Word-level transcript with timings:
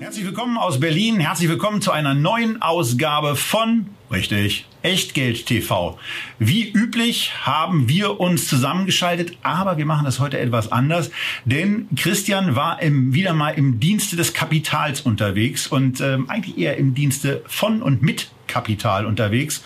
Herzlich 0.00 0.26
willkommen 0.26 0.58
aus 0.58 0.80
Berlin. 0.80 1.20
Herzlich 1.20 1.48
willkommen 1.48 1.80
zu 1.80 1.92
einer 1.92 2.14
neuen 2.14 2.60
Ausgabe 2.60 3.36
von, 3.36 3.86
richtig, 4.10 4.66
Echtgeld 4.82 5.46
TV. 5.46 5.98
Wie 6.40 6.68
üblich 6.68 7.32
haben 7.46 7.88
wir 7.88 8.18
uns 8.18 8.48
zusammengeschaltet, 8.48 9.38
aber 9.42 9.76
wir 9.78 9.86
machen 9.86 10.04
das 10.04 10.18
heute 10.18 10.38
etwas 10.40 10.72
anders, 10.72 11.12
denn 11.44 11.88
Christian 11.96 12.56
war 12.56 12.82
im, 12.82 13.14
wieder 13.14 13.34
mal 13.34 13.50
im 13.50 13.78
Dienste 13.78 14.16
des 14.16 14.34
Kapitals 14.34 15.00
unterwegs 15.00 15.68
und 15.68 16.00
ähm, 16.00 16.28
eigentlich 16.28 16.58
eher 16.58 16.76
im 16.76 16.94
Dienste 16.94 17.44
von 17.46 17.80
und 17.80 18.02
mit 18.02 18.32
Kapital 18.48 19.06
unterwegs. 19.06 19.62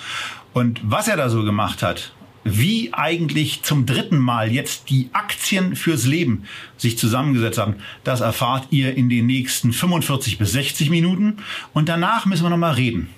Und 0.52 0.80
was 0.84 1.08
er 1.08 1.16
da 1.16 1.30
so 1.30 1.42
gemacht 1.42 1.82
hat, 1.82 2.12
wie 2.44 2.92
eigentlich 2.92 3.62
zum 3.62 3.86
dritten 3.86 4.18
Mal 4.18 4.52
jetzt 4.52 4.90
die 4.90 5.10
Aktien 5.12 5.76
fürs 5.76 6.06
Leben 6.06 6.44
sich 6.76 6.98
zusammengesetzt 6.98 7.58
haben, 7.58 7.76
das 8.04 8.20
erfahrt 8.20 8.68
ihr 8.70 8.96
in 8.96 9.08
den 9.08 9.26
nächsten 9.26 9.72
45 9.72 10.38
bis 10.38 10.52
60 10.52 10.90
Minuten. 10.90 11.38
Und 11.72 11.88
danach 11.88 12.26
müssen 12.26 12.44
wir 12.44 12.50
nochmal 12.50 12.74
reden 12.74 13.08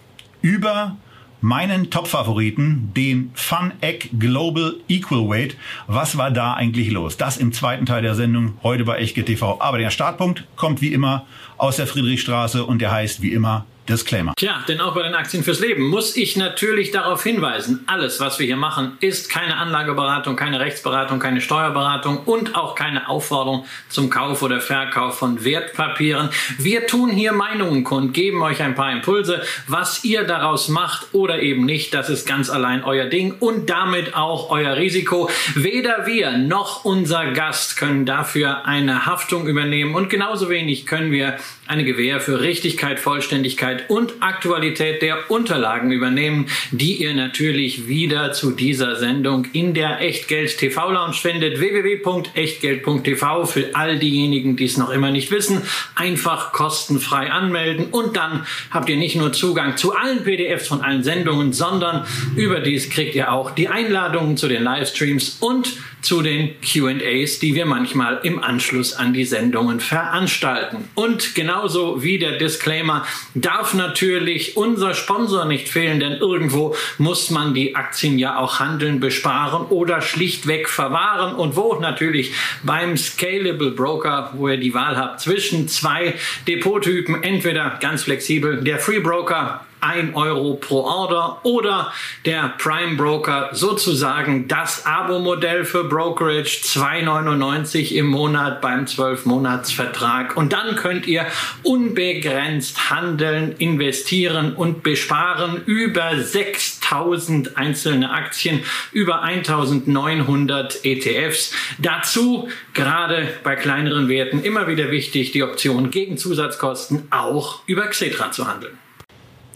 über 0.43 0.96
meinen 1.41 1.91
Top-Favoriten, 1.91 2.93
den 2.95 3.30
Fun 3.34 3.73
Egg 3.80 4.10
Global 4.19 4.74
Equal 4.88 5.29
Weight. 5.29 5.57
Was 5.87 6.18
war 6.18 6.30
da 6.30 6.55
eigentlich 6.55 6.91
los? 6.91 7.16
Das 7.16 7.38
im 7.38 7.52
zweiten 7.52 7.87
Teil 7.87 8.02
der 8.02 8.15
Sendung 8.15 8.55
heute 8.62 8.84
bei 8.84 8.98
Echtge 8.98 9.24
TV. 9.24 9.60
Aber 9.60 9.79
der 9.79 9.91
Startpunkt 9.91 10.45
kommt 10.57 10.80
wie 10.82 10.93
immer 10.93 11.26
aus 11.57 11.76
der 11.76 11.87
Friedrichstraße 11.87 12.65
und 12.65 12.80
der 12.80 12.91
heißt 12.91 13.23
wie 13.23 13.32
immer 13.32 13.65
Disclaimer. 13.91 14.35
Tja, 14.37 14.65
denn 14.69 14.80
auch 14.80 14.95
bei 14.95 15.02
den 15.02 15.15
Aktien 15.15 15.43
fürs 15.43 15.59
Leben 15.59 15.83
muss 15.83 16.16
ich 16.16 16.37
natürlich 16.37 16.93
darauf 16.93 17.23
hinweisen, 17.24 17.83
alles, 17.87 18.21
was 18.21 18.38
wir 18.38 18.47
hier 18.47 18.57
machen, 18.57 18.97
ist 19.01 19.29
keine 19.29 19.57
Anlageberatung, 19.57 20.37
keine 20.37 20.60
Rechtsberatung, 20.60 21.19
keine 21.19 21.41
Steuerberatung 21.41 22.19
und 22.24 22.55
auch 22.55 22.74
keine 22.74 23.09
Aufforderung 23.09 23.66
zum 23.88 24.09
Kauf 24.09 24.43
oder 24.43 24.60
Verkauf 24.60 25.19
von 25.19 25.45
Wertpapieren. 25.45 26.30
Wir 26.59 26.87
tun 26.87 27.10
hier 27.10 27.32
Meinungen 27.32 27.82
kund, 27.82 28.15
geben 28.15 28.43
euch 28.43 28.63
ein 28.63 28.77
paar 28.77 28.93
Impulse. 28.93 29.43
Was 29.66 30.04
ihr 30.04 30.23
daraus 30.23 30.69
macht 30.69 31.09
oder 31.13 31.43
eben 31.43 31.65
nicht, 31.65 31.93
das 31.93 32.09
ist 32.09 32.29
ganz 32.29 32.49
allein 32.49 32.85
euer 32.85 33.07
Ding 33.07 33.35
und 33.41 33.69
damit 33.69 34.15
auch 34.15 34.51
euer 34.51 34.77
Risiko. 34.77 35.29
Weder 35.54 36.07
wir 36.07 36.38
noch 36.38 36.85
unser 36.85 37.32
Gast 37.32 37.77
können 37.77 38.07
dafür 38.07 38.66
eine 38.66 39.07
Haftung 39.07 39.49
übernehmen 39.49 39.97
und 39.97 40.10
genauso 40.10 40.49
wenig 40.49 40.87
können 40.87 41.10
wir 41.10 41.38
eine 41.66 41.85
Gewähr 41.85 42.21
für 42.21 42.41
Richtigkeit, 42.41 43.01
Vollständigkeit 43.01 43.79
und 43.88 44.14
Aktualität 44.20 45.02
der 45.02 45.30
Unterlagen 45.30 45.92
übernehmen, 45.92 46.46
die 46.70 47.02
ihr 47.02 47.14
natürlich 47.14 47.88
wieder 47.88 48.32
zu 48.32 48.50
dieser 48.52 48.96
Sendung 48.96 49.46
in 49.52 49.74
der 49.74 50.00
Echtgeld 50.00 50.59
TV 50.59 50.90
Lounge 50.90 51.14
findet. 51.14 51.60
www.echtgeld.tv 51.60 53.45
für 53.46 53.74
all 53.74 53.98
diejenigen, 53.98 54.56
die 54.56 54.64
es 54.64 54.76
noch 54.76 54.90
immer 54.90 55.10
nicht 55.10 55.30
wissen. 55.30 55.62
Einfach 55.95 56.52
kostenfrei 56.52 57.30
anmelden 57.30 57.86
und 57.90 58.16
dann 58.16 58.46
habt 58.70 58.88
ihr 58.88 58.96
nicht 58.96 59.16
nur 59.16 59.32
Zugang 59.32 59.76
zu 59.76 59.95
allen 59.95 60.24
PDFs 60.24 60.68
von 60.68 60.80
allen 60.80 61.02
Sendungen, 61.02 61.52
sondern 61.52 62.06
überdies 62.36 62.90
kriegt 62.90 63.14
ihr 63.14 63.32
auch 63.32 63.51
die 63.51 63.68
Einladungen 63.68 64.36
zu 64.36 64.48
den 64.48 64.62
Livestreams 64.62 65.38
und 65.41 65.76
zu 66.03 66.22
den 66.22 66.54
QAs, 66.60 67.38
die 67.38 67.54
wir 67.54 67.66
manchmal 67.66 68.20
im 68.22 68.43
Anschluss 68.43 68.94
an 68.94 69.12
die 69.12 69.25
Sendungen 69.25 69.81
veranstalten. 69.81 70.88
Und 70.94 71.34
genauso 71.34 72.03
wie 72.03 72.19
der 72.19 72.38
Disclaimer 72.38 73.06
darf 73.34 73.75
natürlich 73.75 74.56
unser 74.56 74.94
Sponsor 74.94 75.44
nicht 75.44 75.69
fehlen, 75.69 76.00
denn 76.00 76.12
irgendwo 76.12 76.75
muss 76.98 77.30
man 77.30 77.54
die 77.54 77.76
Aktien 77.76 78.19
ja 78.19 78.38
auch 78.38 78.60
handeln, 78.60 79.00
besparen 79.00 79.66
oder 79.66 80.00
schlichtweg 80.00 80.69
verwahren. 80.69 81.34
Und 81.34 81.56
wo 81.56 81.75
natürlich 81.75 82.32
beim 82.62 82.96
Scalable 82.96 83.70
Broker, 83.70 84.32
wo 84.34 84.48
ihr 84.48 84.58
die 84.58 84.75
Wahl 84.75 84.96
habt 84.96 85.20
zwischen 85.20 85.69
zwei 85.69 86.14
Depottypen, 86.46 87.22
entweder 87.22 87.78
ganz 87.80 88.04
flexibel 88.04 88.62
der 88.62 88.78
Free 88.78 89.00
Broker 89.00 89.64
1 89.80 90.14
Euro 90.14 90.54
pro 90.54 90.82
Order 90.82 91.41
oder 91.42 91.92
der 92.24 92.54
Prime 92.58 92.96
Broker 92.96 93.50
sozusagen 93.52 94.48
das 94.48 94.86
Abo-Modell 94.86 95.64
für 95.64 95.84
Brokerage 95.84 96.60
2,99 96.62 97.94
im 97.94 98.06
Monat 98.06 98.60
beim 98.60 98.84
12-Monats-Vertrag. 98.84 100.36
Und 100.36 100.52
dann 100.52 100.76
könnt 100.76 101.06
ihr 101.06 101.26
unbegrenzt 101.62 102.90
handeln, 102.90 103.54
investieren 103.58 104.54
und 104.54 104.82
besparen 104.82 105.62
über 105.64 106.19
6000 106.19 107.56
einzelne 107.56 108.10
Aktien, 108.10 108.62
über 108.92 109.22
1900 109.22 110.84
ETFs. 110.84 111.52
Dazu 111.78 112.48
gerade 112.74 113.28
bei 113.42 113.56
kleineren 113.56 114.08
Werten 114.08 114.42
immer 114.42 114.66
wieder 114.66 114.90
wichtig, 114.90 115.32
die 115.32 115.42
Option 115.42 115.90
gegen 115.90 116.16
Zusatzkosten 116.19 117.08
auch 117.10 117.62
über 117.66 117.86
Xetra 117.86 118.30
zu 118.30 118.46
handeln. 118.46 118.78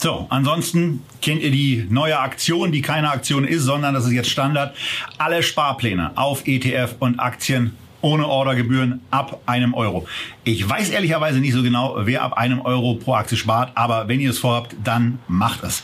So, 0.05 0.27
ansonsten 0.29 1.03
kennt 1.23 1.41
ihr 1.41 1.51
die 1.51 1.87
neue 1.89 2.19
Aktion, 2.19 2.73
die 2.73 2.83
keine 2.83 3.11
Aktion 3.11 3.43
ist, 3.43 3.63
sondern 3.63 3.95
das 3.95 4.05
ist 4.05 4.13
jetzt 4.13 4.29
Standard. 4.29 4.77
Alle 5.17 5.43
Sparpläne 5.43 6.11
auf 6.15 6.47
ETF 6.47 6.97
und 6.99 7.19
Aktien 7.19 7.75
ohne 8.03 8.29
Ordergebühren 8.29 9.01
ab 9.11 9.41
einem 9.47 9.73
Euro. 9.73 10.07
Ich 10.45 10.69
weiß 10.69 10.91
ehrlicherweise 10.91 11.41
nicht 11.41 11.55
so 11.55 11.63
genau, 11.63 11.97
wer 12.01 12.21
ab 12.21 12.35
einem 12.35 12.61
Euro 12.61 12.97
pro 12.97 13.15
Aktie 13.15 13.39
spart, 13.39 13.73
aber 13.77 14.07
wenn 14.07 14.21
ihr 14.21 14.29
es 14.29 14.39
vorhabt, 14.39 14.77
dann 14.85 15.21
macht 15.27 15.65
es. 15.65 15.83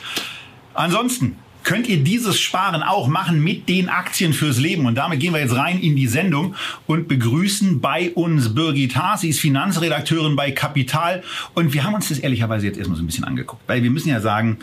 Ansonsten 0.75 1.39
könnt 1.63 1.89
ihr 1.89 1.99
dieses 1.99 2.41
Sparen 2.41 2.83
auch 2.83 3.09
machen 3.09 3.43
mit 3.43 3.69
den 3.69 3.89
Aktien 3.89 4.33
fürs 4.33 4.59
Leben. 4.59 4.87
Und 4.87 4.97
damit 4.97 5.21
gehen 5.21 5.33
wir 5.33 5.41
jetzt 5.41 5.55
rein 5.55 5.81
in 5.81 5.97
die 5.97 6.07
Sendung 6.07 6.55
und 6.87 7.09
begrüßen 7.09 7.81
bei 7.81 8.11
uns 8.11 8.55
Birgit 8.55 8.97
Haas. 8.97 9.23
Sie 9.23 9.31
ist 9.31 9.41
Finanzredakteurin 9.41 10.37
bei 10.37 10.51
Kapital. 10.51 11.23
Und 11.55 11.73
wir 11.73 11.85
haben 11.85 11.95
uns 11.95 12.09
das 12.09 12.19
ehrlicherweise 12.19 12.67
jetzt 12.67 12.79
erstmal 12.79 12.97
so 12.97 13.03
ein 13.03 13.07
bisschen 13.07 13.25
angeguckt. 13.25 13.63
Weil 13.67 13.83
wir 13.83 13.91
müssen 13.91 14.09
ja 14.09 14.21
sagen, 14.21 14.59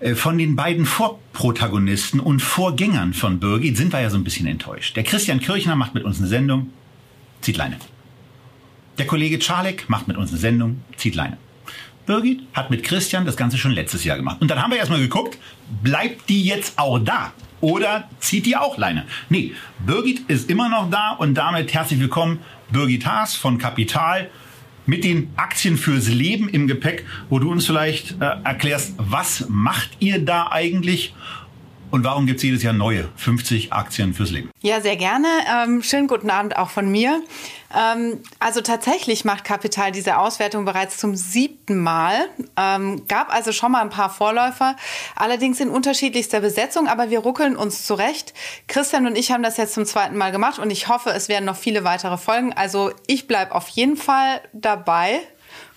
äh, 0.00 0.14
von 0.14 0.38
den 0.38 0.56
beiden 0.56 0.86
Vorprotagonisten 0.86 2.20
und 2.20 2.40
Vorgängern 2.40 3.14
von 3.14 3.40
Birgit 3.40 3.76
sind 3.76 3.92
wir 3.92 4.00
ja 4.00 4.10
so 4.10 4.16
ein 4.16 4.24
bisschen 4.24 4.46
enttäuscht. 4.46 4.96
Der 4.96 5.02
Christian 5.02 5.40
Kirchner 5.40 5.76
macht 5.76 5.94
mit 5.94 6.04
uns 6.04 6.18
eine 6.18 6.28
Sendung, 6.28 6.70
zieht 7.40 7.56
Leine. 7.56 7.76
Der 8.98 9.06
Kollege 9.06 9.38
Czarek 9.38 9.88
macht 9.88 10.08
mit 10.08 10.16
uns 10.16 10.30
eine 10.30 10.38
Sendung, 10.38 10.82
zieht 10.96 11.14
Leine. 11.14 11.38
Birgit 12.08 12.40
hat 12.54 12.70
mit 12.70 12.84
Christian 12.84 13.26
das 13.26 13.36
Ganze 13.36 13.58
schon 13.58 13.72
letztes 13.72 14.02
Jahr 14.02 14.16
gemacht. 14.16 14.38
Und 14.40 14.50
dann 14.50 14.62
haben 14.62 14.70
wir 14.70 14.78
erstmal 14.78 14.98
geguckt, 14.98 15.36
bleibt 15.82 16.30
die 16.30 16.42
jetzt 16.42 16.78
auch 16.78 16.98
da? 16.98 17.32
Oder 17.60 18.08
zieht 18.18 18.46
die 18.46 18.56
auch 18.56 18.78
Leine? 18.78 19.04
Nee, 19.28 19.52
Birgit 19.84 20.20
ist 20.26 20.48
immer 20.48 20.70
noch 20.70 20.88
da 20.90 21.12
und 21.12 21.34
damit 21.34 21.74
herzlich 21.74 22.00
willkommen, 22.00 22.38
Birgit 22.70 23.04
Haas 23.04 23.36
von 23.36 23.58
Kapital 23.58 24.30
mit 24.86 25.04
den 25.04 25.28
Aktien 25.36 25.76
fürs 25.76 26.08
Leben 26.08 26.48
im 26.48 26.66
Gepäck, 26.66 27.04
wo 27.28 27.40
du 27.40 27.52
uns 27.52 27.66
vielleicht 27.66 28.12
äh, 28.22 28.36
erklärst, 28.42 28.94
was 28.96 29.44
macht 29.50 29.90
ihr 29.98 30.24
da 30.24 30.48
eigentlich 30.50 31.14
und 31.90 32.04
warum 32.04 32.26
gibt 32.26 32.38
es 32.38 32.42
jedes 32.42 32.62
Jahr 32.62 32.72
neue 32.72 33.08
50 33.16 33.72
Aktien 33.72 34.14
fürs 34.14 34.30
Leben? 34.30 34.50
Ja, 34.60 34.80
sehr 34.80 34.96
gerne. 34.96 35.28
Ähm, 35.50 35.82
schönen 35.82 36.06
guten 36.06 36.30
Abend 36.30 36.56
auch 36.56 36.70
von 36.70 36.90
mir. 36.90 37.22
Ähm, 37.76 38.22
also 38.38 38.60
tatsächlich 38.60 39.24
macht 39.24 39.44
Kapital 39.44 39.92
diese 39.92 40.18
Auswertung 40.18 40.64
bereits 40.64 40.96
zum 40.96 41.16
siebten 41.16 41.78
Mal. 41.78 42.14
Ähm, 42.56 43.06
gab 43.08 43.32
also 43.32 43.52
schon 43.52 43.72
mal 43.72 43.82
ein 43.82 43.90
paar 43.90 44.10
Vorläufer, 44.10 44.76
allerdings 45.16 45.60
in 45.60 45.70
unterschiedlichster 45.70 46.40
Besetzung, 46.40 46.88
aber 46.88 47.10
wir 47.10 47.20
ruckeln 47.20 47.56
uns 47.56 47.86
zurecht. 47.86 48.34
Christian 48.66 49.06
und 49.06 49.16
ich 49.16 49.32
haben 49.32 49.42
das 49.42 49.56
jetzt 49.56 49.74
zum 49.74 49.84
zweiten 49.84 50.16
Mal 50.16 50.32
gemacht 50.32 50.58
und 50.58 50.70
ich 50.70 50.88
hoffe, 50.88 51.10
es 51.10 51.28
werden 51.28 51.44
noch 51.44 51.56
viele 51.56 51.84
weitere 51.84 52.16
Folgen. 52.16 52.52
Also 52.52 52.92
ich 53.06 53.26
bleibe 53.26 53.54
auf 53.54 53.68
jeden 53.68 53.96
Fall 53.96 54.40
dabei 54.52 55.20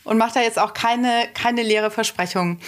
und 0.04 0.18
mache 0.18 0.36
da 0.36 0.42
jetzt 0.42 0.60
auch 0.60 0.74
keine, 0.74 1.28
keine 1.34 1.62
leere 1.62 1.92
Versprechung. 1.92 2.60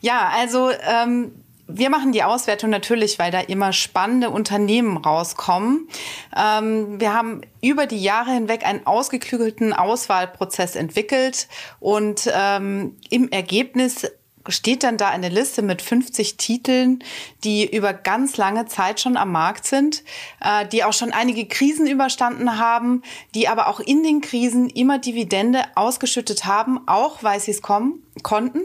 Ja, 0.00 0.30
also 0.34 0.70
ähm, 0.70 1.32
wir 1.72 1.90
machen 1.90 2.12
die 2.12 2.22
Auswertung 2.22 2.70
natürlich, 2.70 3.18
weil 3.18 3.30
da 3.30 3.40
immer 3.40 3.72
spannende 3.72 4.30
Unternehmen 4.30 4.96
rauskommen. 4.96 5.88
Ähm, 6.36 7.00
wir 7.00 7.14
haben 7.14 7.42
über 7.62 7.86
die 7.86 8.02
Jahre 8.02 8.32
hinweg 8.32 8.64
einen 8.66 8.86
ausgeklügelten 8.86 9.72
Auswahlprozess 9.72 10.76
entwickelt 10.76 11.48
und 11.78 12.30
ähm, 12.32 12.96
im 13.10 13.28
Ergebnis 13.30 14.06
steht 14.48 14.82
dann 14.82 14.96
da 14.96 15.08
eine 15.08 15.28
Liste 15.28 15.62
mit 15.62 15.82
50 15.82 16.36
Titeln, 16.36 17.04
die 17.44 17.70
über 17.70 17.92
ganz 17.92 18.36
lange 18.36 18.66
Zeit 18.66 19.00
schon 19.00 19.16
am 19.16 19.32
Markt 19.32 19.66
sind, 19.66 20.02
äh, 20.40 20.66
die 20.66 20.84
auch 20.84 20.92
schon 20.92 21.12
einige 21.12 21.46
Krisen 21.46 21.86
überstanden 21.86 22.58
haben, 22.58 23.02
die 23.34 23.48
aber 23.48 23.68
auch 23.68 23.80
in 23.80 24.02
den 24.02 24.20
Krisen 24.20 24.68
immer 24.70 24.98
Dividende 24.98 25.64
ausgeschüttet 25.74 26.44
haben, 26.44 26.80
auch 26.86 27.22
weil 27.22 27.40
sie 27.40 27.50
es 27.50 27.62
kommen 27.62 28.02
konnten. 28.22 28.60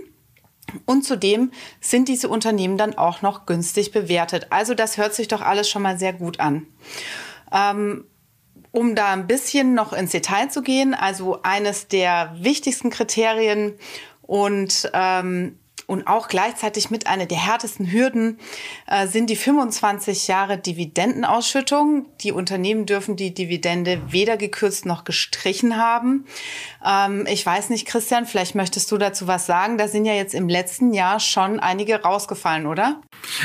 Und 0.85 1.03
zudem 1.03 1.51
sind 1.79 2.07
diese 2.07 2.29
Unternehmen 2.29 2.77
dann 2.77 2.97
auch 2.97 3.21
noch 3.21 3.45
günstig 3.45 3.91
bewertet. 3.91 4.47
Also 4.50 4.73
das 4.73 4.97
hört 4.97 5.13
sich 5.13 5.27
doch 5.27 5.41
alles 5.41 5.69
schon 5.69 5.81
mal 5.81 5.97
sehr 5.97 6.13
gut 6.13 6.39
an. 6.39 6.65
Ähm, 7.51 8.06
um 8.71 8.94
da 8.94 9.13
ein 9.13 9.27
bisschen 9.27 9.73
noch 9.73 9.94
ins 9.94 10.12
Detail 10.12 10.50
zu 10.50 10.62
gehen, 10.62 10.94
also 10.94 11.41
eines 11.44 11.88
der 11.88 12.35
wichtigsten 12.38 12.89
Kriterien 12.89 13.73
und 14.21 14.89
ähm, 14.94 15.57
und 15.87 16.07
auch 16.07 16.27
gleichzeitig 16.27 16.89
mit 16.89 17.07
einer 17.07 17.25
der 17.25 17.37
härtesten 17.37 17.91
Hürden 17.91 18.39
äh, 18.87 19.07
sind 19.07 19.29
die 19.29 19.35
25 19.35 20.27
Jahre 20.27 20.57
Dividendenausschüttung. 20.57 22.05
Die 22.21 22.31
Unternehmen 22.31 22.85
dürfen 22.85 23.15
die 23.15 23.33
Dividende 23.33 24.01
weder 24.11 24.37
gekürzt 24.37 24.85
noch 24.85 25.03
gestrichen 25.03 25.77
haben. 25.77 26.25
Ähm, 26.85 27.27
ich 27.29 27.45
weiß 27.45 27.69
nicht, 27.69 27.87
Christian, 27.87 28.25
vielleicht 28.25 28.55
möchtest 28.55 28.91
du 28.91 28.97
dazu 28.97 29.27
was 29.27 29.45
sagen. 29.45 29.77
Da 29.77 29.87
sind 29.87 30.05
ja 30.05 30.13
jetzt 30.13 30.33
im 30.33 30.49
letzten 30.49 30.93
Jahr 30.93 31.19
schon 31.19 31.59
einige 31.59 32.01
rausgefallen, 32.01 32.65
oder? 32.65 33.01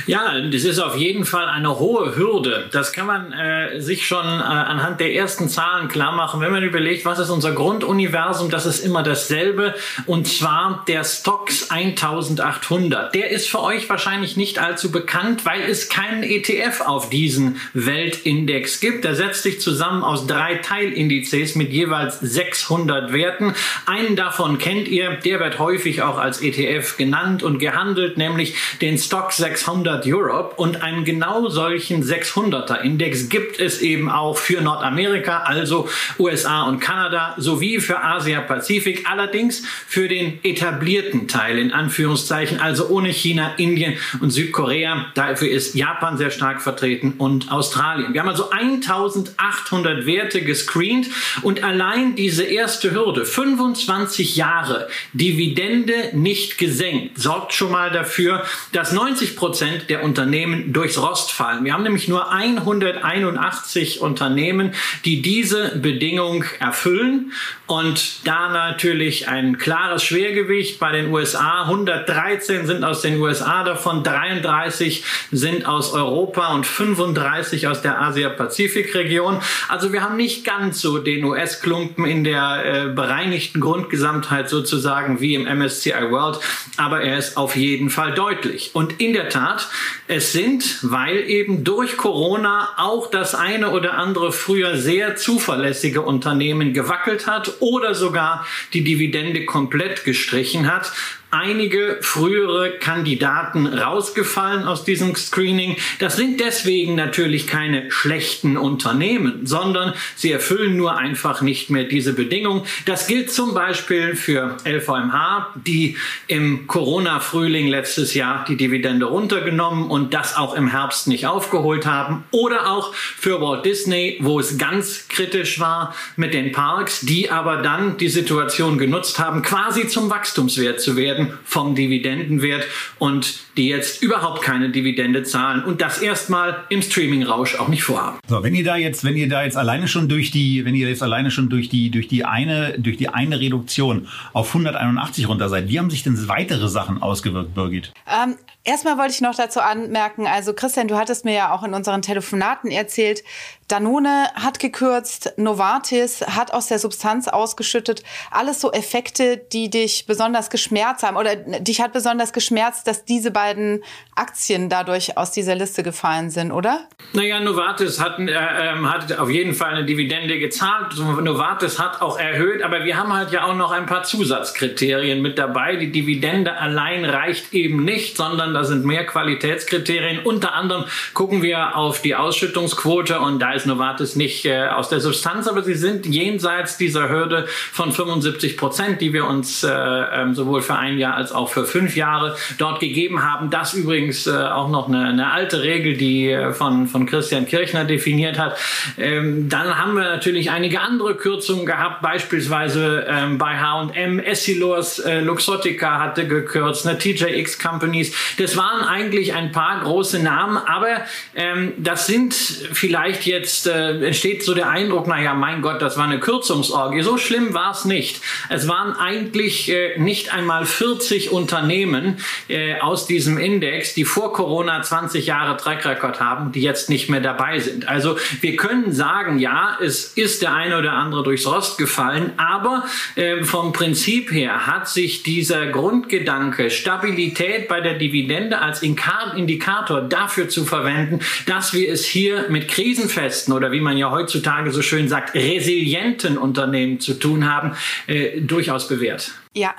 Ja, 0.06 0.40
das 0.40 0.64
ist 0.64 0.78
auf 0.78 0.96
jeden 0.96 1.25
Fall 1.25 1.46
eine 1.46 1.78
hohe 1.78 2.16
Hürde. 2.16 2.69
Das 2.72 2.92
kann 2.92 3.06
man 3.06 3.32
äh, 3.32 3.81
sich 3.81 4.06
schon 4.06 4.25
äh, 4.25 4.42
anhand 4.42 5.00
der 5.00 5.14
ersten 5.14 5.48
Zahlen 5.48 5.88
klar 5.88 6.12
machen. 6.12 6.40
Wenn 6.40 6.52
man 6.52 6.62
überlegt, 6.62 7.04
was 7.04 7.19
ist 7.19 7.31
unser 7.31 7.52
Grunduniversum, 7.52 8.50
das 8.50 8.66
ist 8.66 8.81
immer 8.81 9.02
dasselbe. 9.02 9.75
Und 10.06 10.28
zwar 10.28 10.84
der 10.87 11.04
Stocks 11.04 11.70
1800. 11.70 13.14
Der 13.14 13.31
ist 13.31 13.48
für 13.48 13.62
euch 13.62 13.88
wahrscheinlich 13.88 14.37
nicht 14.37 14.58
allzu 14.58 14.90
bekannt, 14.90 15.44
weil 15.44 15.62
es 15.62 15.88
keinen 15.88 16.22
ETF 16.22 16.82
auf 16.82 17.10
diesen 17.10 17.60
Weltindex 17.75 18.81
gibt. 18.81 19.04
Der 19.04 19.14
setzt 19.14 19.42
sich 19.42 19.60
zusammen 19.60 20.02
aus 20.02 20.26
drei 20.26 20.56
Teilindizes 20.56 21.54
mit 21.54 21.72
jeweils 21.72 22.20
600 22.20 23.12
Werten. 23.12 23.54
Einen 23.87 24.16
davon 24.16 24.58
kennt 24.58 24.88
ihr, 24.88 25.16
der 25.16 25.40
wird 25.40 25.58
häufig 25.58 26.02
auch 26.02 26.19
als 26.19 26.40
ETF 26.40 26.96
genannt 26.96 27.42
und 27.42 27.58
gehandelt, 27.58 28.16
nämlich 28.16 28.54
den 28.81 28.98
Stock 28.98 29.32
600. 29.32 29.80
600 29.81 30.06
Europe 30.06 30.55
und 30.56 30.82
einen 30.82 31.05
genau 31.05 31.49
solchen 31.49 32.03
600er 32.03 32.82
Index 32.82 33.29
gibt 33.29 33.59
es 33.59 33.81
eben 33.81 34.11
auch 34.11 34.37
für 34.37 34.61
Nordamerika, 34.61 35.38
also 35.38 35.88
USA 36.19 36.65
und 36.65 36.81
Kanada, 36.81 37.35
sowie 37.38 37.81
für 37.81 38.03
Asia-Pazifik, 38.03 39.09
allerdings 39.11 39.62
für 39.87 40.09
den 40.09 40.38
etablierten 40.43 41.29
Teil 41.29 41.59
in 41.59 41.73
Anführungszeichen, 41.73 42.61
also 42.61 42.88
ohne 42.88 43.09
China, 43.09 43.55
Indien 43.56 43.94
und 44.21 44.31
Südkorea. 44.31 45.06
Dafür 45.15 45.50
ist 45.50 45.75
Japan 45.75 46.19
sehr 46.19 46.31
stark 46.31 46.61
vertreten 46.61 47.15
und 47.17 47.50
Australien. 47.50 48.12
Wir 48.12 48.21
haben 48.21 48.29
also 48.29 48.50
1800 48.50 50.05
Werte 50.05 50.43
gescreent 50.43 51.06
und 51.43 51.65
allein 51.65 52.17
diese 52.17 52.44
erste 52.44 52.93
Hürde, 52.93 53.25
25 53.25 54.37
Jahre 54.37 54.88
Dividende 55.15 56.11
nicht 56.12 56.59
gesenkt, 56.59 57.19
sorgt 57.19 57.55
schon 57.55 57.71
mal 57.71 57.91
dafür, 57.91 58.44
dass 58.73 58.93
90 58.93 59.37
Prozent 59.37 59.69
Prozent 59.70 59.90
der 59.90 60.02
Unternehmen 60.02 60.72
durchs 60.72 60.99
Rost 60.99 61.32
fallen. 61.32 61.64
Wir 61.64 61.72
haben 61.72 61.82
nämlich 61.82 62.08
nur 62.08 62.32
181 62.32 64.00
Unternehmen, 64.00 64.72
die 65.05 65.22
diese 65.22 65.78
Bedingung 65.78 66.44
erfüllen. 66.58 67.32
Und 67.67 68.26
da 68.26 68.49
natürlich 68.50 69.28
ein 69.28 69.58
klares 69.58 70.02
Schwergewicht 70.02 70.81
bei 70.81 70.90
den 70.93 71.12
USA. 71.12 71.62
113 71.62 72.67
sind 72.67 72.84
aus 72.84 73.02
den 73.02 73.20
USA, 73.20 73.62
davon 73.62 74.02
33 74.02 75.05
sind 75.31 75.67
aus 75.67 75.93
Europa 75.93 76.52
und 76.52 76.66
35 76.66 77.69
aus 77.69 77.81
der 77.81 78.00
Asia-Pazifik-Region. 78.00 79.40
Also 79.69 79.93
wir 79.93 80.02
haben 80.02 80.16
nicht 80.16 80.44
ganz 80.44 80.81
so 80.81 80.99
den 80.99 81.25
US-Klumpen 81.25 82.06
in 82.06 82.25
der 82.25 82.64
äh, 82.64 82.88
bereinigten 82.88 83.61
Grundgesamtheit 83.61 84.49
sozusagen 84.49 85.20
wie 85.20 85.37
im 85.37 85.44
MSCI 85.44 86.11
World, 86.11 86.40
aber 86.76 87.02
er 87.02 87.19
ist 87.19 87.37
auf 87.37 87.55
jeden 87.55 87.90
Fall 87.90 88.14
deutlich. 88.14 88.70
Und 88.73 89.00
in 89.00 89.12
der 89.12 89.28
Tat 89.28 89.60
Es 90.07 90.33
sind, 90.33 90.79
weil 90.83 91.29
eben 91.29 91.65
durch 91.65 91.97
Corona 91.97 92.71
auch 92.77 93.11
das 93.11 93.35
eine 93.35 93.71
oder 93.71 93.95
andere 93.95 94.33
früher 94.33 94.77
sehr 94.77 95.17
zuverlässige 95.17 96.03
Unternehmen 96.03 96.73
gewackelt 96.73 97.27
hat 97.27 97.55
oder 97.61 97.95
sogar 97.95 98.47
die 98.73 98.85
Dividende 98.85 99.45
komplett 99.45 100.05
gestrichen 100.05 100.73
hat, 100.73 100.93
einige 101.31 101.99
frühere 102.00 102.79
Kandidaten 102.79 103.67
rausgefallen 103.67 104.65
aus 104.65 104.85
diesem 104.85 105.15
Screening. 105.15 105.77
Das 105.99 106.17
sind 106.17 106.41
deswegen 106.41 106.94
natürlich 106.94 107.47
keine 107.47 107.91
schlechten 107.91 108.56
Unternehmen, 108.56 109.47
sondern 109.47 109.94
sie 110.17 110.32
erfüllen 110.32 110.77
nur 110.77 110.97
einfach 110.97 111.41
nicht 111.41 111.71
mehr 111.71 111.85
diese 111.85 112.12
Bedingungen. 112.12 112.62
Das 112.85 113.06
gilt 113.06 113.31
zum 113.31 113.55
Beispiel 113.55 114.17
für 114.17 114.56
LVMH, 114.65 115.55
die 115.67 115.97
im 116.27 116.67
Corona-Frühling 116.67 117.69
letztes 117.69 118.15
Jahr 118.15 118.44
die 118.49 118.56
Dividende 118.56 119.06
runtergenommen 119.06 119.88
und 119.91 120.15
das 120.15 120.37
auch 120.37 120.55
im 120.55 120.69
Herbst 120.69 121.06
nicht 121.06 121.26
aufgeholt 121.26 121.87
haben. 121.87 122.25
Oder 122.31 122.71
auch 122.71 122.94
für 122.94 123.41
Walt 123.41 123.65
Disney, 123.65 124.19
wo 124.21 124.41
es 124.41 124.59
ganz 124.59 125.06
kritisch 125.09 125.61
war 125.61 125.94
mit 126.17 126.35
den 126.35 126.53
Parks, 126.53 127.00
die 127.00 127.31
aber 127.31 127.59
dann 127.59 127.97
die 127.99 128.09
Situation 128.09 128.79
genutzt 128.79 129.19
haben, 129.19 129.43
quasi 129.43 129.87
zum 129.87 130.11
Wachstumswert 130.11 130.81
zu 130.81 130.97
werden 130.97 131.19
werden 131.20 131.38
vom 131.44 131.75
Dividendenwert 131.75 132.64
und 132.99 133.40
die 133.56 133.69
jetzt 133.69 134.02
überhaupt 134.02 134.43
keine 134.43 134.70
Dividende 134.70 135.22
zahlen 135.22 135.64
und 135.64 135.81
das 135.81 136.00
erstmal 136.00 136.64
im 136.69 136.82
Streaming-Rausch 136.82 137.56
auch 137.56 137.69
nicht 137.69 137.82
vorhaben. 137.82 138.19
So, 138.28 138.43
wenn 138.43 138.55
ihr 138.55 138.64
da 138.64 138.76
jetzt, 138.76 139.05
wenn 139.05 139.17
ihr 139.17 139.28
da 139.28 139.43
jetzt 139.43 139.56
alleine 139.56 139.88
schon 139.88 140.08
durch 140.08 140.31
die, 140.31 140.64
wenn 140.64 140.75
ihr 140.75 140.88
jetzt 140.88 141.02
alleine 141.02 141.31
schon 141.31 141.49
durch 141.49 141.69
die, 141.69 141.90
durch 141.90 142.08
die 142.08 142.25
eine, 142.25 142.78
durch 142.78 142.96
die 142.96 143.08
eine 143.08 143.40
Reduktion 143.40 144.08
auf 144.32 144.49
181 144.49 145.28
runter 145.28 145.49
seid, 145.49 145.69
wie 145.69 145.78
haben 145.78 145.90
sich 145.90 146.02
denn 146.02 146.28
weitere 146.28 146.69
Sachen 146.69 147.02
ausgewirkt, 147.02 147.55
Birgit? 147.55 147.93
Ähm, 148.06 148.37
erstmal 148.65 148.99
wollte 148.99 149.12
ich 149.12 149.21
noch 149.21 149.35
dazu 149.35 149.61
anmerken, 149.61 150.27
also 150.27 150.53
Christian, 150.55 150.89
du 150.89 150.97
hattest 150.97 151.25
mir 151.25 151.35
ja 151.35 151.55
auch 151.55 151.62
in 151.62 151.75
unseren 151.75 152.03
Telefonaten 152.03 152.71
erzählt, 152.71 153.23
Danone 153.71 154.27
hat 154.35 154.59
gekürzt, 154.59 155.35
Novartis 155.37 156.23
hat 156.23 156.53
aus 156.53 156.67
der 156.67 156.81
Substanz 156.81 157.29
ausgeschüttet. 157.29 158.03
Alles 158.33 158.61
so 158.61 158.73
Effekte, 158.73 159.37
die 159.37 159.71
dich 159.71 160.07
besonders 160.07 160.51
geschmerzt 160.51 161.05
haben 161.05 161.17
oder 161.17 161.37
dich 161.37 161.81
hat 161.81 161.93
besonders 161.93 162.33
geschmerzt, 162.33 162.89
dass 162.89 163.05
diese 163.05 163.31
beiden 163.31 163.85
Aktien 164.17 164.71
dadurch 164.71 165.17
aus 165.17 165.31
dieser 165.31 165.55
Liste 165.55 165.85
gefallen 165.85 166.31
sind, 166.31 166.51
oder? 166.51 166.89
Naja, 167.12 167.39
Novartis 167.39 168.01
hat, 168.01 168.19
äh, 168.19 168.33
ähm, 168.33 168.93
hat 168.93 169.17
auf 169.17 169.31
jeden 169.31 169.55
Fall 169.55 169.75
eine 169.75 169.85
Dividende 169.85 170.41
gezahlt. 170.41 170.97
Novartis 170.99 171.79
hat 171.79 172.03
auch 172.03 172.19
erhöht, 172.19 172.62
aber 172.62 172.85
wir 172.85 172.97
haben 172.97 173.12
halt 173.12 173.31
ja 173.31 173.45
auch 173.45 173.55
noch 173.55 173.71
ein 173.71 173.87
paar 173.87 174.03
Zusatzkriterien 174.03 175.23
mit 175.23 175.39
dabei. 175.39 175.77
Die 175.77 175.93
Dividende 175.93 176.57
allein 176.57 177.05
reicht 177.05 177.55
eben 177.55 177.85
nicht, 177.85 178.17
sondern 178.17 178.50
da 178.55 178.64
sind 178.64 178.85
mehr 178.85 179.05
Qualitätskriterien. 179.05 180.20
Unter 180.25 180.55
anderem 180.55 180.85
gucken 181.14 181.43
wir 181.43 181.76
auf 181.76 182.02
die 182.02 182.14
Ausschüttungsquote 182.14 183.20
und 183.20 183.41
da 183.41 183.52
ist 183.52 183.67
Novartis 183.67 184.17
nicht 184.17 184.44
äh, 184.44 184.67
aus 184.69 184.88
der 184.88 185.00
Substanz, 185.00 185.49
aber 185.49 185.62
sie 185.62 185.75
sind 185.75 186.06
jenseits 186.06 186.76
dieser 186.76 187.09
Hürde 187.09 187.47
von 187.73 187.92
75 187.92 188.57
Prozent, 188.57 189.00
die 189.00 189.12
wir 189.12 189.26
uns 189.26 189.62
äh, 189.62 189.71
ähm, 189.71 190.35
sowohl 190.35 190.62
für 190.62 190.76
ein 190.76 190.99
Jahr 190.99 191.14
als 191.14 191.33
auch 191.33 191.49
für 191.49 191.64
fünf 191.64 191.97
Jahre 191.97 192.37
dort 192.59 192.80
gegeben 192.80 193.23
haben. 193.23 193.50
Das 193.50 193.75
übrigens 193.75 194.26
äh, 194.26 194.30
auch 194.30 194.69
noch 194.69 194.88
eine, 194.88 195.07
eine, 195.07 195.30
alte 195.30 195.62
Regel, 195.62 195.97
die 195.97 196.30
äh, 196.30 196.52
von, 196.52 196.87
von 196.87 197.07
Christian 197.07 197.47
Kirchner 197.47 197.85
definiert 197.85 198.38
hat. 198.38 198.57
Ähm, 198.99 199.49
dann 199.49 199.78
haben 199.78 199.95
wir 199.95 200.04
natürlich 200.04 200.50
einige 200.50 200.80
andere 200.80 201.14
Kürzungen 201.14 201.66
gehabt, 201.66 202.02
beispielsweise 202.02 203.07
ähm, 203.09 203.38
bei 203.38 203.59
H&M, 203.59 204.19
Essilors, 204.19 204.99
äh, 204.99 205.21
Luxottica 205.21 206.00
hatte 206.00 206.26
gekürzt, 206.26 206.87
eine 206.87 206.99
TJX 206.99 207.59
Companies. 207.59 208.14
Das 208.40 208.56
waren 208.56 208.80
eigentlich 208.82 209.35
ein 209.35 209.52
paar 209.52 209.82
große 209.82 210.18
Namen, 210.18 210.56
aber 210.56 211.02
ähm, 211.35 211.75
das 211.76 212.06
sind 212.06 212.32
vielleicht 212.32 213.26
jetzt 213.26 213.66
äh, 213.66 214.02
entsteht 214.02 214.42
so 214.42 214.54
der 214.54 214.70
Eindruck, 214.70 215.06
naja, 215.06 215.35
mein 215.35 215.61
Gott, 215.61 215.82
das 215.82 215.99
war 215.99 216.04
eine 216.04 216.20
Kürzungsorgie. 216.20 217.02
So 217.02 217.18
schlimm 217.18 217.52
war 217.52 217.73
es 217.73 217.85
nicht. 217.85 218.23
Es 218.49 218.66
waren 218.66 218.97
eigentlich 218.97 219.70
äh, 219.70 219.99
nicht 219.99 220.32
einmal 220.32 220.64
40 220.64 221.32
Unternehmen 221.32 222.16
äh, 222.49 222.80
aus 222.80 223.06
diesem 223.06 223.37
Index, 223.37 223.92
die 223.92 224.06
vor 224.06 224.32
Corona 224.32 224.80
20 224.80 225.26
Jahre 225.26 225.59
Track 225.59 225.85
Record 225.85 226.18
haben, 226.20 226.50
die 226.50 226.62
jetzt 226.62 226.88
nicht 226.88 227.11
mehr 227.11 227.20
dabei 227.20 227.59
sind. 227.59 227.88
Also 227.90 228.16
wir 228.40 228.56
können 228.56 228.90
sagen, 228.92 229.38
ja, 229.38 229.76
es 229.82 230.14
ist 230.14 230.40
der 230.40 230.54
eine 230.54 230.78
oder 230.78 230.92
andere 230.94 231.25
durchs 231.25 231.47
Rost 231.47 231.76
gefallen, 231.76 232.32
aber 232.38 232.87
äh, 233.16 233.44
vom 233.44 233.75
Prinzip 233.75 234.32
her 234.32 234.66
hat 234.66 234.88
sich 234.88 235.25
dieser 235.25 235.66
Grundgedanke, 235.66 236.70
Stabilität 236.70 237.68
bei 237.68 237.82
der 237.82 237.99
Dividende 237.99 238.29
als 238.60 238.82
Indikator 238.82 240.02
dafür 240.02 240.49
zu 240.49 240.64
verwenden, 240.64 241.20
dass 241.46 241.72
wir 241.72 241.92
es 241.92 242.04
hier 242.04 242.46
mit 242.49 242.68
krisenfest 242.68 243.20
handfesten 243.20 243.54
oder 243.54 243.72
wie 243.72 243.80
man 243.80 243.96
ja 243.96 244.10
heutzutage 244.10 244.70
so 244.70 244.82
schön 244.82 245.08
sagt, 245.08 245.34
resilienten 245.34 246.38
Unternehmen 246.38 247.00
zu 247.00 247.14
tun 247.14 247.50
haben, 247.50 247.76
äh, 248.06 248.40
durchaus 248.40 248.88
bewährt. 248.88 249.32
Ja, 249.54 249.75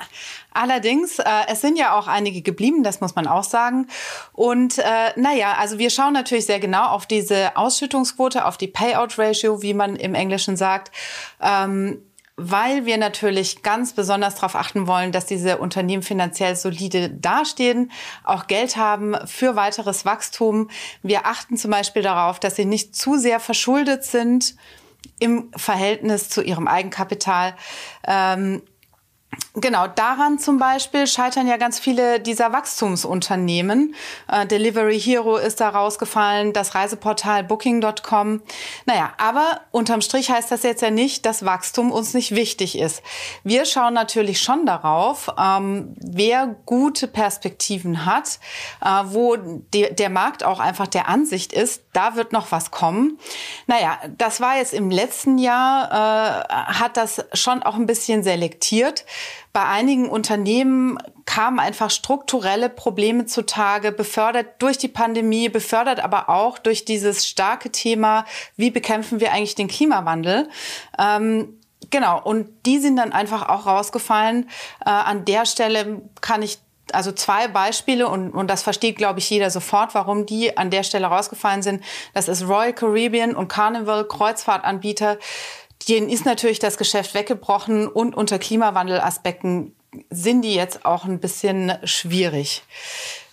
Allerdings, 0.54 1.18
äh, 1.18 1.24
es 1.48 1.62
sind 1.62 1.78
ja 1.78 1.96
auch 1.96 2.08
einige 2.08 2.42
geblieben, 2.42 2.82
das 2.82 3.00
muss 3.00 3.14
man 3.14 3.26
auch 3.26 3.42
sagen. 3.42 3.86
Und 4.34 4.76
äh, 4.76 4.82
naja, 5.16 5.54
also 5.58 5.78
wir 5.78 5.88
schauen 5.88 6.12
natürlich 6.12 6.44
sehr 6.44 6.60
genau 6.60 6.88
auf 6.88 7.06
diese 7.06 7.56
Ausschüttungsquote, 7.56 8.44
auf 8.44 8.58
die 8.58 8.66
Payout-Ratio, 8.66 9.62
wie 9.62 9.72
man 9.72 9.96
im 9.96 10.14
Englischen 10.14 10.58
sagt. 10.58 10.92
Ähm, 11.40 12.02
weil 12.36 12.86
wir 12.86 12.96
natürlich 12.96 13.62
ganz 13.62 13.92
besonders 13.92 14.36
darauf 14.36 14.54
achten 14.54 14.86
wollen, 14.86 15.12
dass 15.12 15.26
diese 15.26 15.58
Unternehmen 15.58 16.02
finanziell 16.02 16.56
solide 16.56 17.10
dastehen, 17.10 17.90
auch 18.24 18.46
Geld 18.46 18.76
haben 18.76 19.14
für 19.26 19.54
weiteres 19.54 20.04
Wachstum. 20.04 20.70
Wir 21.02 21.26
achten 21.26 21.56
zum 21.56 21.70
Beispiel 21.70 22.02
darauf, 22.02 22.40
dass 22.40 22.56
sie 22.56 22.64
nicht 22.64 22.96
zu 22.96 23.18
sehr 23.18 23.38
verschuldet 23.38 24.04
sind 24.04 24.56
im 25.18 25.50
Verhältnis 25.56 26.28
zu 26.28 26.42
ihrem 26.42 26.68
Eigenkapital. 26.68 27.54
Ähm, 28.06 28.62
Genau, 29.54 29.86
daran 29.86 30.38
zum 30.38 30.58
Beispiel 30.58 31.06
scheitern 31.06 31.46
ja 31.46 31.58
ganz 31.58 31.78
viele 31.78 32.20
dieser 32.20 32.52
Wachstumsunternehmen. 32.52 33.94
Äh, 34.26 34.46
Delivery 34.46 34.98
Hero 34.98 35.36
ist 35.36 35.60
da 35.60 35.68
rausgefallen, 35.68 36.54
das 36.54 36.74
Reiseportal 36.74 37.44
Booking.com. 37.44 38.40
Naja, 38.86 39.12
aber 39.18 39.60
unterm 39.70 40.00
Strich 40.00 40.30
heißt 40.30 40.50
das 40.50 40.62
jetzt 40.62 40.80
ja 40.80 40.90
nicht, 40.90 41.26
dass 41.26 41.44
Wachstum 41.44 41.92
uns 41.92 42.14
nicht 42.14 42.34
wichtig 42.34 42.78
ist. 42.78 43.02
Wir 43.44 43.66
schauen 43.66 43.92
natürlich 43.92 44.40
schon 44.40 44.64
darauf, 44.64 45.28
ähm, 45.38 45.94
wer 45.98 46.56
gute 46.64 47.06
Perspektiven 47.06 48.06
hat, 48.06 48.38
äh, 48.82 48.88
wo 49.04 49.36
de 49.36 49.92
der 49.92 50.08
Markt 50.08 50.44
auch 50.44 50.60
einfach 50.60 50.86
der 50.86 51.08
Ansicht 51.08 51.52
ist, 51.52 51.82
da 51.92 52.16
wird 52.16 52.32
noch 52.32 52.52
was 52.52 52.70
kommen. 52.70 53.18
Naja, 53.66 53.98
das 54.16 54.40
war 54.40 54.56
jetzt 54.56 54.72
im 54.72 54.90
letzten 54.90 55.36
Jahr, 55.36 55.90
äh, 55.90 56.54
hat 56.72 56.96
das 56.96 57.26
schon 57.34 57.62
auch 57.62 57.74
ein 57.74 57.84
bisschen 57.84 58.22
selektiert. 58.22 59.04
Bei 59.52 59.66
einigen 59.66 60.08
Unternehmen 60.08 60.98
kamen 61.26 61.58
einfach 61.58 61.90
strukturelle 61.90 62.68
Probleme 62.68 63.26
zutage, 63.26 63.92
befördert 63.92 64.60
durch 64.60 64.78
die 64.78 64.88
Pandemie, 64.88 65.48
befördert 65.48 66.00
aber 66.00 66.30
auch 66.30 66.58
durch 66.58 66.84
dieses 66.84 67.26
starke 67.26 67.70
Thema, 67.70 68.24
wie 68.56 68.70
bekämpfen 68.70 69.20
wir 69.20 69.32
eigentlich 69.32 69.54
den 69.54 69.68
Klimawandel. 69.68 70.48
Ähm, 70.98 71.60
genau, 71.90 72.20
und 72.22 72.48
die 72.64 72.78
sind 72.78 72.96
dann 72.96 73.12
einfach 73.12 73.48
auch 73.48 73.66
rausgefallen. 73.66 74.48
Äh, 74.84 74.90
an 74.90 75.24
der 75.26 75.44
Stelle 75.44 76.02
kann 76.20 76.42
ich 76.42 76.58
also 76.92 77.12
zwei 77.12 77.48
Beispiele 77.48 78.08
und, 78.08 78.30
und 78.30 78.48
das 78.48 78.62
versteht, 78.62 78.96
glaube 78.96 79.18
ich, 79.18 79.30
jeder 79.30 79.50
sofort, 79.50 79.94
warum 79.94 80.26
die 80.26 80.56
an 80.56 80.70
der 80.70 80.82
Stelle 80.82 81.06
rausgefallen 81.06 81.62
sind. 81.62 81.82
Das 82.14 82.28
ist 82.28 82.46
Royal 82.46 82.72
Caribbean 82.72 83.34
und 83.34 83.48
Carnival, 83.48 84.06
Kreuzfahrtanbieter. 84.06 85.18
Denen 85.88 86.08
ist 86.08 86.24
natürlich 86.24 86.58
das 86.58 86.76
Geschäft 86.76 87.14
weggebrochen 87.14 87.86
und 87.88 88.14
unter 88.14 88.38
Klimawandelaspekten 88.38 89.74
sind 90.10 90.42
die 90.42 90.54
jetzt 90.54 90.84
auch 90.84 91.04
ein 91.04 91.20
bisschen 91.20 91.72
schwierig. 91.84 92.62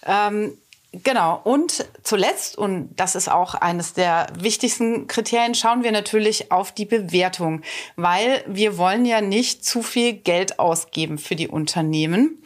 Ähm, 0.06 0.58
Genau. 0.92 1.40
Und 1.44 1.86
zuletzt, 2.02 2.58
und 2.58 2.96
das 2.96 3.14
ist 3.14 3.30
auch 3.30 3.54
eines 3.54 3.94
der 3.94 4.26
wichtigsten 4.40 5.06
Kriterien, 5.06 5.54
schauen 5.54 5.84
wir 5.84 5.92
natürlich 5.92 6.52
auf 6.52 6.72
die 6.72 6.86
Bewertung, 6.86 7.62
weil 7.96 8.44
wir 8.48 8.80
wollen 8.80 9.06
ja 9.06 9.22
nicht 9.22 9.64
zu 9.64 9.84
viel 9.84 10.14
Geld 10.14 10.58
ausgeben 10.58 11.20
für 11.20 11.36
die 11.36 11.48
Unternehmen. 11.48 12.42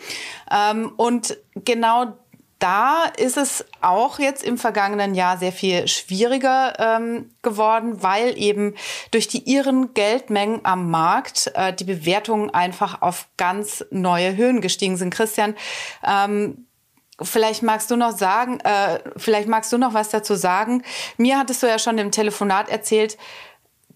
Ähm, 0.52 0.92
und 0.98 1.38
genau 1.56 2.18
da 2.60 3.06
ist 3.18 3.38
es 3.38 3.66
auch 3.82 4.20
jetzt 4.20 4.44
im 4.44 4.58
vergangenen 4.58 5.16
Jahr 5.16 5.38
sehr 5.38 5.52
viel 5.52 5.88
schwieriger 5.88 6.74
ähm, 6.80 7.32
geworden, 7.42 8.02
weil 8.02 8.38
eben 8.38 8.76
durch 9.12 9.28
die 9.28 9.40
ihren 9.40 9.94
Geldmengen 9.94 10.62
am 10.64 10.90
Markt 10.90 11.52
äh, 11.56 11.74
die 11.74 11.84
Bewertungen 11.84 12.50
einfach 12.52 13.02
auf 13.02 13.28
ganz 13.38 13.84
neue 13.92 14.36
Höhen 14.36 14.62
gestiegen 14.62 14.98
sind. 14.98 15.14
Christian, 15.14 15.56
ähm, 16.06 16.66
Vielleicht 17.22 17.62
magst 17.62 17.92
du 17.92 17.96
noch 17.96 18.18
sagen, 18.18 18.60
äh, 18.62 19.00
vielleicht 19.18 19.48
magst 19.48 19.72
du 19.72 19.78
noch 19.78 19.94
was 19.94 20.10
dazu 20.10 20.34
sagen. 20.34 20.84
Mir 21.18 21.38
hattest 21.38 21.62
du 21.62 21.68
ja 21.68 21.78
schon 21.78 22.00
im 22.00 22.10
Telefonat 22.10 22.70
erzählt, 22.70 23.18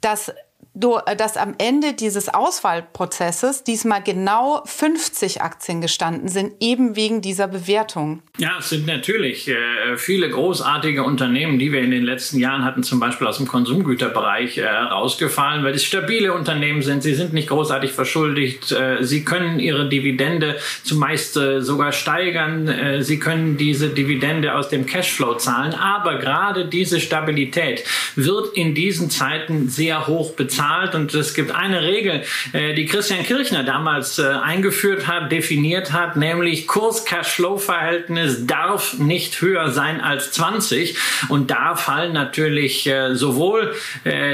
dass 0.01 0.31
dass 0.79 1.37
am 1.37 1.55
Ende 1.57 1.93
dieses 1.93 2.29
Auswahlprozesses 2.29 3.63
diesmal 3.63 4.03
genau 4.03 4.61
50 4.65 5.41
Aktien 5.41 5.81
gestanden 5.81 6.27
sind, 6.27 6.53
eben 6.59 6.95
wegen 6.95 7.21
dieser 7.21 7.47
Bewertung. 7.47 8.21
Ja, 8.37 8.57
es 8.59 8.69
sind 8.69 8.85
natürlich 8.85 9.47
äh, 9.47 9.97
viele 9.97 10.29
großartige 10.29 11.03
Unternehmen, 11.03 11.57
die 11.57 11.71
wir 11.71 11.81
in 11.81 11.89
den 11.89 12.03
letzten 12.03 12.37
Jahren 12.39 12.63
hatten, 12.63 12.83
zum 12.83 12.99
Beispiel 12.99 13.25
aus 13.25 13.37
dem 13.37 13.47
Konsumgüterbereich, 13.47 14.59
äh, 14.59 14.67
rausgefallen, 14.67 15.63
weil 15.63 15.73
es 15.73 15.83
stabile 15.83 16.33
Unternehmen 16.33 16.83
sind. 16.83 17.01
Sie 17.01 17.15
sind 17.15 17.33
nicht 17.33 17.49
großartig 17.49 17.91
verschuldigt. 17.91 18.71
Äh, 18.71 19.03
sie 19.03 19.23
können 19.25 19.59
ihre 19.59 19.89
Dividende 19.89 20.57
zumeist 20.83 21.37
äh, 21.37 21.61
sogar 21.61 21.91
steigern. 21.91 22.67
Äh, 22.67 23.03
sie 23.03 23.17
können 23.17 23.57
diese 23.57 23.89
Dividende 23.89 24.53
aus 24.53 24.69
dem 24.69 24.85
Cashflow 24.85 25.35
zahlen. 25.35 25.73
Aber 25.73 26.19
gerade 26.19 26.65
diese 26.65 26.99
Stabilität 26.99 27.83
wird 28.15 28.55
in 28.55 28.75
diesen 28.75 29.09
Zeiten 29.09 29.69
sehr 29.69 30.05
hoch 30.05 30.33
bezahlt 30.33 30.46
bezahlt. 30.47 30.95
Und 30.95 31.13
es 31.13 31.33
gibt 31.33 31.51
eine 31.51 31.81
Regel, 31.81 32.23
äh, 32.53 32.73
die 32.73 32.85
Christian 32.85 33.23
Kirchner 33.23 33.63
damals 33.63 34.17
äh, 34.17 34.23
eingeführt 34.23 35.07
hat, 35.07 35.31
definiert 35.31 35.91
hat, 35.91 36.15
nämlich 36.15 36.67
Kurs-Cash-Flow-Verhältnis 36.67 38.47
darf 38.47 38.97
nicht 38.97 39.41
höher 39.41 39.71
sein 39.71 39.99
als 39.99 40.31
20. 40.31 40.97
Und 41.27 41.51
da 41.51 41.75
fallen 41.75 42.13
natürlich 42.13 42.87
äh, 42.87 43.15
sowohl 43.15 43.73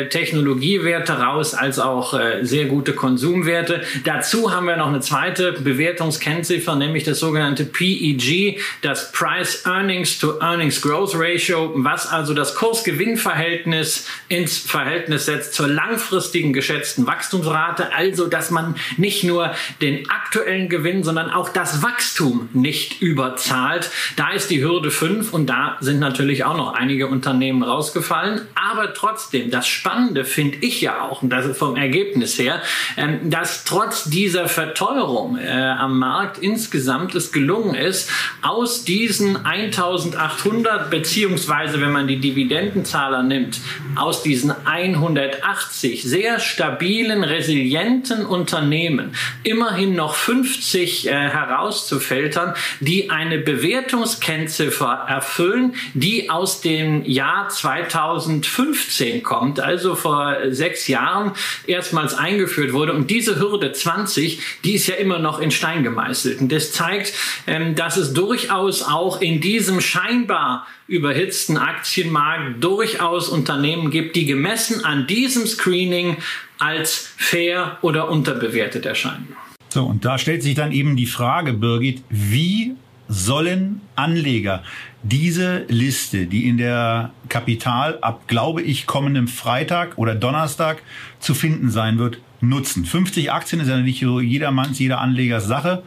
Technologiewerte 0.10 1.14
raus 1.14 1.54
als 1.54 1.80
auch 1.80 2.20
sehr 2.42 2.66
gute 2.66 2.94
Konsumwerte. 2.94 3.82
Dazu 4.04 4.52
haben 4.52 4.68
wir 4.68 4.78
noch 4.78 4.88
eine 4.88 5.00
zweite 5.00 5.54
Bewertungskennziffer, 5.54 6.76
nämlich 6.76 7.04
das 7.04 7.20
sogenannte 7.20 7.66
PEG, 7.66 8.60
das 8.82 9.12
Price 9.12 9.66
Earnings 9.66 10.20
to 10.20 10.40
Earnings 10.40 10.82
Growth 10.82 11.14
Ratio, 11.16 11.72
was 11.76 12.08
also 12.08 12.34
das 12.34 12.56
Kurs-Gewinn-Verhältnis 12.56 14.08
ins 14.28 14.58
Verhältnis 14.58 15.26
setzt 15.26 15.54
zur 15.54 15.68
langfristigen 15.68 16.03
langfristigen 16.04 16.52
geschätzten 16.52 17.08
Wachstumsrate, 17.08 17.94
also 17.94 18.28
dass 18.28 18.52
man 18.52 18.76
nicht 18.98 19.24
nur 19.24 19.54
den 19.82 20.10
aktuellen 20.10 20.68
Gewinn, 20.68 21.04
sondern 21.04 21.30
auch 21.30 21.50
das 21.50 21.82
Wachstum 21.82 22.50
nicht 22.54 23.02
überzahlt. 23.02 23.90
Da 24.16 24.32
ist 24.32 24.50
die 24.50 24.62
Hürde 24.62 24.92
5 24.92 25.34
und 25.34 25.48
da 25.48 25.78
sind 25.80 26.00
natürlich 26.00 26.44
auch 26.44 26.58
noch 26.58 26.74
einige 26.74 27.08
Unternehmen 27.08 27.64
rausgefallen. 27.64 28.42
Aber 28.56 28.94
trotzdem, 28.94 29.50
das 29.50 29.68
Spannende 29.68 30.26
finde 30.26 30.58
ich 30.62 30.82
ja 30.82 31.02
auch, 31.02 31.22
und 31.22 31.30
das 31.30 31.46
ist 31.46 31.58
vom 31.58 31.78
Ergebnis 31.78 32.38
her, 32.38 32.62
ähm, 32.98 33.30
dass 33.30 33.64
trotz 33.64 34.06
dieser 34.06 34.50
Verteuerung 34.50 35.38
äh, 35.38 35.50
am 35.50 36.00
Markt 36.00 36.38
insgesamt 36.38 37.16
es 37.16 37.32
gelungen 37.32 37.76
ist, 37.76 38.10
aus 38.42 38.84
diesen 38.84 39.46
1800 39.46 40.90
beziehungsweise 40.90 41.80
wenn 41.80 41.92
man 41.92 42.08
die 42.08 42.20
Dividendenzahler 42.20 43.24
nimmt, 43.24 43.62
aus 43.96 44.24
diesen 44.24 44.54
180 44.66 45.93
sehr 46.02 46.40
stabilen, 46.40 47.24
resilienten 47.24 48.26
Unternehmen 48.26 49.16
immerhin 49.44 49.94
noch 49.94 50.16
50 50.16 51.08
äh, 51.08 51.12
herauszufiltern, 51.12 52.56
die 52.80 53.12
eine 53.12 53.38
Bewertungskennziffer 53.38 55.06
erfüllen, 55.08 55.76
die 55.94 56.32
aus 56.32 56.62
dem 56.62 57.06
Jahr 57.06 57.50
2015 57.50 59.22
kommt, 59.22 59.60
also 59.60 59.94
vor 59.94 60.38
sechs 60.50 60.88
Jahren 60.88 61.34
erstmals 61.68 62.16
eingeführt 62.16 62.74
wurde. 62.74 62.94
Und 62.94 63.12
diese 63.12 63.40
Hürde 63.40 63.72
20, 63.72 64.42
die 64.64 64.74
ist 64.74 64.88
ja 64.88 64.96
immer 64.96 65.20
noch 65.20 65.40
in 65.40 65.52
Stein 65.52 65.84
gemeißelt. 65.84 66.42
Und 66.42 66.52
das 66.52 66.72
zeigt, 66.72 67.14
ähm, 67.46 67.76
dass 67.76 67.98
es 67.98 68.14
durchaus 68.14 68.82
auch 68.82 69.22
in 69.22 69.42
diesem 69.42 69.82
scheinbar 69.82 70.66
überhitzten 70.88 71.58
Aktienmarkt 71.58 72.64
durchaus 72.64 73.30
Unternehmen 73.30 73.90
gibt, 73.90 74.16
die 74.16 74.26
gemessen 74.26 74.84
an 74.84 75.08
diesem 75.08 75.48
Screening 75.84 76.18
als 76.60 77.14
fair 77.18 77.78
oder 77.82 78.10
unterbewertet 78.10 78.86
erscheinen. 78.86 79.36
So, 79.70 79.84
und 79.86 80.06
da 80.06 80.18
stellt 80.18 80.44
sich 80.44 80.56
dann 80.56 80.72
eben 80.72 80.96
die 80.96 81.08
Frage, 81.08 81.54
Birgit, 81.54 82.04
wie 82.10 82.76
sollen 83.08 83.82
Anleger 83.96 84.64
diese 85.02 85.66
Liste, 85.68 86.26
die 86.26 86.48
in 86.48 86.58
der 86.58 87.12
Kapital 87.28 87.98
ab, 88.02 88.28
glaube 88.28 88.62
ich, 88.62 88.86
kommendem 88.86 89.28
Freitag 89.28 89.98
oder 89.98 90.16
Donnerstag 90.16 90.82
zu 91.20 91.34
finden 91.34 91.70
sein 91.70 91.98
wird, 91.98 92.20
nutzen? 92.40 92.86
50 92.86 93.32
Aktien 93.32 93.62
ist 93.62 93.68
ja 93.68 93.78
nicht 93.78 94.00
so 94.00 94.20
jedermanns, 94.20 94.80
jeder 94.80 95.02
Anlegers 95.02 95.46
Sache. 95.46 95.84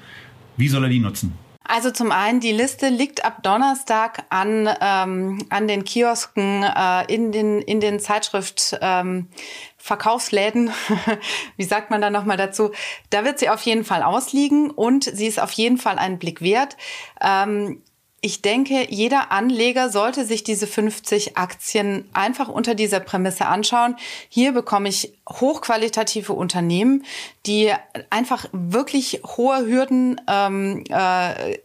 Wie 0.56 0.68
soll 0.68 0.84
er 0.84 0.90
die 0.90 1.00
nutzen? 1.00 1.38
Also 1.68 1.90
zum 1.90 2.12
einen, 2.12 2.40
die 2.40 2.52
Liste 2.52 2.88
liegt 2.88 3.24
ab 3.24 3.42
Donnerstag 3.42 4.24
an, 4.30 4.68
ähm, 4.80 5.38
an 5.50 5.66
den 5.66 5.84
Kiosken, 5.84 6.62
äh, 6.62 7.12
in, 7.12 7.32
den, 7.32 7.60
in 7.60 7.80
den 7.80 7.98
Zeitschrift. 7.98 8.78
Ähm, 8.80 9.28
Verkaufsläden, 9.86 10.72
wie 11.56 11.64
sagt 11.64 11.90
man 11.90 12.00
da 12.00 12.10
nochmal 12.10 12.36
dazu, 12.36 12.72
da 13.10 13.24
wird 13.24 13.38
sie 13.38 13.48
auf 13.48 13.62
jeden 13.62 13.84
Fall 13.84 14.02
ausliegen 14.02 14.70
und 14.70 15.04
sie 15.04 15.28
ist 15.28 15.40
auf 15.40 15.52
jeden 15.52 15.78
Fall 15.78 15.96
einen 15.96 16.18
Blick 16.18 16.40
wert. 16.40 16.76
Ähm, 17.20 17.82
ich 18.20 18.42
denke, 18.42 18.88
jeder 18.90 19.30
Anleger 19.30 19.88
sollte 19.88 20.24
sich 20.24 20.42
diese 20.42 20.66
50 20.66 21.36
Aktien 21.36 22.10
einfach 22.14 22.48
unter 22.48 22.74
dieser 22.74 22.98
Prämisse 22.98 23.46
anschauen. 23.46 23.94
Hier 24.28 24.50
bekomme 24.50 24.88
ich 24.88 25.12
hochqualitative 25.28 26.32
Unternehmen, 26.32 27.04
die 27.46 27.72
einfach 28.10 28.46
wirklich 28.50 29.20
hohe 29.36 29.66
Hürden 29.66 30.20
ähm, 30.26 30.82
äh, 30.88 31.58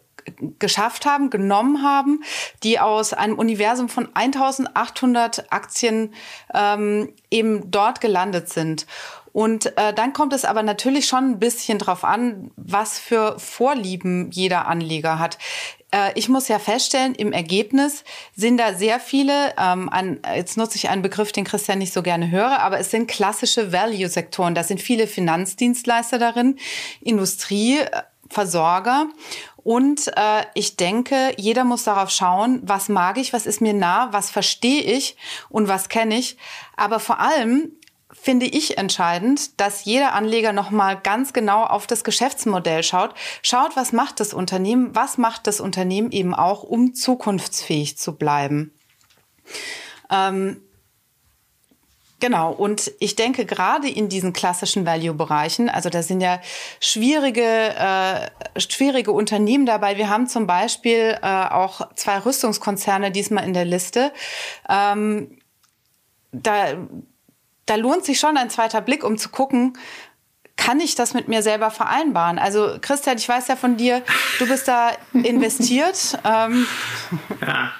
geschafft 0.60 1.06
haben, 1.06 1.30
genommen 1.30 1.84
haben, 1.84 2.24
die 2.64 2.80
aus 2.80 3.14
einem 3.14 3.38
Universum 3.38 3.90
von 3.90 4.10
1800 4.14 5.52
Aktien 5.52 6.14
ähm, 6.54 7.14
eben 7.30 7.72
dort 7.72 8.02
gelandet 8.02 8.50
sind. 8.50 8.86
Und 9.34 9.78
äh, 9.78 9.94
dann 9.94 10.14
kommt 10.14 10.34
es 10.34 10.44
aber 10.44 10.62
natürlich 10.62 11.08
schon 11.08 11.32
ein 11.32 11.40
bisschen 11.40 11.78
drauf 11.78 12.04
an, 12.04 12.52
was 12.58 13.00
für 13.00 13.40
Vorlieben 13.40 14.30
jeder 14.32 14.68
Anleger 14.68 15.20
hat. 15.20 15.38
äh, 15.92 16.12
ich 16.16 16.28
muss 16.30 16.48
ja 16.48 16.60
feststellen, 16.60 17.16
im 17.16 17.32
Ergebnis 17.32 18.04
sind 18.36 18.58
da 18.58 18.74
sehr 18.74 19.00
viele, 19.00 19.54
ähm, 19.58 19.90
an, 19.90 20.20
jetzt 20.36 20.58
nutze 20.58 20.78
ich 20.78 20.90
einen 20.90 21.02
Begriff, 21.02 21.32
den 21.32 21.46
Christian 21.46 21.80
nicht 21.80 21.94
so 21.94 22.02
gerne 22.04 22.30
höre, 22.30 22.60
aber 22.60 22.80
es 22.80 22.92
sind 22.92 23.08
klassische 23.08 23.72
Value-Sektoren. 23.72 24.56
Da 24.56 24.64
sind 24.64 24.82
viele 24.82 25.08
Finanzdienstleister 25.08 26.18
darin, 26.18 26.58
Industrie, 27.02 27.80
Versorger. 28.32 29.08
Und 29.64 30.08
äh, 30.16 30.44
ich 30.54 30.76
denke, 30.76 31.34
jeder 31.38 31.64
muss 31.64 31.84
darauf 31.84 32.10
schauen, 32.10 32.62
was 32.64 32.90
mag 32.90 33.18
ich, 33.18 33.34
was 33.34 33.46
ist 33.46 33.62
mir 33.62 33.74
nah, 33.74 34.12
was 34.12 34.30
verstehe 34.30 34.82
ich 34.82 35.16
und 35.50 35.68
was 35.68 35.90
kenne 35.90 36.18
ich. 36.18 36.38
Aber 36.76 37.00
vor 37.00 37.20
allem 37.20 37.72
finde 38.12 38.46
ich 38.46 38.78
entscheidend, 38.78 39.60
dass 39.60 39.86
jeder 39.86 40.14
Anleger 40.14 40.54
nochmal 40.54 41.00
ganz 41.00 41.34
genau 41.34 41.64
auf 41.64 41.88
das 41.88 42.04
Geschäftsmodell 42.04 42.84
schaut. 42.84 43.14
Schaut, 43.42 43.76
was 43.76 43.94
macht 43.94 44.20
das 44.20 44.34
Unternehmen, 44.34 44.94
was 44.94 45.18
macht 45.18 45.48
das 45.48 45.62
Unternehmen 45.62 46.12
eben 46.12 46.34
auch, 46.34 46.64
um 46.64 46.94
zukunftsfähig 46.94 47.98
zu 47.98 48.16
bleiben. 48.18 48.74
Ähm, 50.10 50.62
Genau, 52.22 52.52
und 52.52 52.92
ich 53.00 53.16
denke 53.16 53.46
gerade 53.46 53.90
in 53.90 54.08
diesen 54.08 54.32
klassischen 54.32 54.86
Value-Bereichen, 54.86 55.70
also 55.70 55.90
da 55.90 56.04
sind 56.04 56.22
ja 56.22 56.40
schwierige, 56.80 57.42
äh, 57.44 58.60
schwierige 58.60 59.12
Unternehmen 59.12 59.66
dabei. 59.66 59.98
Wir 59.98 60.08
haben 60.08 60.28
zum 60.28 60.46
Beispiel 60.46 61.18
äh, 61.24 61.26
auch 61.26 61.94
zwei 61.96 62.20
Rüstungskonzerne 62.20 63.12
diesmal 63.12 63.44
in 63.44 63.54
der 63.54 63.66
Liste. 63.66 64.14
Ähm, 64.70 65.40
da, 66.32 66.78
da 67.66 67.76
lohnt 67.76 68.06
sich 68.06 68.20
schon 68.20 68.38
ein 68.38 68.52
zweiter 68.52 68.82
Blick, 68.82 69.04
um 69.04 69.18
zu 69.18 69.30
gucken, 69.30 69.76
kann 70.58 70.80
ich 70.80 70.94
das 70.94 71.16
mit 71.16 71.28
mir 71.28 71.42
selber 71.42 71.72
vereinbaren? 71.72 72.38
Also 72.38 72.78
Christian, 72.82 73.18
ich 73.18 73.28
weiß 73.28 73.48
ja 73.48 73.56
von 73.56 73.78
dir, 73.78 74.04
du 74.38 74.48
bist 74.48 74.68
da 74.68 74.92
investiert. 75.14 76.20
ähm, 76.24 76.68
ja. 77.42 77.72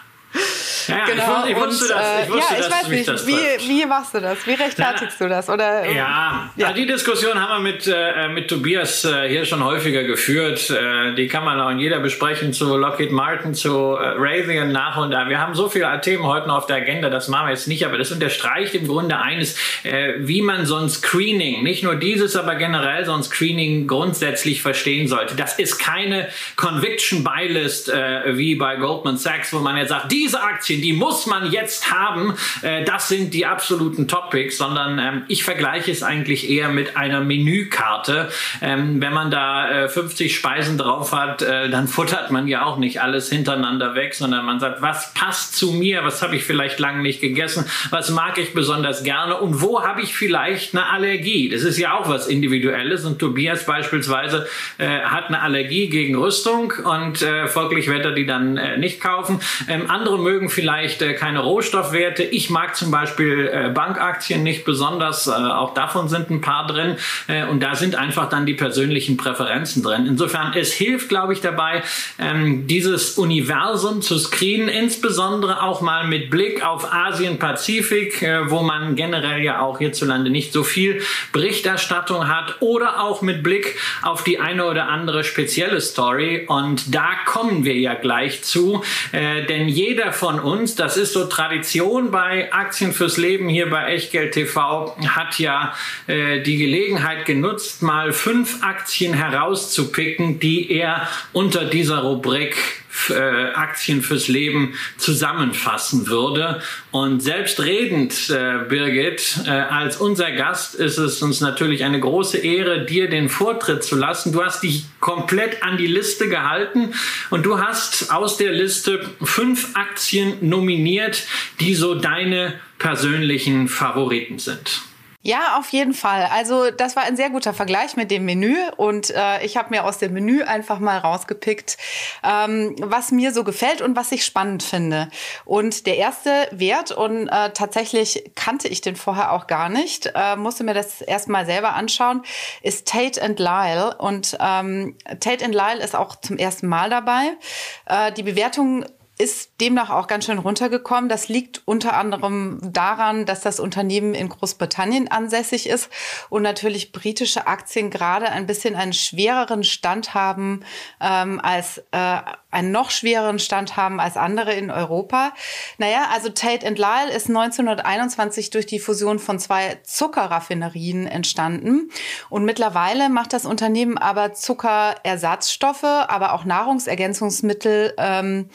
Ja, 0.88 1.06
genau. 1.06 1.46
ich, 1.46 1.56
wusste, 1.56 1.56
ich 1.56 1.58
wusste 1.58 1.88
das. 1.94 2.24
Ich 2.24 2.30
äh, 2.30 2.34
wusste, 2.34 2.54
ja, 2.54 2.60
ich 2.60 2.72
weiß 2.72 2.88
nicht, 2.90 3.28
wie, 3.28 3.70
wie 3.70 3.86
machst 3.86 4.14
du 4.14 4.20
das? 4.20 4.46
Wie 4.46 4.54
rechtfertigst 4.54 5.18
Na, 5.20 5.26
du 5.26 5.30
das? 5.30 5.50
Oder, 5.50 5.86
ja, 5.92 6.52
ja. 6.56 6.74
die 6.74 6.86
Diskussion 6.86 7.40
haben 7.40 7.64
wir 7.64 7.72
mit, 7.72 7.88
äh, 7.88 8.30
mit 8.30 8.50
Tobias 8.50 9.06
äh, 9.06 9.30
hier 9.30 9.46
schon 9.46 9.64
häufiger 9.64 10.04
geführt. 10.04 10.70
Äh, 10.70 11.14
die 11.16 11.28
kann 11.28 11.44
man 11.44 11.60
auch 11.60 11.70
in 11.70 11.80
jeder 11.80 12.00
besprechen 12.00 12.54
zu 12.54 12.78
Lockheed 12.78 13.12
Martin, 13.12 13.54
zu 13.54 13.96
äh, 13.96 14.14
Raytheon 14.18 14.72
nach 14.72 14.98
und 14.98 15.12
da. 15.12 15.30
Wir 15.30 15.40
haben 15.40 15.54
so 15.54 15.70
viele 15.70 16.00
Themen 16.02 16.24
heute 16.24 16.48
noch 16.48 16.58
auf 16.58 16.66
der 16.66 16.78
Agenda, 16.78 17.10
das 17.10 17.28
machen 17.28 17.48
wir 17.48 17.52
jetzt 17.52 17.68
nicht, 17.68 17.86
aber 17.86 17.98
das 17.98 18.12
unterstreicht 18.12 18.74
im 18.74 18.88
Grunde 18.88 19.20
eines, 19.20 19.58
äh, 19.84 20.14
wie 20.20 20.42
man 20.42 20.66
so 20.66 20.78
ein 20.78 20.90
Screening, 20.90 21.64
nicht 21.64 21.84
nur 21.84 21.96
dieses, 21.96 22.36
aber 22.36 22.56
generell 22.56 23.06
so 23.06 23.14
ein 23.14 23.24
Screening 23.24 23.88
grundsätzlich 23.88 24.62
verstehen 24.62 25.08
sollte. 25.08 25.36
Das 25.36 25.60
ist 25.60 25.78
keine 25.78 26.28
Conviction 26.56 27.24
Buy 27.24 27.48
List 27.48 27.90
äh, 27.90 28.38
wie 28.38 28.56
bei 28.56 28.78
Goldman 28.78 29.18
Sachs, 29.18 29.54
wo 29.54 29.60
man 29.60 29.78
jetzt 29.78 29.90
sagt, 29.90 30.12
diese 30.22 30.44
Aktien, 30.44 30.82
die 30.82 30.94
muss 30.94 31.26
man 31.26 31.52
jetzt 31.52 31.92
haben, 31.92 32.36
äh, 32.62 32.84
das 32.84 33.08
sind 33.08 33.34
die 33.34 33.48
absoluten 33.48 34.08
Topics, 34.08 34.58
sondern 34.58 35.00
ähm, 35.00 35.24
ich 35.28 35.44
vergleiche 35.44 35.92
es 35.92 36.04
eigentlich 36.04 36.48
eher 36.48 36.70
mit 36.70 36.96
einer 36.96 37.22
Menükarte. 37.22 38.30
Ähm, 38.62 39.02
wenn 39.02 39.14
man 39.14 39.32
da 39.32 39.86
äh, 39.86 39.90
50 39.90 40.36
Speisen 40.36 40.78
drauf 40.78 41.12
hat, 41.12 41.42
äh, 41.42 41.70
dann 41.70 41.88
futtert 41.88 42.30
man 42.30 42.48
ja 42.48 42.64
auch 42.66 42.78
nicht 42.78 43.02
alles 43.02 43.30
hintereinander 43.30 43.96
weg, 43.96 44.14
sondern 44.14 44.46
man 44.46 44.60
sagt, 44.60 44.84
was 44.84 45.12
passt 45.16 45.56
zu 45.56 45.72
mir, 45.72 46.04
was 46.04 46.22
habe 46.22 46.36
ich 46.36 46.44
vielleicht 46.44 46.80
lange 46.80 47.02
nicht 47.02 47.20
gegessen, 47.20 47.66
was 47.90 48.12
mag 48.12 48.38
ich 48.38 48.54
besonders 48.54 49.04
gerne 49.04 49.38
und 49.38 49.62
wo 49.62 49.84
habe 49.84 50.02
ich 50.02 50.14
vielleicht 50.14 50.76
eine 50.76 50.88
Allergie. 50.88 51.50
Das 51.50 51.64
ist 51.64 51.80
ja 51.80 51.98
auch 51.98 52.08
was 52.10 52.28
Individuelles 52.28 53.06
und 53.06 53.18
Tobias 53.18 53.66
beispielsweise 53.66 54.48
äh, 54.78 55.00
hat 55.00 55.30
eine 55.30 55.42
Allergie 55.42 55.90
gegen 55.90 56.16
Rüstung 56.16 56.74
und 56.84 57.24
äh, 57.24 57.48
folglich 57.48 57.88
wird 57.88 58.06
er 58.06 58.12
die 58.12 58.28
dann 58.28 58.58
äh, 58.58 58.78
nicht 58.78 59.02
kaufen. 59.02 59.40
Ähm, 59.68 59.90
andere 59.90 60.11
mögen 60.18 60.50
vielleicht 60.50 61.02
äh, 61.02 61.14
keine 61.14 61.40
Rohstoffwerte. 61.40 62.24
Ich 62.24 62.50
mag 62.50 62.76
zum 62.76 62.92
Beispiel 62.92 63.50
äh, 63.52 63.70
Bankaktien 63.70 64.44
nicht 64.44 64.66
besonders. 64.66 65.28
Äh, 65.28 65.32
auch 65.32 65.74
davon 65.74 66.10
sind 66.10 66.30
ein 66.30 66.42
paar 66.42 66.68
drin. 66.68 66.98
Äh, 67.28 67.46
und 67.46 67.62
da 67.62 67.76
sind 67.76 67.96
einfach 67.96 68.30
dann 68.30 68.46
die 68.46 68.54
persönlichen 68.54 69.18
Präferenzen 69.18 69.84
drin. 69.84 70.06
Insofern, 70.08 70.54
es 70.56 70.74
hilft, 70.74 71.10
glaube 71.10 71.34
ich, 71.34 71.42
dabei, 71.42 71.84
ähm, 72.20 72.68
dieses 72.68 73.18
Universum 73.18 74.02
zu 74.02 74.18
screenen, 74.18 74.68
insbesondere 74.68 75.64
auch 75.64 75.82
mal 75.82 76.08
mit 76.08 76.30
Blick 76.30 76.66
auf 76.66 76.92
Asien-Pazifik, 76.92 78.22
äh, 78.22 78.50
wo 78.50 78.62
man 78.62 78.96
generell 78.96 79.42
ja 79.42 79.62
auch 79.62 79.80
hierzulande 79.80 80.30
nicht 80.30 80.54
so 80.54 80.64
viel 80.64 81.02
Berichterstattung 81.32 82.28
hat 82.28 82.58
oder 82.62 83.04
auch 83.04 83.22
mit 83.22 83.44
Blick 83.44 83.78
auf 84.02 84.24
die 84.24 84.40
eine 84.40 84.66
oder 84.66 84.88
andere 84.88 85.24
spezielle 85.24 85.82
Story. 85.82 86.46
Und 86.48 86.94
da 86.94 87.10
kommen 87.26 87.66
wir 87.66 87.76
ja 87.76 87.94
gleich 87.94 88.44
zu, 88.44 88.84
äh, 89.12 89.46
denn 89.46 89.68
jeder 90.02 90.14
von 90.14 90.40
uns, 90.40 90.74
das 90.74 90.98
ist 90.98 91.14
so 91.14 91.26
Tradition 91.26 92.10
bei 92.10 92.52
Aktien 92.52 92.92
fürs 92.92 93.18
Leben 93.18 93.48
hier 93.48 93.70
bei 93.70 93.94
Echtgeld 93.94 94.34
TV, 94.34 94.96
hat 95.08 95.38
ja 95.38 95.76
äh, 96.08 96.42
die 96.42 96.58
Gelegenheit 96.58 97.26
genutzt, 97.26 97.84
mal 97.84 98.12
fünf 98.12 98.64
Aktien 98.64 99.14
herauszupicken, 99.14 100.40
die 100.40 100.72
er 100.72 101.08
unter 101.34 101.66
dieser 101.66 102.00
Rubrik 102.00 102.81
äh, 103.10 103.14
Aktien 103.54 104.02
fürs 104.02 104.28
Leben 104.28 104.76
zusammenfassen 104.98 106.08
würde. 106.08 106.62
Und 106.92 107.22
selbstredend, 107.22 108.30
äh, 108.30 108.66
Birgit, 108.68 109.40
äh, 109.46 109.50
als 109.50 109.98
unser 109.98 110.32
Gast 110.32 110.76
ist 110.76 110.98
es 110.98 111.22
uns 111.22 111.42
natürlich 111.42 111.84
eine 111.84 112.00
große 112.00 112.38
Ehre, 112.38 112.86
dir 112.86 113.10
den 113.10 113.30
Vortritt 113.30 113.84
zu 113.84 113.96
lassen. 113.96 114.34
Du 114.34 114.44
hast 114.44 114.64
dich 114.64 114.86
komplett 115.00 115.64
an 115.64 115.78
die 115.78 115.88
Liste 115.88 116.30
gehalten 116.30 116.94
und 117.30 117.46
du 117.46 117.60
hast 117.60 118.12
aus 118.12 118.38
der 118.38 118.52
Liste 118.52 119.10
fünf 119.22 119.76
Aktien 119.76 120.38
nominiert, 120.42 121.24
die 121.60 121.76
so 121.76 121.96
deine 121.96 122.54
persönlichen 122.78 123.68
Favoriten 123.68 124.40
sind. 124.40 124.82
Ja, 125.24 125.60
auf 125.60 125.70
jeden 125.70 125.94
Fall. 125.94 126.28
Also 126.32 126.72
das 126.72 126.96
war 126.96 127.04
ein 127.04 127.16
sehr 127.16 127.30
guter 127.30 127.54
Vergleich 127.54 127.96
mit 127.96 128.10
dem 128.10 128.26
Menü 128.26 128.56
und 128.78 129.12
äh, 129.12 129.46
ich 129.46 129.56
habe 129.56 129.70
mir 129.70 129.86
aus 129.86 130.00
dem 130.00 130.14
Menü 130.14 130.42
einfach 130.42 130.80
mal 130.80 130.98
rausgepickt, 130.98 131.78
ähm, 132.24 132.76
was 132.80 133.12
mir 133.12 133.32
so 133.32 133.44
gefällt 133.44 133.84
und 133.84 133.96
was 133.96 134.12
ich 134.12 134.26
spannend 134.26 134.64
finde. 134.64 135.10
Und 135.46 135.86
der 135.86 135.98
erste 135.98 136.48
Wert 136.50 136.92
und 136.92 137.28
äh, 137.28 137.52
tatsächlich 137.52 138.32
kannte 138.34 138.68
ich 138.68 138.82
den 138.82 138.96
vorher 138.96 139.32
auch 139.34 139.46
gar 139.46 139.70
nicht, 139.70 140.12
äh, 140.16 140.36
musste 140.38 140.64
mir 140.64 140.74
das 140.74 141.02
erstmal 141.02 141.46
selber 141.46 141.76
anschauen, 141.76 142.24
ist 142.64 142.88
Tate 142.88 143.22
and 143.22 143.38
Lyle 143.38 143.96
und 144.00 144.36
ähm, 144.40 144.98
Tate 145.20 145.46
and 145.46 145.54
Lyle 145.54 145.84
ist 145.84 145.96
auch 145.96 146.16
zum 146.16 146.38
ersten 146.38 146.68
Mal 146.68 146.90
dabei. 146.90 147.38
Äh, 147.86 148.12
die 148.12 148.24
Bewertung 148.24 148.86
ist 149.22 149.62
demnach 149.62 149.92
auch 149.92 150.08
ganz 150.08 150.26
schön 150.26 150.40
runtergekommen. 150.40 151.08
Das 151.08 151.30
liegt 151.30 151.62
unter 151.66 151.94
anderem 151.94 152.60
daran, 152.64 153.28
dass 153.28 153.42
das 153.42 153.60
Unternehmen 153.60 154.16
in 154.16 154.30
Großbritannien 154.30 155.10
ansässig 155.10 155.70
ist 155.70 155.90
und 156.30 156.42
natürlich 156.42 156.92
britische 156.92 157.46
Aktien 157.46 157.92
gerade 157.92 158.30
ein 158.30 158.48
bisschen 158.48 158.76
einen 158.76 158.94
schwereren 158.94 159.64
Stand 159.64 160.16
haben 160.16 160.66
ähm, 161.00 161.40
als 161.40 161.84
äh, 161.92 162.18
einen 162.52 162.72
noch 162.72 162.92
schwereren 162.92 163.40
Stand 163.40 163.78
haben 163.78 164.00
als 164.00 164.18
andere 164.18 164.54
in 164.54 164.70
Europa. 164.70 165.34
Naja, 165.78 166.10
also 166.14 166.30
Tate 166.30 166.68
Lyle 166.70 167.12
ist 167.16 167.28
1921 167.30 168.50
durch 168.50 168.66
die 168.66 168.80
Fusion 168.80 169.20
von 169.20 169.40
zwei 169.40 169.80
Zuckerraffinerien 169.84 171.08
entstanden. 171.08 171.90
Und 172.30 172.46
mittlerweile 172.46 173.10
macht 173.10 173.34
das 173.34 173.46
Unternehmen 173.46 173.98
aber 173.98 174.34
Zuckerersatzstoffe, 174.34 175.84
aber 175.84 176.34
auch 176.34 176.46
Nahrungsergänzungsmittel, 176.46 177.94
ähm, 177.98 178.50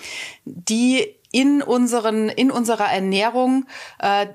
die 0.45 1.17
in 1.33 1.63
unseren, 1.63 2.29
in 2.29 2.51
unserer 2.51 2.91
Ernährung 2.91 3.67
äh, 3.99 4.27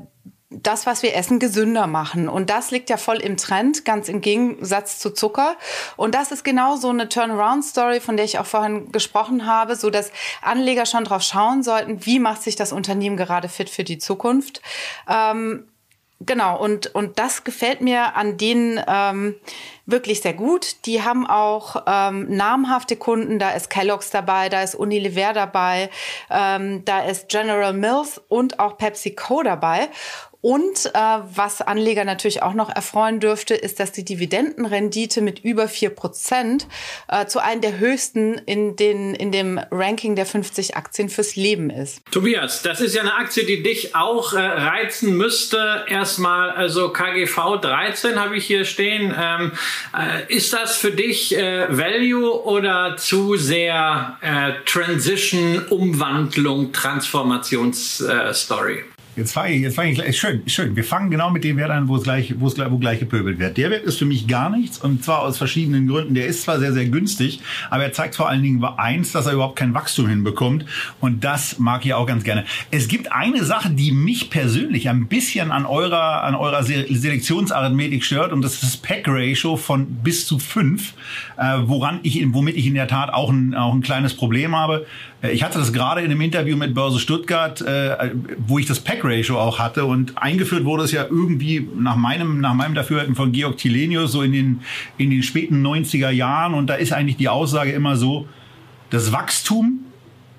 das, 0.63 0.85
was 0.85 1.03
wir 1.03 1.15
essen, 1.15 1.39
gesünder 1.39 1.87
machen. 1.87 2.29
Und 2.29 2.49
das 2.49 2.71
liegt 2.71 2.89
ja 2.89 2.97
voll 2.97 3.17
im 3.17 3.37
Trend, 3.37 3.85
ganz 3.85 4.09
im 4.09 4.21
Gegensatz 4.21 4.99
zu 4.99 5.11
Zucker. 5.11 5.55
Und 5.97 6.15
das 6.15 6.31
ist 6.31 6.43
genau 6.43 6.75
so 6.75 6.89
eine 6.89 7.09
Turnaround-Story, 7.09 7.99
von 7.99 8.17
der 8.17 8.25
ich 8.25 8.39
auch 8.39 8.45
vorhin 8.45 8.91
gesprochen 8.91 9.45
habe, 9.45 9.75
so 9.75 9.89
dass 9.89 10.11
Anleger 10.41 10.85
schon 10.85 11.03
drauf 11.03 11.23
schauen 11.23 11.63
sollten, 11.63 12.05
wie 12.05 12.19
macht 12.19 12.43
sich 12.43 12.55
das 12.55 12.71
Unternehmen 12.71 13.17
gerade 13.17 13.49
fit 13.49 13.69
für 13.69 13.83
die 13.83 13.97
Zukunft. 13.97 14.61
Ähm, 15.09 15.67
genau, 16.19 16.59
und, 16.59 16.93
und 16.93 17.17
das 17.19 17.43
gefällt 17.43 17.81
mir 17.81 18.15
an 18.15 18.37
denen 18.37 18.79
ähm, 18.87 19.35
wirklich 19.85 20.21
sehr 20.21 20.33
gut. 20.33 20.85
Die 20.85 21.03
haben 21.03 21.27
auch 21.27 21.83
ähm, 21.87 22.35
namhafte 22.35 22.95
Kunden, 22.95 23.39
da 23.39 23.51
ist 23.51 23.69
Kellogg's 23.69 24.09
dabei, 24.09 24.49
da 24.49 24.61
ist 24.61 24.75
Unilever 24.75 25.33
dabei, 25.33 25.89
ähm, 26.29 26.85
da 26.85 27.01
ist 27.01 27.29
General 27.29 27.73
Mills 27.73 28.21
und 28.29 28.59
auch 28.59 28.77
PepsiCo 28.77 29.43
dabei. 29.43 29.89
Und 30.41 30.87
äh, 30.87 31.19
was 31.35 31.61
Anleger 31.61 32.03
natürlich 32.03 32.41
auch 32.41 32.53
noch 32.53 32.69
erfreuen 32.69 33.19
dürfte, 33.19 33.53
ist, 33.53 33.79
dass 33.79 33.91
die 33.91 34.03
Dividendenrendite 34.03 35.21
mit 35.21 35.39
über 35.39 35.67
vier 35.67 35.91
Prozent 35.91 36.67
äh, 37.07 37.27
zu 37.27 37.39
einem 37.39 37.61
der 37.61 37.77
höchsten 37.77 38.39
in, 38.39 38.75
den, 38.75 39.13
in 39.13 39.31
dem 39.31 39.59
Ranking 39.69 40.15
der 40.15 40.25
50 40.25 40.75
Aktien 40.75 41.09
fürs 41.09 41.35
Leben 41.35 41.69
ist. 41.69 42.01
Tobias, 42.11 42.63
das 42.63 42.81
ist 42.81 42.95
ja 42.95 43.01
eine 43.01 43.13
Aktie, 43.13 43.45
die 43.45 43.61
dich 43.61 43.95
auch 43.95 44.33
äh, 44.33 44.39
reizen 44.39 45.15
müsste. 45.15 45.85
Erstmal, 45.87 46.49
also 46.49 46.89
KGV 46.89 47.61
13 47.61 48.19
habe 48.19 48.37
ich 48.37 48.45
hier 48.45 48.65
stehen. 48.65 49.13
Ähm, 49.17 49.51
äh, 49.95 50.33
ist 50.33 50.53
das 50.53 50.75
für 50.75 50.91
dich 50.91 51.37
äh, 51.37 51.67
Value 51.69 52.43
oder 52.45 52.95
zu 52.97 53.37
sehr 53.37 54.17
äh, 54.21 54.53
Transition, 54.65 55.67
Umwandlung, 55.69 56.73
Transformationsstory? 56.73 58.85
Jetzt 59.17 59.33
fange 59.33 59.51
ich, 59.51 59.61
jetzt 59.61 59.75
fange 59.75 59.91
ich, 59.91 60.17
schön, 60.17 60.41
schön. 60.47 60.73
Wir 60.73 60.85
fangen 60.85 61.11
genau 61.11 61.31
mit 61.31 61.43
dem 61.43 61.57
Wert 61.57 61.69
an, 61.69 61.89
wo 61.89 61.97
es 61.97 62.03
gleich, 62.03 62.33
wo 62.39 62.47
es 62.47 62.57
wo 62.57 62.77
gleich 62.77 62.99
gepöbelt 62.99 63.39
wird. 63.39 63.57
Der 63.57 63.69
Wert 63.69 63.83
ist 63.83 63.99
für 63.99 64.05
mich 64.05 64.25
gar 64.25 64.49
nichts 64.49 64.77
und 64.77 65.03
zwar 65.03 65.23
aus 65.23 65.37
verschiedenen 65.37 65.85
Gründen. 65.87 66.13
Der 66.13 66.27
ist 66.27 66.43
zwar 66.43 66.59
sehr, 66.59 66.71
sehr 66.71 66.85
günstig, 66.85 67.41
aber 67.69 67.83
er 67.83 67.91
zeigt 67.91 68.15
vor 68.15 68.29
allen 68.29 68.41
Dingen 68.41 68.63
eins, 68.63 69.11
dass 69.11 69.25
er 69.25 69.33
überhaupt 69.33 69.57
kein 69.57 69.73
Wachstum 69.73 70.07
hinbekommt 70.07 70.65
und 71.01 71.25
das 71.25 71.59
mag 71.59 71.85
ich 71.85 71.93
auch 71.93 72.05
ganz 72.05 72.23
gerne. 72.23 72.45
Es 72.71 72.87
gibt 72.87 73.11
eine 73.11 73.43
Sache, 73.43 73.71
die 73.71 73.91
mich 73.91 74.29
persönlich 74.29 74.87
ein 74.87 75.07
bisschen 75.07 75.51
an 75.51 75.65
eurer, 75.65 76.23
an 76.23 76.35
eurer 76.35 76.63
Selektionsarithmetik 76.63 78.05
stört 78.05 78.31
und 78.31 78.41
das 78.41 78.53
ist 78.53 78.63
das 78.63 78.77
Pack-Ratio 78.77 79.57
von 79.57 79.87
bis 79.87 80.25
zu 80.25 80.39
fünf, 80.39 80.93
äh, 81.37 81.57
woran 81.63 81.99
ich, 82.03 82.23
womit 82.33 82.55
ich 82.55 82.65
in 82.65 82.75
der 82.75 82.87
Tat 82.87 83.13
auch 83.13 83.29
ein, 83.29 83.55
auch 83.55 83.73
ein 83.73 83.81
kleines 83.81 84.13
Problem 84.13 84.55
habe. 84.55 84.85
Äh, 85.21 85.31
ich 85.31 85.43
hatte 85.43 85.59
das 85.59 85.73
gerade 85.73 86.01
in 86.01 86.11
einem 86.11 86.21
Interview 86.21 86.55
mit 86.55 86.73
Börse 86.73 86.99
Stuttgart, 86.99 87.61
äh, 87.61 88.11
wo 88.37 88.59
ich 88.59 88.65
das 88.65 88.79
Pack-Ratio 89.01 89.39
auch 89.39 89.59
hatte 89.59 89.85
und 89.85 90.17
eingeführt 90.17 90.65
wurde 90.65 90.83
es 90.83 90.91
ja 90.91 91.03
irgendwie 91.03 91.67
nach 91.77 91.95
meinem, 91.95 92.39
nach 92.39 92.53
meinem 92.53 92.75
Dafürhalten 92.75 93.15
von 93.15 93.31
Georg 93.31 93.57
Tilenius 93.57 94.11
so 94.11 94.21
in 94.21 94.31
den, 94.31 94.61
in 94.97 95.09
den 95.09 95.23
späten 95.23 95.65
90er 95.65 96.09
Jahren 96.09 96.53
und 96.53 96.67
da 96.67 96.75
ist 96.75 96.93
eigentlich 96.93 97.17
die 97.17 97.29
Aussage 97.29 97.71
immer 97.71 97.95
so, 97.97 98.27
das 98.89 99.11
Wachstum 99.11 99.79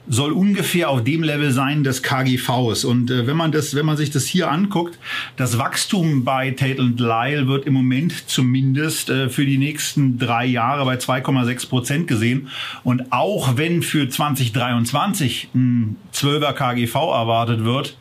soll 0.08 0.32
ungefähr 0.32 0.90
auf 0.90 1.04
dem 1.04 1.22
Level 1.22 1.52
sein 1.52 1.84
des 1.84 2.02
KGVs. 2.02 2.84
Und 2.84 3.10
äh, 3.10 3.26
wenn 3.28 3.36
man 3.36 3.52
das, 3.52 3.76
wenn 3.76 3.86
man 3.86 3.96
sich 3.96 4.10
das 4.10 4.26
hier 4.26 4.50
anguckt, 4.50 4.98
das 5.36 5.58
Wachstum 5.58 6.24
bei 6.24 6.50
Tate 6.50 6.82
Lyle 6.82 7.46
wird 7.46 7.66
im 7.66 7.74
Moment 7.74 8.28
zumindest 8.28 9.10
äh, 9.10 9.28
für 9.28 9.46
die 9.46 9.58
nächsten 9.58 10.18
drei 10.18 10.44
Jahre 10.44 10.84
bei 10.84 10.96
2,6 10.96 11.68
Prozent 11.68 12.08
gesehen. 12.08 12.48
Und 12.82 13.12
auch 13.12 13.56
wenn 13.56 13.82
für 13.82 14.08
2023 14.08 15.50
ein 15.54 15.96
12er 16.12 16.52
KGV 16.52 16.94
erwartet 16.94 17.64
wird, 17.64 17.96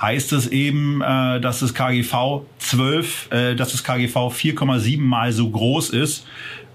heißt 0.00 0.32
es 0.32 0.46
eben, 0.48 1.02
äh, 1.02 1.40
dass 1.40 1.60
das 1.60 1.74
KGV 1.74 2.42
12, 2.58 3.32
äh, 3.32 3.54
dass 3.54 3.72
das 3.72 3.84
KGV 3.84 4.32
4,7 4.32 5.00
mal 5.00 5.32
so 5.32 5.50
groß 5.50 5.90
ist 5.90 6.26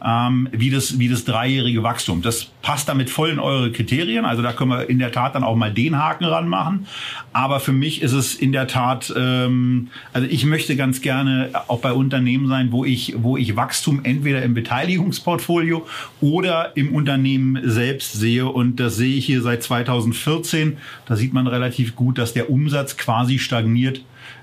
ähm, 0.05 0.47
wie, 0.51 0.69
das, 0.69 0.99
wie 0.99 1.09
das 1.09 1.25
dreijährige 1.25 1.81
Wachstum. 1.81 2.21
Das 2.21 2.45
passt 2.61 2.87
damit 2.87 3.09
voll 3.09 3.31
in 3.31 3.39
eure 3.39 3.71
Kriterien. 3.71 4.23
Also 4.23 4.43
da 4.43 4.53
können 4.53 4.69
wir 4.69 4.87
in 4.87 4.99
der 4.99 5.11
Tat 5.11 5.33
dann 5.33 5.43
auch 5.43 5.55
mal 5.55 5.73
den 5.73 5.97
Haken 5.97 6.25
ranmachen. 6.25 6.85
Aber 7.33 7.59
für 7.59 7.73
mich 7.73 8.03
ist 8.03 8.11
es 8.11 8.35
in 8.35 8.51
der 8.51 8.67
Tat, 8.67 9.11
ähm, 9.17 9.87
also 10.13 10.27
ich 10.29 10.45
möchte 10.45 10.75
ganz 10.75 11.01
gerne 11.01 11.49
auch 11.67 11.79
bei 11.79 11.91
Unternehmen 11.91 12.47
sein, 12.47 12.71
wo 12.71 12.85
ich, 12.85 13.15
wo 13.17 13.35
ich 13.35 13.55
Wachstum 13.55 14.01
entweder 14.03 14.43
im 14.43 14.53
Beteiligungsportfolio 14.53 15.87
oder 16.21 16.77
im 16.77 16.93
Unternehmen 16.93 17.59
selbst 17.63 18.13
sehe. 18.13 18.45
Und 18.45 18.79
das 18.79 18.97
sehe 18.97 19.15
ich 19.15 19.25
hier 19.25 19.41
seit 19.41 19.63
2014. 19.63 20.77
Da 21.07 21.15
sieht 21.15 21.33
man 21.33 21.47
relativ 21.47 21.95
gut, 21.95 22.19
dass 22.19 22.33
der 22.33 22.51
Umsatz 22.51 22.97
quasi 22.97 23.39
stagniert 23.39 24.01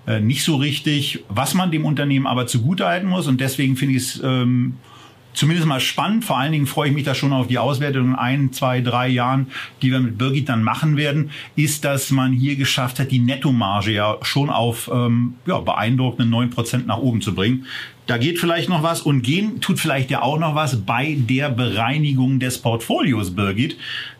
äh, 0.08 0.18
nicht 0.18 0.42
so 0.42 0.56
richtig, 0.56 1.22
was 1.28 1.54
man 1.54 1.70
dem 1.70 1.84
Unternehmen 1.84 2.26
aber 2.26 2.48
zugutehalten 2.48 3.08
muss. 3.08 3.28
Und 3.28 3.40
deswegen 3.40 3.76
finde 3.76 3.94
ich 3.94 4.02
es 4.02 4.20
ähm, 4.24 4.74
zumindest 5.34 5.66
mal 5.66 5.80
spannend. 5.80 6.24
Vor 6.24 6.38
allen 6.38 6.52
Dingen 6.52 6.66
freue 6.66 6.88
ich 6.88 6.94
mich 6.94 7.04
da 7.04 7.14
schon 7.14 7.32
auf 7.32 7.46
die 7.46 7.58
Auswertung 7.58 8.08
in 8.08 8.14
ein, 8.14 8.52
zwei, 8.52 8.80
drei 8.80 9.08
Jahren, 9.08 9.48
die 9.80 9.90
wir 9.90 10.00
mit 10.00 10.18
Birgit 10.18 10.48
dann 10.48 10.62
machen 10.62 10.96
werden, 10.96 11.30
ist, 11.56 11.84
dass 11.84 12.10
man 12.10 12.32
hier 12.32 12.56
geschafft 12.56 12.98
hat, 12.98 13.10
die 13.10 13.18
Nettomarge 13.18 13.92
ja 13.92 14.16
schon 14.22 14.50
auf 14.50 14.90
ähm, 14.92 15.34
ja, 15.46 15.58
beeindruckende 15.58 16.26
neun 16.30 16.50
Prozent 16.50 16.86
nach 16.86 16.98
oben 16.98 17.20
zu 17.20 17.34
bringen. 17.34 17.66
Da 18.06 18.18
geht 18.18 18.40
vielleicht 18.40 18.68
noch 18.68 18.82
was 18.82 19.00
und 19.00 19.22
gehen 19.22 19.60
tut 19.60 19.78
vielleicht 19.78 20.10
ja 20.10 20.22
auch 20.22 20.38
noch 20.38 20.54
was 20.54 20.84
bei 20.84 21.16
der 21.18 21.50
Bereinigung 21.50 22.40
des 22.40 22.58
Portfolios, 22.58 23.34
Birgit. 23.34 23.76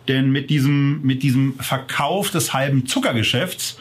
Denn 0.09 0.31
mit 0.31 0.51
diesem, 0.51 1.03
mit 1.03 1.23
diesem 1.23 1.55
Verkauf 1.59 2.31
des 2.31 2.55
halben 2.55 2.87
Zuckergeschäfts 2.87 3.81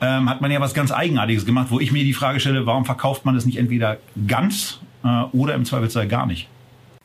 ähm, 0.00 0.28
hat 0.28 0.40
man 0.40 0.50
ja 0.50 0.60
was 0.60 0.74
ganz 0.74 0.92
Eigenartiges 0.92 1.46
gemacht, 1.46 1.68
wo 1.70 1.80
ich 1.80 1.92
mir 1.92 2.04
die 2.04 2.12
Frage 2.12 2.40
stelle, 2.40 2.66
warum 2.66 2.84
verkauft 2.84 3.24
man 3.24 3.36
es 3.36 3.46
nicht 3.46 3.56
entweder 3.56 3.98
ganz 4.26 4.80
äh, 5.04 5.22
oder 5.32 5.54
im 5.54 5.64
Zweifelsfall 5.64 6.08
gar 6.08 6.26
nicht? 6.26 6.48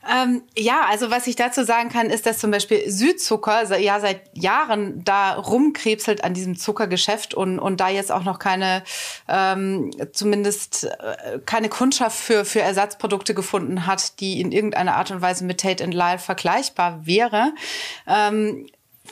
Ähm, 0.09 0.41
ja, 0.57 0.85
also 0.89 1.11
was 1.11 1.27
ich 1.27 1.35
dazu 1.35 1.63
sagen 1.63 1.89
kann, 1.89 2.09
ist, 2.09 2.25
dass 2.25 2.39
zum 2.39 2.49
Beispiel 2.49 2.89
Südzucker 2.89 3.77
ja 3.77 3.99
seit 3.99 4.21
Jahren 4.35 5.03
da 5.03 5.33
rumkrebselt 5.33 6.23
an 6.23 6.33
diesem 6.33 6.57
Zuckergeschäft 6.57 7.33
und, 7.33 7.59
und 7.59 7.79
da 7.79 7.89
jetzt 7.89 8.11
auch 8.11 8.23
noch 8.23 8.39
keine, 8.39 8.83
ähm, 9.27 9.91
zumindest 10.11 10.85
äh, 10.85 11.39
keine 11.45 11.69
Kundschaft 11.69 12.17
für, 12.17 12.45
für 12.45 12.61
Ersatzprodukte 12.61 13.35
gefunden 13.35 13.85
hat, 13.85 14.19
die 14.19 14.41
in 14.41 14.51
irgendeiner 14.51 14.95
Art 14.95 15.11
und 15.11 15.21
Weise 15.21 15.45
mit 15.45 15.61
Tate 15.61 15.83
Lyle 15.85 16.19
vergleichbar 16.19 17.05
wäre. 17.05 17.53
Ähm, 18.07 18.67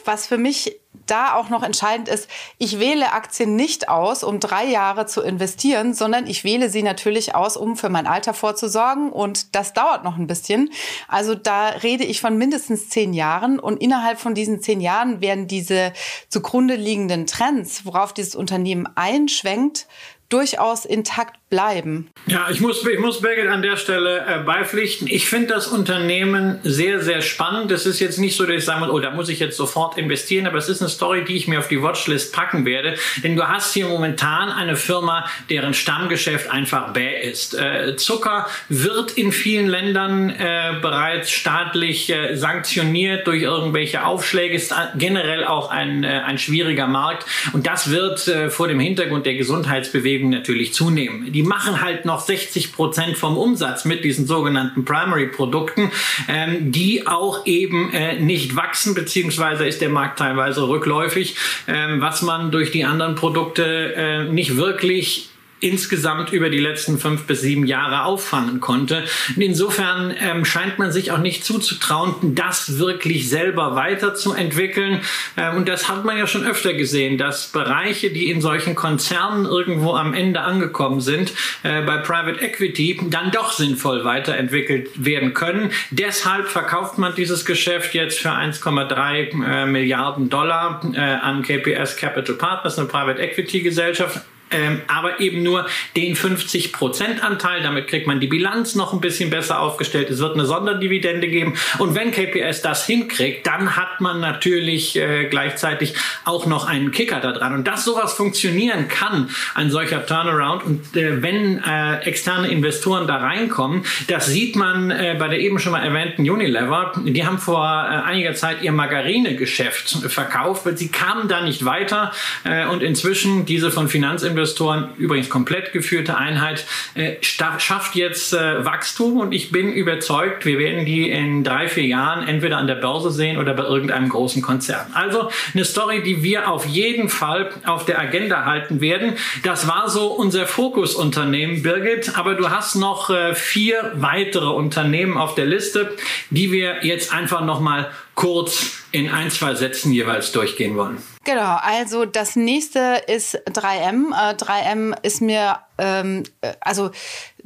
was 0.05 0.27
für 0.27 0.37
mich 0.37 0.79
da 1.05 1.33
auch 1.33 1.49
noch 1.49 1.63
entscheidend 1.63 2.07
ist, 2.07 2.29
ich 2.57 2.79
wähle 2.79 3.13
Aktien 3.13 3.55
nicht 3.55 3.89
aus, 3.89 4.23
um 4.23 4.39
drei 4.39 4.65
Jahre 4.65 5.05
zu 5.05 5.21
investieren, 5.21 5.93
sondern 5.93 6.27
ich 6.27 6.43
wähle 6.43 6.69
sie 6.69 6.83
natürlich 6.83 7.35
aus, 7.35 7.57
um 7.57 7.75
für 7.75 7.89
mein 7.89 8.07
Alter 8.07 8.33
vorzusorgen. 8.33 9.11
Und 9.11 9.55
das 9.55 9.73
dauert 9.73 10.03
noch 10.03 10.17
ein 10.17 10.27
bisschen. 10.27 10.71
Also 11.07 11.35
da 11.35 11.69
rede 11.69 12.03
ich 12.03 12.21
von 12.21 12.37
mindestens 12.37 12.89
zehn 12.89 13.13
Jahren. 13.13 13.59
Und 13.59 13.81
innerhalb 13.81 14.19
von 14.19 14.35
diesen 14.35 14.61
zehn 14.61 14.81
Jahren 14.81 15.21
werden 15.21 15.47
diese 15.47 15.93
zugrunde 16.27 16.75
liegenden 16.75 17.25
Trends, 17.25 17.85
worauf 17.85 18.13
dieses 18.13 18.35
Unternehmen 18.35 18.87
einschwenkt, 18.95 19.87
durchaus 20.29 20.85
intakt 20.85 21.38
bleiben. 21.49 22.11
Ja, 22.27 22.47
ich 22.51 22.61
muss, 22.61 22.85
ich 22.85 22.99
muss 22.99 23.21
Birgit 23.21 23.47
an 23.47 23.63
der 23.63 23.75
Stelle 23.75 24.23
äh, 24.27 24.43
beipflichten. 24.43 25.07
Ich 25.07 25.27
finde 25.27 25.47
das 25.47 25.67
Unternehmen 25.67 26.59
sehr, 26.63 27.01
sehr 27.01 27.21
spannend. 27.21 27.71
Es 27.71 27.87
ist 27.87 27.99
jetzt 27.99 28.19
nicht 28.19 28.35
so, 28.35 28.45
dass 28.45 28.55
ich 28.55 28.65
sage, 28.65 28.91
oh, 28.91 28.99
da 28.99 29.11
muss 29.11 29.29
ich 29.29 29.39
jetzt 29.39 29.57
sofort 29.57 29.97
investieren, 29.97 30.45
aber 30.45 30.57
es 30.57 30.69
ist 30.69 30.81
eine 30.81 30.89
Story, 30.89 31.25
die 31.25 31.35
ich 31.35 31.47
mir 31.47 31.57
auf 31.57 31.67
die 31.67 31.81
Watchlist 31.81 32.33
packen 32.33 32.65
werde. 32.65 32.95
Denn 33.23 33.35
du 33.35 33.47
hast 33.47 33.73
hier 33.73 33.87
momentan 33.87 34.51
eine 34.51 34.75
Firma, 34.75 35.25
deren 35.49 35.73
Stammgeschäft 35.73 36.51
einfach 36.51 36.93
bäh 36.93 37.19
ist. 37.19 37.55
Äh, 37.55 37.95
Zucker 37.95 38.47
wird 38.69 39.11
in 39.13 39.31
vielen 39.31 39.67
Ländern 39.67 40.29
äh, 40.29 40.73
bereits 40.81 41.31
staatlich 41.31 42.11
äh, 42.11 42.35
sanktioniert 42.35 43.25
durch 43.25 43.41
irgendwelche 43.41 44.05
Aufschläge. 44.05 44.53
Ist 44.53 44.75
generell 44.97 45.45
auch 45.45 45.71
ein, 45.71 46.03
äh, 46.03 46.07
ein 46.07 46.37
schwieriger 46.37 46.87
Markt. 46.87 47.25
Und 47.53 47.65
das 47.65 47.89
wird 47.89 48.27
äh, 48.27 48.51
vor 48.51 48.67
dem 48.67 48.79
Hintergrund 48.79 49.25
der 49.25 49.33
Gesundheitsbewegung 49.33 50.29
natürlich 50.29 50.75
zunehmen. 50.75 51.31
Die 51.31 51.38
die 51.39 51.43
machen 51.43 51.79
halt 51.79 52.03
noch 52.03 52.19
60 52.19 52.73
Prozent 52.73 53.17
vom 53.17 53.37
Umsatz 53.37 53.85
mit 53.85 54.03
diesen 54.03 54.27
sogenannten 54.27 54.83
Primary-Produkten, 54.83 55.89
ähm, 56.27 56.73
die 56.73 57.07
auch 57.07 57.45
eben 57.45 57.93
äh, 57.93 58.19
nicht 58.19 58.57
wachsen, 58.57 58.93
beziehungsweise 58.93 59.65
ist 59.65 59.79
der 59.79 59.87
Markt 59.87 60.19
teilweise 60.19 60.67
rückläufig, 60.67 61.37
ähm, 61.65 62.01
was 62.01 62.23
man 62.23 62.51
durch 62.51 62.71
die 62.71 62.83
anderen 62.83 63.15
Produkte 63.15 63.93
äh, 63.95 64.23
nicht 64.25 64.57
wirklich 64.57 65.28
insgesamt 65.59 66.31
über 66.31 66.49
die 66.49 66.59
letzten 66.59 66.99
fünf 66.99 67.23
bis 67.23 67.41
sieben 67.41 67.65
Jahre 67.65 68.03
auffangen 68.05 68.59
konnte. 68.59 69.03
Und 69.35 69.41
insofern 69.41 70.13
ähm, 70.19 70.45
scheint 70.45 70.79
man 70.79 70.91
sich 70.91 71.11
auch 71.11 71.17
nicht 71.17 71.43
zuzutrauen, 71.43 72.35
das 72.35 72.77
wirklich 72.79 73.29
selber 73.29 73.75
weiterzuentwickeln. 73.75 75.01
Ähm, 75.37 75.57
und 75.57 75.69
das 75.69 75.89
hat 75.89 76.05
man 76.05 76.17
ja 76.17 76.27
schon 76.27 76.45
öfter 76.45 76.73
gesehen, 76.73 77.17
dass 77.17 77.47
Bereiche, 77.47 78.09
die 78.09 78.29
in 78.29 78.41
solchen 78.41 78.75
Konzernen 78.75 79.45
irgendwo 79.45 79.93
am 79.93 80.13
Ende 80.13 80.41
angekommen 80.41 81.01
sind, 81.01 81.33
äh, 81.63 81.81
bei 81.81 81.97
Private 81.97 82.41
Equity 82.41 82.99
dann 83.09 83.31
doch 83.31 83.51
sinnvoll 83.51 84.03
weiterentwickelt 84.03 84.89
werden 85.03 85.33
können. 85.33 85.71
Deshalb 85.91 86.47
verkauft 86.47 86.97
man 86.97 87.15
dieses 87.15 87.45
Geschäft 87.45 87.93
jetzt 87.93 88.19
für 88.19 88.31
1,3 88.31 89.45
äh, 89.45 89.65
Milliarden 89.65 90.29
Dollar 90.29 90.81
äh, 90.93 90.99
an 90.99 91.43
KPS 91.43 91.97
Capital 91.97 92.35
Partners, 92.35 92.77
eine 92.77 92.87
Private 92.87 93.21
Equity 93.21 93.61
Gesellschaft 93.61 94.21
ähm, 94.51 94.81
aber 94.87 95.19
eben 95.19 95.43
nur 95.43 95.67
den 95.95 96.15
50% 96.15 97.19
Anteil. 97.21 97.61
Damit 97.61 97.87
kriegt 97.87 98.07
man 98.07 98.19
die 98.19 98.27
Bilanz 98.27 98.75
noch 98.75 98.93
ein 98.93 99.01
bisschen 99.01 99.29
besser 99.29 99.61
aufgestellt. 99.61 100.09
Es 100.09 100.19
wird 100.19 100.33
eine 100.33 100.45
Sonderdividende 100.45 101.27
geben. 101.27 101.55
Und 101.77 101.95
wenn 101.95 102.11
KPS 102.11 102.61
das 102.61 102.85
hinkriegt, 102.85 103.45
dann 103.45 103.75
hat 103.75 104.01
man 104.01 104.19
natürlich 104.19 104.95
äh, 104.95 105.25
gleichzeitig 105.25 105.93
auch 106.25 106.45
noch 106.45 106.67
einen 106.67 106.91
Kicker 106.91 107.19
da 107.19 107.31
dran. 107.31 107.53
Und 107.53 107.67
dass 107.67 107.85
sowas 107.85 108.13
funktionieren 108.13 108.87
kann, 108.87 109.29
ein 109.55 109.69
solcher 109.69 110.05
Turnaround, 110.05 110.63
und 110.63 110.95
äh, 110.95 111.21
wenn 111.21 111.63
äh, 111.63 111.99
externe 111.99 112.47
Investoren 112.47 113.07
da 113.07 113.17
reinkommen, 113.17 113.85
das 114.07 114.27
sieht 114.27 114.55
man 114.55 114.91
äh, 114.91 115.15
bei 115.19 115.27
der 115.27 115.39
eben 115.39 115.59
schon 115.59 115.71
mal 115.71 115.83
erwähnten 115.83 116.29
Unilever. 116.29 116.93
Die 117.03 117.25
haben 117.25 117.37
vor 117.37 117.65
äh, 117.65 118.07
einiger 118.07 118.33
Zeit 118.33 118.61
ihr 118.61 118.71
Margarinegeschäft 118.71 119.89
verkauft, 120.11 120.63
sie 120.75 120.89
kamen 120.89 121.27
da 121.27 121.41
nicht 121.41 121.65
weiter. 121.65 122.11
Äh, 122.43 122.65
und 122.65 122.81
inzwischen 122.81 123.45
diese 123.45 123.71
von 123.71 123.87
Finanzinvestoren 123.87 124.38
Investoren, 124.39 124.93
übrigens 124.97 125.29
komplett 125.29 125.73
geführte 125.73 126.15
Einheit, 126.17 126.65
äh, 126.95 127.15
schafft 127.21 127.95
jetzt 127.95 128.33
äh, 128.33 128.63
Wachstum 128.63 129.17
und 129.17 129.33
ich 129.33 129.51
bin 129.51 129.73
überzeugt, 129.73 130.45
wir 130.45 130.57
werden 130.59 130.85
die 130.85 131.09
in 131.09 131.43
drei, 131.43 131.67
vier 131.67 131.85
Jahren 131.85 132.25
entweder 132.25 132.57
an 132.57 132.67
der 132.67 132.75
Börse 132.75 133.11
sehen 133.11 133.37
oder 133.37 133.53
bei 133.53 133.63
irgendeinem 133.63 134.07
großen 134.07 134.41
Konzern. 134.41 134.87
Also 134.93 135.29
eine 135.53 135.65
Story, 135.65 136.03
die 136.03 136.23
wir 136.23 136.49
auf 136.49 136.65
jeden 136.65 137.09
Fall 137.09 137.49
auf 137.65 137.83
der 137.83 137.99
Agenda 137.99 138.45
halten 138.45 138.79
werden. 138.79 139.13
Das 139.43 139.67
war 139.67 139.89
so 139.89 140.07
unser 140.07 140.47
Fokusunternehmen, 140.47 141.61
Birgit, 141.61 142.17
aber 142.17 142.35
du 142.35 142.49
hast 142.49 142.75
noch 142.75 143.09
äh, 143.09 143.35
vier 143.35 143.91
weitere 143.95 144.47
Unternehmen 144.47 145.17
auf 145.17 145.35
der 145.35 145.47
Liste, 145.47 145.97
die 146.29 146.53
wir 146.53 146.85
jetzt 146.85 147.13
einfach 147.13 147.43
nochmal 147.43 147.91
kurz 148.15 148.83
in 148.93 149.09
ein, 149.09 149.29
zwei 149.31 149.53
Sätzen 149.55 149.91
jeweils 149.91 150.31
durchgehen 150.31 150.77
wollen. 150.77 150.97
Genau, 151.29 151.57
also 151.61 152.05
das 152.05 152.35
nächste 152.35 153.03
ist 153.05 153.37
3M. 153.49 154.13
Äh, 154.13 154.33
3M 154.33 154.95
ist 155.03 155.21
mir, 155.21 155.59
ähm, 155.77 156.23
äh, 156.41 156.53
also 156.59 156.89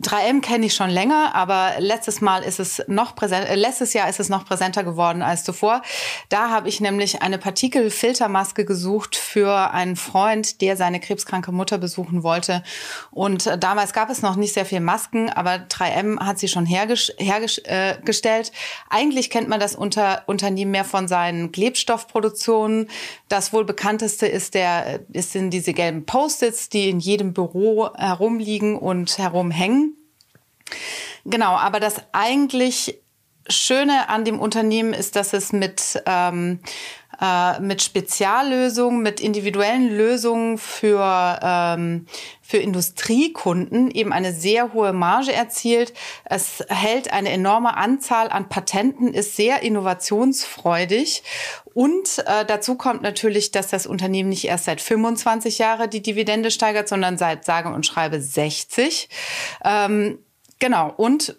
3M 0.02 0.42
kenne 0.42 0.66
ich 0.66 0.74
schon 0.74 0.90
länger, 0.90 1.36
aber 1.36 1.74
letztes 1.80 2.22
Mal 2.22 2.44
ist 2.44 2.60
es 2.60 2.82
noch 2.88 3.14
präsent, 3.14 3.48
äh, 3.48 3.56
letztes 3.56 3.94
Jahr 3.94 4.10
ist 4.10 4.20
es 4.20 4.30
noch 4.30 4.46
präsenter 4.46 4.84
geworden 4.84 5.22
als 5.22 5.44
zuvor. 5.44 5.82
Da 6.30 6.50
habe 6.50 6.68
ich 6.68 6.80
nämlich 6.80 7.22
eine 7.22 7.38
Partikelfiltermaske 7.38 8.66
gesucht 8.66 9.16
für 9.16 9.72
einen 9.72 9.96
Freund, 9.96 10.62
der 10.62 10.78
seine 10.78 11.00
krebskranke 11.00 11.52
Mutter 11.52 11.78
besuchen 11.78 12.24
wollte. 12.24 12.64
Und 13.12 13.46
äh, 13.46 13.58
damals 13.58 13.92
gab 13.94 14.10
es 14.10 14.22
noch 14.22 14.38
nicht 14.38 14.54
sehr 14.54 14.66
viel 14.66 14.80
Masken, 14.80 15.30
aber 15.30 15.56
3M 15.56 16.20
hat 16.26 16.40
sie 16.40 16.48
schon 16.48 16.66
hergestellt. 16.66 17.62
Äh, 17.66 18.52
Eigentlich 18.90 19.30
kennt 19.30 19.50
man 19.50 19.60
das 19.60 19.76
unter, 19.76 20.24
Unternehmen 20.26 20.72
mehr 20.72 20.86
von 20.86 21.08
seinen 21.08 21.52
Klebstoffproduktionen. 21.52 22.90
Das 23.28 23.54
wohl 23.54 23.66
bekannteste 23.76 24.28
ist 24.28 24.54
der, 24.54 25.00
ist 25.12 25.32
sind 25.32 25.50
diese 25.50 25.74
gelben 25.74 26.06
Post-its, 26.06 26.70
die 26.70 26.90
in 26.90 27.00
jedem 27.00 27.34
Büro 27.34 27.92
herumliegen 27.96 28.78
und 28.78 29.18
herumhängen. 29.18 29.98
Genau, 31.26 31.56
aber 31.56 31.80
das 31.80 31.96
eigentlich 32.12 33.00
Schöne 33.50 34.08
an 34.10 34.24
dem 34.24 34.40
Unternehmen 34.40 34.94
ist, 34.94 35.16
dass 35.16 35.34
es 35.34 35.52
mit, 35.52 36.02
ähm, 36.06 36.60
äh, 37.20 37.60
mit 37.60 37.82
Speziallösungen, 37.82 39.02
mit 39.02 39.20
individuellen 39.20 39.90
Lösungen 39.98 40.58
für, 40.58 41.40
ähm, 41.42 42.08
für 42.42 42.58
Industriekunden 42.58 43.92
eben 43.92 44.14
eine 44.14 44.32
sehr 44.32 44.74
hohe 44.74 44.94
Marge 44.94 45.34
erzielt. 45.34 45.94
Es 46.24 46.64
hält 46.70 47.12
eine 47.12 47.32
enorme 47.32 47.76
Anzahl 47.76 48.30
an 48.30 48.48
Patenten, 48.48 49.14
ist 49.14 49.36
sehr 49.36 49.62
innovationsfreudig. 49.62 51.24
Und 51.74 52.20
äh, 52.28 52.46
dazu 52.46 52.76
kommt 52.76 53.02
natürlich, 53.02 53.52
dass 53.52 53.68
das 53.68 53.88
Unternehmen 53.88 54.30
nicht 54.30 54.46
erst 54.46 54.66
seit 54.66 54.82
25 54.82 55.58
Jahren 55.58 55.90
die 55.90 56.02
Dividende 56.02 56.52
steigert, 56.52 56.88
sondern 56.88 57.18
seit 57.18 57.46
sage 57.46 57.70
und 57.70 57.86
schreibe 57.86 58.22
60. 58.22 59.10
Ähm, 59.64 60.20
Genau. 60.64 60.94
Und 60.96 61.36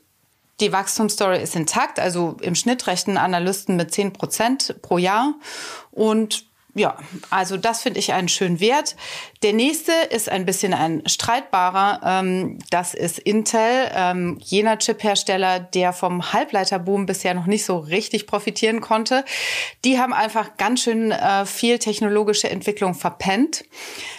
die 0.61 0.71
Wachstumsstory 0.71 1.43
ist 1.43 1.57
intakt, 1.57 1.99
also 1.99 2.37
im 2.43 2.55
Schnitt 2.55 2.87
rechnen 2.87 3.17
Analysten 3.17 3.75
mit 3.75 3.91
10 3.91 4.13
Prozent 4.13 4.83
pro 4.83 4.99
Jahr. 4.99 5.33
Und 5.91 6.45
ja, 6.75 6.97
also 7.31 7.57
das 7.57 7.83
finde 7.83 8.01
ich 8.01 8.13
einen 8.13 8.29
schönen 8.29 8.59
Wert. 8.59 8.97
Der 9.45 9.53
nächste 9.53 9.93
ist 10.11 10.29
ein 10.29 10.45
bisschen 10.45 10.75
ein 10.75 11.03
streitbarer. 11.07 12.01
Ähm, 12.05 12.59
das 12.71 12.95
ist 12.95 13.21
Intel, 13.21 13.91
ähm, 13.95 14.39
jener 14.43 14.79
Chip-Hersteller, 14.79 15.61
der 15.61 15.93
vom 15.93 16.33
Halbleiterboom 16.33 17.07
bisher 17.07 17.35
noch 17.35 17.47
nicht 17.47 17.65
so 17.65 17.79
richtig 17.79 18.27
profitieren 18.27 18.81
konnte. 18.81 19.25
Die 19.85 19.99
haben 20.01 20.13
einfach 20.13 20.57
ganz 20.57 20.83
schön 20.83 21.13
äh, 21.13 21.47
viel 21.47 21.79
technologische 21.79 22.51
Entwicklung 22.51 22.95
verpennt. 22.95 23.65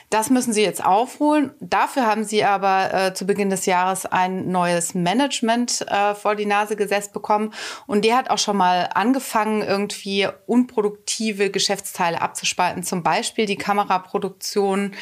Das 0.09 0.29
müssen 0.29 0.53
sie 0.53 0.63
jetzt 0.63 0.83
aufholen. 0.83 1.51
Dafür 1.59 2.05
haben 2.05 2.23
sie 2.23 2.43
aber 2.43 2.93
äh, 2.93 3.13
zu 3.13 3.25
Beginn 3.25 3.49
des 3.49 3.65
Jahres 3.65 4.05
ein 4.05 4.51
neues 4.51 4.93
Management 4.93 5.85
äh, 5.87 6.13
vor 6.15 6.35
die 6.35 6.45
Nase 6.45 6.75
gesetzt 6.75 7.11
bekommen. 7.11 7.53
Und 7.87 8.05
der 8.05 8.17
hat 8.17 8.29
auch 8.29 8.37
schon 8.37 8.57
mal 8.57 8.89
angefangen, 8.93 9.61
irgendwie 9.61 10.27
unproduktive 10.45 11.49
Geschäftsteile 11.49 12.21
abzuspalten. 12.21 12.83
Zum 12.83 13.03
Beispiel 13.03 13.45
die 13.45 13.57
Kameraproduktion. 13.57 14.93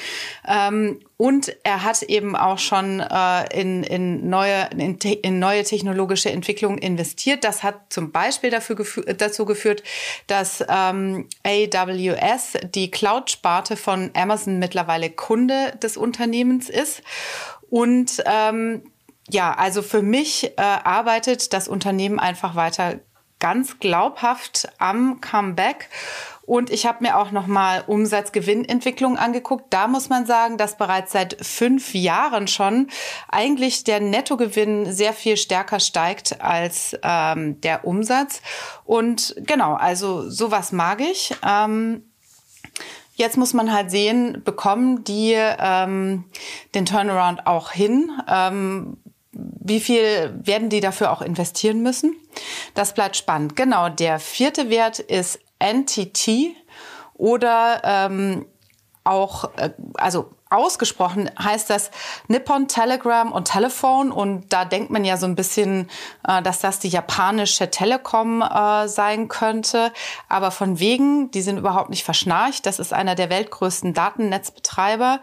Ähm, 0.47 0.99
und 1.15 1.55
er 1.63 1.83
hat 1.83 2.01
eben 2.03 2.35
auch 2.35 2.57
schon 2.57 2.99
äh, 2.99 3.61
in, 3.61 3.83
in, 3.83 4.29
neue, 4.29 4.67
in, 4.77 4.97
in 4.97 5.39
neue 5.39 5.63
technologische 5.63 6.31
Entwicklungen 6.31 6.79
investiert. 6.79 7.43
Das 7.45 7.63
hat 7.63 7.93
zum 7.93 8.11
Beispiel 8.11 8.49
dafür 8.49 8.75
gefü 8.75 9.03
dazu 9.03 9.45
geführt, 9.45 9.83
dass 10.27 10.65
ähm, 10.67 11.29
AWS, 11.45 12.57
die 12.73 12.91
Cloud-Sparte 12.91 13.77
von 13.77 14.11
Amazon, 14.15 14.59
mittlerweile 14.59 14.92
Kunde 15.09 15.77
des 15.81 15.97
Unternehmens 15.97 16.69
ist. 16.69 17.01
Und 17.69 18.23
ähm, 18.25 18.83
ja, 19.29 19.53
also 19.53 19.81
für 19.81 20.01
mich 20.01 20.53
äh, 20.57 20.61
arbeitet 20.61 21.53
das 21.53 21.67
Unternehmen 21.67 22.19
einfach 22.19 22.55
weiter 22.55 22.99
ganz 23.39 23.79
glaubhaft 23.79 24.69
am 24.79 25.19
Comeback. 25.19 25.89
Und 26.45 26.69
ich 26.69 26.85
habe 26.85 27.03
mir 27.03 27.17
auch 27.17 27.31
nochmal 27.31 27.83
Umsatzgewinnentwicklung 27.87 29.17
angeguckt. 29.17 29.65
Da 29.69 29.87
muss 29.87 30.09
man 30.09 30.25
sagen, 30.25 30.57
dass 30.57 30.77
bereits 30.77 31.13
seit 31.13 31.37
fünf 31.45 31.93
Jahren 31.93 32.47
schon 32.47 32.87
eigentlich 33.29 33.85
der 33.85 34.01
Nettogewinn 34.01 34.91
sehr 34.91 35.13
viel 35.13 35.37
stärker 35.37 35.79
steigt 35.79 36.41
als 36.41 36.97
ähm, 37.01 37.61
der 37.61 37.85
Umsatz. 37.85 38.41
Und 38.83 39.35
genau, 39.45 39.73
also 39.73 40.29
sowas 40.29 40.73
mag 40.73 40.99
ich. 40.99 41.33
Ähm, 41.45 42.12
Jetzt 43.23 43.37
muss 43.37 43.53
man 43.53 43.71
halt 43.71 43.89
sehen, 43.89 44.41
bekommen 44.43 45.05
die 45.05 45.33
ähm, 45.33 46.25
den 46.75 46.85
Turnaround 46.85 47.47
auch 47.47 47.71
hin? 47.71 48.11
Ähm, 48.27 48.97
wie 49.31 49.79
viel 49.79 50.37
werden 50.43 50.67
die 50.67 50.81
dafür 50.81 51.09
auch 51.09 51.21
investieren 51.21 51.81
müssen? 51.81 52.17
Das 52.73 52.93
bleibt 52.93 53.15
spannend. 53.15 53.55
Genau, 53.55 53.87
der 53.87 54.19
vierte 54.19 54.69
Wert 54.69 54.99
ist 54.99 55.39
NTT 55.63 56.53
oder 57.13 57.81
ähm, 57.85 58.45
auch, 59.05 59.51
äh, 59.55 59.69
also 59.93 60.31
ausgesprochen 60.53 61.29
heißt 61.41 61.69
das 61.69 61.91
Nippon 62.27 62.67
Telegram 62.67 63.31
und 63.31 63.45
Telephone 63.45 64.11
und 64.11 64.51
da 64.53 64.65
denkt 64.65 64.91
man 64.91 65.03
ja 65.03 65.17
so 65.17 65.25
ein 65.25 65.35
bisschen, 65.35 65.89
äh, 66.27 66.41
dass 66.41 66.59
das 66.59 66.79
die 66.79 66.89
japanische 66.89 67.69
Telekom 67.71 68.41
äh, 68.41 68.87
sein 68.87 69.27
könnte, 69.27 69.91
aber 70.29 70.51
von 70.51 70.79
wegen, 70.79 71.31
die 71.31 71.41
sind 71.41 71.57
überhaupt 71.57 71.89
nicht 71.89 72.03
verschnarcht. 72.03 72.65
Das 72.65 72.79
ist 72.79 72.93
einer 72.93 73.15
der 73.15 73.29
weltgrößten 73.29 73.93
Datennetzbetreiber 73.93 75.19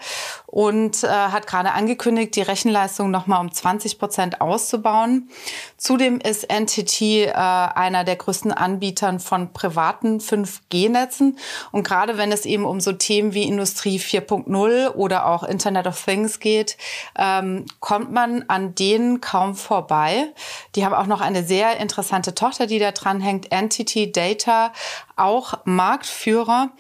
und 0.51 1.05
äh, 1.05 1.09
hat 1.09 1.47
gerade 1.47 1.73
angekündigt, 1.73 2.35
die 2.35 2.43
Rechenleistung 2.43 3.11
noch 3.11 3.29
mal 3.29 3.39
um 3.39 3.53
20 3.53 3.99
Prozent 3.99 4.41
auszubauen. 4.41 5.31
Zudem 5.77 6.19
ist 6.19 6.51
NTT 6.51 7.01
äh, 7.03 7.33
einer 7.33 8.03
der 8.03 8.17
größten 8.17 8.53
Anbietern 8.53 9.21
von 9.21 9.53
privaten 9.53 10.19
5G-Netzen 10.19 11.39
und 11.71 11.85
gerade 11.85 12.19
wenn 12.19 12.33
es 12.33 12.47
eben 12.47 12.65
um 12.65 12.81
so 12.81 12.93
Themen 12.93 13.33
wie 13.33 13.45
Industrie 13.45 13.99
4.0 13.99 14.95
oder 14.95 15.27
auch 15.27 15.45
Internet 15.45 15.87
of 15.87 16.05
Things 16.05 16.41
geht, 16.41 16.77
ähm, 17.17 17.67
kommt 17.79 18.13
man 18.13 18.45
an 18.49 18.75
denen 18.75 19.21
kaum 19.21 19.55
vorbei. 19.55 20.33
Die 20.75 20.85
haben 20.85 20.95
auch 20.95 21.07
noch 21.07 21.21
eine 21.21 21.45
sehr 21.45 21.77
interessante 21.77 22.35
Tochter, 22.35 22.67
die 22.67 22.81
da 22.81 22.91
dran 22.91 23.21
hängt, 23.21 23.53
Entity 23.53 24.11
Data, 24.11 24.73
auch 25.15 25.59
Marktführer. 25.65 26.71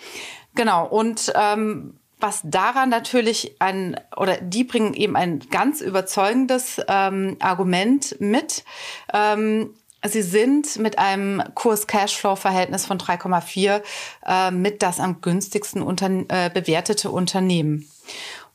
Genau, 0.56 0.86
und 0.86 1.32
ähm, 1.36 1.99
was 2.20 2.40
daran 2.44 2.88
natürlich 2.88 3.56
ein, 3.58 3.98
oder 4.16 4.36
die 4.38 4.64
bringen 4.64 4.94
eben 4.94 5.16
ein 5.16 5.40
ganz 5.50 5.80
überzeugendes 5.80 6.80
ähm, 6.88 7.36
Argument 7.40 8.16
mit. 8.20 8.64
Ähm, 9.12 9.74
Sie 10.02 10.22
sind 10.22 10.78
mit 10.78 10.98
einem 10.98 11.42
Kurs-Cashflow-Verhältnis 11.54 12.86
von 12.86 12.98
3,4 12.98 13.82
äh, 14.26 14.50
mit 14.50 14.82
das 14.82 14.98
am 14.98 15.20
günstigsten 15.20 15.82
unter, 15.82 16.08
äh, 16.28 16.48
bewertete 16.48 17.10
Unternehmen. 17.10 17.86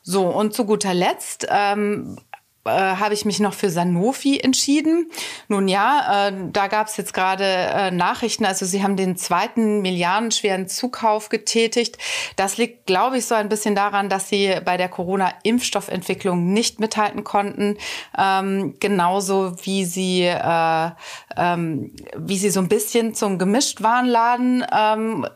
So, 0.01 0.27
und 0.27 0.53
zu 0.53 0.65
guter 0.65 0.93
Letzt 0.93 1.47
ähm, 1.49 2.17
äh, 2.65 2.69
habe 2.69 3.13
ich 3.13 3.25
mich 3.25 3.39
noch 3.39 3.53
für 3.53 3.69
Sanofi 3.69 4.39
entschieden. 4.39 5.09
Nun 5.47 5.67
ja, 5.67 6.29
äh, 6.29 6.33
da 6.51 6.67
gab 6.67 6.87
es 6.87 6.97
jetzt 6.97 7.13
gerade 7.13 7.43
äh, 7.43 7.91
Nachrichten, 7.91 8.45
also 8.45 8.65
sie 8.65 8.83
haben 8.83 8.97
den 8.97 9.17
zweiten 9.17 9.81
milliardenschweren 9.81 10.67
Zukauf 10.67 11.29
getätigt. 11.29 11.97
Das 12.35 12.57
liegt, 12.57 12.87
glaube 12.87 13.17
ich, 13.17 13.25
so 13.25 13.35
ein 13.35 13.49
bisschen 13.49 13.75
daran, 13.75 14.09
dass 14.09 14.29
sie 14.29 14.55
bei 14.65 14.77
der 14.77 14.89
Corona-Impfstoffentwicklung 14.89 16.53
nicht 16.53 16.79
mithalten 16.79 17.23
konnten, 17.23 17.77
ähm, 18.17 18.75
genauso 18.79 19.55
wie 19.63 19.85
sie 19.85 20.23
äh, 20.23 20.89
ähm, 21.37 21.91
wie 22.17 22.37
sie 22.37 22.49
so 22.49 22.59
ein 22.59 22.67
bisschen 22.67 23.13
zum 23.13 23.37
Gemischtwarenladen 23.37 24.65
ähm, 24.71 25.27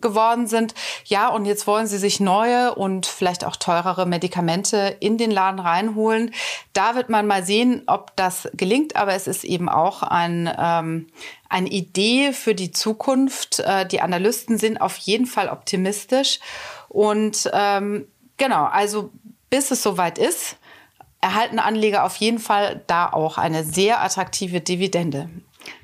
geworden 0.00 0.46
sind. 0.46 0.74
Ja, 1.04 1.28
und 1.28 1.46
jetzt 1.46 1.66
wollen 1.66 1.86
sie 1.86 1.98
sich 1.98 2.20
neue 2.20 2.74
und 2.74 3.06
vielleicht 3.06 3.44
auch 3.44 3.56
teurere 3.56 4.06
Medikamente 4.06 4.96
in 5.00 5.18
den 5.18 5.30
Laden 5.30 5.60
reinholen. 5.60 6.32
Da 6.72 6.94
wird 6.94 7.08
man 7.08 7.26
mal 7.26 7.44
sehen, 7.44 7.82
ob 7.86 8.14
das 8.16 8.48
gelingt, 8.54 8.96
aber 8.96 9.14
es 9.14 9.26
ist 9.26 9.44
eben 9.44 9.68
auch 9.68 10.02
ein, 10.02 10.52
ähm, 10.58 11.06
eine 11.48 11.68
Idee 11.68 12.32
für 12.32 12.54
die 12.54 12.70
Zukunft. 12.70 13.60
Äh, 13.60 13.86
die 13.86 14.00
Analysten 14.00 14.58
sind 14.58 14.80
auf 14.80 14.96
jeden 14.98 15.26
Fall 15.26 15.48
optimistisch. 15.48 16.38
Und 16.88 17.50
ähm, 17.52 18.06
genau, 18.36 18.64
also 18.64 19.10
bis 19.50 19.70
es 19.70 19.82
soweit 19.82 20.18
ist, 20.18 20.56
erhalten 21.20 21.58
Anleger 21.58 22.04
auf 22.04 22.16
jeden 22.16 22.38
Fall 22.38 22.82
da 22.86 23.10
auch 23.10 23.38
eine 23.38 23.64
sehr 23.64 24.02
attraktive 24.02 24.60
Dividende. 24.60 25.28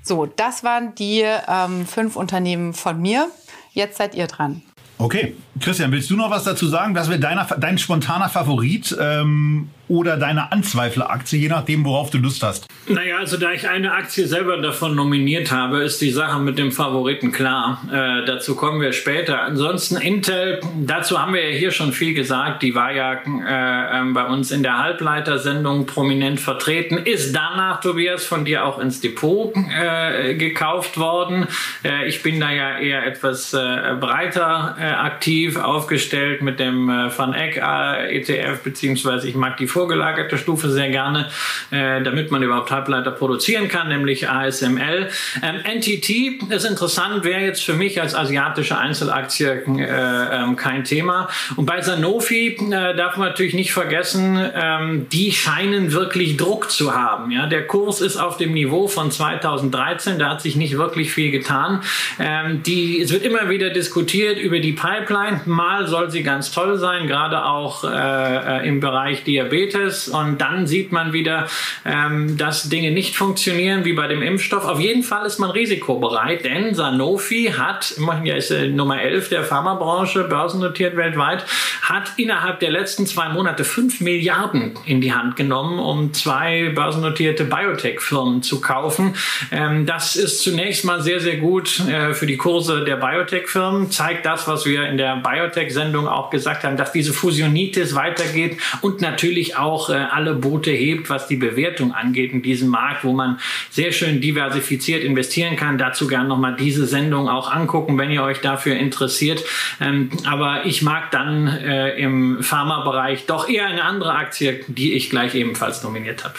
So, 0.02 0.26
das 0.26 0.64
waren 0.64 0.94
die 0.94 1.22
ähm, 1.22 1.86
fünf 1.86 2.16
Unternehmen 2.16 2.72
von 2.72 3.00
mir. 3.00 3.28
Jetzt 3.72 3.98
seid 3.98 4.14
ihr 4.14 4.26
dran. 4.26 4.62
Okay, 4.98 5.36
Christian, 5.60 5.90
willst 5.90 6.08
du 6.08 6.16
noch 6.16 6.30
was 6.30 6.44
dazu 6.44 6.68
sagen? 6.68 6.94
Was 6.94 7.10
wäre 7.10 7.18
dein 7.18 7.78
spontaner 7.78 8.28
Favorit 8.28 8.96
ähm, 9.00 9.70
oder 9.88 10.16
deine 10.16 10.52
Anzweifleraktie, 10.52 11.38
je 11.38 11.48
nachdem, 11.48 11.84
worauf 11.84 12.10
du 12.10 12.18
Lust 12.18 12.42
hast? 12.42 12.66
Naja, 12.86 13.18
also 13.18 13.36
da 13.36 13.52
ich 13.52 13.68
eine 13.68 13.92
Aktie 13.92 14.26
selber 14.26 14.58
davon 14.58 14.94
nominiert 14.94 15.50
habe, 15.50 15.82
ist 15.82 16.00
die 16.00 16.10
Sache 16.10 16.38
mit 16.38 16.58
dem 16.58 16.70
Favoriten 16.70 17.32
klar. 17.32 17.82
Äh, 17.90 18.26
dazu 18.26 18.56
kommen 18.56 18.80
wir 18.80 18.92
später. 18.92 19.42
Ansonsten 19.42 19.96
Intel, 19.96 20.60
dazu 20.84 21.20
haben 21.20 21.34
wir 21.34 21.50
ja 21.50 21.56
hier 21.56 21.70
schon 21.70 21.92
viel 21.92 22.14
gesagt. 22.14 22.62
Die 22.62 22.74
war 22.74 22.92
ja 22.92 23.14
äh, 23.14 24.00
ähm, 24.00 24.12
bei 24.12 24.26
uns 24.26 24.50
in 24.50 24.62
der 24.62 24.78
Halbleitersendung 24.78 25.86
prominent 25.86 26.40
vertreten, 26.40 26.98
ist 26.98 27.34
danach, 27.34 27.80
Tobias, 27.80 28.24
von 28.24 28.44
dir 28.44 28.64
auch 28.64 28.78
ins 28.78 29.00
Depot 29.00 29.54
äh, 29.56 30.34
gekauft 30.34 30.98
worden. 30.98 31.46
Äh, 31.84 32.08
ich 32.08 32.22
bin 32.22 32.40
da 32.40 32.50
ja 32.50 32.78
eher 32.78 33.06
etwas 33.06 33.54
äh, 33.54 33.58
breiter 33.98 34.76
äh, 34.78 34.84
aktiv 34.84 35.56
aufgestellt 35.56 36.42
mit 36.42 36.60
dem 36.60 36.88
Van 36.88 37.34
Eck 37.34 37.56
ETF, 37.56 38.62
beziehungsweise 38.62 39.28
ich 39.28 39.34
mag 39.34 39.56
die 39.56 39.66
vorgelagerte 39.74 40.38
Stufe 40.38 40.70
sehr 40.70 40.88
gerne, 40.88 41.28
äh, 41.72 42.00
damit 42.02 42.30
man 42.30 42.42
überhaupt 42.44 42.70
Halbleiter 42.70 43.10
produzieren 43.10 43.66
kann, 43.66 43.88
nämlich 43.88 44.28
ASML. 44.28 45.08
Ähm, 45.42 45.56
NTT 45.78 46.50
ist 46.50 46.64
interessant, 46.64 47.24
wäre 47.24 47.40
jetzt 47.40 47.64
für 47.64 47.74
mich 47.74 48.00
als 48.00 48.14
asiatische 48.14 48.78
Einzelaktie 48.78 49.46
äh, 49.46 49.82
äh, 49.82 50.54
kein 50.54 50.84
Thema. 50.84 51.28
Und 51.56 51.66
bei 51.66 51.82
Sanofi 51.82 52.56
äh, 52.56 52.94
darf 52.94 53.16
man 53.16 53.28
natürlich 53.28 53.54
nicht 53.54 53.72
vergessen, 53.72 54.38
ähm, 54.54 55.06
die 55.10 55.32
scheinen 55.32 55.92
wirklich 55.92 56.36
Druck 56.36 56.70
zu 56.70 56.94
haben. 56.94 57.32
Ja? 57.32 57.46
Der 57.46 57.66
Kurs 57.66 58.00
ist 58.00 58.16
auf 58.16 58.36
dem 58.36 58.52
Niveau 58.52 58.86
von 58.86 59.10
2013, 59.10 60.20
da 60.20 60.30
hat 60.30 60.40
sich 60.40 60.54
nicht 60.54 60.78
wirklich 60.78 61.12
viel 61.12 61.32
getan. 61.32 61.82
Ähm, 62.20 62.62
die, 62.62 63.00
es 63.00 63.12
wird 63.12 63.24
immer 63.24 63.48
wieder 63.48 63.70
diskutiert 63.70 64.38
über 64.38 64.60
die 64.60 64.72
Pipeline. 64.72 65.40
Mal 65.46 65.88
soll 65.88 66.12
sie 66.12 66.22
ganz 66.22 66.52
toll 66.52 66.78
sein, 66.78 67.08
gerade 67.08 67.44
auch 67.44 67.82
äh, 67.82 67.88
äh 67.88 68.68
im 68.68 68.78
Bereich 68.78 69.24
Diabetes. 69.24 69.63
Diabetes 69.64 70.08
und 70.08 70.40
dann 70.40 70.66
sieht 70.66 70.92
man 70.92 71.12
wieder, 71.12 71.46
ähm, 71.84 72.36
dass 72.36 72.68
Dinge 72.68 72.90
nicht 72.90 73.16
funktionieren 73.16 73.84
wie 73.84 73.92
bei 73.92 74.06
dem 74.06 74.22
Impfstoff. 74.22 74.64
Auf 74.64 74.80
jeden 74.80 75.02
Fall 75.02 75.26
ist 75.26 75.38
man 75.38 75.50
risikobereit, 75.50 76.44
denn 76.44 76.74
Sanofi 76.74 77.52
hat, 77.56 77.94
immerhin 77.96 78.26
ja 78.26 78.34
ist 78.34 78.50
äh, 78.50 78.68
Nummer 78.68 79.00
11 79.00 79.28
der 79.28 79.44
Pharmabranche, 79.44 80.24
börsennotiert 80.24 80.96
weltweit, 80.96 81.44
hat 81.82 82.12
innerhalb 82.16 82.60
der 82.60 82.70
letzten 82.70 83.06
zwei 83.06 83.28
Monate 83.28 83.64
5 83.64 84.00
Milliarden 84.00 84.74
in 84.86 85.00
die 85.00 85.12
Hand 85.12 85.36
genommen, 85.36 85.78
um 85.78 86.12
zwei 86.12 86.70
börsennotierte 86.74 87.44
Biotech-Firmen 87.44 88.42
zu 88.42 88.60
kaufen. 88.60 89.14
Ähm, 89.50 89.86
das 89.86 90.16
ist 90.16 90.42
zunächst 90.42 90.84
mal 90.84 91.02
sehr, 91.02 91.20
sehr 91.20 91.36
gut 91.36 91.80
äh, 91.80 92.14
für 92.14 92.26
die 92.26 92.36
Kurse 92.36 92.84
der 92.84 92.96
Biotech-Firmen, 92.96 93.90
zeigt 93.90 94.26
das, 94.26 94.48
was 94.48 94.66
wir 94.66 94.86
in 94.86 94.96
der 94.96 95.16
Biotech-Sendung 95.16 96.08
auch 96.08 96.30
gesagt 96.30 96.64
haben, 96.64 96.76
dass 96.76 96.92
diese 96.92 97.12
Fusionitis 97.12 97.94
weitergeht 97.94 98.58
und 98.80 99.00
natürlich 99.00 99.53
auch 99.56 99.90
äh, 99.90 99.94
alle 99.94 100.34
Boote 100.34 100.70
hebt, 100.70 101.10
was 101.10 101.26
die 101.26 101.36
Bewertung 101.36 101.92
angeht 101.92 102.32
in 102.32 102.42
diesem 102.42 102.68
Markt, 102.68 103.04
wo 103.04 103.12
man 103.12 103.38
sehr 103.70 103.92
schön 103.92 104.20
diversifiziert 104.20 105.04
investieren 105.04 105.56
kann. 105.56 105.78
Dazu 105.78 106.06
gerne 106.06 106.28
nochmal 106.28 106.56
diese 106.56 106.86
Sendung 106.86 107.28
auch 107.28 107.52
angucken, 107.52 107.98
wenn 107.98 108.10
ihr 108.10 108.22
euch 108.22 108.40
dafür 108.40 108.76
interessiert. 108.76 109.44
Ähm, 109.80 110.10
aber 110.24 110.66
ich 110.66 110.82
mag 110.82 111.10
dann 111.10 111.46
äh, 111.46 111.96
im 111.98 112.42
Pharmabereich 112.42 113.26
doch 113.26 113.48
eher 113.48 113.66
eine 113.66 113.84
andere 113.84 114.14
Aktie, 114.14 114.60
die 114.68 114.94
ich 114.94 115.10
gleich 115.10 115.34
ebenfalls 115.34 115.82
nominiert 115.82 116.24
habe. 116.24 116.34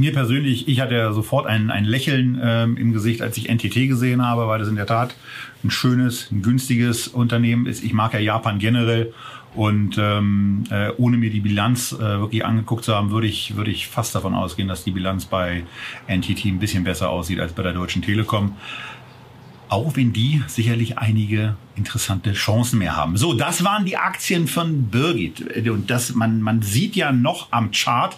Mir 0.00 0.12
persönlich, 0.14 0.66
ich 0.66 0.80
hatte 0.80 0.94
ja 0.94 1.12
sofort 1.12 1.46
ein, 1.46 1.70
ein 1.70 1.84
Lächeln 1.84 2.40
ähm, 2.42 2.76
im 2.78 2.92
Gesicht, 2.92 3.20
als 3.20 3.36
ich 3.36 3.50
NTT 3.50 3.74
gesehen 3.86 4.24
habe, 4.24 4.46
weil 4.46 4.58
das 4.58 4.68
in 4.68 4.76
der 4.76 4.86
Tat 4.86 5.14
ein 5.62 5.70
schönes, 5.70 6.30
ein 6.30 6.40
günstiges 6.40 7.08
Unternehmen 7.08 7.66
ist. 7.66 7.84
Ich 7.84 7.92
mag 7.92 8.14
ja 8.14 8.20
Japan 8.20 8.58
generell 8.58 9.12
und 9.54 9.98
ähm, 9.98 10.64
äh, 10.70 10.90
ohne 10.96 11.16
mir 11.16 11.30
die 11.30 11.40
Bilanz 11.40 11.92
äh, 11.92 11.98
wirklich 11.98 12.44
angeguckt 12.44 12.84
zu 12.84 12.94
haben, 12.94 13.10
würde 13.10 13.26
ich, 13.26 13.56
würde 13.56 13.70
ich 13.70 13.88
fast 13.88 14.14
davon 14.14 14.34
ausgehen, 14.34 14.68
dass 14.68 14.84
die 14.84 14.92
Bilanz 14.92 15.24
bei 15.24 15.64
NTT 16.06 16.44
ein 16.46 16.58
bisschen 16.58 16.84
besser 16.84 17.10
aussieht 17.10 17.40
als 17.40 17.52
bei 17.52 17.62
der 17.62 17.72
Deutschen 17.72 18.02
Telekom 18.02 18.56
auch 19.70 19.96
wenn 19.96 20.12
die 20.12 20.42
sicherlich 20.48 20.98
einige 20.98 21.54
interessante 21.76 22.32
Chancen 22.32 22.80
mehr 22.80 22.96
haben. 22.96 23.16
So, 23.16 23.34
das 23.34 23.64
waren 23.64 23.84
die 23.84 23.96
Aktien 23.96 24.48
von 24.48 24.90
Birgit. 24.90 25.66
Und 25.68 25.88
das, 25.90 26.14
man, 26.14 26.42
man 26.42 26.60
sieht 26.60 26.96
ja 26.96 27.12
noch 27.12 27.52
am 27.52 27.70
Chart 27.70 28.16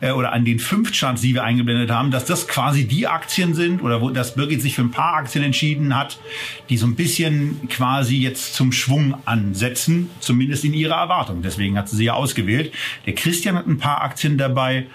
äh, 0.00 0.10
oder 0.10 0.32
an 0.32 0.44
den 0.44 0.58
fünf 0.58 0.98
Charts, 0.98 1.20
die 1.20 1.34
wir 1.34 1.44
eingeblendet 1.44 1.90
haben, 1.90 2.10
dass 2.10 2.24
das 2.24 2.48
quasi 2.48 2.88
die 2.88 3.06
Aktien 3.06 3.54
sind 3.54 3.82
oder 3.82 4.00
wo 4.00 4.10
dass 4.10 4.34
Birgit 4.34 4.62
sich 4.62 4.74
für 4.74 4.82
ein 4.82 4.90
paar 4.90 5.14
Aktien 5.14 5.44
entschieden 5.44 5.94
hat, 5.94 6.18
die 6.70 6.78
so 6.78 6.86
ein 6.86 6.96
bisschen 6.96 7.68
quasi 7.68 8.16
jetzt 8.16 8.54
zum 8.54 8.72
Schwung 8.72 9.14
ansetzen, 9.26 10.10
zumindest 10.20 10.64
in 10.64 10.72
ihrer 10.72 10.96
Erwartung. 10.96 11.42
Deswegen 11.42 11.76
hat 11.76 11.88
sie 11.88 11.96
sie 11.96 12.04
ja 12.04 12.14
ausgewählt. 12.14 12.72
Der 13.04 13.14
Christian 13.14 13.56
hat 13.56 13.66
ein 13.66 13.78
paar 13.78 14.02
Aktien 14.02 14.38
dabei 14.38 14.86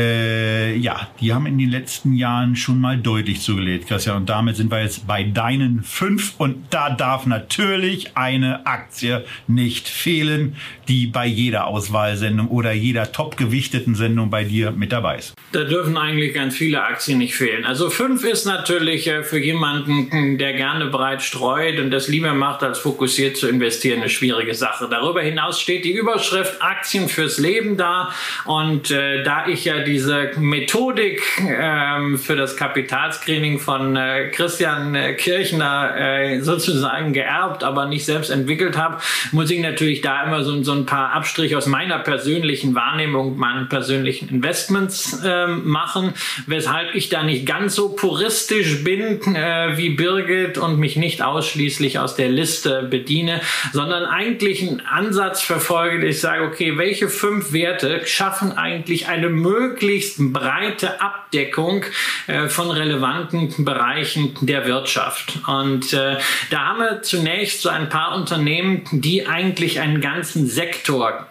äh, 0.00 0.76
ja, 0.76 1.08
die 1.20 1.32
haben 1.32 1.46
in 1.46 1.58
den 1.58 1.70
letzten 1.70 2.14
Jahren 2.14 2.56
schon 2.56 2.80
mal 2.80 2.98
deutlich 2.98 3.40
zugelegt, 3.40 3.88
Christian. 3.88 4.16
Und 4.18 4.28
damit 4.28 4.56
sind 4.56 4.70
wir 4.70 4.82
jetzt 4.82 5.06
bei 5.06 5.22
deinen 5.24 5.82
fünf. 5.82 6.34
Und 6.38 6.56
da 6.70 6.90
darf 6.90 7.26
natürlich 7.26 8.16
eine 8.16 8.66
Aktie 8.66 9.24
nicht 9.46 9.88
fehlen, 9.88 10.56
die 10.90 11.06
bei 11.06 11.24
jeder 11.24 11.68
Auswahlsendung 11.68 12.48
oder 12.48 12.72
jeder 12.72 13.12
topgewichteten 13.12 13.94
Sendung 13.94 14.28
bei 14.28 14.42
dir 14.42 14.72
mit 14.72 14.90
dabei 14.90 15.18
ist. 15.18 15.34
Da 15.52 15.62
dürfen 15.62 15.96
eigentlich 15.96 16.34
ganz 16.34 16.56
viele 16.56 16.82
Aktien 16.82 17.18
nicht 17.18 17.36
fehlen. 17.36 17.64
Also 17.64 17.90
fünf 17.90 18.24
ist 18.24 18.44
natürlich 18.44 19.06
äh, 19.06 19.22
für 19.22 19.38
jemanden, 19.38 20.36
der 20.36 20.52
gerne 20.54 20.86
breit 20.86 21.22
streut 21.22 21.78
und 21.78 21.92
das 21.92 22.08
lieber 22.08 22.34
macht, 22.34 22.64
als 22.64 22.80
fokussiert 22.80 23.36
zu 23.36 23.46
investieren, 23.46 24.00
eine 24.00 24.10
schwierige 24.10 24.54
Sache. 24.54 24.88
Darüber 24.90 25.22
hinaus 25.22 25.60
steht 25.60 25.84
die 25.84 25.92
Überschrift 25.92 26.60
Aktien 26.60 27.08
fürs 27.08 27.38
Leben 27.38 27.76
da. 27.76 28.12
Und 28.44 28.90
äh, 28.90 29.22
da 29.22 29.46
ich 29.46 29.64
ja 29.64 29.84
diese 29.84 30.32
Methodik 30.38 31.22
ähm, 31.38 32.18
für 32.18 32.34
das 32.34 32.56
Kapitalscreening 32.56 33.60
von 33.60 33.94
äh, 33.94 34.30
Christian 34.32 34.96
äh, 34.96 35.14
Kirchner 35.14 35.94
äh, 35.96 36.40
sozusagen 36.40 37.12
geerbt, 37.12 37.62
aber 37.62 37.86
nicht 37.86 38.04
selbst 38.04 38.30
entwickelt 38.30 38.76
habe, 38.76 39.00
muss 39.30 39.52
ich 39.52 39.60
natürlich 39.60 40.00
da 40.00 40.24
immer 40.24 40.42
so, 40.42 40.60
so 40.64 40.72
ein 40.72 40.79
paar 40.86 41.12
Abstriche 41.12 41.56
aus 41.56 41.66
meiner 41.66 41.98
persönlichen 41.98 42.74
Wahrnehmung, 42.74 43.36
meinen 43.36 43.68
persönlichen 43.68 44.28
Investments 44.28 45.20
ähm, 45.24 45.68
machen, 45.68 46.14
weshalb 46.46 46.94
ich 46.94 47.08
da 47.08 47.22
nicht 47.22 47.46
ganz 47.46 47.74
so 47.74 47.90
puristisch 47.90 48.84
bin 48.84 49.34
äh, 49.34 49.76
wie 49.76 49.90
Birgit 49.90 50.58
und 50.58 50.78
mich 50.78 50.96
nicht 50.96 51.22
ausschließlich 51.22 51.98
aus 51.98 52.16
der 52.16 52.28
Liste 52.28 52.82
bediene, 52.90 53.40
sondern 53.72 54.04
eigentlich 54.04 54.62
einen 54.62 54.80
Ansatz 54.80 55.42
verfolge, 55.42 56.06
ich 56.06 56.20
sage, 56.20 56.44
okay, 56.44 56.78
welche 56.78 57.08
fünf 57.08 57.52
Werte 57.52 58.06
schaffen 58.06 58.52
eigentlich 58.52 59.08
eine 59.08 59.28
möglichst 59.28 60.32
breite 60.32 61.00
Abdeckung 61.00 61.84
äh, 62.26 62.48
von 62.48 62.70
relevanten 62.70 63.64
Bereichen 63.64 64.34
der 64.40 64.66
Wirtschaft. 64.66 65.38
Und 65.46 65.92
äh, 65.92 66.16
da 66.50 66.66
haben 66.66 66.80
wir 66.80 67.02
zunächst 67.02 67.62
so 67.62 67.68
ein 67.68 67.88
paar 67.88 68.14
Unternehmen, 68.14 68.84
die 68.92 69.26
eigentlich 69.26 69.80
einen 69.80 70.00
ganzen 70.00 70.46
Sektor 70.46 70.69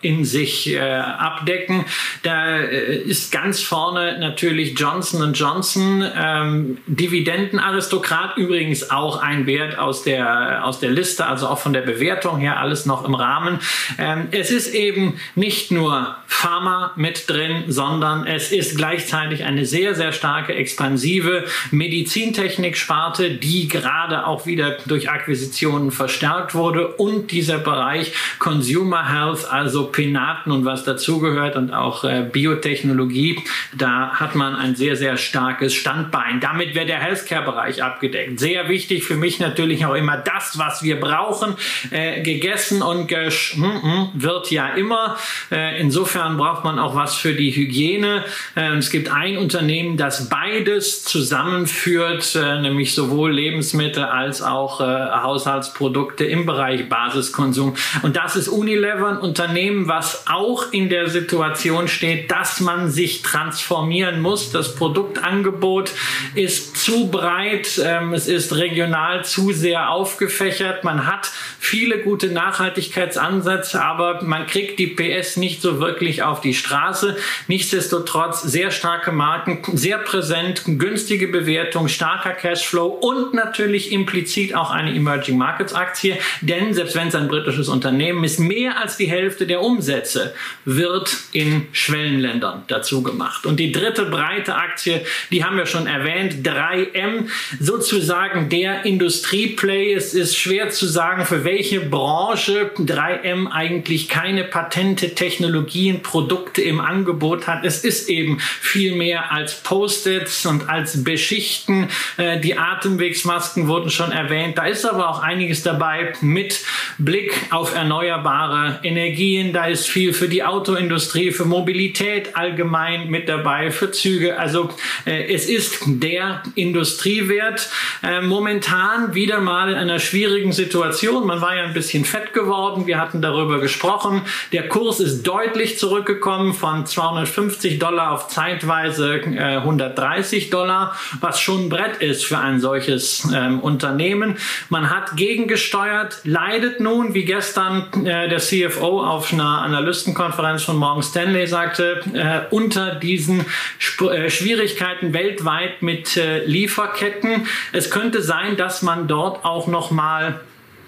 in 0.02 0.26
sich 0.26 0.74
äh, 0.74 0.80
abdecken. 0.80 1.86
Da 2.24 2.58
äh, 2.58 2.96
ist 2.98 3.32
ganz 3.32 3.62
vorne 3.62 4.20
natürlich 4.20 4.78
Johnson 4.78 5.34
Johnson, 5.34 6.04
ähm, 6.16 6.78
Dividendenaristokrat, 6.88 8.38
übrigens 8.38 8.90
auch 8.90 9.22
ein 9.22 9.46
Wert 9.46 9.78
aus 9.78 10.04
der, 10.04 10.66
aus 10.66 10.80
der 10.80 10.92
Liste, 10.92 11.26
also 11.26 11.48
auch 11.48 11.60
von 11.60 11.74
der 11.74 11.82
Bewertung 11.82 12.40
her 12.40 12.60
alles 12.60 12.86
noch 12.86 13.06
im 13.06 13.16
Rahmen. 13.16 13.60
Ähm, 13.98 14.28
es 14.32 14.52
ist 14.52 14.74
eben 14.74 15.20
nicht 15.36 15.72
nur 15.72 16.16
Pharma 16.28 16.94
mit 16.96 17.30
drin, 17.30 17.66
sondern 17.68 18.26
es 18.26 18.52
ist 18.52 18.78
gleichzeitig 18.78 19.44
eine 19.44 19.66
sehr, 19.66 19.96
sehr 19.96 20.14
starke 20.14 20.54
expansive 20.54 21.46
Medizintechnik-Sparte, 21.72 23.32
die 23.32 23.68
gerade 23.68 24.26
auch 24.26 24.46
wieder 24.46 24.78
durch 24.86 25.10
Akquisitionen 25.10 25.92
verstärkt 25.92 26.56
wurde 26.56 26.88
und 26.96 27.32
dieser 27.32 27.58
Bereich 27.58 28.14
Consumer 28.40 29.10
Health, 29.10 29.29
also 29.46 29.88
Penaten 29.88 30.52
und 30.52 30.66
was 30.66 30.84
dazugehört 30.84 31.56
und 31.56 31.74
auch 31.74 32.04
äh, 32.04 32.30
Biotechnologie, 32.32 33.40
da 33.76 34.12
hat 34.12 34.36
man 34.36 34.56
ein 34.56 34.76
sehr, 34.76 34.96
sehr 34.96 35.18
starkes 35.18 35.74
Standbein. 35.74 36.40
Damit 36.40 36.76
wäre 36.76 36.86
der 36.86 37.00
Healthcare-Bereich 37.00 37.84
abgedeckt. 37.84 38.40
Sehr 38.40 38.70
wichtig 38.70 39.04
für 39.04 39.16
mich 39.16 39.40
natürlich 39.40 39.86
auch 39.86 39.96
immer 39.96 40.18
das, 40.18 40.58
was 40.58 40.84
wir 40.84 41.00
brauchen, 41.00 41.56
äh, 41.90 42.22
gegessen 42.22 42.84
und 42.84 43.08
gesch 43.08 43.56
mm, 43.58 43.66
mm, 43.66 44.12
wird 44.14 44.52
ja 44.52 44.68
immer. 44.70 45.18
Äh, 45.52 45.82
insofern 45.82 46.38
braucht 46.38 46.64
man 46.64 46.78
auch 46.78 46.96
was 46.96 47.16
für 47.16 47.34
die 47.34 47.52
Hygiene. 47.52 48.24
Äh, 48.56 48.76
es 48.78 48.92
gibt 48.92 49.00
gibt 49.00 49.14
ein 49.14 49.38
Unternehmen, 49.38 49.96
das 49.96 50.28
beides 50.28 51.06
zusammenführt, 51.06 52.36
äh, 52.36 52.60
nämlich 52.60 52.94
sowohl 52.94 53.32
Lebensmittel 53.32 54.04
als 54.04 54.42
auch 54.42 54.82
äh, 54.82 54.84
Haushaltsprodukte 54.84 56.26
im 56.26 56.46
Bereich 56.46 56.90
Basiskonsum. 56.90 57.76
Und 58.02 58.18
das 58.18 58.36
ist 58.36 58.50
Unilever, 58.50 59.09
ein 59.10 59.18
Unternehmen, 59.18 59.88
was 59.88 60.28
auch 60.28 60.72
in 60.72 60.90
der 60.90 61.10
Situation 61.10 61.88
steht, 61.88 62.32
dass 62.32 62.60
man 62.60 62.90
sich 62.90 63.22
transformieren 63.22 64.22
muss. 64.22 64.52
Das 64.52 64.76
Produktangebot 64.76 65.92
ist 66.36 66.78
zu 66.78 67.10
breit, 67.10 67.82
ähm, 67.84 68.14
es 68.14 68.28
ist 68.28 68.56
regional 68.56 69.26
zu 69.26 69.52
sehr 69.52 69.90
aufgefächert. 69.90 70.84
Man 70.84 71.06
hat 71.06 71.32
viele 71.60 72.00
gute 72.00 72.28
Nachhaltigkeitsansätze, 72.28 73.84
aber 73.84 74.24
man 74.24 74.48
kriegt 74.48 74.80
die 74.80 74.88
PS 74.88 75.38
nicht 75.38 75.62
so 75.62 75.80
wirklich 75.80 76.24
auf 76.24 76.42
die 76.42 76.54
Straße. 76.54 77.18
Nichtsdestotrotz 77.48 78.42
sehr 78.42 78.72
starke 78.72 79.12
Marken, 79.12 79.62
sehr 79.78 79.98
präsent, 79.98 80.64
günstige 80.66 81.28
Bewertung, 81.28 81.88
starker 81.88 82.32
Cashflow 82.32 82.88
und 82.88 83.34
natürlich 83.34 83.92
implizit 83.92 84.56
auch 84.56 84.72
eine 84.72 84.96
Emerging 84.96 85.38
Markets 85.38 85.74
Aktie, 85.74 86.18
denn 86.42 86.74
selbst 86.74 86.96
wenn 86.96 87.10
es 87.10 87.16
ein 87.16 87.28
britisches 87.28 87.70
Unternehmen 87.70 88.24
ist, 88.24 88.40
mehr 88.40 88.80
als 88.80 88.99
die 89.00 89.10
Hälfte 89.10 89.48
der 89.48 89.62
Umsätze 89.62 90.34
wird 90.66 91.16
in 91.32 91.68
Schwellenländern 91.72 92.64
dazu 92.68 93.02
gemacht. 93.02 93.46
Und 93.46 93.60
die 93.60 93.72
dritte 93.72 94.06
breite 94.06 94.56
Aktie, 94.56 95.02
die 95.32 95.44
haben 95.44 95.58
wir 95.58 95.66
schon 95.66 95.88
erwähnt, 95.88 96.46
3M, 96.46 97.30
sozusagen 97.60 98.50
der 98.50 98.86
Industrieplay. 98.86 99.94
Es 99.94 100.14
ist 100.14 100.38
schwer 100.38 100.70
zu 100.70 100.86
sagen, 100.86 101.26
für 101.26 101.44
welche 101.44 101.80
Branche 101.80 102.72
3M 102.78 103.48
eigentlich 103.48 104.10
keine 104.10 104.44
Patente, 104.44 105.16
Technologien, 105.16 106.02
Produkte 106.02 106.62
im 106.62 106.82
Angebot 106.82 107.48
hat. 107.48 107.64
Es 107.64 107.84
ist 107.84 108.10
eben 108.10 108.40
viel 108.40 108.96
mehr 108.96 109.32
als 109.32 109.56
Post-its 109.64 110.46
und 110.46 110.70
als 110.70 111.04
Beschichten. 111.04 111.88
Äh, 112.18 112.40
die 112.40 112.58
Atemwegsmasken 112.58 113.68
wurden 113.68 113.90
schon 113.90 114.12
erwähnt. 114.12 114.58
Da 114.58 114.66
ist 114.66 114.86
aber 114.86 115.10
auch 115.10 115.22
einiges 115.22 115.64
dabei 115.64 116.14
mit 116.22 116.60
Blick 116.98 117.34
auf 117.52 117.74
erneuerbare 117.74 118.80
Energien. 118.90 119.54
Da 119.54 119.66
ist 119.66 119.88
viel 119.88 120.14
für 120.14 120.28
die 120.28 120.44
Autoindustrie, 120.44 121.32
für 121.32 121.46
Mobilität 121.46 122.36
allgemein 122.36 123.10
mit 123.10 123.30
dabei, 123.30 123.72
für 123.72 123.92
Züge. 123.92 124.40
Also 124.40 124.70
äh, 125.06 125.34
es 125.34 125.48
ist 125.48 125.82
der 125.86 126.44
Industriewert. 126.56 127.70
Äh, 128.02 128.22
momentan 128.22 129.14
wieder 129.14 129.40
mal 129.40 129.70
in 129.70 129.76
einer 129.76 130.00
schwierigen 130.00 130.52
Situation. 130.52 131.28
Man 131.28 131.42
war 131.42 131.56
ja 131.56 131.64
ein 131.64 131.74
bisschen 131.74 132.06
fett 132.06 132.34
geworden. 132.34 132.88
Wir 132.88 132.98
hatten 133.00 133.22
darüber 133.22 133.60
gesprochen. 133.60 134.22
Der 134.52 134.68
Kurs 134.68 135.00
ist 135.00 135.24
deutlich 135.24 135.78
zurückgekommen 135.78 136.54
von 136.54 136.86
250 136.86 137.80
Dollar 137.80 138.12
auf 138.12 138.28
zeitweise 138.28 139.22
äh, 139.22 139.58
130 139.58 140.50
Dollar, 140.50 140.96
was 141.20 141.40
schon 141.40 141.66
ein 141.66 141.70
Brett 141.70 141.98
ist 141.98 142.26
für 142.26 142.38
ein 142.38 142.60
solches 142.60 143.28
ähm, 143.34 143.60
Unternehmen. 143.60 144.38
Man 144.70 144.90
hat 144.90 145.16
gegengesteuert, 145.16 146.22
leidet 146.24 146.80
nun, 146.80 147.14
wie 147.14 147.26
gestern 147.26 147.86
äh, 148.06 148.28
der 148.30 148.40
CFO 148.40 148.79
auf 148.82 149.32
einer 149.34 149.62
Analystenkonferenz 149.62 150.64
von 150.64 150.78
Morgan 150.78 151.04
Stanley 151.04 151.48
sagte, 151.48 152.02
äh, 152.14 152.54
unter 152.54 152.96
diesen 152.96 153.46
Sp 153.80 154.10
äh, 154.10 154.30
Schwierigkeiten 154.30 155.14
weltweit 155.14 155.82
mit 155.82 156.18
äh, 156.18 156.46
Lieferketten. 156.46 157.48
Es 157.72 157.92
könnte 157.92 158.22
sein, 158.22 158.58
dass 158.58 158.82
man 158.82 159.08
dort 159.08 159.46
auch 159.46 159.68
noch 159.68 159.92
mal 159.92 160.40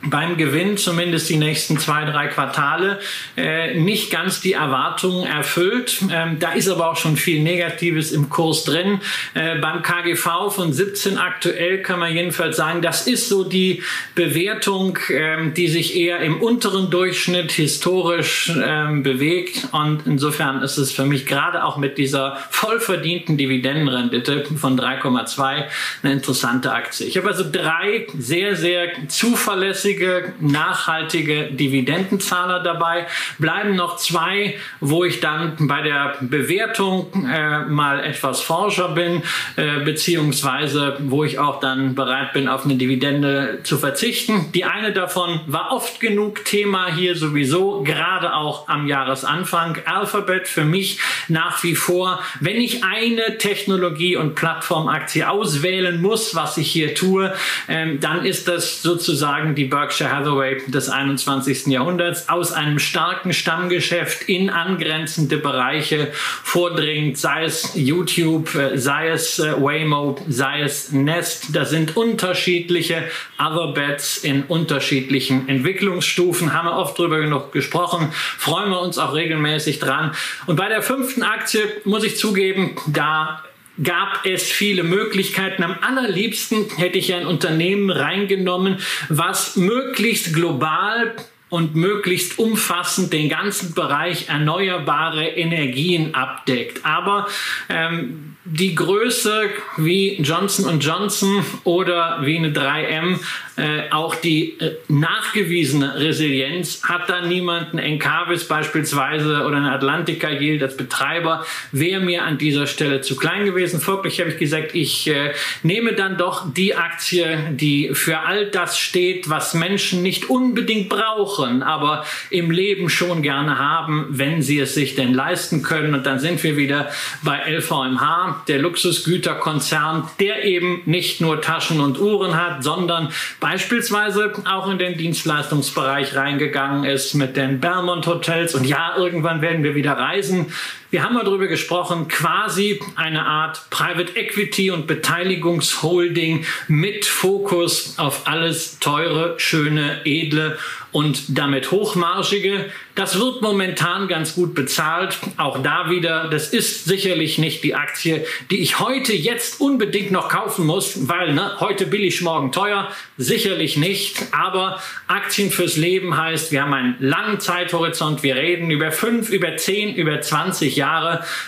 beim 0.04 0.38
Gewinn 0.38 0.78
zumindest 0.78 1.30
die 1.30 1.38
nächsten 1.38 1.78
zwei, 1.78 2.06
drei 2.06 2.28
Quartale 2.28 3.00
äh, 3.38 3.80
nicht 3.80 4.10
ganz 4.10 4.42
die 4.42 4.54
Erwartungen 4.54 5.28
erfüllt. 5.28 6.02
Ähm, 6.12 6.40
da 6.40 6.54
ist 6.54 6.68
aber 6.68 6.90
auch 6.90 6.98
schon 6.98 7.18
viel 7.18 7.42
Negatives 7.42 8.12
im 8.12 8.30
Kurs 8.30 8.64
drin. 8.64 9.00
Äh, 9.34 9.60
beim 9.60 9.84
KGV 9.84 10.50
von 10.50 10.74
17 10.74 11.18
aktuell 11.18 11.82
kann 11.84 12.00
man 12.00 12.14
jedenfalls 12.14 12.58
sagen, 12.58 12.82
das 12.82 13.06
ist 13.06 13.30
so 13.30 13.44
die 13.44 13.84
Bewertung, 14.16 14.98
ähm, 15.10 15.54
die 15.54 15.68
sich 15.68 15.96
eher 15.96 16.20
im 16.20 16.42
unteren 16.42 16.90
Durchschnitt 16.90 17.52
historisch 17.52 18.52
ähm, 18.64 19.04
bewegt. 19.04 19.68
Und 19.72 20.08
insofern 20.08 20.64
ist 20.64 20.78
es 20.78 20.92
für 20.92 21.06
mich 21.06 21.28
gerade 21.28 21.64
auch 21.64 21.78
mit 21.78 22.00
dieser 22.00 22.38
vollverdienten 22.50 23.38
Dividendenrendite 23.38 24.46
von 24.60 24.80
3,2 24.80 25.66
eine 26.02 26.14
interessante 26.14 26.72
Aktie. 26.72 27.06
Ich 27.06 27.18
habe 27.18 27.28
also 27.28 27.44
drei 27.50 28.08
sehr, 28.18 28.56
sehr 28.56 28.90
zuverlässige 29.08 29.91
günstige, 29.92 30.34
nachhaltige 30.40 31.52
Dividendenzahler 31.52 32.62
dabei. 32.64 33.08
Bleiben 33.40 33.76
noch 33.76 33.98
zwei, 33.98 34.56
wo 34.80 35.04
ich 35.04 35.20
dann 35.20 35.56
bei 35.60 35.82
der 35.82 36.16
Bewertung 36.22 37.08
äh, 37.30 37.66
mal 37.66 38.04
etwas 38.04 38.42
forscher 38.42 38.90
bin, 38.90 39.22
äh, 39.56 39.80
beziehungsweise 39.84 40.98
wo 41.00 41.24
ich 41.24 41.40
auch 41.40 41.60
dann 41.60 41.96
bereit 41.96 42.34
bin, 42.34 42.48
auf 42.48 42.66
eine 42.66 42.76
Dividende 42.76 43.60
zu 43.64 43.78
verzichten. 43.78 44.52
Die 44.54 44.66
eine 44.66 44.94
davon 44.94 45.42
war 45.48 45.72
oft 45.72 46.00
genug 46.00 46.46
Thema 46.46 46.94
hier 46.94 47.16
sowieso, 47.16 47.84
gerade 47.84 48.34
auch 48.34 48.68
am 48.68 48.88
Jahresanfang. 48.88 49.80
Alphabet 49.86 50.48
für 50.48 50.66
mich 50.66 51.00
nach 51.28 51.64
wie 51.64 51.76
vor, 51.76 52.22
wenn 52.40 52.58
ich 52.58 52.84
eine 52.84 53.38
Technologie- 53.38 54.16
und 54.16 54.36
Plattformaktie 54.36 55.24
auswählen 55.24 56.02
muss, 56.02 56.36
was 56.36 56.58
ich 56.58 56.72
hier 56.72 56.96
tue, 56.96 57.34
ähm, 57.68 58.00
dann 58.00 58.26
ist 58.26 58.48
das 58.48 58.82
sozusagen 58.82 59.56
die 59.56 59.66
Börse 59.66 59.81
Berkshire 59.82 60.12
Hathaway 60.12 60.62
des 60.68 60.90
21. 60.90 61.66
Jahrhunderts 61.66 62.30
aus 62.30 62.52
einem 62.52 62.78
starken 62.78 63.34
Stammgeschäft 63.34 64.30
in 64.30 64.52
angrenzende 64.52 65.38
Bereiche 65.38 66.10
vordringt, 66.14 67.18
sei 67.18 67.46
es 67.46 67.72
YouTube, 67.74 68.54
äh, 68.54 68.78
sei 68.78 69.10
es 69.10 69.40
äh, 69.40 69.60
Waymo, 69.60 70.24
sei 70.28 70.62
es 70.62 70.92
Nest. 70.92 71.56
Da 71.56 71.66
sind 71.66 71.98
unterschiedliche 71.98 73.10
Other 73.40 73.98
in 74.22 74.44
unterschiedlichen 74.44 75.50
Entwicklungsstufen. 75.50 76.54
Haben 76.54 76.68
wir 76.68 76.78
oft 76.78 77.00
drüber 77.00 77.20
genug 77.20 77.52
gesprochen. 77.52 78.12
Freuen 78.14 78.70
wir 78.70 78.82
uns 78.82 79.00
auch 79.00 79.16
regelmäßig 79.16 79.80
dran. 79.80 80.12
Und 80.46 80.58
bei 80.58 80.70
der 80.70 80.84
fünften 80.84 81.24
Aktie 81.24 81.62
muss 81.86 82.04
ich 82.04 82.18
zugeben, 82.18 82.76
da 82.86 83.44
gab 83.84 84.26
es 84.26 84.44
viele 84.44 84.84
Möglichkeiten. 84.84 85.64
Am 85.64 85.78
allerliebsten 85.82 86.70
hätte 86.78 86.98
ich 86.98 87.14
ein 87.14 87.26
Unternehmen 87.26 87.90
reingenommen, 87.90 88.78
was 89.10 89.56
möglichst 89.56 90.34
global 90.34 91.16
und 91.50 91.76
möglichst 91.76 92.40
umfassend 92.40 93.12
den 93.12 93.28
ganzen 93.28 93.74
Bereich 93.74 94.30
erneuerbare 94.30 95.28
Energien 95.28 96.16
abdeckt. 96.16 96.86
Aber 96.86 97.28
ähm, 97.70 98.31
die 98.44 98.74
Größe 98.74 99.50
wie 99.78 100.20
Johnson 100.22 100.80
Johnson 100.80 101.46
oder 101.64 102.20
wie 102.24 102.38
eine 102.38 102.52
3M, 102.52 103.20
äh, 103.56 103.92
auch 103.92 104.16
die 104.16 104.60
äh, 104.60 104.78
nachgewiesene 104.88 106.00
Resilienz 106.00 106.82
hat 106.84 107.08
da 107.08 107.22
niemanden. 107.22 107.78
Encarvis 107.78 108.46
beispielsweise 108.46 109.44
oder 109.46 109.58
eine 109.58 109.72
Atlantica 109.72 110.30
Yield 110.30 110.64
als 110.64 110.76
Betreiber 110.76 111.46
wäre 111.72 112.02
mir 112.02 112.24
an 112.24 112.40
dieser 112.40 112.66
Stelle 112.66 113.02
zu 113.02 113.16
klein 113.16 113.46
gewesen. 113.46 113.80
Folglich 113.80 114.20
habe 114.20 114.32
ich 114.32 114.38
gesagt, 114.38 114.74
ich 114.74 115.08
äh, 115.08 115.34
nehme 115.62 115.94
dann 115.94 116.18
doch 116.18 116.52
die 116.52 116.76
Aktie, 116.76 117.38
die 117.52 117.92
für 117.94 118.22
all 118.22 118.48
das 118.48 118.80
steht, 118.80 119.30
was 119.30 119.54
Menschen 119.54 120.02
nicht 120.02 120.32
unbedingt 120.32 120.90
brauchen, 120.90 121.62
aber 121.62 122.06
im 122.32 122.50
Leben 122.50 122.90
schon 122.90 123.22
gerne 123.22 123.60
haben, 123.60 124.08
wenn 124.10 124.42
sie 124.42 124.58
es 124.60 124.74
sich 124.74 124.96
denn 124.96 125.14
leisten 125.14 125.62
können. 125.62 125.94
Und 125.94 126.08
dann 126.08 126.20
sind 126.20 126.44
wir 126.44 126.58
wieder 126.58 126.90
bei 127.22 127.38
LVMH 127.48 128.32
der 128.48 128.60
Luxusgüterkonzern, 128.60 130.10
der 130.20 130.44
eben 130.44 130.82
nicht 130.86 131.22
nur 131.22 131.42
Taschen 131.42 131.80
und 131.80 132.00
Uhren 132.00 132.36
hat, 132.36 132.64
sondern 132.64 133.10
beispielsweise 133.40 134.34
auch 134.46 134.70
in 134.70 134.78
den 134.78 134.98
Dienstleistungsbereich 134.98 136.16
reingegangen 136.16 136.84
ist 136.84 137.14
mit 137.14 137.38
den 137.38 137.60
Belmont 137.60 138.08
Hotels. 138.08 138.56
Und 138.56 138.66
ja, 138.66 138.96
irgendwann 138.98 139.42
werden 139.42 139.64
wir 139.64 139.76
wieder 139.76 139.94
reisen. 139.94 140.54
Wir 140.92 141.04
haben 141.04 141.14
mal 141.14 141.24
darüber 141.24 141.48
gesprochen, 141.48 142.10
quasi 142.10 142.82
eine 142.98 143.26
Art 143.26 143.62
Private 143.70 144.14
Equity 144.18 144.72
und 144.72 144.88
Beteiligungsholding 144.88 146.46
mit 146.68 147.06
Fokus 147.06 147.98
auf 147.98 148.28
alles 148.28 148.78
teure, 148.80 149.40
schöne, 149.40 150.02
edle 150.04 150.58
und 150.92 151.38
damit 151.38 151.72
hochmarschige. 151.72 152.70
Das 152.96 153.18
wird 153.18 153.42
momentan 153.42 154.10
ganz 154.10 154.36
gut 154.36 154.54
bezahlt. 154.54 155.18
Auch 155.38 155.64
da 155.64 155.90
wieder, 155.90 156.28
das 156.28 156.50
ist 156.50 156.84
sicherlich 156.84 157.38
nicht 157.38 157.64
die 157.64 157.74
Aktie, 157.74 158.26
die 158.50 158.60
ich 158.60 158.80
heute 158.80 159.14
jetzt 159.14 159.62
unbedingt 159.62 160.12
noch 160.12 160.28
kaufen 160.28 160.66
muss, 160.66 161.08
weil 161.08 161.34
ne, 161.34 161.56
heute 161.62 161.88
billig, 161.88 162.22
morgen 162.22 162.52
teuer. 162.52 162.90
Sicherlich 163.16 163.78
nicht. 163.78 164.26
Aber 164.34 164.82
Aktien 165.08 165.52
fürs 165.52 165.78
Leben 165.78 166.18
heißt, 166.18 166.52
wir 166.52 166.64
haben 166.64 166.74
einen 166.74 166.96
langen 167.00 167.40
Zeithorizont. 167.40 168.24
Wir 168.24 168.36
reden 168.36 168.70
über 168.70 168.92
fünf, 168.92 169.30
über 169.30 169.56
zehn, 169.56 169.96
über 169.96 170.20
20 170.20 170.76
Jahre. 170.76 170.81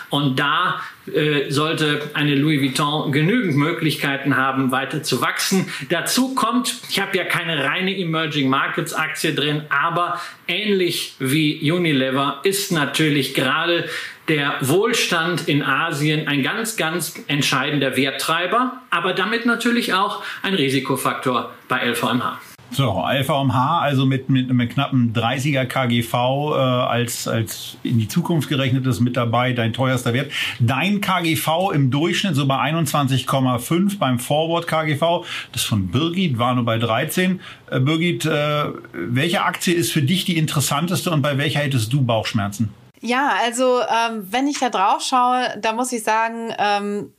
Und 0.10 0.40
da 0.40 0.82
äh, 1.14 1.50
sollte 1.52 2.10
eine 2.14 2.36
Louis 2.36 2.62
Vuitton 2.62 3.12
genügend 3.12 3.58
Möglichkeiten 3.58 4.38
haben, 4.38 4.72
weiter 4.72 5.04
zu 5.04 5.22
wachsen. 5.22 5.68
Dazu 5.90 6.34
kommt, 6.34 6.76
ich 6.90 7.00
habe 7.02 7.18
ja 7.18 7.26
keine 7.26 7.64
reine 7.64 7.98
Emerging 7.98 8.50
Markets 8.50 8.94
Aktie 8.94 9.34
drin, 9.34 9.64
aber 9.70 10.22
ähnlich 10.48 11.16
wie 11.20 11.72
Unilever 11.72 12.40
ist 12.44 12.72
natürlich 12.72 13.34
gerade 13.34 13.90
der 14.30 14.56
Wohlstand 14.62 15.50
in 15.50 15.64
Asien 15.64 16.28
ein 16.28 16.44
ganz, 16.44 16.78
ganz 16.78 17.22
entscheidender 17.28 17.98
Werttreiber, 17.98 18.82
aber 18.90 19.14
damit 19.14 19.46
natürlich 19.46 19.94
auch 19.94 20.24
ein 20.42 20.54
Risikofaktor 20.54 21.52
bei 21.68 21.86
LVMH. 21.86 22.53
So, 22.74 23.06
LVMH, 23.08 23.82
also 23.82 24.08
mit, 24.08 24.30
mit 24.30 24.50
einem 24.50 24.68
knappen 24.68 25.14
30er 25.14 25.66
KGV 25.66 26.14
äh, 26.14 26.58
als, 26.58 27.28
als 27.28 27.78
in 27.84 28.00
die 28.00 28.08
Zukunft 28.08 28.50
gerechnet 28.50 28.88
ist 28.88 29.00
mit 29.00 29.16
dabei, 29.16 29.54
dein 29.54 29.74
teuerster 29.74 30.14
Wert. 30.14 30.32
Dein 30.60 31.00
KGV 31.00 31.72
im 31.72 31.92
Durchschnitt 31.92 32.36
so 32.36 32.48
bei 32.48 32.56
21,5 32.56 34.00
beim 34.00 34.18
Forward 34.18 34.66
KGV. 34.66 35.24
Das 35.52 35.62
von 35.62 35.90
Birgit 35.90 36.40
war 36.40 36.56
nur 36.56 36.66
bei 36.66 36.80
13. 36.80 37.42
Äh, 37.70 37.80
Birgit, 37.80 38.26
äh, 38.26 38.66
welche 38.94 39.44
Aktie 39.44 39.76
ist 39.76 39.92
für 39.92 40.02
dich 40.02 40.26
die 40.26 40.38
interessanteste 40.38 41.12
und 41.12 41.22
bei 41.22 41.38
welcher 41.38 41.60
hättest 41.60 41.94
du 41.94 42.02
Bauchschmerzen? 42.02 42.74
Ja, 43.02 43.34
also 43.44 43.82
ähm, 43.82 44.26
wenn 44.32 44.48
ich 44.48 44.60
da 44.60 44.70
drauf 44.70 45.04
schaue, 45.04 45.60
da 45.62 45.74
muss 45.74 45.92
ich 45.92 46.04
sagen, 46.04 46.52
ähm, 46.58 47.14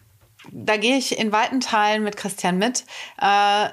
da 0.50 0.76
gehe 0.76 0.96
ich 0.96 1.18
in 1.18 1.30
weiten 1.30 1.60
Teilen 1.60 2.02
mit 2.02 2.16
Christian 2.16 2.58
mit. 2.58 2.84
Äh, 3.20 3.68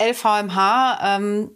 LVMH 0.00 1.16
ähm, 1.16 1.50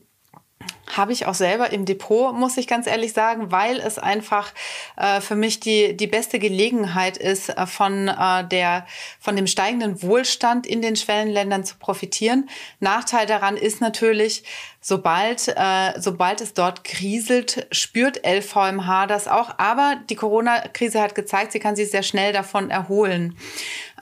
habe 0.93 1.13
ich 1.13 1.27
auch 1.27 1.35
selber 1.35 1.73
im 1.73 1.85
Depot, 1.85 2.35
muss 2.35 2.57
ich 2.57 2.67
ganz 2.67 2.87
ehrlich 2.87 3.13
sagen, 3.13 3.51
weil 3.51 3.79
es 3.81 3.99
einfach 3.99 4.53
äh, 4.97 5.21
für 5.21 5.35
mich 5.35 5.61
die, 5.61 5.97
die 5.97 6.07
beste 6.07 6.39
Gelegenheit 6.39 7.17
ist, 7.17 7.49
äh, 7.49 7.67
von, 7.67 8.09
äh, 8.09 8.47
der, 8.47 8.87
von 9.19 9.35
dem 9.35 9.47
steigenden 9.47 10.03
Wohlstand 10.03 10.67
in 10.67 10.83
den 10.83 10.97
Schwellenländern 10.97 11.65
zu 11.65 11.77
profitieren. 11.79 12.49
Nachteil 12.81 13.27
daran 13.27 13.57
ist 13.57 13.81
natürlich, 13.81 14.45
sobald, 14.81 15.49
äh, 15.49 15.99
sobald 15.99 16.41
es 16.41 16.55
dort 16.55 16.85
kriselt, 16.85 17.67
spürt 17.73 18.25
LVMH 18.25 19.07
das 19.07 19.27
auch. 19.27 19.59
Aber 19.59 19.97
die 20.09 20.17
Corona-Krise 20.17 21.01
hat 21.01 21.15
gezeigt, 21.15 21.53
sie 21.53 21.61
kann 21.61 21.77
sich 21.77 21.91
sehr 21.91 22.03
schnell 22.03 22.33
davon 22.33 22.71
erholen. 22.71 23.37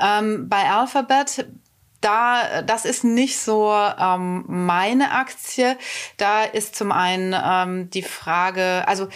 Ähm, 0.00 0.48
bei 0.48 0.68
Alphabet 0.68 1.46
da, 2.02 2.62
das 2.62 2.84
ist 2.84 3.04
nicht 3.04 3.38
so 3.38 3.72
ähm, 3.72 4.44
meine 4.46 5.12
Aktie. 5.12 5.78
Da 6.18 6.44
ist 6.44 6.76
zum 6.76 6.92
einen 6.92 7.34
ähm, 7.34 7.90
die 7.90 8.02
Frage, 8.02 8.84
also 8.86 9.08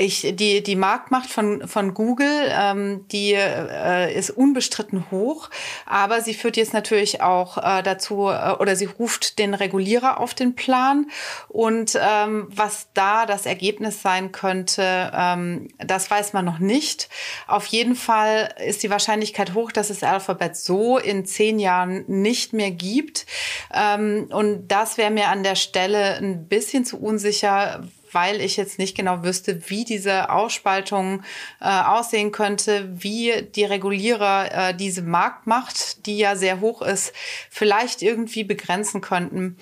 ich, 0.00 0.34
die, 0.34 0.62
die 0.62 0.76
Marktmacht 0.76 1.30
von, 1.30 1.68
von 1.68 1.94
Google, 1.94 2.50
ähm, 2.50 3.06
die 3.08 3.34
äh, 3.34 4.12
ist 4.16 4.30
unbestritten 4.30 5.10
hoch, 5.10 5.50
aber 5.86 6.22
sie 6.22 6.34
führt 6.34 6.56
jetzt 6.56 6.72
natürlich 6.72 7.20
auch 7.22 7.58
äh, 7.58 7.82
dazu, 7.82 8.28
äh, 8.28 8.52
oder 8.58 8.76
sie 8.76 8.86
ruft 8.86 9.38
den 9.38 9.54
Regulierer 9.54 10.18
auf 10.18 10.34
den 10.34 10.54
Plan. 10.54 11.06
Und 11.48 11.98
ähm, 12.00 12.48
was 12.50 12.88
da 12.94 13.26
das 13.26 13.46
Ergebnis 13.46 14.02
sein 14.02 14.32
könnte, 14.32 15.12
ähm, 15.14 15.68
das 15.78 16.10
weiß 16.10 16.32
man 16.32 16.44
noch 16.44 16.58
nicht. 16.58 17.08
Auf 17.46 17.66
jeden 17.66 17.94
Fall 17.94 18.54
ist 18.64 18.82
die 18.82 18.90
Wahrscheinlichkeit 18.90 19.54
hoch, 19.54 19.70
dass 19.70 19.90
es 19.90 20.02
Alphabet 20.02 20.56
so 20.56 20.98
in 20.98 21.26
zehn 21.26 21.58
Jahren 21.58 22.04
nicht 22.06 22.52
mehr 22.52 22.70
gibt. 22.70 23.26
Ähm, 23.74 24.28
und 24.30 24.68
das 24.68 24.96
wäre 24.96 25.10
mir 25.10 25.28
an 25.28 25.42
der 25.42 25.56
Stelle 25.56 26.16
ein 26.16 26.48
bisschen 26.48 26.84
zu 26.84 26.98
unsicher, 26.98 27.82
weil 28.12 28.40
ich 28.40 28.56
jetzt 28.56 28.78
nicht 28.78 28.96
genau 28.96 29.22
wüsste, 29.22 29.68
wie 29.68 29.84
diese 29.84 30.30
Ausspaltung 30.30 31.22
äh, 31.60 31.64
aussehen 31.64 32.32
könnte, 32.32 32.88
wie 32.92 33.42
die 33.54 33.64
Regulierer 33.64 34.70
äh, 34.70 34.74
diese 34.74 35.02
Marktmacht, 35.02 36.06
die 36.06 36.18
ja 36.18 36.36
sehr 36.36 36.60
hoch 36.60 36.82
ist, 36.82 37.12
vielleicht 37.50 38.02
irgendwie 38.02 38.44
begrenzen 38.44 39.00
könnten. 39.00 39.56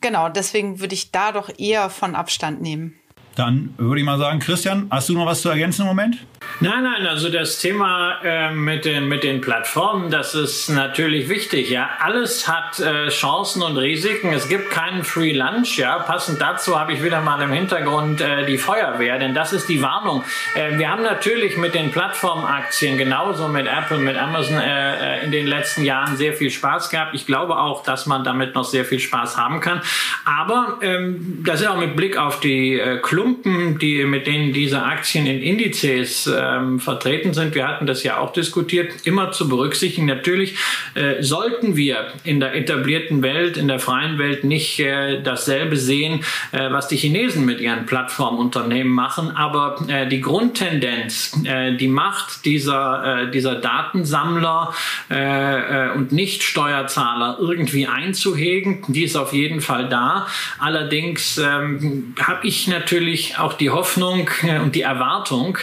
Genau, 0.00 0.28
deswegen 0.28 0.80
würde 0.80 0.94
ich 0.94 1.12
da 1.12 1.32
doch 1.32 1.50
eher 1.58 1.88
von 1.88 2.14
Abstand 2.14 2.60
nehmen. 2.60 2.98
Dann 3.38 3.72
würde 3.76 4.00
ich 4.00 4.04
mal 4.04 4.18
sagen, 4.18 4.40
Christian, 4.40 4.88
hast 4.90 5.08
du 5.08 5.14
noch 5.14 5.26
was 5.26 5.42
zu 5.42 5.48
ergänzen 5.48 5.82
im 5.82 5.88
Moment? 5.88 6.16
Nein, 6.60 6.82
nein, 6.82 7.06
also 7.06 7.28
das 7.28 7.60
Thema 7.60 8.20
äh, 8.24 8.50
mit, 8.52 8.84
den, 8.84 9.06
mit 9.06 9.22
den 9.22 9.40
Plattformen, 9.40 10.10
das 10.10 10.34
ist 10.34 10.68
natürlich 10.68 11.28
wichtig. 11.28 11.70
Ja, 11.70 11.88
alles 12.00 12.48
hat 12.48 12.80
äh, 12.80 13.10
Chancen 13.10 13.62
und 13.62 13.76
Risiken. 13.76 14.32
Es 14.32 14.48
gibt 14.48 14.70
keinen 14.70 15.04
Free 15.04 15.32
Lunch. 15.32 15.78
Ja, 15.78 16.00
passend 16.00 16.40
dazu 16.40 16.78
habe 16.78 16.92
ich 16.92 17.02
wieder 17.04 17.20
mal 17.20 17.40
im 17.42 17.52
Hintergrund 17.52 18.20
äh, 18.20 18.44
die 18.44 18.58
Feuerwehr, 18.58 19.20
denn 19.20 19.34
das 19.34 19.52
ist 19.52 19.68
die 19.68 19.82
Warnung. 19.82 20.24
Äh, 20.56 20.78
wir 20.78 20.90
haben 20.90 21.04
natürlich 21.04 21.56
mit 21.56 21.74
den 21.74 21.92
Plattformaktien 21.92 22.98
genauso 22.98 23.46
mit 23.46 23.68
Apple, 23.68 23.98
mit 23.98 24.16
Amazon 24.16 24.58
äh, 24.58 25.20
äh, 25.20 25.24
in 25.24 25.30
den 25.30 25.46
letzten 25.46 25.84
Jahren 25.84 26.16
sehr 26.16 26.32
viel 26.32 26.50
Spaß 26.50 26.90
gehabt. 26.90 27.14
Ich 27.14 27.24
glaube 27.24 27.56
auch, 27.56 27.84
dass 27.84 28.06
man 28.06 28.24
damit 28.24 28.56
noch 28.56 28.64
sehr 28.64 28.84
viel 28.84 28.98
Spaß 28.98 29.36
haben 29.36 29.60
kann. 29.60 29.80
Aber 30.24 30.78
ähm, 30.82 31.44
das 31.46 31.60
ist 31.60 31.68
auch 31.68 31.78
mit 31.78 31.94
Blick 31.94 32.16
auf 32.16 32.40
die 32.40 32.80
äh, 32.80 32.98
Klumpen, 33.28 33.78
die 33.78 34.04
mit 34.04 34.26
denen 34.26 34.52
diese 34.52 34.82
Aktien 34.82 35.26
in 35.26 35.42
Indizes 35.42 36.26
äh, 36.26 36.48
ähm, 36.48 36.80
vertreten 36.80 37.34
sind, 37.34 37.54
wir 37.54 37.68
hatten 37.68 37.86
das 37.86 38.02
ja 38.02 38.18
auch 38.18 38.32
diskutiert, 38.32 38.92
immer 39.04 39.32
zu 39.32 39.48
berücksichtigen. 39.48 40.06
Natürlich 40.06 40.56
äh, 40.94 41.22
sollten 41.22 41.76
wir 41.76 42.12
in 42.24 42.40
der 42.40 42.54
etablierten 42.54 43.22
Welt, 43.22 43.56
in 43.56 43.68
der 43.68 43.78
freien 43.78 44.18
Welt 44.18 44.44
nicht 44.44 44.80
äh, 44.80 45.22
dasselbe 45.22 45.76
sehen, 45.76 46.20
äh, 46.52 46.70
was 46.70 46.88
die 46.88 46.96
Chinesen 46.96 47.44
mit 47.44 47.60
ihren 47.60 47.86
Plattformunternehmen 47.86 48.92
machen, 48.92 49.36
aber 49.36 49.84
äh, 49.88 50.08
die 50.08 50.20
Grundtendenz, 50.20 51.38
äh, 51.44 51.76
die 51.76 51.88
Macht 51.88 52.44
dieser, 52.44 53.24
äh, 53.24 53.30
dieser 53.30 53.56
Datensammler 53.56 54.74
und 55.96 56.12
Nicht-Steuerzahler 56.12 57.38
irgendwie 57.40 57.86
einzuhegen, 57.86 58.82
die 58.88 59.04
ist 59.04 59.16
auf 59.16 59.32
jeden 59.32 59.60
Fall 59.60 59.88
da. 59.88 60.26
Allerdings 60.58 61.38
ähm, 61.38 62.14
habe 62.20 62.46
ich 62.46 62.68
natürlich 62.68 63.17
auch 63.38 63.54
die 63.54 63.70
Hoffnung 63.70 64.30
und 64.62 64.74
die 64.74 64.82
Erwartung, 64.82 65.58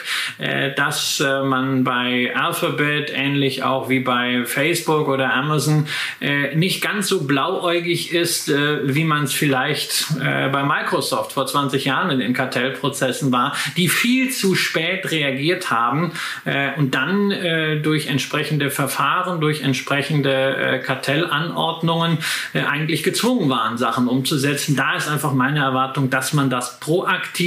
dass 0.76 1.20
äh, 1.20 1.44
man 1.44 1.84
bei 1.84 2.34
Alphabet, 2.36 3.12
ähnlich 3.14 3.64
auch 3.64 3.90
wie 3.90 4.00
bei 4.00 4.44
Facebook 4.46 5.08
oder 5.08 5.34
Amazon, 5.34 5.88
äh, 6.22 6.56
nicht 6.56 6.82
ganz 6.82 7.08
so 7.08 7.26
blauäugig 7.26 8.14
ist, 8.14 8.50
äh, 8.50 8.94
wie 8.94 9.04
man 9.04 9.24
es 9.24 9.34
vielleicht 9.34 10.08
äh, 10.22 10.50
bei 10.50 10.64
Microsoft 10.64 11.34
vor 11.34 11.46
20 11.46 11.86
Jahren 11.86 12.10
in 12.12 12.20
den 12.20 12.34
Kartellprozessen 12.34 13.32
war, 13.32 13.56
die 13.78 13.88
viel 13.88 14.32
zu 14.32 14.56
spät 14.56 15.12
reagiert 15.12 15.72
haben 15.72 16.14
äh, 16.46 16.72
und 16.78 16.96
dann 16.96 17.32
äh, 17.32 17.80
durch 17.80 18.08
entsprechende 18.08 18.70
Verfahren, 18.70 19.42
durch 19.42 19.62
entsprechende 19.62 20.82
Kartellanordnungen 20.86 22.18
eigentlich 22.54 23.04
gezwungen 23.04 23.50
waren, 23.50 23.78
Sachen 23.78 24.08
umzusetzen. 24.08 24.76
Da 24.76 24.96
ist 24.96 25.08
einfach 25.08 25.34
meine 25.34 25.60
Erwartung, 25.60 26.10
dass 26.10 26.34
man 26.34 26.50
das 26.50 26.80
proaktiv 26.80 27.45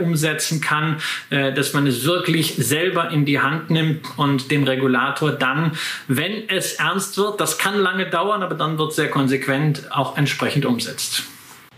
umsetzen 0.00 0.60
kann, 0.60 0.96
dass 1.30 1.72
man 1.72 1.86
es 1.86 2.04
wirklich 2.04 2.18
wirklich 2.28 2.54
selber 2.56 3.10
in 3.10 3.24
die 3.24 3.40
Hand 3.40 3.70
nimmt 3.70 4.00
und 4.16 4.50
dem 4.50 4.64
Regulator 4.64 5.32
dann, 5.32 5.72
wenn 6.06 6.48
es 6.48 6.74
ernst 6.74 7.16
wird, 7.16 7.40
das 7.40 7.58
kann 7.58 7.78
lange 7.78 8.08
dauern, 8.08 8.42
aber 8.42 8.54
dann 8.54 8.78
wird 8.78 8.92
sehr 8.92 9.08
konsequent 9.08 9.90
auch 9.90 10.16
entsprechend 10.16 10.64
umsetzt. 10.64 11.24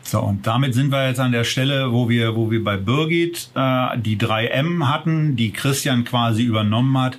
So, 0.02 0.20
und 0.20 0.46
damit 0.46 0.74
sind 0.74 0.90
wir 0.90 1.06
jetzt 1.06 1.20
an 1.20 1.30
der 1.30 1.44
Stelle, 1.44 1.92
wo 1.92 2.08
wir, 2.08 2.34
wo 2.34 2.50
wir 2.50 2.64
bei 2.64 2.76
Birgit 2.76 3.50
äh, 3.54 3.98
die 3.98 4.16
3M 4.16 4.88
hatten, 4.88 5.36
die 5.36 5.52
Christian 5.52 6.04
quasi 6.04 6.42
übernommen 6.42 6.98
hat. 6.98 7.18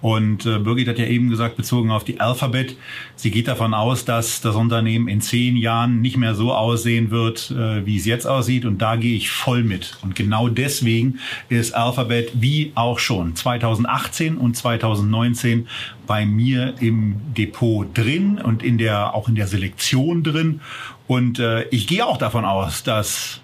Und 0.00 0.46
äh, 0.46 0.58
Birgit 0.58 0.88
hat 0.88 0.98
ja 0.98 1.06
eben 1.06 1.28
gesagt, 1.28 1.56
bezogen 1.56 1.90
auf 1.90 2.04
die 2.04 2.20
Alphabet, 2.20 2.76
sie 3.16 3.30
geht 3.30 3.48
davon 3.48 3.74
aus, 3.74 4.04
dass 4.04 4.40
das 4.40 4.54
Unternehmen 4.54 5.08
in 5.08 5.20
zehn 5.20 5.56
Jahren 5.56 6.00
nicht 6.00 6.16
mehr 6.16 6.34
so 6.34 6.52
aussehen 6.52 7.10
wird, 7.10 7.50
äh, 7.50 7.84
wie 7.84 7.96
es 7.96 8.06
jetzt 8.06 8.26
aussieht. 8.26 8.64
Und 8.64 8.78
da 8.80 8.96
gehe 8.96 9.16
ich 9.16 9.30
voll 9.30 9.64
mit. 9.64 9.98
Und 10.02 10.14
genau 10.14 10.48
deswegen 10.48 11.18
ist 11.48 11.74
Alphabet 11.74 12.30
wie 12.34 12.72
auch 12.74 12.98
schon 12.98 13.34
2018 13.34 14.36
und 14.36 14.56
2019 14.56 15.66
bei 16.06 16.24
mir 16.24 16.74
im 16.80 17.16
Depot 17.36 17.86
drin 17.96 18.40
und 18.42 18.62
in 18.62 18.78
der 18.78 19.14
auch 19.14 19.28
in 19.28 19.34
der 19.34 19.46
Selektion 19.46 20.22
drin. 20.22 20.60
Und 21.06 21.38
äh, 21.38 21.64
ich 21.70 21.86
gehe 21.86 22.06
auch 22.06 22.18
davon 22.18 22.44
aus, 22.44 22.82
dass 22.82 23.40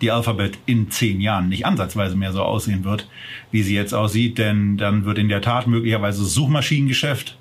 die 0.00 0.10
Alphabet 0.10 0.58
in 0.66 0.90
zehn 0.90 1.20
Jahren 1.20 1.48
nicht 1.48 1.66
ansatzweise 1.66 2.16
mehr 2.16 2.32
so 2.32 2.42
aussehen 2.42 2.84
wird, 2.84 3.08
wie 3.50 3.62
sie 3.62 3.74
jetzt 3.74 3.94
aussieht, 3.94 4.38
denn 4.38 4.76
dann 4.76 5.04
wird 5.04 5.18
in 5.18 5.28
der 5.28 5.40
Tat 5.40 5.66
möglicherweise 5.66 6.24
Suchmaschinengeschäft 6.24 7.36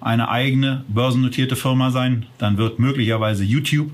eine 0.00 0.28
eigene 0.28 0.84
börsennotierte 0.88 1.56
Firma 1.56 1.90
sein, 1.90 2.26
dann 2.38 2.58
wird 2.58 2.78
möglicherweise 2.78 3.44
YouTube 3.44 3.90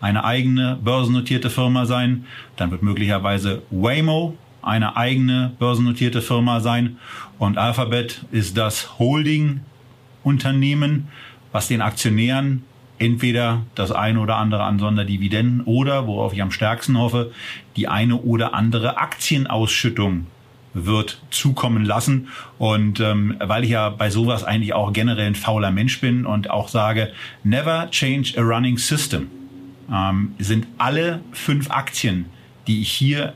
eine 0.00 0.24
eigene 0.24 0.78
börsennotierte 0.82 1.50
Firma 1.50 1.86
sein, 1.86 2.24
dann 2.56 2.70
wird 2.70 2.82
möglicherweise 2.82 3.62
Waymo 3.70 4.36
eine 4.62 4.96
eigene 4.96 5.52
börsennotierte 5.58 6.22
Firma 6.22 6.60
sein 6.60 6.96
und 7.38 7.58
Alphabet 7.58 8.24
ist 8.32 8.56
das 8.56 8.98
Holding 8.98 9.60
Unternehmen, 10.22 11.08
was 11.52 11.68
den 11.68 11.82
Aktionären 11.82 12.64
entweder 12.98 13.62
das 13.74 13.90
eine 13.90 14.20
oder 14.20 14.36
andere 14.36 14.62
an 14.62 14.78
Sonderdividenden 14.78 15.62
oder, 15.62 16.06
worauf 16.06 16.32
ich 16.32 16.42
am 16.42 16.50
stärksten 16.50 16.98
hoffe, 16.98 17.32
die 17.76 17.88
eine 17.88 18.16
oder 18.16 18.54
andere 18.54 18.98
Aktienausschüttung 18.98 20.26
wird 20.74 21.20
zukommen 21.30 21.84
lassen. 21.84 22.28
Und 22.58 23.00
ähm, 23.00 23.36
weil 23.38 23.64
ich 23.64 23.70
ja 23.70 23.90
bei 23.90 24.10
sowas 24.10 24.44
eigentlich 24.44 24.74
auch 24.74 24.92
generell 24.92 25.26
ein 25.26 25.34
fauler 25.34 25.70
Mensch 25.70 26.00
bin 26.00 26.26
und 26.26 26.50
auch 26.50 26.68
sage, 26.68 27.12
never 27.42 27.88
change 27.90 28.34
a 28.36 28.42
running 28.42 28.76
system, 28.76 29.30
ähm, 29.92 30.34
sind 30.38 30.66
alle 30.78 31.20
fünf 31.32 31.70
Aktien, 31.70 32.26
die 32.66 32.82
ich 32.82 32.90
hier 32.90 33.34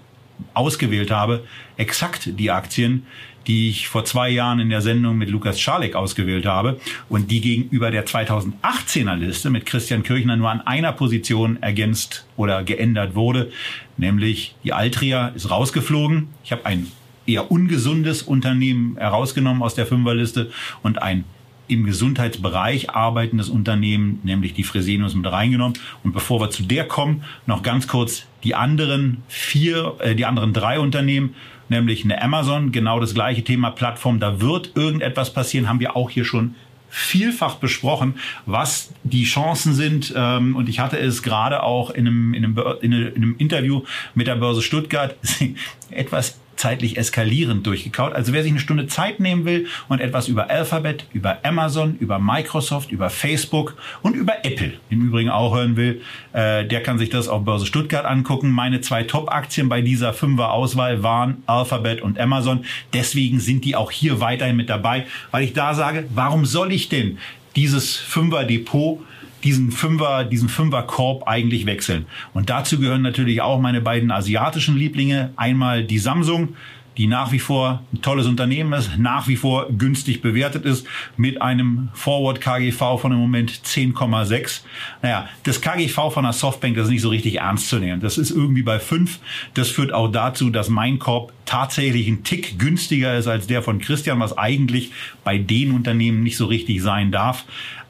ausgewählt 0.54 1.10
habe, 1.10 1.44
exakt 1.76 2.38
die 2.38 2.50
Aktien, 2.50 3.06
die 3.48 3.70
ich 3.70 3.88
vor 3.88 4.04
zwei 4.04 4.28
Jahren 4.28 4.60
in 4.60 4.68
der 4.68 4.82
Sendung 4.82 5.16
mit 5.16 5.30
Lukas 5.30 5.58
Scharlik 5.60 5.96
ausgewählt 5.96 6.46
habe 6.46 6.78
und 7.08 7.30
die 7.30 7.40
gegenüber 7.40 7.90
der 7.90 8.06
2018er 8.06 9.16
Liste 9.16 9.50
mit 9.50 9.66
Christian 9.66 10.02
Kirchner 10.02 10.36
nur 10.36 10.50
an 10.50 10.60
einer 10.60 10.92
Position 10.92 11.60
ergänzt 11.62 12.26
oder 12.36 12.62
geändert 12.62 13.14
wurde, 13.14 13.50
nämlich 13.96 14.54
die 14.62 14.74
Altria 14.74 15.28
ist 15.28 15.50
rausgeflogen. 15.50 16.28
Ich 16.44 16.52
habe 16.52 16.66
ein 16.66 16.86
eher 17.26 17.50
ungesundes 17.50 18.22
Unternehmen 18.22 18.96
herausgenommen 18.98 19.62
aus 19.62 19.74
der 19.74 19.86
Fünferliste 19.86 20.50
und 20.82 21.02
ein 21.02 21.24
im 21.68 21.84
Gesundheitsbereich 21.84 22.90
arbeitendes 22.90 23.50
Unternehmen, 23.50 24.20
nämlich 24.24 24.54
die 24.54 24.64
Fresenius 24.64 25.14
mit 25.14 25.30
reingenommen. 25.30 25.78
Und 26.02 26.12
bevor 26.12 26.40
wir 26.40 26.50
zu 26.50 26.62
der 26.62 26.88
kommen, 26.88 27.24
noch 27.46 27.62
ganz 27.62 27.86
kurz 27.86 28.24
die 28.42 28.54
anderen 28.54 29.18
vier, 29.28 29.96
äh, 30.00 30.14
die 30.14 30.24
anderen 30.24 30.54
drei 30.54 30.80
Unternehmen, 30.80 31.34
nämlich 31.68 32.04
eine 32.04 32.20
Amazon, 32.22 32.72
genau 32.72 33.00
das 33.00 33.14
gleiche 33.14 33.42
Thema 33.44 33.70
Plattform. 33.70 34.20
Da 34.20 34.40
wird 34.40 34.72
irgendetwas 34.76 35.32
passieren, 35.32 35.68
haben 35.68 35.80
wir 35.80 35.96
auch 35.96 36.10
hier 36.10 36.24
schon 36.24 36.54
vielfach 36.90 37.56
besprochen, 37.56 38.14
was 38.46 38.92
die 39.04 39.24
Chancen 39.24 39.74
sind. 39.74 40.12
Ähm, 40.16 40.56
und 40.56 40.68
ich 40.68 40.80
hatte 40.80 40.98
es 40.98 41.22
gerade 41.22 41.62
auch 41.62 41.90
in 41.90 42.06
einem, 42.06 42.34
in 42.34 42.44
einem, 42.44 42.58
in 42.80 42.92
einem 42.94 43.36
Interview 43.38 43.82
mit 44.14 44.26
der 44.26 44.36
Börse 44.36 44.62
Stuttgart 44.62 45.16
etwas 45.90 46.38
zeitlich 46.58 46.96
eskalierend 46.96 47.66
durchgekaut. 47.66 48.12
Also 48.12 48.32
wer 48.32 48.42
sich 48.42 48.52
eine 48.52 48.60
Stunde 48.60 48.86
Zeit 48.86 49.20
nehmen 49.20 49.44
will 49.44 49.66
und 49.88 50.00
etwas 50.00 50.28
über 50.28 50.50
Alphabet, 50.50 51.06
über 51.12 51.38
Amazon, 51.44 51.96
über 52.00 52.18
Microsoft, 52.18 52.90
über 52.90 53.10
Facebook 53.10 53.76
und 54.02 54.14
über 54.14 54.44
Apple 54.44 54.74
im 54.90 55.06
Übrigen 55.06 55.30
auch 55.30 55.54
hören 55.54 55.76
will, 55.76 56.02
äh, 56.32 56.64
der 56.66 56.82
kann 56.82 56.98
sich 56.98 57.10
das 57.10 57.28
auf 57.28 57.44
Börse 57.44 57.66
Stuttgart 57.66 58.04
angucken. 58.04 58.50
Meine 58.50 58.80
zwei 58.80 59.04
Top-Aktien 59.04 59.68
bei 59.68 59.80
dieser 59.80 60.12
Fünfer-Auswahl 60.12 61.02
waren 61.02 61.42
Alphabet 61.46 62.02
und 62.02 62.18
Amazon. 62.18 62.64
Deswegen 62.92 63.40
sind 63.40 63.64
die 63.64 63.76
auch 63.76 63.90
hier 63.90 64.20
weiterhin 64.20 64.56
mit 64.56 64.68
dabei, 64.68 65.06
weil 65.30 65.44
ich 65.44 65.52
da 65.52 65.74
sage, 65.74 66.06
warum 66.14 66.44
soll 66.44 66.72
ich 66.72 66.88
denn 66.88 67.18
dieses 67.56 67.96
Fünfer-Depot 67.96 69.00
diesen 69.44 69.70
Fünfer, 69.70 70.24
diesen 70.24 70.48
Fünferkorb 70.48 71.26
eigentlich 71.26 71.66
wechseln. 71.66 72.06
Und 72.34 72.50
dazu 72.50 72.78
gehören 72.78 73.02
natürlich 73.02 73.40
auch 73.40 73.60
meine 73.60 73.80
beiden 73.80 74.10
asiatischen 74.10 74.76
Lieblinge. 74.76 75.32
Einmal 75.36 75.84
die 75.84 75.98
Samsung, 75.98 76.54
die 76.98 77.06
nach 77.06 77.30
wie 77.30 77.38
vor 77.38 77.84
ein 77.92 78.02
tolles 78.02 78.26
Unternehmen 78.26 78.72
ist, 78.72 78.98
nach 78.98 79.28
wie 79.28 79.36
vor 79.36 79.68
günstig 79.70 80.20
bewertet 80.20 80.64
ist, 80.64 80.84
mit 81.16 81.40
einem 81.40 81.90
Forward 81.94 82.40
KGV 82.40 83.00
von 83.00 83.12
im 83.12 83.18
Moment 83.18 83.52
10,6. 83.52 84.62
Naja, 85.00 85.28
das 85.44 85.60
KGV 85.60 86.12
von 86.12 86.24
der 86.24 86.32
Softbank, 86.32 86.74
das 86.74 86.86
ist 86.86 86.90
nicht 86.90 87.02
so 87.02 87.10
richtig 87.10 87.36
ernst 87.36 87.68
zu 87.68 87.78
nehmen. 87.78 88.00
Das 88.00 88.18
ist 88.18 88.32
irgendwie 88.32 88.62
bei 88.62 88.80
5. 88.80 89.20
Das 89.54 89.68
führt 89.68 89.94
auch 89.94 90.10
dazu, 90.10 90.50
dass 90.50 90.68
mein 90.68 90.98
Korb 90.98 91.32
tatsächlich 91.46 92.08
ein 92.08 92.24
Tick 92.24 92.58
günstiger 92.58 93.16
ist 93.16 93.28
als 93.28 93.46
der 93.46 93.62
von 93.62 93.78
Christian, 93.78 94.18
was 94.18 94.36
eigentlich 94.36 94.90
bei 95.22 95.38
den 95.38 95.70
Unternehmen 95.70 96.24
nicht 96.24 96.36
so 96.36 96.46
richtig 96.46 96.82
sein 96.82 97.12
darf. 97.12 97.44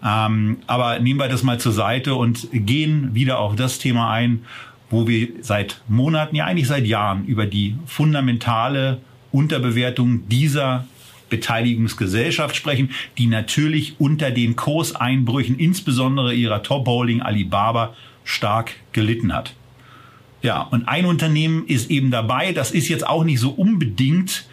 Ähm, 0.04 0.58
aber 0.66 0.98
nehmen 0.98 1.18
wir 1.18 1.28
das 1.28 1.42
mal 1.42 1.58
zur 1.58 1.72
Seite 1.72 2.14
und 2.14 2.48
gehen 2.52 3.14
wieder 3.14 3.38
auf 3.38 3.56
das 3.56 3.78
Thema 3.78 4.10
ein, 4.10 4.44
wo 4.90 5.06
wir 5.06 5.28
seit 5.40 5.80
Monaten, 5.88 6.36
ja 6.36 6.46
eigentlich 6.46 6.68
seit 6.68 6.86
Jahren 6.86 7.24
über 7.26 7.46
die 7.46 7.76
fundamentale 7.86 9.00
Unterbewertung 9.32 10.28
dieser 10.28 10.86
Beteiligungsgesellschaft 11.28 12.56
sprechen, 12.56 12.90
die 13.18 13.26
natürlich 13.26 13.96
unter 13.98 14.30
den 14.30 14.56
Kurseinbrüchen, 14.56 15.58
insbesondere 15.58 16.32
ihrer 16.32 16.62
Top-Holding 16.62 17.20
Alibaba, 17.20 17.94
stark 18.24 18.76
gelitten 18.92 19.34
hat. 19.34 19.54
Ja, 20.42 20.62
und 20.62 20.86
ein 20.88 21.04
Unternehmen 21.04 21.66
ist 21.66 21.90
eben 21.90 22.10
dabei, 22.10 22.52
das 22.52 22.70
ist 22.70 22.88
jetzt 22.88 23.06
auch 23.06 23.24
nicht 23.24 23.40
so 23.40 23.50
unbedingt 23.50 24.46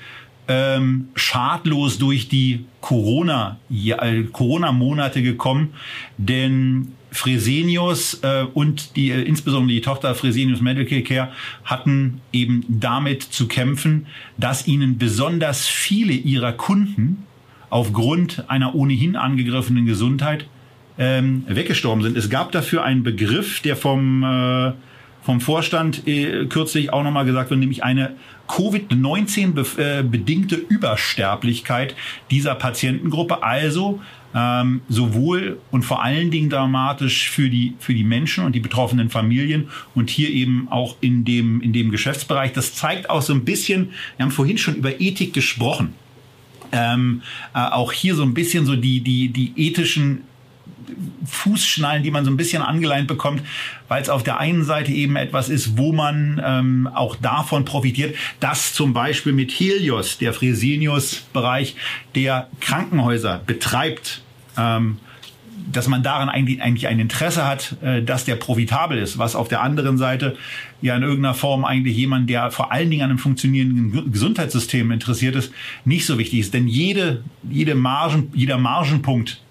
ähm, 0.47 1.09
schadlos 1.15 1.97
durch 1.97 2.29
die 2.29 2.65
Corona, 2.81 3.57
ja, 3.69 4.01
äh, 4.03 4.23
Corona-Monate 4.23 5.21
gekommen, 5.21 5.73
denn 6.17 6.93
Fresenius 7.11 8.19
äh, 8.23 8.45
und 8.53 8.95
die, 8.95 9.09
äh, 9.09 9.21
insbesondere 9.21 9.73
die 9.73 9.81
Tochter 9.81 10.13
Fresenius 10.15 10.61
Medical 10.61 11.01
Care 11.01 11.31
hatten 11.63 12.21
eben 12.33 12.65
damit 12.67 13.23
zu 13.23 13.47
kämpfen, 13.47 14.05
dass 14.37 14.67
ihnen 14.67 14.97
besonders 14.97 15.65
viele 15.65 16.13
ihrer 16.13 16.51
Kunden 16.51 17.25
aufgrund 17.69 18.49
einer 18.49 18.75
ohnehin 18.75 19.15
angegriffenen 19.15 19.85
Gesundheit 19.85 20.45
ähm, 20.97 21.43
weggestorben 21.47 22.03
sind. 22.03 22.17
Es 22.17 22.29
gab 22.29 22.51
dafür 22.51 22.83
einen 22.83 23.03
Begriff, 23.03 23.61
der 23.61 23.75
vom 23.75 24.23
äh, 24.23 24.73
vom 25.25 25.41
Vorstand 25.41 26.07
äh, 26.07 26.45
kürzlich 26.45 26.93
auch 26.93 27.03
nochmal 27.03 27.25
gesagt 27.25 27.49
wird, 27.49 27.59
nämlich 27.59 27.83
eine 27.83 28.15
Covid-19-bedingte 28.47 30.55
äh, 30.55 30.65
Übersterblichkeit 30.69 31.95
dieser 32.29 32.53
Patientengruppe. 32.53 33.41
Also 33.41 33.99
ähm, 34.35 34.81
sowohl 34.87 35.57
und 35.71 35.81
vor 35.83 36.03
allen 36.03 36.29
Dingen 36.29 36.51
dramatisch 36.51 37.27
für 37.29 37.49
die, 37.49 37.73
für 37.79 37.95
die 37.95 38.03
Menschen 38.03 38.45
und 38.45 38.53
die 38.53 38.59
betroffenen 38.59 39.09
Familien 39.09 39.69
und 39.95 40.11
hier 40.11 40.29
eben 40.29 40.67
auch 40.69 40.97
in 41.01 41.25
dem, 41.25 41.59
in 41.61 41.73
dem 41.73 41.89
Geschäftsbereich. 41.89 42.53
Das 42.53 42.75
zeigt 42.75 43.09
auch 43.09 43.23
so 43.23 43.33
ein 43.33 43.45
bisschen, 43.45 43.93
wir 44.17 44.25
haben 44.25 44.31
vorhin 44.31 44.59
schon 44.59 44.75
über 44.75 45.01
Ethik 45.01 45.33
gesprochen. 45.33 45.95
Ähm, 46.71 47.23
äh, 47.55 47.59
auch 47.59 47.91
hier 47.93 48.13
so 48.13 48.21
ein 48.21 48.35
bisschen 48.35 48.67
so 48.67 48.75
die, 48.75 49.01
die, 49.01 49.29
die 49.29 49.53
ethischen 49.55 50.21
Fußschnallen, 51.25 52.03
die 52.03 52.11
man 52.11 52.25
so 52.25 52.31
ein 52.31 52.37
bisschen 52.37 52.61
angeleint 52.61 53.07
bekommt, 53.07 53.41
weil 53.87 54.01
es 54.01 54.09
auf 54.09 54.23
der 54.23 54.39
einen 54.39 54.63
Seite 54.63 54.91
eben 54.91 55.15
etwas 55.15 55.49
ist, 55.49 55.77
wo 55.77 55.91
man 55.91 56.41
ähm, 56.43 56.89
auch 56.93 57.15
davon 57.15 57.65
profitiert, 57.65 58.15
dass 58.39 58.73
zum 58.73 58.93
Beispiel 58.93 59.33
mit 59.33 59.51
Helios, 59.51 60.17
der 60.17 60.33
Fresenius-Bereich, 60.33 61.75
der 62.13 62.49
Krankenhäuser 62.59 63.41
betreibt, 63.45 64.21
ähm, 64.57 64.99
dass 65.71 65.87
man 65.87 66.03
daran 66.03 66.29
eigentlich, 66.29 66.61
eigentlich 66.61 66.87
ein 66.87 66.99
Interesse 66.99 67.45
hat, 67.45 67.75
äh, 67.81 68.01
dass 68.01 68.25
der 68.25 68.35
profitabel 68.35 68.97
ist, 68.97 69.17
was 69.17 69.35
auf 69.35 69.47
der 69.47 69.61
anderen 69.61 69.97
Seite 69.97 70.37
ja 70.81 70.95
in 70.95 71.03
irgendeiner 71.03 71.33
Form 71.33 71.65
eigentlich 71.65 71.97
jemand, 71.97 72.29
der 72.29 72.51
vor 72.51 72.71
allen 72.71 72.89
Dingen 72.89 73.03
an 73.03 73.09
einem 73.09 73.19
funktionierenden 73.19 74.11
Gesundheitssystem 74.11 74.91
interessiert 74.91 75.35
ist, 75.35 75.51
nicht 75.83 76.05
so 76.05 76.17
wichtig 76.17 76.39
ist. 76.39 76.53
Denn 76.53 76.67
jede, 76.67 77.23
jede 77.49 77.75
Margen, 77.75 78.31
jeder 78.33 78.57
Margenpunkt, 78.57 79.41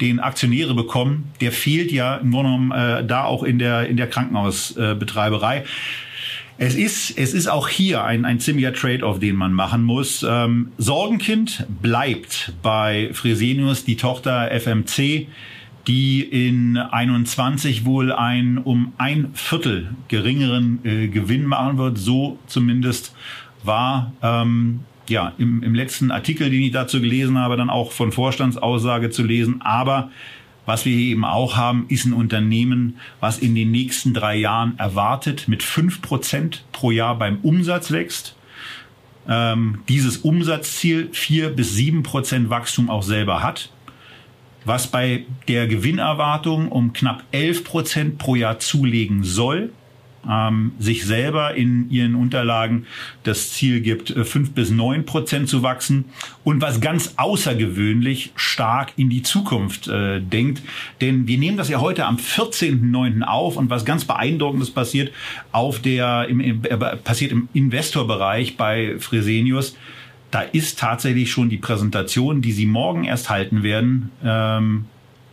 den 0.00 0.20
Aktionäre 0.20 0.74
bekommen, 0.74 1.32
der 1.40 1.52
fehlt 1.52 1.90
ja 1.90 2.16
im 2.16 2.30
Grunde 2.30 2.50
genommen 2.50 2.72
äh, 2.72 3.06
da 3.06 3.24
auch 3.24 3.42
in 3.42 3.58
der, 3.58 3.88
in 3.88 3.96
der 3.96 4.08
Krankenhausbetreiberei. 4.08 5.64
Es 6.58 6.74
ist, 6.74 7.18
es 7.18 7.34
ist 7.34 7.48
auch 7.48 7.68
hier 7.68 8.04
ein, 8.04 8.24
ein 8.24 8.40
ziemlicher 8.40 8.72
Trade-off, 8.72 9.18
den 9.18 9.36
man 9.36 9.52
machen 9.52 9.82
muss. 9.82 10.24
Ähm, 10.26 10.72
Sorgenkind 10.78 11.66
bleibt 11.82 12.54
bei 12.62 13.10
Fresenius, 13.12 13.84
die 13.84 13.96
Tochter 13.96 14.50
FMC, 14.50 15.26
die 15.86 16.22
in 16.22 16.78
21 16.78 17.84
wohl 17.84 18.10
ein 18.10 18.56
um 18.58 18.94
ein 18.96 19.30
Viertel 19.34 19.90
geringeren 20.08 20.80
äh, 20.84 21.08
Gewinn 21.08 21.44
machen 21.44 21.76
wird. 21.76 21.98
So 21.98 22.38
zumindest 22.46 23.14
war 23.62 24.12
ähm, 24.22 24.80
ja, 25.08 25.32
im, 25.38 25.62
im 25.62 25.74
letzten 25.74 26.10
Artikel, 26.10 26.50
den 26.50 26.62
ich 26.62 26.72
dazu 26.72 27.00
gelesen 27.00 27.38
habe, 27.38 27.56
dann 27.56 27.70
auch 27.70 27.92
von 27.92 28.12
Vorstandsaussage 28.12 29.10
zu 29.10 29.22
lesen. 29.22 29.60
Aber 29.62 30.10
was 30.66 30.84
wir 30.84 30.96
eben 30.96 31.24
auch 31.24 31.56
haben, 31.56 31.86
ist 31.88 32.06
ein 32.06 32.12
Unternehmen, 32.12 32.98
was 33.20 33.38
in 33.38 33.54
den 33.54 33.70
nächsten 33.70 34.14
drei 34.14 34.36
Jahren 34.36 34.78
erwartet, 34.78 35.46
mit 35.46 35.62
fünf 35.62 36.02
Prozent 36.02 36.64
pro 36.72 36.90
Jahr 36.90 37.16
beim 37.16 37.38
Umsatz 37.42 37.92
wächst. 37.92 38.34
Ähm, 39.28 39.80
dieses 39.88 40.18
Umsatzziel 40.18 41.08
vier 41.12 41.50
bis 41.50 41.74
sieben 41.74 42.02
Prozent 42.02 42.50
Wachstum 42.50 42.90
auch 42.90 43.02
selber 43.02 43.42
hat. 43.42 43.70
Was 44.64 44.88
bei 44.88 45.24
der 45.46 45.68
Gewinnerwartung 45.68 46.68
um 46.68 46.92
knapp 46.92 47.22
elf 47.30 47.62
Prozent 47.62 48.18
pro 48.18 48.34
Jahr 48.34 48.58
zulegen 48.58 49.22
soll 49.22 49.70
ähm, 50.28 50.72
sich 50.78 51.04
selber 51.04 51.54
in 51.54 51.90
ihren 51.90 52.14
Unterlagen 52.14 52.86
das 53.22 53.52
Ziel 53.52 53.80
gibt, 53.80 54.10
äh, 54.10 54.24
fünf 54.24 54.52
bis 54.52 54.70
neun 54.70 55.06
Prozent 55.06 55.48
zu 55.48 55.62
wachsen 55.62 56.06
und 56.44 56.60
was 56.60 56.80
ganz 56.80 57.14
außergewöhnlich 57.16 58.32
stark 58.36 58.92
in 58.96 59.10
die 59.10 59.22
Zukunft 59.22 59.88
äh, 59.88 60.20
denkt. 60.20 60.62
Denn 61.00 61.26
wir 61.26 61.38
nehmen 61.38 61.56
das 61.56 61.68
ja 61.68 61.80
heute 61.80 62.06
am 62.06 62.16
14.9. 62.16 63.22
auf 63.22 63.56
und 63.56 63.70
was 63.70 63.84
ganz 63.84 64.04
beeindruckendes 64.04 64.70
passiert 64.70 65.12
auf 65.52 65.80
der, 65.80 66.26
im, 66.28 66.40
im, 66.40 66.64
äh, 66.64 66.76
passiert 66.76 67.32
im 67.32 67.48
Investorbereich 67.52 68.56
bei 68.56 68.96
Fresenius. 68.98 69.76
Da 70.30 70.40
ist 70.42 70.78
tatsächlich 70.78 71.30
schon 71.30 71.48
die 71.48 71.56
Präsentation, 71.56 72.42
die 72.42 72.52
Sie 72.52 72.66
morgen 72.66 73.04
erst 73.04 73.30
halten 73.30 73.62
werden, 73.62 74.10
ähm, 74.24 74.86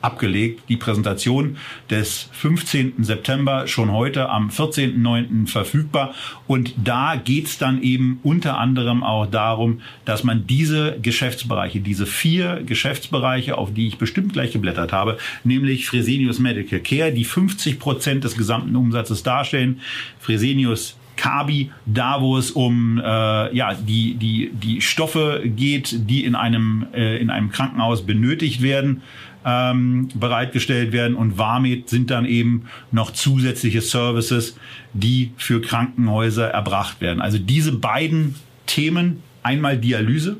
abgelegt. 0.03 0.63
Die 0.69 0.77
Präsentation 0.77 1.57
des 1.89 2.29
15. 2.33 3.03
September 3.03 3.67
schon 3.67 3.91
heute 3.91 4.29
am 4.29 4.49
14.9. 4.49 5.47
verfügbar. 5.47 6.13
Und 6.45 6.73
da 6.83 7.15
geht's 7.15 7.57
dann 7.57 7.81
eben 7.81 8.19
unter 8.23 8.57
anderem 8.57 9.03
auch 9.03 9.25
darum, 9.25 9.81
dass 10.05 10.23
man 10.23 10.45
diese 10.45 10.97
Geschäftsbereiche, 11.01 11.79
diese 11.79 12.05
vier 12.05 12.61
Geschäftsbereiche, 12.65 13.57
auf 13.57 13.73
die 13.73 13.87
ich 13.87 13.97
bestimmt 13.97 14.33
gleich 14.33 14.51
geblättert 14.51 14.91
habe, 14.91 15.17
nämlich 15.43 15.85
Fresenius 15.87 16.39
Medical 16.39 16.79
Care, 16.79 17.11
die 17.11 17.25
50 17.25 17.79
Prozent 17.79 18.23
des 18.23 18.37
gesamten 18.37 18.75
Umsatzes 18.75 19.23
darstellen, 19.23 19.79
Fresenius 20.19 20.97
Kabi, 21.15 21.71
da 21.85 22.21
wo 22.21 22.37
es 22.37 22.51
um 22.51 22.99
äh, 22.99 23.55
ja, 23.55 23.73
die, 23.73 24.15
die, 24.15 24.51
die 24.53 24.81
Stoffe 24.81 25.43
geht, 25.45 26.09
die 26.09 26.25
in 26.25 26.35
einem, 26.35 26.87
äh, 26.93 27.17
in 27.17 27.29
einem 27.29 27.51
Krankenhaus 27.51 28.05
benötigt 28.05 28.61
werden, 28.61 29.03
ähm, 29.45 30.09
bereitgestellt 30.13 30.91
werden. 30.91 31.15
Und 31.15 31.37
Warmed 31.37 31.89
sind 31.89 32.09
dann 32.11 32.25
eben 32.25 32.65
noch 32.91 33.11
zusätzliche 33.11 33.81
Services, 33.81 34.57
die 34.93 35.31
für 35.37 35.61
Krankenhäuser 35.61 36.49
erbracht 36.49 37.01
werden. 37.01 37.21
Also 37.21 37.37
diese 37.37 37.71
beiden 37.73 38.35
Themen, 38.65 39.21
einmal 39.43 39.77
Dialyse 39.77 40.37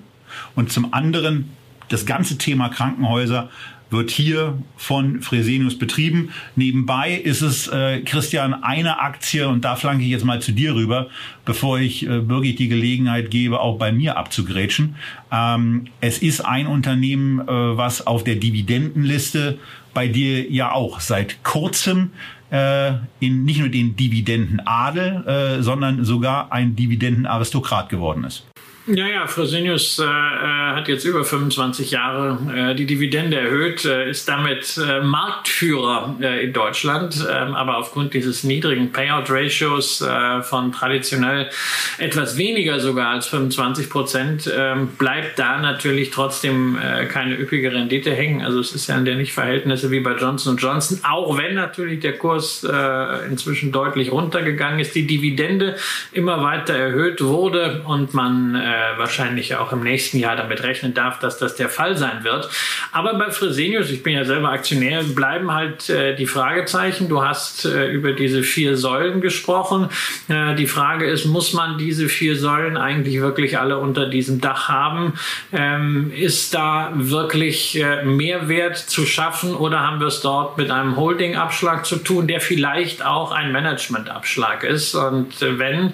und 0.55 0.71
zum 0.71 0.93
anderen 0.93 1.49
das 1.89 2.05
ganze 2.05 2.37
Thema 2.37 2.69
Krankenhäuser 2.69 3.49
wird 3.93 4.11
hier 4.11 4.57
von 4.75 5.21
Fresenius 5.21 5.79
betrieben. 5.79 6.33
Nebenbei 6.57 7.13
ist 7.13 7.41
es, 7.41 7.69
äh, 7.69 8.01
Christian, 8.01 8.53
eine 8.53 8.99
Aktie, 8.99 9.47
und 9.47 9.63
da 9.63 9.77
flanke 9.77 10.03
ich 10.03 10.09
jetzt 10.09 10.25
mal 10.25 10.41
zu 10.41 10.51
dir 10.51 10.75
rüber, 10.75 11.07
bevor 11.45 11.79
ich 11.79 12.05
äh, 12.05 12.19
Birgit 12.19 12.59
die 12.59 12.67
Gelegenheit 12.67 13.31
gebe, 13.31 13.61
auch 13.61 13.77
bei 13.77 13.93
mir 13.93 14.17
abzugrätschen. 14.17 14.95
Ähm, 15.31 15.85
es 16.01 16.17
ist 16.17 16.41
ein 16.41 16.67
Unternehmen, 16.67 17.39
äh, 17.39 17.45
was 17.47 18.05
auf 18.05 18.25
der 18.25 18.35
Dividendenliste 18.35 19.57
bei 19.93 20.09
dir 20.09 20.51
ja 20.51 20.73
auch 20.73 20.99
seit 20.99 21.43
kurzem 21.43 22.11
äh, 22.49 22.93
in 23.19 23.45
nicht 23.45 23.59
nur 23.59 23.69
den 23.69 23.95
Dividendenadel, 23.95 25.25
äh, 25.25 25.63
sondern 25.63 26.05
sogar 26.05 26.51
ein 26.51 26.75
Dividendenaristokrat 26.75 27.89
geworden 27.89 28.23
ist. 28.25 28.45
Ja, 28.85 29.07
ja, 29.07 29.27
Fresenius 29.27 29.97
äh, 29.97 30.03
äh, 30.03 30.05
hat 30.05 30.89
jetzt 30.89 31.05
über 31.05 31.23
25 31.23 31.91
Jahre 31.91 32.37
äh, 32.53 32.75
die 32.75 32.85
Dividende 32.85 33.39
erhöht, 33.39 33.85
äh, 33.85 34.09
ist 34.09 34.27
damit 34.27 34.77
äh, 34.77 34.99
Marktführer 34.99 36.17
äh, 36.19 36.43
in 36.43 36.51
Deutschland, 36.51 37.25
ähm, 37.31 37.55
aber 37.55 37.77
aufgrund 37.77 38.13
dieses 38.13 38.43
niedrigen 38.43 38.91
Payout-Ratios 38.91 40.03
von 40.43 40.71
traditionell 40.71 41.49
etwas 41.97 42.37
weniger 42.37 42.79
sogar 42.79 43.11
als 43.11 43.27
25 43.27 43.89
Prozent 43.89 44.51
ähm, 44.53 44.87
bleibt 44.97 45.39
da 45.39 45.59
natürlich 45.59 46.11
trotzdem 46.11 46.77
keine 47.09 47.35
üppige 47.35 47.71
Rendite 47.71 48.11
hängen. 48.13 48.41
Also 48.41 48.59
es 48.59 48.73
ist 48.73 48.87
ja 48.87 48.97
in 48.97 49.05
der 49.05 49.15
nicht 49.15 49.33
Verhältnisse 49.33 49.91
wie 49.91 49.99
bei 49.99 50.15
Johnson 50.15 50.57
Johnson, 50.57 50.99
auch 51.03 51.37
wenn 51.37 51.55
natürlich 51.55 52.01
der 52.01 52.17
Kurs 52.17 52.65
inzwischen 53.29 53.71
deutlich 53.71 54.11
runtergegangen 54.11 54.79
ist, 54.79 54.95
die 54.95 55.07
Dividende 55.07 55.75
immer 56.11 56.43
weiter 56.43 56.73
erhöht 56.73 57.23
wurde 57.23 57.81
und 57.85 58.13
man 58.13 58.55
äh, 58.73 58.97
wahrscheinlich 58.97 59.55
auch 59.55 59.71
im 59.71 59.83
nächsten 59.83 60.17
Jahr 60.17 60.35
damit 60.35 60.63
rechnen 60.63 60.93
darf, 60.93 61.19
dass 61.19 61.37
das 61.37 61.55
der 61.55 61.69
Fall 61.69 61.97
sein 61.97 62.23
wird. 62.23 62.49
Aber 62.91 63.13
bei 63.15 63.31
Fresenius, 63.31 63.89
ich 63.89 64.03
bin 64.03 64.13
ja 64.13 64.25
selber 64.25 64.49
Aktionär, 64.49 65.03
bleiben 65.03 65.53
halt 65.53 65.89
äh, 65.89 66.15
die 66.15 66.25
Fragezeichen. 66.25 67.09
Du 67.09 67.23
hast 67.23 67.65
äh, 67.65 67.87
über 67.91 68.13
diese 68.13 68.43
vier 68.43 68.77
Säulen 68.77 69.21
gesprochen. 69.21 69.89
Äh, 70.27 70.55
die 70.55 70.67
Frage 70.67 71.05
ist, 71.05 71.25
muss 71.25 71.53
man 71.53 71.77
diese 71.77 72.09
vier 72.09 72.35
Säulen 72.35 72.77
eigentlich 72.77 73.19
wirklich 73.19 73.59
alle 73.59 73.77
unter 73.77 74.07
diesem 74.07 74.41
Dach 74.41 74.69
haben? 74.69 75.13
Ähm, 75.51 76.11
ist 76.15 76.53
da 76.53 76.91
wirklich 76.95 77.79
äh, 77.79 78.03
Mehrwert 78.03 78.77
zu 78.77 79.05
schaffen 79.05 79.55
oder 79.55 79.81
haben 79.81 79.99
wir 79.99 80.07
es 80.07 80.21
dort 80.21 80.57
mit 80.57 80.71
einem 80.71 80.95
Holding-Abschlag 80.97 81.85
zu 81.85 81.97
tun, 81.97 82.27
der 82.27 82.41
vielleicht 82.41 83.05
auch 83.05 83.31
ein 83.31 83.51
Management-Abschlag 83.51 84.63
ist? 84.63 84.95
Und 84.95 85.33
wenn 85.39 85.93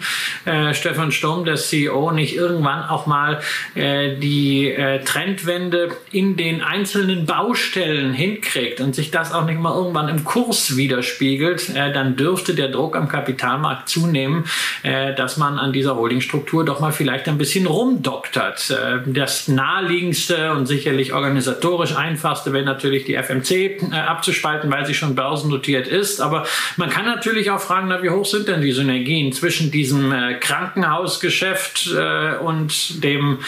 Stefan 0.74 1.12
Sturm, 1.12 1.46
der 1.46 1.56
CEO, 1.56 2.12
nicht 2.12 2.36
irgendwann 2.36 2.69
irgendwann 2.70 2.90
auch 2.90 3.06
mal 3.06 3.40
äh, 3.76 4.16
die 4.16 4.72
äh, 4.72 5.04
Trendwende 5.04 5.90
in 6.12 6.38
den 6.38 6.62
einzelnen 6.62 7.26
Baustellen 7.26 8.14
hinkriegt 8.14 8.82
und 8.82 8.96
sich 8.96 9.12
das 9.12 9.34
auch 9.34 9.46
nicht 9.46 9.60
mal 9.60 9.76
irgendwann 9.76 10.10
im 10.10 10.24
Kurs 10.24 10.78
widerspiegelt, 10.78 11.70
äh, 11.76 11.92
dann 11.92 12.16
dürfte 12.16 12.54
der 12.54 12.70
Druck 12.70 12.96
am 12.96 13.08
Kapitalmarkt 13.08 13.90
zunehmen, 13.90 14.46
äh, 14.84 15.16
dass 15.16 15.38
man 15.38 15.58
an 15.58 15.74
dieser 15.74 15.96
Holdingstruktur 15.96 16.66
doch 16.66 16.80
mal 16.80 16.92
vielleicht 16.92 17.28
ein 17.28 17.38
bisschen 17.38 17.66
rumdoktert. 17.66 18.70
Äh, 18.70 19.12
das 19.12 19.48
naheliegendste 19.48 20.54
und 20.54 20.66
sicherlich 20.66 21.14
organisatorisch 21.14 21.96
einfachste 21.96 22.54
wäre 22.54 22.66
natürlich 22.66 23.06
die 23.06 23.16
FMC 23.16 23.52
äh, 23.52 23.96
abzuspalten, 23.96 24.72
weil 24.72 24.86
sie 24.86 24.94
schon 24.94 25.16
börsennotiert 25.16 25.88
ist. 25.88 26.22
Aber 26.22 26.46
man 26.78 26.90
kann 26.90 27.06
natürlich 27.06 27.52
auch 27.52 27.60
fragen, 27.60 27.88
na, 27.90 28.04
wie 28.04 28.10
hoch 28.10 28.26
sind 28.26 28.48
denn 28.48 28.62
die 28.62 28.72
Synergien 28.72 29.34
zwischen 29.34 29.72
diesem 29.72 30.14
Krankenhausgeschäft 30.40 31.90
und 32.42 32.59
und 32.60 33.04
dem 33.04 33.40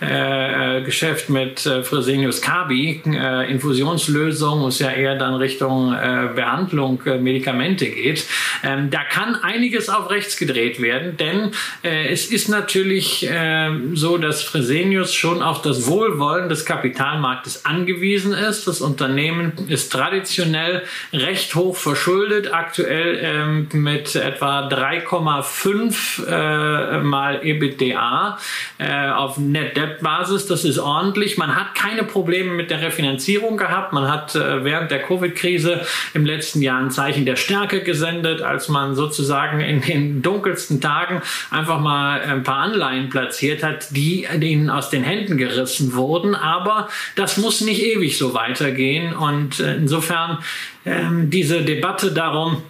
äh, 0.00 0.78
äh, 0.78 0.82
Geschäft 0.82 1.28
mit 1.28 1.66
äh, 1.66 1.82
Fresenius 1.82 2.40
Kabi, 2.40 3.02
äh, 3.06 3.50
Infusionslösung, 3.50 4.66
ist 4.68 4.80
ja 4.80 4.90
eher 4.90 5.16
dann 5.16 5.34
Richtung 5.34 5.92
äh, 5.92 6.28
Behandlung, 6.34 7.02
äh, 7.06 7.18
Medikamente 7.18 7.86
geht. 7.86 8.26
Ähm, 8.62 8.90
da 8.90 9.02
kann 9.04 9.34
einiges 9.36 9.88
auf 9.88 10.10
rechts 10.10 10.36
gedreht 10.36 10.80
werden, 10.80 11.16
denn 11.16 11.50
äh, 11.82 12.08
es 12.08 12.26
ist 12.26 12.48
natürlich 12.48 13.28
äh, 13.28 13.70
so, 13.94 14.18
dass 14.18 14.42
Fresenius 14.42 15.14
schon 15.14 15.42
auf 15.42 15.62
das 15.62 15.86
Wohlwollen 15.86 16.48
des 16.48 16.64
Kapitalmarktes 16.64 17.64
angewiesen 17.64 18.32
ist. 18.32 18.66
Das 18.66 18.80
Unternehmen 18.80 19.52
ist 19.68 19.90
traditionell 19.90 20.82
recht 21.12 21.54
hoch 21.54 21.76
verschuldet, 21.76 22.52
aktuell 22.52 23.18
ähm, 23.22 23.68
mit 23.72 24.14
etwa 24.14 24.68
3,5 24.68 26.26
äh, 26.26 26.98
mal 27.02 27.40
EBITDA 27.44 28.38
äh, 28.78 29.08
auf 29.10 29.38
Net-Debt-Basis. 29.38 30.46
Das 30.46 30.64
ist 30.64 30.78
ordentlich. 30.78 31.38
Man 31.38 31.54
hat 31.54 31.74
keine 31.74 32.04
Probleme 32.04 32.52
mit 32.52 32.70
der 32.70 32.80
Refinanzierung 32.80 33.56
gehabt. 33.56 33.92
Man 33.92 34.10
hat 34.10 34.34
äh, 34.34 34.64
während 34.64 34.90
der 34.90 35.02
Covid-Krise 35.02 35.84
im 36.14 36.24
letzten 36.24 36.62
Jahr 36.62 36.80
ein 36.80 36.90
Zeichen 36.90 37.26
der 37.26 37.36
Stärke 37.36 37.82
gesendet, 37.82 38.42
als 38.42 38.68
man 38.68 38.94
sozusagen 38.94 39.60
in 39.60 39.80
den 39.80 40.22
dunkelsten 40.22 40.80
Tagen 40.80 41.22
einfach 41.50 41.80
mal 41.80 42.20
ein 42.20 42.42
paar 42.42 42.58
Anleihen 42.58 43.08
platziert 43.08 43.62
hat, 43.62 43.88
die 43.90 44.26
ihnen 44.40 44.70
aus 44.70 44.90
den 44.90 45.02
Händen 45.02 45.36
gerissen 45.36 45.94
wurden. 45.94 46.34
Aber 46.34 46.88
das 47.16 47.36
muss 47.36 47.60
nicht 47.60 47.82
ewig 47.82 48.18
so 48.18 48.34
weitergehen. 48.34 49.14
Und 49.14 49.60
äh, 49.60 49.76
insofern 49.76 50.38
ähm, 50.84 51.30
diese 51.30 51.62
Debatte 51.62 52.12
darum, 52.12 52.62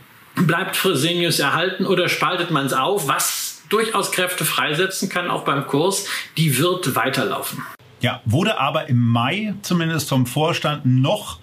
bleibt 0.47 0.77
Fresenius 0.77 1.39
erhalten 1.39 1.87
oder 1.87 2.09
spaltet 2.09 2.51
man 2.51 2.67
es 2.67 2.73
auf? 2.73 3.09
Was 3.09 3.50
durchaus 3.71 4.13
Kräfte 4.13 4.45
freisetzen 4.45 5.09
kann, 5.09 5.31
auch 5.31 5.45
beim 5.45 5.67
Kurs, 5.67 6.07
die 6.37 6.59
wird 6.59 6.95
weiterlaufen. 6.95 7.63
Ja, 8.01 8.21
wurde 8.25 8.59
aber 8.59 8.89
im 8.89 9.07
Mai 9.07 9.55
zumindest 9.63 10.09
vom 10.09 10.27
Vorstand 10.27 10.87
noch 10.87 11.39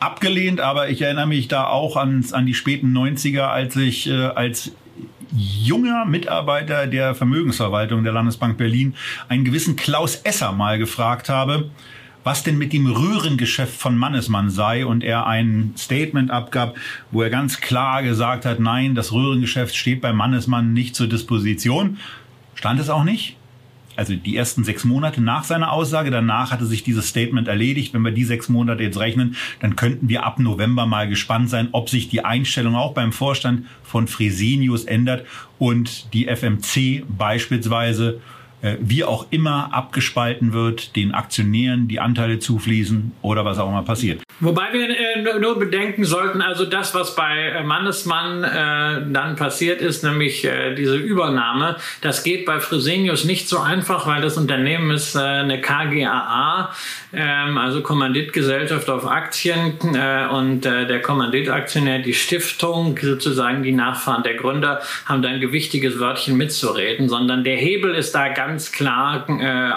abgelehnt, 0.00 0.60
aber 0.60 0.88
ich 0.88 1.02
erinnere 1.02 1.26
mich 1.26 1.48
da 1.48 1.66
auch 1.66 1.96
an, 1.96 2.24
an 2.32 2.46
die 2.46 2.54
späten 2.54 2.96
90er, 2.96 3.42
als 3.42 3.76
ich 3.76 4.08
äh, 4.08 4.26
als 4.26 4.72
junger 5.32 6.04
Mitarbeiter 6.06 6.86
der 6.86 7.14
Vermögensverwaltung 7.14 8.02
der 8.02 8.12
Landesbank 8.12 8.58
Berlin 8.58 8.96
einen 9.28 9.44
gewissen 9.44 9.76
Klaus 9.76 10.16
Esser 10.16 10.52
mal 10.52 10.78
gefragt 10.78 11.28
habe, 11.28 11.70
was 12.24 12.42
denn 12.42 12.58
mit 12.58 12.72
dem 12.72 12.86
Röhrengeschäft 12.86 13.74
von 13.74 13.96
Mannesmann 13.96 14.50
sei 14.50 14.84
und 14.84 15.02
er 15.02 15.26
ein 15.26 15.72
Statement 15.76 16.30
abgab, 16.30 16.76
wo 17.10 17.22
er 17.22 17.30
ganz 17.30 17.60
klar 17.60 18.02
gesagt 18.02 18.44
hat, 18.44 18.60
nein, 18.60 18.94
das 18.94 19.12
Röhrengeschäft 19.12 19.74
steht 19.74 20.00
bei 20.00 20.12
Mannesmann 20.12 20.72
nicht 20.72 20.94
zur 20.94 21.08
Disposition. 21.08 21.98
Stand 22.54 22.80
es 22.80 22.90
auch 22.90 23.04
nicht? 23.04 23.36
Also 23.96 24.14
die 24.14 24.36
ersten 24.36 24.64
sechs 24.64 24.84
Monate 24.84 25.20
nach 25.20 25.44
seiner 25.44 25.72
Aussage, 25.72 26.10
danach 26.10 26.52
hatte 26.52 26.64
sich 26.64 26.82
dieses 26.82 27.08
Statement 27.08 27.48
erledigt. 27.48 27.92
Wenn 27.92 28.02
wir 28.02 28.12
die 28.12 28.24
sechs 28.24 28.48
Monate 28.48 28.82
jetzt 28.82 28.98
rechnen, 28.98 29.36
dann 29.60 29.76
könnten 29.76 30.08
wir 30.08 30.24
ab 30.24 30.38
November 30.38 30.86
mal 30.86 31.08
gespannt 31.08 31.50
sein, 31.50 31.68
ob 31.72 31.90
sich 31.90 32.08
die 32.08 32.24
Einstellung 32.24 32.76
auch 32.76 32.94
beim 32.94 33.12
Vorstand 33.12 33.66
von 33.82 34.08
Fresenius 34.08 34.84
ändert 34.84 35.26
und 35.58 36.14
die 36.14 36.28
FMC 36.28 37.04
beispielsweise 37.08 38.20
äh, 38.62 38.76
wie 38.80 39.04
auch 39.04 39.26
immer 39.30 39.72
abgespalten 39.72 40.52
wird, 40.52 40.96
den 40.96 41.12
Aktionären 41.12 41.88
die 41.88 42.00
Anteile 42.00 42.38
zufließen 42.38 43.12
oder 43.22 43.44
was 43.44 43.58
auch 43.58 43.68
immer 43.68 43.82
passiert. 43.82 44.22
Wobei 44.40 44.72
wir 44.72 44.88
äh, 44.88 45.38
nur 45.38 45.58
bedenken 45.58 46.04
sollten, 46.04 46.40
also 46.40 46.64
das, 46.64 46.94
was 46.94 47.14
bei 47.14 47.36
äh, 47.36 47.62
Mannesmann 47.62 48.42
äh, 48.42 49.12
dann 49.12 49.36
passiert 49.36 49.82
ist, 49.82 50.02
nämlich 50.02 50.46
äh, 50.46 50.74
diese 50.74 50.96
Übernahme, 50.96 51.76
das 52.00 52.24
geht 52.24 52.46
bei 52.46 52.58
Fresenius 52.58 53.24
nicht 53.24 53.50
so 53.50 53.58
einfach, 53.58 54.06
weil 54.06 54.22
das 54.22 54.38
Unternehmen 54.38 54.92
ist 54.92 55.14
äh, 55.14 55.18
eine 55.18 55.60
KGAA, 55.60 56.74
ähm, 57.12 57.58
also 57.58 57.82
Kommanditgesellschaft 57.82 58.88
auf 58.88 59.06
Aktien 59.06 59.74
äh, 59.94 60.26
und 60.30 60.62
der 60.64 61.02
Kommanditaktionär, 61.02 61.98
die 62.00 62.14
Stiftung, 62.14 62.98
sozusagen 63.00 63.62
die 63.62 63.72
Nachfahren 63.72 64.22
der 64.22 64.34
Gründer, 64.34 64.80
haben 65.06 65.22
da 65.22 65.28
ein 65.28 65.40
gewichtiges 65.40 65.98
Wörtchen 65.98 66.36
mitzureden, 66.36 67.08
sondern 67.08 67.44
der 67.44 67.56
Hebel 67.56 67.94
ist 67.94 68.14
da 68.14 68.28
ganz 68.28 68.72
klar 68.72 69.26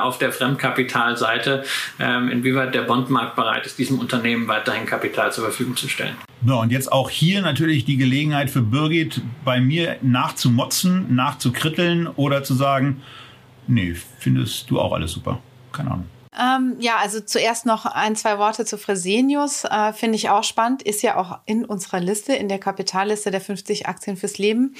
auf 0.02 0.18
der 0.20 0.32
Fremdkapitalseite, 0.32 1.64
äh, 2.00 2.32
inwieweit 2.32 2.76
der 2.76 2.82
Bondmarkt 2.82 3.36
bereit 3.36 3.66
ist, 3.66 3.78
diesem 3.78 4.00
Unternehmen 4.00 4.48
weiterhin 4.54 4.86
Kapital 4.86 5.32
zur 5.32 5.46
Verfügung 5.46 5.76
zu 5.76 5.90
stellen. 5.90 6.16
Ja, 6.46 6.56
und 6.56 6.72
jetzt 6.72 6.92
auch 6.92 7.10
hier 7.10 7.42
natürlich 7.42 7.86
die 7.86 7.98
Gelegenheit 7.98 8.50
für 8.50 8.62
Birgit, 8.62 9.22
bei 9.44 9.60
mir 9.60 9.98
nachzumotzen, 10.02 11.16
nachzukritteln 11.16 12.08
oder 12.08 12.44
zu 12.44 12.54
sagen, 12.54 13.02
nee, 13.68 13.96
findest 14.20 14.70
du 14.70 14.80
auch 14.80 14.94
alles 14.94 15.12
super. 15.12 15.40
Keine 15.72 15.92
Ahnung. 15.92 16.08
Ähm, 16.40 16.78
ja, 16.80 16.98
also 17.00 17.20
zuerst 17.20 17.66
noch 17.66 17.86
ein, 17.86 18.16
zwei 18.16 18.38
Worte 18.40 18.66
zu 18.66 18.78
Fresenius. 18.78 19.66
Äh, 19.66 19.94
Finde 19.94 20.16
ich 20.16 20.30
auch 20.30 20.44
spannend. 20.44 20.82
Ist 20.82 21.04
ja 21.04 21.16
auch 21.18 21.40
in 21.46 21.64
unserer 21.64 22.00
Liste, 22.00 22.34
in 22.34 22.50
der 22.50 22.60
Kapitalliste 22.60 23.30
der 23.30 23.42
50 23.42 23.88
Aktien 23.88 24.18
fürs 24.18 24.38
Leben. 24.38 24.76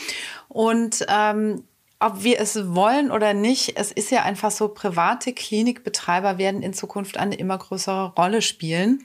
Und 0.50 1.06
ähm, 1.08 1.64
ob 2.04 2.24
wir 2.24 2.40
es 2.40 2.76
wollen 2.76 3.12
oder 3.12 3.34
nicht, 3.34 3.78
es 3.78 3.92
ist 3.92 4.12
ja 4.12 4.24
einfach 4.24 4.52
so, 4.52 4.68
private 4.68 5.32
Klinikbetreiber 5.32 6.38
werden 6.38 6.62
in 6.62 6.74
Zukunft 6.74 7.18
eine 7.18 7.36
immer 7.36 7.58
größere 7.58 8.14
Rolle 8.18 8.42
spielen. 8.42 9.04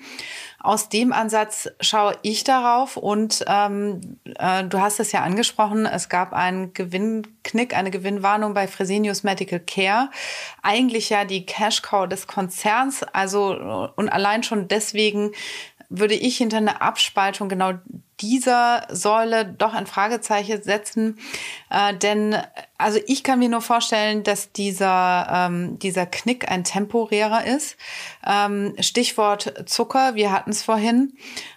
Aus 0.61 0.89
dem 0.89 1.13
Ansatz 1.13 1.69
schaue 1.81 2.17
ich 2.23 2.43
darauf 2.43 2.97
und 2.97 3.45
ähm, 3.47 4.19
äh, 4.39 4.65
du 4.65 4.81
hast 4.81 4.99
es 4.99 5.13
ja 5.13 5.23
angesprochen, 5.23 5.87
es 5.87 6.09
gab 6.09 6.33
einen 6.33 6.75
Gewinnknick, 6.75 7.77
eine 7.77 7.93
Gewinnwarnung 7.93 8.55
bei 8.55 8.67
Fresenius 8.67 9.23
Medical 9.23 9.61
Care. 9.61 10.11
Eigentlich 10.63 11.11
ja 11.11 11.25
die 11.25 11.47
Cash 11.47 11.83
Cow 11.83 12.09
des 12.09 12.27
Konzerns, 12.27 13.05
also 13.05 13.91
und 13.95 14.09
allein 14.09 14.43
schon 14.43 14.67
deswegen 14.67 15.31
würde 15.89 16.15
ich 16.15 16.37
hinter 16.37 16.59
eine 16.59 16.81
Abspaltung 16.81 17.49
genau 17.49 17.73
dieser 18.21 18.87
Säule 18.91 19.45
doch 19.47 19.75
ein 19.75 19.87
Fragezeichen 19.87 20.63
setzen. 20.63 21.19
Äh, 21.71 21.95
denn 21.95 22.37
also 22.77 22.99
ich 23.07 23.23
kann 23.23 23.39
mir 23.39 23.49
nur 23.49 23.61
vorstellen, 23.61 24.23
dass 24.23 24.53
dieser, 24.53 25.29
ähm, 25.33 25.79
dieser 25.79 26.07
Knick 26.07 26.51
ein 26.51 26.65
temporärer 26.65 27.45
ist. 27.45 27.77
Ähm, 28.27 28.75
Stichwort 28.81 29.69
Zucker, 29.69 30.15
wir 30.15 30.33
hatten 30.33 30.51
es 30.51 30.63
vorhin. 30.63 31.17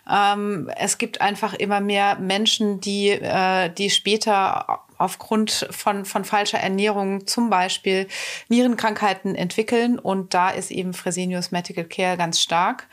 Ähm, 0.10 0.70
es 0.78 0.98
gibt 0.98 1.22
einfach 1.22 1.54
immer 1.54 1.82
mehr 1.82 2.18
Menschen, 2.20 2.80
die, 2.80 3.10
äh, 3.10 3.70
die 3.70 3.90
später 3.90 4.82
aufgrund 4.98 5.68
von, 5.72 6.06
von 6.06 6.26
falscher 6.26 6.60
Ernährung 6.60 7.26
zum 7.26 7.50
Beispiel 7.50 8.08
Nierenkrankheiten 8.50 9.34
entwickeln. 9.36 9.98
Und 9.98 10.36
da 10.36 10.52
ist 10.52 10.70
eben 10.70 10.94
Fresenius 10.94 11.52
Medical 11.52 11.86
Care 11.86 12.18
ganz 12.18 12.40
stark. 12.40 12.88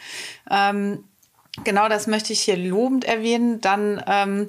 Ähm, 0.51 1.05
Genau, 1.65 1.89
das 1.89 2.07
möchte 2.07 2.33
ich 2.33 2.41
hier 2.41 2.57
lobend 2.57 3.05
erwähnen. 3.05 3.61
Dann 3.61 4.03
ähm, 4.07 4.49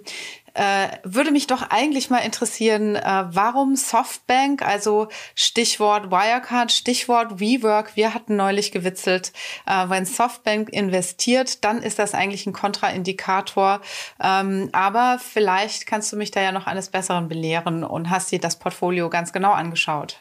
äh, 0.53 0.88
würde 1.03 1.32
mich 1.32 1.47
doch 1.47 1.70
eigentlich 1.70 2.10
mal 2.10 2.20
interessieren, 2.20 2.95
äh, 2.95 3.26
warum 3.32 3.76
Softbank, 3.76 4.62
also 4.62 5.07
Stichwort 5.36 6.12
Wirecard, 6.12 6.72
Stichwort 6.72 7.39
WeWork. 7.39 7.95
Wir 7.95 8.14
hatten 8.14 8.36
neulich 8.36 8.72
gewitzelt, 8.72 9.32
äh, 9.66 9.89
wenn 9.89 10.05
Softbank 10.05 10.70
investiert, 10.70 11.64
dann 11.64 11.82
ist 11.82 11.99
das 11.99 12.14
eigentlich 12.14 12.45
ein 12.45 12.53
Kontraindikator. 12.53 13.82
Ähm, 14.22 14.70
aber 14.72 15.20
vielleicht 15.20 15.86
kannst 15.86 16.12
du 16.12 16.18
mich 16.18 16.32
da 16.32 16.41
ja 16.41 16.51
noch 16.51 16.68
eines 16.68 16.89
Besseren 16.89 17.28
belehren 17.28 17.84
und 17.84 18.10
hast 18.10 18.32
dir 18.32 18.39
das 18.39 18.60
Portfolio 18.60 19.10
ganz 19.10 19.34
genau 19.34 19.51
angeschaut. 19.51 20.20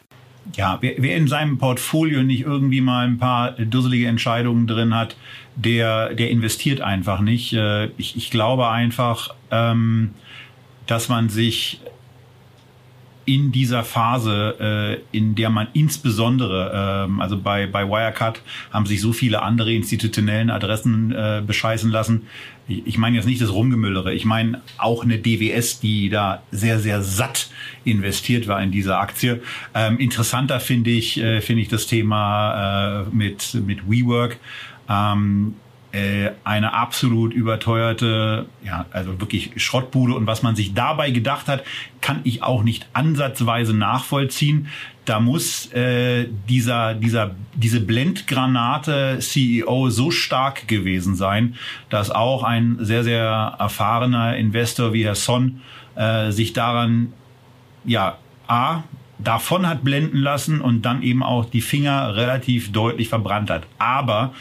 Ja, 0.56 0.78
wer, 0.80 0.94
wer 0.98 1.16
in 1.16 1.28
seinem 1.28 1.58
Portfolio 1.58 2.22
nicht 2.22 2.42
irgendwie 2.42 2.80
mal 2.80 3.06
ein 3.06 3.18
paar 3.18 3.52
dusselige 3.52 4.06
Entscheidungen 4.06 4.66
drin 4.66 4.94
hat, 4.94 5.16
der, 5.58 6.14
der 6.14 6.30
investiert 6.30 6.80
einfach 6.80 7.20
nicht. 7.20 7.52
Äh, 7.52 7.86
ich, 7.96 8.16
ich 8.16 8.30
glaube 8.30 8.68
einfach, 8.68 9.34
ähm, 9.50 10.14
dass 10.86 11.08
man 11.08 11.28
sich 11.28 11.80
in 13.24 13.52
dieser 13.52 13.84
Phase, 13.84 15.02
äh, 15.12 15.16
in 15.16 15.34
der 15.34 15.50
man 15.50 15.66
insbesondere, 15.74 17.04
ähm, 17.06 17.20
also 17.20 17.36
bei, 17.36 17.66
bei 17.66 17.86
Wirecard 17.86 18.40
haben 18.70 18.86
sich 18.86 19.02
so 19.02 19.12
viele 19.12 19.42
andere 19.42 19.74
institutionellen 19.74 20.48
Adressen 20.48 21.12
äh, 21.12 21.42
bescheißen 21.46 21.90
lassen. 21.90 22.26
Ich, 22.68 22.86
ich 22.86 22.96
meine 22.96 23.16
jetzt 23.16 23.26
nicht 23.26 23.42
das 23.42 23.52
Rumgemüllere, 23.52 24.14
ich 24.14 24.24
meine 24.24 24.62
auch 24.78 25.04
eine 25.04 25.18
DWS, 25.18 25.80
die 25.80 26.08
da 26.08 26.42
sehr, 26.52 26.78
sehr 26.78 27.02
satt 27.02 27.50
investiert 27.84 28.48
war 28.48 28.62
in 28.62 28.70
diese 28.70 28.96
Aktie. 28.96 29.42
Ähm, 29.74 29.98
interessanter 29.98 30.58
finde 30.58 30.88
ich, 30.88 31.20
äh, 31.20 31.42
finde 31.42 31.62
ich 31.62 31.68
das 31.68 31.86
Thema 31.86 33.02
äh, 33.02 33.14
mit, 33.14 33.58
mit 33.66 33.90
WeWork. 33.90 34.38
Ähm, 34.88 35.54
äh, 35.90 36.32
eine 36.44 36.74
absolut 36.74 37.32
überteuerte, 37.32 38.46
ja, 38.62 38.84
also 38.90 39.18
wirklich 39.20 39.52
Schrottbude. 39.56 40.14
Und 40.14 40.26
was 40.26 40.42
man 40.42 40.54
sich 40.54 40.74
dabei 40.74 41.10
gedacht 41.10 41.48
hat, 41.48 41.64
kann 42.02 42.20
ich 42.24 42.42
auch 42.42 42.62
nicht 42.62 42.86
ansatzweise 42.92 43.74
nachvollziehen. 43.74 44.68
Da 45.06 45.18
muss 45.18 45.72
äh, 45.72 46.28
dieser, 46.46 46.92
dieser, 46.92 47.34
diese 47.54 47.80
Blendgranate 47.80 49.18
CEO 49.20 49.88
so 49.88 50.10
stark 50.10 50.68
gewesen 50.68 51.14
sein, 51.14 51.54
dass 51.88 52.10
auch 52.10 52.42
ein 52.42 52.76
sehr, 52.80 53.02
sehr 53.02 53.56
erfahrener 53.58 54.36
Investor 54.36 54.92
wie 54.92 55.06
Herr 55.06 55.14
Son 55.14 55.62
äh, 55.94 56.32
sich 56.32 56.52
daran, 56.52 57.14
ja, 57.86 58.18
A, 58.46 58.82
davon 59.18 59.66
hat 59.66 59.84
blenden 59.84 60.18
lassen 60.18 60.60
und 60.60 60.82
dann 60.82 61.02
eben 61.02 61.22
auch 61.22 61.44
die 61.44 61.60
Finger 61.60 62.14
relativ 62.14 62.72
deutlich 62.72 63.08
verbrannt 63.08 63.50
hat. 63.50 63.66
Aber 63.78 64.32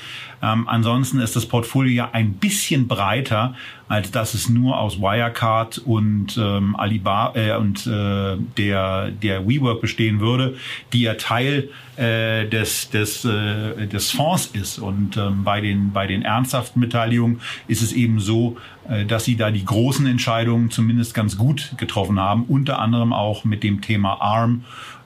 ähm, 0.42 0.68
ansonsten 0.68 1.20
ist 1.20 1.36
das 1.36 1.48
Portfolio 1.48 1.92
ja 1.92 2.10
ein 2.14 2.34
bisschen 2.34 2.88
breiter, 2.88 3.56
als 3.88 4.12
dass 4.12 4.34
es 4.34 4.50
nur 4.50 4.80
aus 4.80 5.00
Wirecard 5.00 5.78
und 5.80 6.38
ähm, 6.38 6.76
Alibaba 6.76 7.40
äh, 7.40 7.56
und 7.56 7.88
äh, 7.88 8.38
der 8.58 9.12
der 9.12 9.48
WeWork 9.48 9.82
bestehen 9.82 10.20
würde, 10.20 10.56
die 10.94 11.02
ja 11.02 11.14
Teil 11.14 11.70
äh, 11.96 12.46
des 12.46 12.90
des 12.90 13.24
äh, 13.26 13.88
des 13.88 14.12
Fonds 14.12 14.48
ist. 14.48 14.80
Und 14.80 15.18
ähm, 15.18 15.44
bei 15.44 15.62
den 15.62 15.92
bei 15.94 16.08
den 16.08 16.22
ernsthaften 16.22 16.82
Beteiligungen 16.82 17.42
ist 17.68 17.82
es 17.82 17.94
eben 17.94 18.20
so, 18.20 18.58
äh, 18.90 19.06
dass 19.06 19.26
sie 19.26 19.38
da 19.38 19.52
die 19.52 19.66
großen 19.66 20.06
Entscheidungen 20.06 20.70
zumindest 20.70 21.14
ganz 21.14 21.38
gut 21.38 21.74
getroffen 21.78 22.20
haben, 22.20 22.44
unter 22.44 22.80
anderem 22.80 23.14
auch 23.14 23.46
mit 23.46 23.64
dem 23.64 23.82
Thema 23.82 24.22
ARM. 24.22 24.66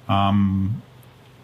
Ähm, 0.09 0.75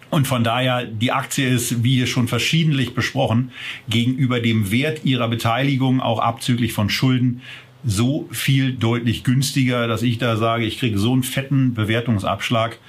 und 0.10 0.28
von 0.28 0.44
daher, 0.44 0.86
die 0.86 1.12
Aktie 1.12 1.48
ist, 1.48 1.84
wie 1.84 1.96
hier 1.96 2.08
schon 2.08 2.28
verschiedentlich 2.28 2.94
besprochen, 2.94 3.52
gegenüber 3.90 4.40
dem 4.40 4.72
Wert 4.72 5.04
ihrer 5.04 5.28
Beteiligung, 5.28 6.00
auch 6.00 6.20
abzüglich 6.20 6.74
von 6.74 6.90
Schulden, 6.90 7.42
so 7.86 8.28
viel 8.32 8.74
deutlich 8.74 9.24
günstiger, 9.24 9.88
dass 9.88 10.04
ich 10.04 10.18
da 10.18 10.36
sage, 10.38 10.66
ich 10.66 10.80
kriege 10.80 10.98
so 10.98 11.14
einen 11.14 11.24
fetten 11.24 11.74
Bewertungsabschlag, 11.74 12.80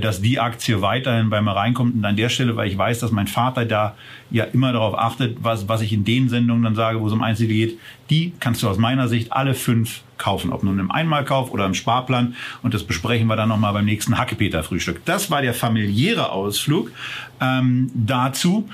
dass 0.00 0.22
die 0.22 0.38
Aktie 0.38 0.80
weiterhin 0.80 1.28
bei 1.28 1.42
mir 1.42 1.56
reinkommt. 1.56 1.94
Und 1.94 2.04
an 2.04 2.16
der 2.16 2.28
Stelle, 2.28 2.54
weil 2.54 2.68
ich 2.68 2.78
weiß, 2.78 3.00
dass 3.00 3.10
mein 3.10 3.26
Vater 3.26 3.64
da 3.64 3.96
ja 4.30 4.44
immer 4.44 4.72
darauf 4.72 4.96
achtet, 4.96 5.38
was, 5.42 5.68
was 5.68 5.80
ich 5.80 5.92
in 5.92 6.04
den 6.04 6.28
Sendungen 6.28 6.62
dann 6.62 6.76
sage, 6.76 7.00
wo 7.00 7.08
es 7.08 7.12
um 7.12 7.22
Einzelne 7.22 7.52
geht, 7.52 7.78
die 8.08 8.32
kannst 8.38 8.62
du 8.62 8.68
aus 8.68 8.78
meiner 8.78 9.08
Sicht 9.08 9.32
alle 9.32 9.54
fünf 9.54 10.02
kaufen, 10.18 10.52
ob 10.52 10.62
nun 10.62 10.78
im 10.78 10.92
Einmalkauf 10.92 11.50
oder 11.50 11.66
im 11.66 11.74
Sparplan. 11.74 12.36
Und 12.62 12.74
das 12.74 12.84
besprechen 12.84 13.26
wir 13.26 13.34
dann 13.34 13.48
nochmal 13.48 13.72
beim 13.72 13.84
nächsten 13.84 14.16
Hackepeter-Frühstück. 14.16 15.04
Das 15.04 15.32
war 15.32 15.42
der 15.42 15.52
familiäre 15.52 16.30
Ausflug 16.30 16.92
ähm, 17.40 17.90
dazu. 17.94 18.68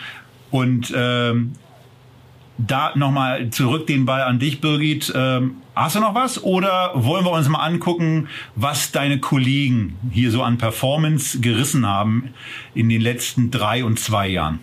Und 0.50 0.92
ähm, 0.94 1.52
da 2.58 2.92
nochmal 2.96 3.50
zurück 3.50 3.86
den 3.86 4.04
Ball 4.04 4.22
an 4.22 4.38
dich, 4.38 4.60
Birgit. 4.60 5.12
Ähm, 5.14 5.56
hast 5.74 5.96
du 5.96 6.00
noch 6.00 6.14
was? 6.14 6.42
Oder 6.42 6.90
wollen 6.94 7.24
wir 7.24 7.30
uns 7.30 7.48
mal 7.48 7.60
angucken, 7.60 8.28
was 8.56 8.90
deine 8.92 9.20
Kollegen 9.20 9.96
hier 10.10 10.30
so 10.30 10.42
an 10.42 10.58
Performance 10.58 11.40
gerissen 11.40 11.86
haben 11.86 12.34
in 12.74 12.88
den 12.88 13.00
letzten 13.00 13.50
drei 13.50 13.84
und 13.84 13.98
zwei 13.98 14.28
Jahren? 14.28 14.60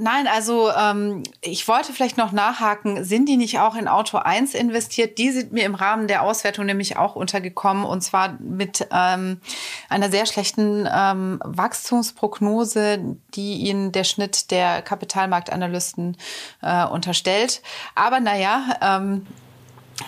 Nein, 0.00 0.28
also 0.28 0.70
ähm, 0.70 1.24
ich 1.40 1.66
wollte 1.66 1.92
vielleicht 1.92 2.18
noch 2.18 2.30
nachhaken, 2.30 3.02
sind 3.02 3.28
die 3.28 3.36
nicht 3.36 3.58
auch 3.58 3.74
in 3.74 3.88
Auto 3.88 4.18
1 4.18 4.54
investiert? 4.54 5.18
Die 5.18 5.32
sind 5.32 5.52
mir 5.52 5.64
im 5.64 5.74
Rahmen 5.74 6.06
der 6.06 6.22
Auswertung 6.22 6.66
nämlich 6.66 6.96
auch 6.96 7.16
untergekommen 7.16 7.84
und 7.84 8.00
zwar 8.02 8.38
mit 8.38 8.86
ähm, 8.92 9.40
einer 9.88 10.08
sehr 10.08 10.26
schlechten 10.26 10.88
ähm, 10.88 11.40
Wachstumsprognose, 11.44 13.16
die 13.34 13.54
ihnen 13.54 13.90
der 13.90 14.04
Schnitt 14.04 14.52
der 14.52 14.82
Kapitalmarktanalysten 14.82 16.16
äh, 16.62 16.86
unterstellt. 16.86 17.60
Aber 17.96 18.20
naja, 18.20 18.76
ähm, 18.80 19.26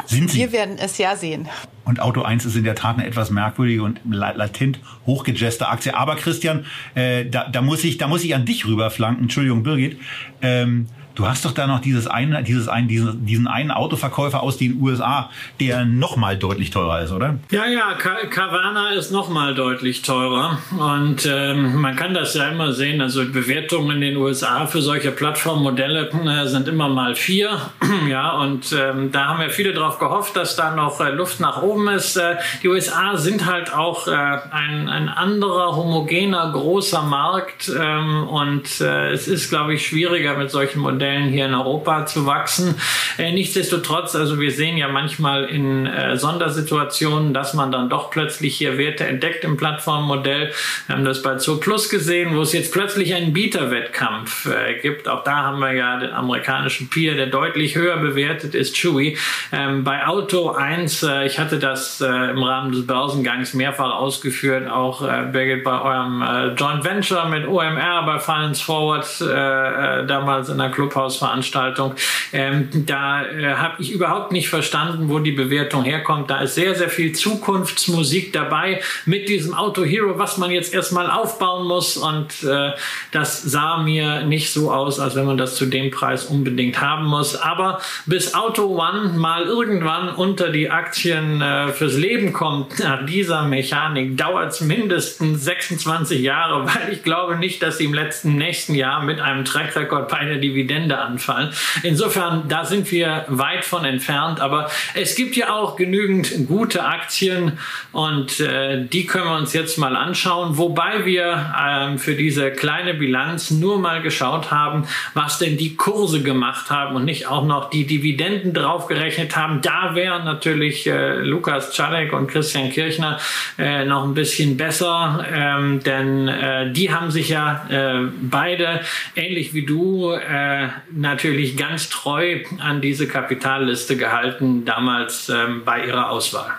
sind 0.07 0.31
sie? 0.31 0.39
Wir 0.39 0.53
werden 0.53 0.77
es 0.79 0.99
ja 0.99 1.17
sehen. 1.17 1.49
Und 1.85 2.01
Auto 2.01 2.23
1 2.23 2.45
ist 2.45 2.57
in 2.57 2.65
der 2.65 2.75
Tat 2.75 2.99
eine 2.99 3.07
etwas 3.07 3.31
merkwürdige 3.31 3.83
und 3.83 4.01
latent 4.05 4.81
hochgejazte 5.07 5.69
Aktie. 5.69 5.95
Aber 5.97 6.17
Christian, 6.17 6.65
äh, 6.95 7.27
da, 7.27 7.49
da, 7.49 7.63
muss 7.63 7.83
ich, 7.85 7.99
da 7.99 8.07
muss 8.07 8.23
ich 8.23 8.35
an 8.35 8.45
dich 8.45 8.67
rüberflanken. 8.67 9.25
Entschuldigung, 9.25 9.63
Birgit. 9.63 9.99
Ähm, 10.43 10.87
Du 11.21 11.29
hast 11.29 11.45
doch 11.45 11.53
da 11.53 11.67
noch 11.67 11.83
dieses 11.83 12.07
eine, 12.07 12.43
dieses 12.43 12.67
einen, 12.67 12.89
diesen, 12.89 13.27
diesen 13.27 13.47
einen 13.47 13.73
Autoverkäufer 13.73 14.43
aus 14.43 14.57
den 14.57 14.81
USA, 14.81 15.29
der 15.61 15.85
noch 15.85 16.17
mal 16.17 16.39
deutlich 16.39 16.71
teurer 16.71 17.03
ist, 17.03 17.13
oder? 17.13 17.37
Ja, 17.51 17.67
ja, 17.67 17.93
Carvana 17.93 18.93
ist 18.93 19.11
noch 19.11 19.29
mal 19.29 19.55
deutlich 19.55 20.01
teurer 20.01 20.61
und 20.79 21.29
ähm, 21.31 21.79
man 21.79 21.95
kann 21.95 22.15
das 22.15 22.33
ja 22.33 22.49
immer 22.49 22.73
sehen. 22.73 23.03
Also 23.03 23.31
Bewertungen 23.31 23.97
in 23.97 24.01
den 24.01 24.17
USA 24.17 24.67
für 24.67 24.81
solche 24.81 25.11
Plattformmodelle 25.11 26.09
äh, 26.09 26.47
sind 26.47 26.69
immer 26.69 26.89
mal 26.89 27.15
vier, 27.15 27.71
ja, 28.09 28.39
und 28.39 28.73
ähm, 28.73 29.13
da 29.13 29.27
haben 29.27 29.43
ja 29.43 29.51
viele 29.51 29.75
darauf 29.75 29.99
gehofft, 29.99 30.37
dass 30.37 30.57
da 30.57 30.75
noch 30.75 31.03
äh, 31.03 31.11
Luft 31.11 31.39
nach 31.39 31.61
oben 31.61 31.89
ist. 31.89 32.17
Äh, 32.17 32.37
die 32.63 32.69
USA 32.69 33.19
sind 33.19 33.45
halt 33.45 33.75
auch 33.75 34.09
äh, 34.09 34.13
ein, 34.13 34.89
ein 34.89 35.11
anderer 35.11 35.77
homogener 35.77 36.51
großer 36.51 37.03
Markt 37.03 37.71
ähm, 37.79 38.27
und 38.27 38.81
äh, 38.81 39.11
es 39.11 39.29
ist, 39.29 39.51
glaube 39.51 39.75
ich, 39.75 39.87
schwieriger 39.87 40.39
mit 40.39 40.51
solchen 40.51 40.81
Modellen 40.81 41.10
Modellen 41.11 41.29
hier 41.29 41.47
in 41.47 41.55
Europa 41.55 42.07
zu 42.07 42.27
wachsen. 42.27 42.75
Äh, 43.19 43.33
nichtsdestotrotz, 43.33 44.15
also 44.15 44.39
wir 44.39 44.51
sehen 44.51 44.77
ja 44.77 44.89
manchmal 44.89 45.45
in 45.45 45.87
äh, 45.87 46.17
Sondersituationen, 46.17 47.35
dass 47.35 47.55
man 47.55 47.73
dann 47.73 47.89
doch 47.89 48.11
plötzlich 48.11 48.57
hier 48.57 48.79
Werte 48.79 49.07
entdeckt 49.07 49.45
im 49.45 49.57
Plattformmodell. 49.57 50.53
Wir 50.87 50.97
haben 50.97 51.05
das 51.05 51.23
bei 51.23 51.39
Zoo 51.39 51.59
Plus 51.59 51.89
gesehen, 51.89 52.37
wo 52.37 52.43
es 52.43 52.53
jetzt 52.53 52.73
plötzlich 52.73 53.15
einen 53.15 53.33
Bieterwettkampf 53.33 54.47
äh, 54.47 54.79
gibt. 54.81 55.09
Auch 55.09 55.25
da 55.25 55.37
haben 55.39 55.59
wir 55.59 55.73
ja 55.73 55.99
den 55.99 56.13
amerikanischen 56.13 56.89
Peer, 56.89 57.15
der 57.15 57.27
deutlich 57.27 57.75
höher 57.75 57.97
bewertet 57.97 58.55
ist, 58.55 58.77
Chewy. 58.77 59.19
Ähm, 59.53 59.85
bei 59.85 60.07
Auto 60.07 60.51
1, 60.51 61.03
äh, 61.03 61.27
ich 61.27 61.39
hatte 61.39 61.59
das 61.59 62.01
im 62.01 62.43
Rahmen 62.43 62.73
des 62.73 62.87
Börsengangs 62.87 63.55
mehrfach 63.55 63.93
ausgeführt, 63.95 64.71
auch 64.71 65.01
Birgit 65.33 65.65
bei 65.65 65.81
eurem 65.81 66.55
Joint 66.57 66.85
Venture 66.85 67.29
mit 67.29 67.47
OMR 67.47 68.05
bei 68.07 68.19
Finance 68.19 68.63
Forward 68.63 69.07
damals 69.21 70.49
in 70.49 70.59
der 70.59 70.71
Clubhouse-Veranstaltung. 71.01 71.95
Ähm, 72.33 72.69
da 72.87 73.25
habe 73.57 73.83
ich 73.83 73.93
überhaupt 73.93 74.33
nicht 74.33 74.49
verstanden, 74.49 75.09
wo 75.09 75.19
die 75.19 75.33
Bewertung 75.33 75.85
herkommt. 75.85 76.31
Da 76.31 76.41
ist 76.41 76.55
sehr, 76.55 76.75
sehr 76.75 76.89
viel 76.89 77.13
Zukunftsmusik 77.13 78.33
dabei 78.33 78.81
mit 79.07 79.29
diesem 79.29 79.55
Auto 79.55 79.85
Hero, 79.85 80.19
was 80.19 80.39
man 80.39 80.51
jetzt 80.51 80.75
erstmal 80.75 81.11
aufbauen 81.11 81.67
muss. 81.67 81.97
Und 81.97 82.43
äh, 82.43 82.73
das 83.13 83.43
sah 83.43 83.79
mir 83.79 84.23
nicht 84.23 84.53
so 84.53 84.71
aus, 84.71 85.01
als 85.01 85.15
wenn 85.15 85.27
man 85.27 85.39
das 85.39 85.57
zu 85.57 85.67
dem 85.67 85.91
Preis 85.91 86.27
unbedingt 86.27 86.81
haben 86.81 87.07
muss. 87.07 87.37
Aber 87.37 87.81
bis 88.07 88.35
Auto 88.35 88.67
One 88.67 89.15
mal 89.17 89.45
irgendwann 89.45 90.11
unter 90.11 90.51
die 90.51 90.71
Aktien 90.71 91.41
äh, 91.41 91.69
fürs 91.69 91.97
Leben 91.97 92.33
kommt, 92.33 92.79
nach 92.81 93.07
dieser 93.07 93.43
Mechanik, 93.43 94.17
dauert 94.17 94.53
es 94.53 94.61
mindestens 94.61 95.45
26 95.45 96.21
Jahre, 96.21 96.67
weil 96.67 96.93
ich 96.93 97.03
glaube 97.03 97.37
nicht, 97.37 97.63
dass 97.63 97.79
sie 97.79 97.85
im 97.85 97.95
letzten 97.95 98.37
nächsten 98.37 98.75
Jahr 98.75 99.03
mit 99.03 99.21
einem 99.21 99.45
Track 99.45 99.77
Record 99.77 100.09
bei 100.09 100.25
der 100.25 100.37
Dividende 100.37 100.80
anfallen. 100.89 101.51
Insofern, 101.83 102.49
da 102.49 102.65
sind 102.65 102.91
wir 102.91 103.25
weit 103.29 103.65
von 103.65 103.85
entfernt. 103.85 104.41
Aber 104.41 104.71
es 104.95 105.15
gibt 105.15 105.37
ja 105.37 105.53
auch 105.53 105.77
genügend 105.77 106.47
gute 106.47 106.85
Aktien 106.85 107.59
und 107.93 108.41
äh, 108.41 108.85
die 108.85 109.07
können 109.07 109.27
wir 109.27 109.37
uns 109.37 109.53
jetzt 109.53 109.79
mal 109.79 109.97
anschauen. 109.97 110.57
Wobei 110.57 111.05
wir 111.05 111.55
ähm, 111.61 111.99
für 111.99 112.15
diese 112.15 112.51
kleine 112.51 112.95
Bilanz 112.95 113.51
nur 113.51 113.79
mal 113.79 114.03
geschaut 114.03 114.51
haben, 114.51 114.87
was 115.15 115.39
denn 115.39 115.57
die 115.57 115.77
Kurse 115.77 116.23
gemacht 116.23 116.71
haben 116.71 116.97
und 116.97 117.05
nicht 117.05 117.27
auch 117.27 117.45
noch 117.45 117.71
die 117.71 117.87
Dividenden 117.87 118.55
draufgerechnet 118.55 119.37
haben. 119.37 119.61
Da 119.61 119.95
wären 119.95 120.25
natürlich 120.25 120.87
äh, 120.87 121.17
Lukas 121.17 121.73
Czalek 121.73 122.13
und 122.13 122.29
Christian 122.29 122.71
Kirchner 122.71 123.19
äh, 123.59 123.85
noch 123.85 124.05
ein 124.05 124.15
bisschen 124.15 124.57
besser, 124.57 125.25
ähm, 125.33 125.83
denn 125.83 126.29
äh, 126.29 126.73
die 126.73 126.93
haben 126.93 127.11
sich 127.11 127.29
ja 127.29 127.67
äh, 127.69 128.09
beide 128.21 128.81
ähnlich 129.17 129.55
wie 129.55 129.65
du 129.65 130.13
äh, 130.13 130.69
natürlich 130.91 131.57
ganz 131.57 131.89
treu 131.89 132.43
an 132.59 132.81
diese 132.81 133.07
Kapitalliste 133.09 133.97
gehalten, 133.97 134.65
damals 134.65 135.29
ähm, 135.29 135.65
bei 135.65 135.87
ihrer 135.87 136.11
Auswahl. 136.11 136.51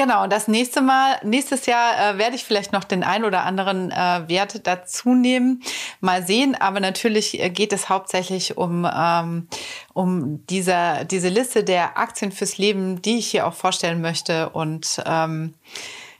Genau, 0.00 0.26
das 0.26 0.48
nächste 0.48 0.80
Mal, 0.80 1.18
nächstes 1.24 1.66
Jahr 1.66 2.14
äh, 2.14 2.18
werde 2.18 2.34
ich 2.34 2.44
vielleicht 2.44 2.72
noch 2.72 2.84
den 2.84 3.04
ein 3.04 3.22
oder 3.22 3.44
anderen 3.44 3.90
äh, 3.90 4.22
Wert 4.28 4.66
dazu 4.66 5.14
nehmen. 5.14 5.62
Mal 6.00 6.26
sehen, 6.26 6.56
aber 6.58 6.80
natürlich 6.80 7.38
äh, 7.38 7.50
geht 7.50 7.74
es 7.74 7.90
hauptsächlich 7.90 8.56
um, 8.56 8.88
ähm, 8.90 9.46
um 9.92 10.46
diese, 10.46 11.06
diese 11.10 11.28
Liste 11.28 11.64
der 11.64 11.98
Aktien 11.98 12.32
fürs 12.32 12.56
Leben, 12.56 13.02
die 13.02 13.18
ich 13.18 13.30
hier 13.30 13.46
auch 13.46 13.52
vorstellen 13.52 14.00
möchte 14.00 14.48
und 14.48 15.02
ähm, 15.04 15.52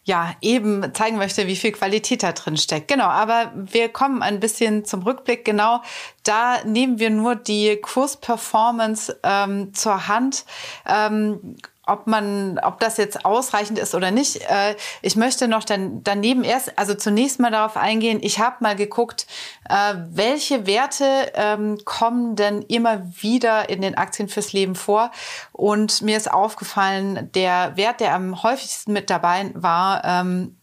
ja, 0.04 0.34
eben 0.40 0.94
zeigen 0.94 1.18
möchte, 1.18 1.46
wie 1.46 1.56
viel 1.56 1.72
Qualität 1.72 2.22
da 2.22 2.32
drin 2.32 2.56
steckt. 2.56 2.88
Genau, 2.88 3.04
aber 3.04 3.52
wir 3.54 3.88
kommen 3.88 4.22
ein 4.22 4.40
bisschen 4.40 4.84
zum 4.84 5.02
Rückblick. 5.02 5.44
Genau, 5.44 5.82
da 6.24 6.64
nehmen 6.64 6.98
wir 6.98 7.10
nur 7.10 7.36
die 7.36 7.76
Kursperformance 7.76 9.18
ähm, 9.22 9.74
zur 9.74 10.08
Hand. 10.08 10.44
Ähm, 10.86 11.56
ob 11.90 12.06
man, 12.06 12.58
ob 12.62 12.80
das 12.80 12.96
jetzt 12.96 13.24
ausreichend 13.24 13.78
ist 13.78 13.94
oder 13.94 14.10
nicht. 14.10 14.42
Äh, 14.48 14.76
ich 15.02 15.16
möchte 15.16 15.48
noch 15.48 15.64
dann 15.64 16.02
daneben 16.04 16.44
erst, 16.44 16.78
also 16.78 16.94
zunächst 16.94 17.40
mal 17.40 17.50
darauf 17.50 17.76
eingehen. 17.76 18.18
Ich 18.22 18.38
habe 18.38 18.56
mal 18.60 18.76
geguckt, 18.76 19.26
äh, 19.68 19.94
welche 20.10 20.66
Werte 20.66 21.32
ähm, 21.34 21.78
kommen 21.84 22.36
denn 22.36 22.62
immer 22.62 23.02
wieder 23.20 23.68
in 23.68 23.82
den 23.82 23.96
Aktien 23.96 24.28
fürs 24.28 24.52
Leben 24.52 24.74
vor. 24.74 25.10
Und 25.52 26.02
mir 26.02 26.16
ist 26.16 26.30
aufgefallen, 26.30 27.30
der 27.34 27.76
Wert, 27.76 28.00
der 28.00 28.14
am 28.14 28.42
häufigsten 28.42 28.92
mit 28.92 29.10
dabei 29.10 29.50
war, 29.54 30.04
ähm, 30.04 30.56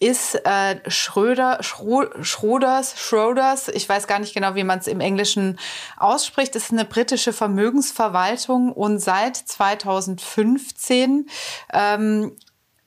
ist 0.00 0.34
äh, 0.46 0.80
Schröder, 0.90 1.62
Schro 1.62 2.06
Schroders, 2.22 2.98
Schroders, 2.98 3.68
ich 3.68 3.88
weiß 3.88 4.06
gar 4.06 4.18
nicht 4.18 4.34
genau, 4.34 4.54
wie 4.54 4.64
man 4.64 4.78
es 4.78 4.86
im 4.86 5.00
Englischen 5.00 5.58
ausspricht, 5.98 6.56
ist 6.56 6.72
eine 6.72 6.84
britische 6.84 7.32
Vermögensverwaltung 7.32 8.72
und 8.72 8.98
seit 8.98 9.36
2015 9.36 11.28
ähm, 11.72 12.36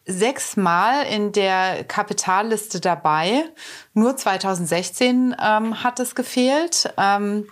sechsmal 0.05 1.05
in 1.05 1.31
der 1.31 1.83
Kapitalliste 1.85 2.81
dabei. 2.81 3.45
Nur 3.93 4.17
2016 4.17 5.35
ähm, 5.41 5.83
hat 5.83 5.99
es 5.99 6.15
gefehlt. 6.15 6.93
Ähm, 6.97 7.47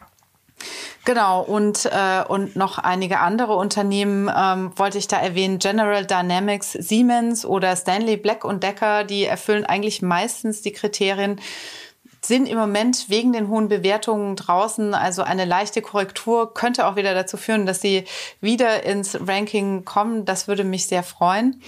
Genau, 1.03 1.41
und, 1.41 1.85
äh, 1.85 2.23
und 2.27 2.55
noch 2.55 2.77
einige 2.77 3.19
andere 3.19 3.55
Unternehmen 3.55 4.31
ähm, 4.35 4.71
wollte 4.75 4.97
ich 4.97 5.07
da 5.07 5.17
erwähnen. 5.17 5.59
General 5.59 6.05
Dynamics, 6.05 6.73
Siemens 6.73 7.45
oder 7.45 7.75
Stanley 7.75 8.17
Black 8.17 8.45
und 8.45 8.63
Decker, 8.63 9.03
die 9.03 9.25
erfüllen 9.25 9.65
eigentlich 9.65 10.01
meistens 10.01 10.61
die 10.61 10.71
Kriterien, 10.71 11.39
sind 12.23 12.47
im 12.47 12.57
Moment 12.57 13.09
wegen 13.09 13.33
den 13.33 13.47
hohen 13.47 13.67
Bewertungen 13.67 14.35
draußen. 14.35 14.93
Also 14.93 15.23
eine 15.23 15.45
leichte 15.45 15.81
Korrektur 15.81 16.53
könnte 16.53 16.85
auch 16.85 16.95
wieder 16.95 17.15
dazu 17.15 17.35
führen, 17.35 17.65
dass 17.65 17.81
sie 17.81 18.05
wieder 18.41 18.83
ins 18.83 19.17
Ranking 19.27 19.85
kommen. 19.85 20.25
Das 20.25 20.47
würde 20.47 20.63
mich 20.63 20.85
sehr 20.85 21.01
freuen. 21.01 21.61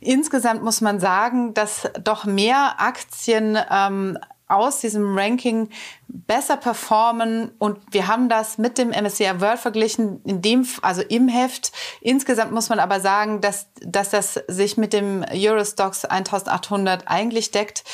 Insgesamt 0.00 0.62
muss 0.62 0.82
man 0.82 1.00
sagen, 1.00 1.54
dass 1.54 1.88
doch 2.02 2.26
mehr 2.26 2.74
Aktien 2.78 3.58
ähm, 3.70 4.18
aus 4.48 4.80
diesem 4.80 5.16
Ranking 5.16 5.70
besser 6.08 6.56
performen 6.56 7.52
und 7.58 7.78
wir 7.90 8.06
haben 8.06 8.28
das 8.28 8.58
mit 8.58 8.78
dem 8.78 8.90
MSCI 8.90 9.40
World 9.40 9.58
verglichen, 9.58 10.20
in 10.24 10.42
dem, 10.42 10.66
also 10.82 11.02
im 11.02 11.28
Heft. 11.28 11.72
Insgesamt 12.00 12.52
muss 12.52 12.68
man 12.68 12.78
aber 12.78 13.00
sagen, 13.00 13.40
dass, 13.40 13.68
dass 13.80 14.10
das 14.10 14.34
sich 14.48 14.76
mit 14.76 14.92
dem 14.92 15.24
Eurostox 15.32 16.04
1800 16.04 17.08
eigentlich 17.08 17.50
deckt. 17.50 17.84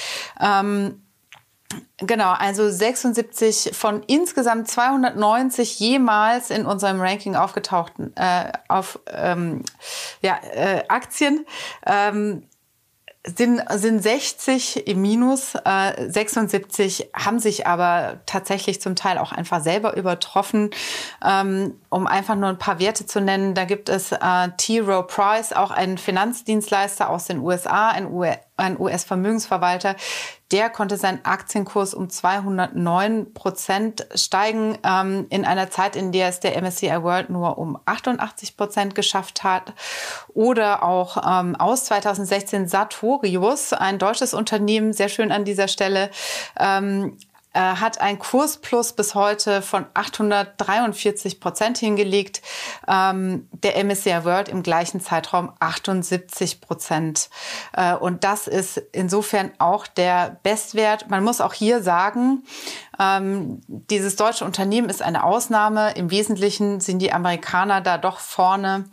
Ähm, 0.41 1.03
Genau, 1.99 2.33
also 2.33 2.69
76 2.69 3.71
von 3.75 4.03
insgesamt 4.09 4.67
290 4.69 5.79
jemals 5.79 6.51
in 6.51 6.67
unserem 6.67 7.01
Ranking 7.01 7.37
aufgetauchten 7.37 8.13
äh, 8.17 8.51
auf 8.67 8.99
ähm, 9.07 9.63
ja, 10.21 10.41
äh, 10.53 10.83
Aktien 10.89 11.47
ähm, 11.87 12.43
sind, 13.27 13.63
sind 13.75 14.03
60 14.03 14.87
im 14.87 15.03
Minus, 15.03 15.55
äh, 15.65 16.11
76 16.11 17.11
haben 17.15 17.39
sich 17.39 17.67
aber 17.67 18.21
tatsächlich 18.25 18.81
zum 18.81 18.97
Teil 18.97 19.19
auch 19.19 19.33
einfach 19.33 19.63
selber 19.63 19.97
übertroffen. 19.97 20.71
Ähm, 21.25 21.75
um 21.91 22.07
einfach 22.07 22.35
nur 22.35 22.49
ein 22.49 22.59
paar 22.59 22.81
Werte 22.81 23.05
zu 23.05 23.21
nennen, 23.21 23.55
da 23.55 23.65
gibt 23.65 23.91
es 23.91 24.13
äh, 24.13 24.49
T. 24.57 24.81
Rowe 24.81 25.07
Price, 25.07 25.53
auch 25.53 25.71
ein 25.71 25.99
Finanzdienstleister 25.99 27.11
aus 27.11 27.27
den 27.27 27.41
USA, 27.41 27.89
ein 27.91 28.07
US-Vermögensverwalter, 28.79 29.97
der 30.53 30.69
konnte 30.69 30.97
seinen 30.97 31.25
Aktienkurs 31.25 31.95
um 31.95 32.11
209 32.11 33.33
Prozent 33.35 34.07
steigen 34.15 34.77
ähm, 34.85 35.27
in 35.31 35.45
einer 35.45 35.71
Zeit, 35.71 35.95
in 35.95 36.11
der 36.13 36.29
es 36.29 36.41
der 36.41 36.61
MSCI 36.61 37.03
World 37.03 37.31
nur 37.31 37.59
um 37.59 37.79
88 37.85 38.57
Prozent 38.57 38.95
geschafft 38.95 39.45
hat. 39.45 39.73
Oder 40.29 40.83
auch 40.83 41.19
ähm, 41.25 41.55
aus 41.57 41.85
2016 41.85 42.67
Sartorius, 42.67 43.73
ein 43.73 43.99
deutsches 43.99 44.35
Unternehmen, 44.35 44.93
sehr 44.93 45.09
schön 45.09 45.31
an 45.31 45.45
dieser 45.45 45.69
Stelle, 45.69 46.11
ähm, 46.59 47.17
äh, 47.17 47.30
hat 47.59 48.01
ein 48.01 48.19
Kursplus 48.19 48.93
bis 48.93 49.15
heute 49.15 49.63
von 49.63 49.87
843 49.95 51.41
Prozent 51.41 51.79
hingelegt. 51.79 52.43
Ähm, 52.87 53.49
der 53.53 53.83
MSCI 53.83 54.25
World 54.25 54.49
im 54.49 54.63
gleichen 54.63 55.01
Zeitraum 55.01 55.53
78 55.59 56.61
Prozent. 56.61 57.29
Äh, 57.73 57.95
und 57.95 58.25
das 58.25 58.47
ist 58.47 58.79
insofern 58.93 59.51
auch 59.59 59.87
der 59.87 60.39
Bestwert. 60.43 61.11
Man 61.11 61.25
muss 61.25 61.41
auch 61.41 61.55
hier 61.55 61.83
sagen, 61.83 62.45
ähm, 62.99 63.61
dieses 63.67 64.17
deutsche 64.17 64.45
Unternehmen 64.45 64.89
ist 64.89 65.03
eine 65.03 65.25
Ausnahme. 65.25 65.93
Im 65.93 66.11
Wesentlichen 66.11 66.81
sind 66.81 67.01
die 67.01 67.13
Amerikaner 67.13 67.81
da 67.81 67.99
doch 67.99 68.19
vorne 68.19 68.85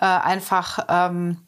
äh, 0.00 0.04
einfach. 0.04 0.86
Ähm, 0.88 1.38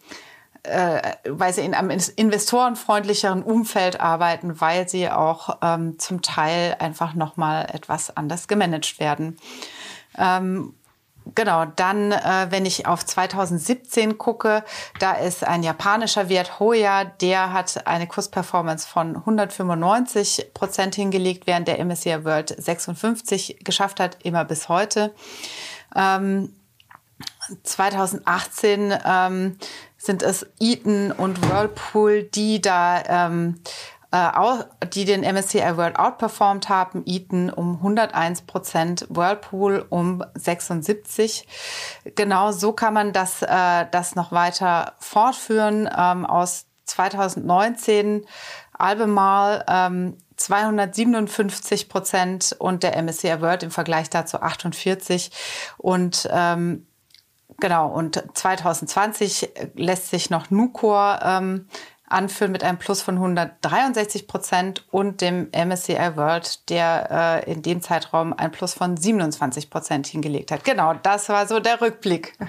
äh, 0.66 1.12
weil 1.28 1.52
sie 1.52 1.62
in 1.62 1.74
einem 1.74 1.98
investorenfreundlicheren 2.16 3.42
Umfeld 3.42 4.00
arbeiten, 4.00 4.60
weil 4.60 4.88
sie 4.88 5.10
auch 5.10 5.58
ähm, 5.62 5.98
zum 5.98 6.22
Teil 6.22 6.76
einfach 6.78 7.14
noch 7.14 7.36
mal 7.36 7.66
etwas 7.72 8.16
anders 8.16 8.48
gemanagt 8.48 9.00
werden. 9.00 9.38
Ähm, 10.18 10.74
genau, 11.34 11.64
dann, 11.64 12.12
äh, 12.12 12.46
wenn 12.50 12.66
ich 12.66 12.86
auf 12.86 13.04
2017 13.04 14.18
gucke, 14.18 14.64
da 14.98 15.12
ist 15.12 15.44
ein 15.44 15.62
japanischer 15.62 16.28
Wert 16.28 16.58
Hoya, 16.60 17.04
der 17.04 17.52
hat 17.52 17.86
eine 17.86 18.06
Kursperformance 18.06 18.86
von 18.86 19.16
195 19.16 20.50
Prozent 20.54 20.94
hingelegt, 20.94 21.46
während 21.46 21.68
der 21.68 21.84
MSCI 21.84 22.24
World 22.24 22.54
56 22.58 23.58
geschafft 23.64 24.00
hat, 24.00 24.18
immer 24.22 24.44
bis 24.44 24.68
heute. 24.68 25.14
Ähm, 25.94 26.52
2018 27.62 28.94
ähm, 29.04 29.58
sind 29.96 30.22
es 30.22 30.46
Eaton 30.60 31.12
und 31.12 31.50
Whirlpool, 31.50 32.24
die 32.24 32.60
da 32.60 33.02
ähm, 33.06 33.60
äh, 34.12 34.86
die 34.92 35.04
den 35.04 35.22
MSCI 35.22 35.76
World 35.76 35.98
outperformed 35.98 36.68
haben, 36.68 37.02
Eaton 37.06 37.50
um 37.50 37.76
101 37.76 38.42
Prozent, 38.42 39.06
Whirlpool 39.08 39.84
um 39.88 40.24
76. 40.34 41.46
Genau 42.14 42.52
so 42.52 42.72
kann 42.72 42.94
man 42.94 43.12
das, 43.12 43.42
äh, 43.42 43.86
das 43.90 44.14
noch 44.14 44.32
weiter 44.32 44.94
fortführen. 44.98 45.88
Ähm, 45.96 46.24
aus 46.24 46.66
2019 46.84 48.24
Albemarle 48.72 49.64
ähm, 49.68 50.18
257 50.36 51.88
Prozent 51.88 52.54
und 52.58 52.82
der 52.82 53.00
MSCI 53.02 53.40
World 53.40 53.62
im 53.62 53.70
Vergleich 53.70 54.10
dazu 54.10 54.40
48. 54.40 55.30
Und 55.78 56.28
ähm, 56.30 56.86
genau, 57.58 57.88
und 57.88 58.22
2020 58.34 59.50
lässt 59.74 60.10
sich 60.10 60.30
noch 60.30 60.50
Nucor 60.50 61.20
ähm, 61.22 61.66
anführen 62.08 62.52
mit 62.52 62.62
einem 62.62 62.78
Plus 62.78 63.02
von 63.02 63.16
163 63.16 64.26
Prozent 64.26 64.84
und 64.90 65.20
dem 65.20 65.48
MSCI 65.50 66.16
World, 66.16 66.68
der 66.70 67.42
äh, 67.46 67.52
in 67.52 67.62
dem 67.62 67.82
Zeitraum 67.82 68.32
ein 68.32 68.52
Plus 68.52 68.74
von 68.74 68.96
27 68.96 69.70
Prozent 69.70 70.06
hingelegt 70.06 70.52
hat. 70.52 70.64
Genau, 70.64 70.94
das 70.94 71.28
war 71.28 71.46
so 71.46 71.60
der 71.60 71.80
Rückblick. 71.80 72.34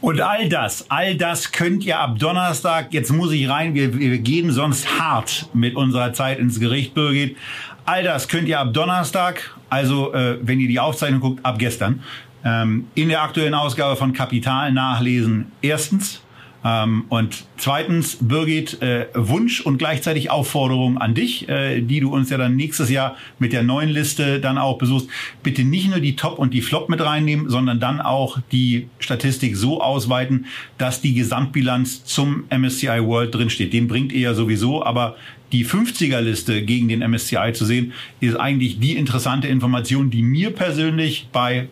Und 0.00 0.20
all 0.20 0.48
das, 0.48 0.90
all 0.90 1.14
das 1.16 1.52
könnt 1.52 1.84
ihr 1.84 2.00
ab 2.00 2.18
Donnerstag, 2.18 2.92
jetzt 2.92 3.12
muss 3.12 3.30
ich 3.30 3.48
rein, 3.48 3.74
wir, 3.74 3.96
wir 3.96 4.18
gehen 4.18 4.50
sonst 4.50 4.98
hart 4.98 5.46
mit 5.54 5.76
unserer 5.76 6.12
Zeit 6.12 6.40
ins 6.40 6.58
Gericht, 6.58 6.92
Birgit. 6.92 7.36
All 7.84 8.02
das 8.02 8.26
könnt 8.26 8.48
ihr 8.48 8.58
ab 8.58 8.74
Donnerstag, 8.74 9.56
also 9.70 10.12
äh, 10.12 10.38
wenn 10.42 10.58
ihr 10.58 10.66
die 10.66 10.80
Aufzeichnung 10.80 11.20
guckt, 11.20 11.44
ab 11.44 11.60
gestern, 11.60 12.02
ähm, 12.44 12.86
in 12.94 13.08
der 13.08 13.22
aktuellen 13.22 13.54
Ausgabe 13.54 13.96
von 13.96 14.12
Kapital 14.12 14.72
nachlesen. 14.72 15.52
Erstens, 15.62 16.22
ähm, 16.64 17.04
und 17.08 17.44
zweitens, 17.56 18.18
Birgit, 18.20 18.80
äh, 18.82 19.06
Wunsch 19.14 19.60
und 19.60 19.78
gleichzeitig 19.78 20.30
Aufforderung 20.30 20.98
an 20.98 21.14
dich, 21.14 21.48
äh, 21.48 21.80
die 21.80 22.00
du 22.00 22.12
uns 22.12 22.30
ja 22.30 22.38
dann 22.38 22.54
nächstes 22.54 22.88
Jahr 22.88 23.16
mit 23.38 23.52
der 23.52 23.64
neuen 23.64 23.88
Liste 23.88 24.38
dann 24.38 24.58
auch 24.58 24.78
besuchst. 24.78 25.08
Bitte 25.42 25.64
nicht 25.64 25.88
nur 25.88 25.98
die 25.98 26.14
Top 26.14 26.38
und 26.38 26.54
die 26.54 26.62
Flop 26.62 26.88
mit 26.88 27.04
reinnehmen, 27.04 27.48
sondern 27.48 27.80
dann 27.80 28.00
auch 28.00 28.38
die 28.52 28.88
Statistik 29.00 29.56
so 29.56 29.80
ausweiten, 29.80 30.46
dass 30.78 31.00
die 31.00 31.14
Gesamtbilanz 31.14 32.04
zum 32.04 32.44
MSCI 32.50 33.04
World 33.04 33.34
drinsteht. 33.34 33.72
Den 33.72 33.88
bringt 33.88 34.12
ihr 34.12 34.20
ja 34.20 34.34
sowieso, 34.34 34.84
aber 34.84 35.16
die 35.50 35.66
50er-Liste 35.66 36.62
gegen 36.62 36.88
den 36.88 37.00
MSCI 37.00 37.52
zu 37.52 37.64
sehen, 37.64 37.92
ist 38.20 38.36
eigentlich 38.36 38.78
die 38.78 38.96
interessante 38.96 39.48
Information, 39.48 40.10
die 40.10 40.22
mir 40.22 40.50
persönlich 40.50 41.28
bei 41.32 41.68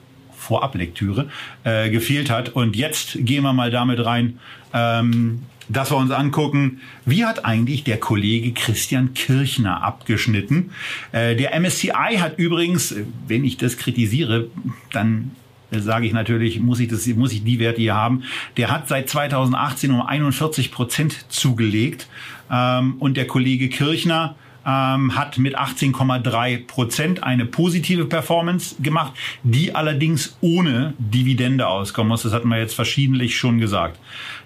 Vorablektüre 0.51 1.29
äh, 1.63 1.91
gefehlt 1.91 2.29
hat. 2.29 2.49
Und 2.49 2.75
jetzt 2.75 3.19
gehen 3.21 3.45
wir 3.45 3.53
mal 3.53 3.71
damit 3.71 4.05
rein, 4.05 4.41
ähm, 4.75 5.43
dass 5.69 5.93
wir 5.93 5.97
uns 5.97 6.11
angucken, 6.11 6.81
wie 7.07 7.25
hat 7.25 7.45
eigentlich 7.45 7.85
der 7.85 7.99
Kollege 7.99 8.53
Christian 8.53 9.15
Kirchner 9.15 9.85
abgeschnitten. 9.85 10.73
Äh, 11.13 11.37
der 11.37 11.55
MSCI 11.55 12.17
hat 12.19 12.37
übrigens, 12.39 12.97
wenn 13.29 13.45
ich 13.45 13.59
das 13.59 13.77
kritisiere, 13.77 14.49
dann 14.93 15.31
sage 15.71 16.07
ich 16.07 16.13
natürlich, 16.13 16.59
muss 16.59 16.81
ich 16.81 16.89
das, 16.89 17.07
muss 17.07 17.33
ich 17.33 17.45
die 17.45 17.61
Werte 17.61 17.81
hier 17.81 17.95
haben. 17.95 18.25
Der 18.57 18.73
hat 18.73 18.89
seit 18.89 19.09
2018 19.09 19.93
um 19.93 20.03
41 20.03 20.73
Prozent 20.73 21.27
zugelegt. 21.29 22.09
Ähm, 22.51 22.97
und 22.99 23.17
der 23.17 23.29
Kollege 23.29 23.69
Kirchner 23.69 24.35
ähm, 24.67 25.17
hat 25.17 25.39
mit 25.39 25.59
18,3 25.59 26.67
Prozent 26.67 27.23
eine 27.23 27.45
positive 27.45 28.05
Performance 28.05 28.77
gemacht, 28.81 29.13
die 29.43 29.75
allerdings 29.75 30.37
ohne 30.41 30.95
Dividende 30.99 31.67
auskommen 31.67 32.09
muss. 32.09 32.23
Das 32.23 32.33
hatten 32.33 32.49
wir 32.49 32.59
jetzt 32.59 32.75
verschiedentlich 32.75 33.37
schon 33.37 33.59
gesagt. 33.59 33.99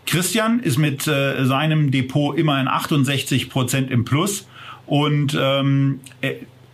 Christian 0.06 0.60
ist 0.60 0.78
mit 0.78 1.06
äh, 1.06 1.44
seinem 1.44 1.90
Depot 1.90 2.36
immerhin 2.36 2.68
68 2.68 3.50
Prozent 3.50 3.90
im 3.90 4.04
Plus 4.04 4.46
und 4.86 5.36
ähm, 5.38 6.00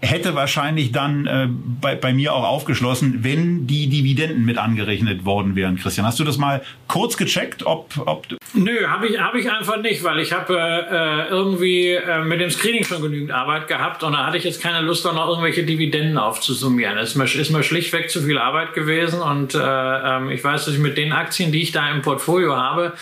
hätte 0.02 0.34
wahrscheinlich 0.34 0.92
dann 0.92 1.26
äh, 1.26 1.48
bei, 1.80 1.94
bei 1.94 2.12
mir 2.12 2.34
auch 2.34 2.44
aufgeschlossen, 2.44 3.22
wenn 3.22 3.66
die 3.66 3.88
Dividenden 3.88 4.44
mit 4.44 4.58
angerechnet 4.58 5.24
worden 5.24 5.56
wären. 5.56 5.76
Christian, 5.76 6.06
hast 6.06 6.18
du 6.18 6.24
das 6.24 6.38
mal 6.38 6.62
kurz 6.88 7.16
gecheckt, 7.16 7.66
ob, 7.66 7.92
ob 8.06 8.26
Nö, 8.54 8.86
habe 8.88 9.08
ich, 9.08 9.20
hab 9.20 9.34
ich 9.34 9.50
einfach 9.50 9.80
nicht, 9.80 10.02
weil 10.02 10.18
ich 10.20 10.32
habe 10.32 10.54
äh, 10.56 11.28
irgendwie 11.28 11.92
äh, 11.92 12.24
mit 12.24 12.40
dem 12.40 12.50
Screening 12.50 12.84
schon 12.84 13.02
genügend 13.02 13.30
Arbeit 13.30 13.68
gehabt 13.68 14.02
und 14.02 14.12
da 14.12 14.26
hatte 14.26 14.38
ich 14.38 14.44
jetzt 14.44 14.62
keine 14.62 14.80
Lust, 14.80 15.06
auch 15.06 15.14
noch 15.14 15.28
irgendwelche 15.28 15.64
Dividenden 15.64 16.18
aufzusummieren. 16.18 16.96
Es 16.98 17.10
ist 17.10 17.16
mir, 17.16 17.24
ist 17.24 17.50
mir 17.50 17.62
schlichtweg 17.62 18.10
zu 18.10 18.22
viel 18.22 18.38
Arbeit 18.38 18.74
gewesen 18.74 19.20
und 19.20 19.54
äh, 19.54 19.58
ähm, 19.60 20.30
ich 20.30 20.42
weiß, 20.42 20.64
dass 20.64 20.74
ich 20.74 20.80
mit 20.80 20.96
den 20.96 21.12
Aktien, 21.12 21.52
die 21.52 21.62
ich 21.62 21.72
da 21.72 21.90
im 21.90 22.02
Portfolio 22.02 22.56
habe, 22.56 22.94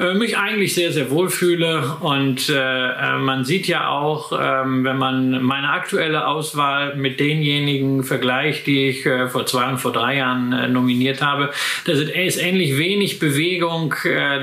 äh, 0.00 0.14
mich 0.14 0.38
eigentlich 0.38 0.74
sehr, 0.74 0.92
sehr 0.92 1.10
wohl 1.10 1.28
fühle 1.28 1.96
und 2.00 2.48
äh, 2.48 2.54
äh 2.54 3.18
man 3.18 3.44
sieht 3.44 3.66
ja 3.66 3.90
auch, 3.90 4.32
äh, 4.32 4.36
wenn 4.64 4.96
man 4.96 5.42
meine 5.42 5.70
aktuelle 5.70 6.26
Auswahl 6.26 6.96
mit 6.96 7.20
denjenigen 7.20 8.02
vergleicht, 8.02 8.66
die 8.66 8.88
ich 8.88 9.04
äh, 9.04 9.28
vor 9.28 9.44
zwei 9.44 9.68
und 9.68 9.76
vor 9.76 9.92
drei 9.92 10.16
Jahren 10.16 10.54
äh, 10.54 10.68
nominiert 10.68 11.20
habe, 11.20 11.50
da 11.84 11.92
ist 11.92 12.40
ähnlich 12.42 12.78
wenig 12.78 13.18
Bewegung 13.18 13.94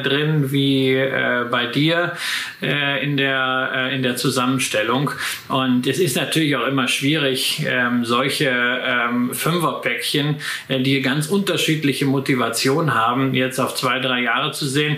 drin 0.03 0.51
wie 0.51 0.95
bei 1.49 1.67
dir 1.67 2.13
in, 2.61 3.17
der, 3.17 3.89
in 3.93 4.03
der 4.03 4.15
Zusammenstellung. 4.15 5.11
Und 5.47 5.87
es 5.87 5.99
ist 5.99 6.15
natürlich 6.15 6.55
auch 6.55 6.67
immer 6.67 6.87
schwierig, 6.87 7.65
ähm, 7.67 8.03
solche 8.05 8.49
ähm, 8.49 9.33
Fünferpäckchen, 9.33 10.37
die 10.69 11.01
ganz 11.01 11.27
unterschiedliche 11.27 12.05
Motivation 12.05 12.93
haben, 12.93 13.33
jetzt 13.33 13.59
auf 13.59 13.75
zwei, 13.75 13.99
drei 13.99 14.21
Jahre 14.21 14.51
zu 14.51 14.67
sehen. 14.67 14.97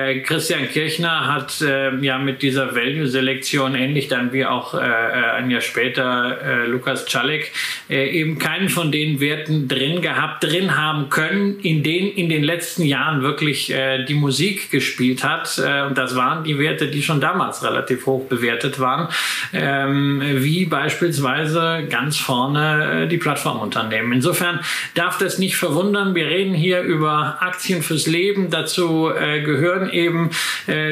Äh, 0.00 0.20
Christian 0.20 0.68
Kirchner 0.68 1.32
hat 1.32 1.60
äh, 1.60 1.94
ja 1.96 2.18
mit 2.18 2.42
dieser 2.42 2.74
Value-Selektion 2.74 3.74
ähnlich 3.74 4.08
dann 4.08 4.32
wie 4.32 4.44
auch 4.44 4.74
äh, 4.74 4.78
äh 4.78 5.30
ein 5.30 5.50
Jahr 5.50 5.60
später 5.60 6.38
äh, 6.42 6.66
Lukas 6.66 7.06
Czalek 7.06 7.52
äh, 7.88 8.08
eben 8.10 8.38
keinen 8.38 8.68
von 8.68 8.92
den 8.92 9.20
Werten 9.20 9.68
drin 9.68 10.02
gehabt, 10.02 10.44
drin 10.44 10.76
haben 10.76 11.08
können, 11.10 11.60
in 11.60 11.82
denen 11.82 12.10
in 12.12 12.28
den 12.28 12.42
letzten 12.42 12.82
Jahren 12.84 13.22
wirklich 13.22 13.72
die 14.08 14.14
Musik 14.14 14.70
gespielt 14.70 15.24
hat. 15.24 15.58
Und 15.88 15.96
das 15.96 16.16
waren 16.16 16.44
die 16.44 16.58
Werte, 16.58 16.88
die 16.88 17.02
schon 17.02 17.20
damals 17.20 17.62
relativ 17.62 18.06
hoch 18.06 18.26
bewertet 18.28 18.78
waren, 18.78 19.08
ähm, 19.52 20.22
wie 20.22 20.64
beispielsweise 20.66 21.86
ganz 21.88 22.16
vorne 22.16 23.08
die 23.10 23.18
Plattformunternehmen. 23.18 24.12
Insofern 24.12 24.60
darf 24.94 25.18
das 25.18 25.38
nicht 25.38 25.56
verwundern. 25.56 26.14
Wir 26.14 26.26
reden 26.26 26.54
hier 26.54 26.82
über 26.82 27.38
Aktien 27.40 27.82
fürs 27.82 28.06
Leben. 28.06 28.50
Dazu 28.50 29.10
gehören 29.44 29.89
eben 29.92 30.30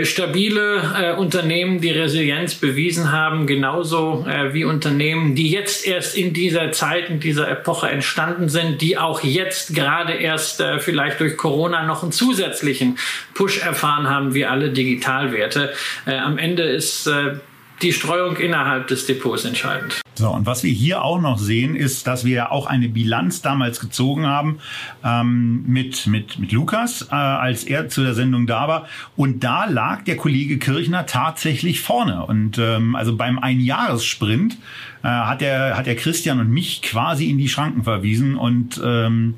stabile 0.03 1.17
Unternehmen, 1.19 1.81
die 1.81 1.91
Resilienz 1.91 2.55
bewiesen 2.55 3.13
haben, 3.13 3.47
genauso 3.47 4.27
wie 4.53 4.65
Unternehmen, 4.65 5.35
die 5.35 5.51
jetzt 5.51 5.87
erst 5.87 6.17
in 6.17 6.33
dieser 6.33 6.73
Zeit, 6.73 7.09
in 7.11 7.21
dieser 7.21 7.49
Epoche 7.51 7.89
entstanden 7.89 8.49
sind, 8.49 8.81
die 8.81 8.99
auch 8.99 9.23
jetzt 9.23 9.75
gerade 9.75 10.15
erst 10.15 10.63
vielleicht 10.79 11.21
durch 11.21 11.37
Corona 11.37 11.85
noch 11.85 12.03
einen 12.03 12.13
zusätzlichen 12.13 12.99
Push 13.35 13.59
erfahren 13.59 13.79
erfahren 13.79 14.09
haben, 14.09 14.35
wie 14.35 14.45
alle 14.45 14.71
Digitalwerte. 14.71 15.73
Äh, 16.07 16.19
am 16.19 16.39
Ende 16.39 16.65
ist 16.65 17.07
äh, 17.07 17.37
die 17.83 17.93
Streuung 17.93 18.37
innerhalb 18.37 18.89
des 18.89 19.07
Depots 19.07 19.45
entscheidend. 19.45 20.01
So, 20.19 20.31
und 20.31 20.47
was 20.47 20.65
wir 20.65 20.73
hier 20.73 21.03
auch 21.05 21.21
noch 21.21 21.39
sehen, 21.39 21.77
ist, 21.77 22.09
dass 22.09 22.25
wir 22.25 22.51
auch 22.51 22.67
eine 22.67 22.89
Bilanz 22.89 23.41
damals 23.41 23.79
gezogen 23.79 24.27
haben 24.27 24.59
ähm, 25.05 25.63
mit, 25.65 26.09
mit, 26.09 26.41
mit 26.41 26.51
Lukas, 26.51 27.03
äh, 27.13 27.15
als 27.15 27.63
er 27.63 27.89
zu 27.89 28.03
der 28.03 28.15
Sendung 28.15 28.49
da 28.49 28.67
war. 28.67 28.89
Und 29.17 29.45
da 29.45 29.67
lag 29.67 30.03
der 30.03 30.17
Kollege 30.17 30.59
Kirchner 30.59 31.07
tatsächlich 31.07 31.83
vorne. 31.83 32.27
Und 32.27 32.59
ähm, 32.59 32.97
also 32.97 33.17
beim 33.17 33.39
Einjahressprint 33.39 34.59
äh, 35.05 35.07
hat, 35.07 35.41
der, 35.41 35.77
hat 35.77 35.87
der 35.87 35.95
Christian 35.95 36.41
und 36.41 36.51
mich 36.51 36.83
quasi 36.83 37.31
in 37.31 37.39
die 37.39 37.49
Schranken 37.49 37.85
verwiesen. 37.85 38.37
Und 38.37 38.81
ähm, 38.85 39.35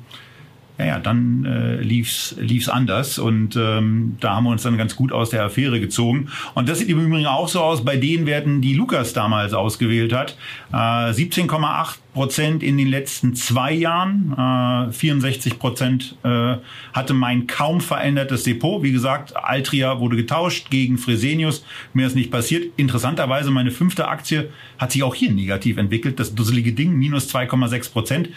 ja, 0.81 0.87
ja, 0.87 0.99
dann 0.99 1.45
äh, 1.45 1.75
lief's 1.75 2.35
lief's 2.39 2.67
anders 2.67 3.19
und 3.19 3.55
ähm, 3.55 4.17
da 4.19 4.35
haben 4.35 4.45
wir 4.45 4.49
uns 4.49 4.63
dann 4.63 4.77
ganz 4.77 4.95
gut 4.95 5.11
aus 5.11 5.29
der 5.29 5.43
Affäre 5.43 5.79
gezogen. 5.79 6.29
Und 6.55 6.67
das 6.67 6.79
sieht 6.79 6.89
im 6.89 6.99
Übrigen 7.05 7.27
auch 7.27 7.47
so 7.47 7.61
aus 7.61 7.85
bei 7.85 7.97
den 7.97 8.25
Werten, 8.25 8.61
die 8.61 8.73
Lukas 8.73 9.13
damals 9.13 9.53
ausgewählt 9.53 10.11
hat. 10.11 10.35
Äh, 10.73 10.75
17,8 10.75 11.97
Prozent 12.13 12.63
in 12.63 12.79
den 12.79 12.87
letzten 12.87 13.35
zwei 13.35 13.71
Jahren, 13.73 14.89
äh, 14.89 14.91
64 14.91 15.59
Prozent 15.59 16.17
äh, 16.23 16.55
hatte 16.93 17.13
mein 17.13 17.45
kaum 17.45 17.79
verändertes 17.79 18.43
Depot. 18.43 18.81
Wie 18.81 18.91
gesagt, 18.91 19.35
Altria 19.35 19.99
wurde 19.99 20.15
getauscht 20.15 20.71
gegen 20.71 20.97
Fresenius. 20.97 21.63
Mehr 21.93 22.07
ist 22.07 22.15
nicht 22.15 22.31
passiert. 22.31 22.65
Interessanterweise 22.75 23.51
meine 23.51 23.69
fünfte 23.69 24.07
Aktie 24.07 24.49
hat 24.79 24.91
sich 24.91 25.03
auch 25.03 25.13
hier 25.13 25.31
negativ 25.31 25.77
entwickelt. 25.77 26.19
Das 26.19 26.33
dusselige 26.33 26.73
Ding 26.73 26.93
minus 26.93 27.33
2,6 27.33 27.91
Prozent 27.91 28.29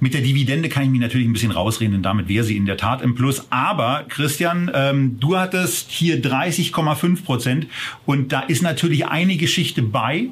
Mit 0.00 0.14
der 0.14 0.20
Dividende 0.20 0.68
kann 0.68 0.84
ich 0.84 0.90
mich 0.90 1.00
natürlich 1.00 1.26
ein 1.26 1.32
bisschen 1.32 1.50
rausreden, 1.50 1.94
denn 1.94 2.02
damit 2.02 2.28
wäre 2.28 2.44
sie 2.44 2.56
in 2.56 2.66
der 2.66 2.76
Tat 2.76 3.02
im 3.02 3.16
Plus. 3.16 3.46
Aber 3.50 4.04
Christian, 4.08 4.70
ähm, 4.72 5.18
du 5.18 5.36
hattest 5.36 5.90
hier 5.90 6.22
30,5 6.22 7.24
Prozent 7.24 7.66
und 8.06 8.32
da 8.32 8.40
ist 8.40 8.62
natürlich 8.62 9.06
eine 9.06 9.36
Geschichte 9.36 9.82
bei, 9.82 10.28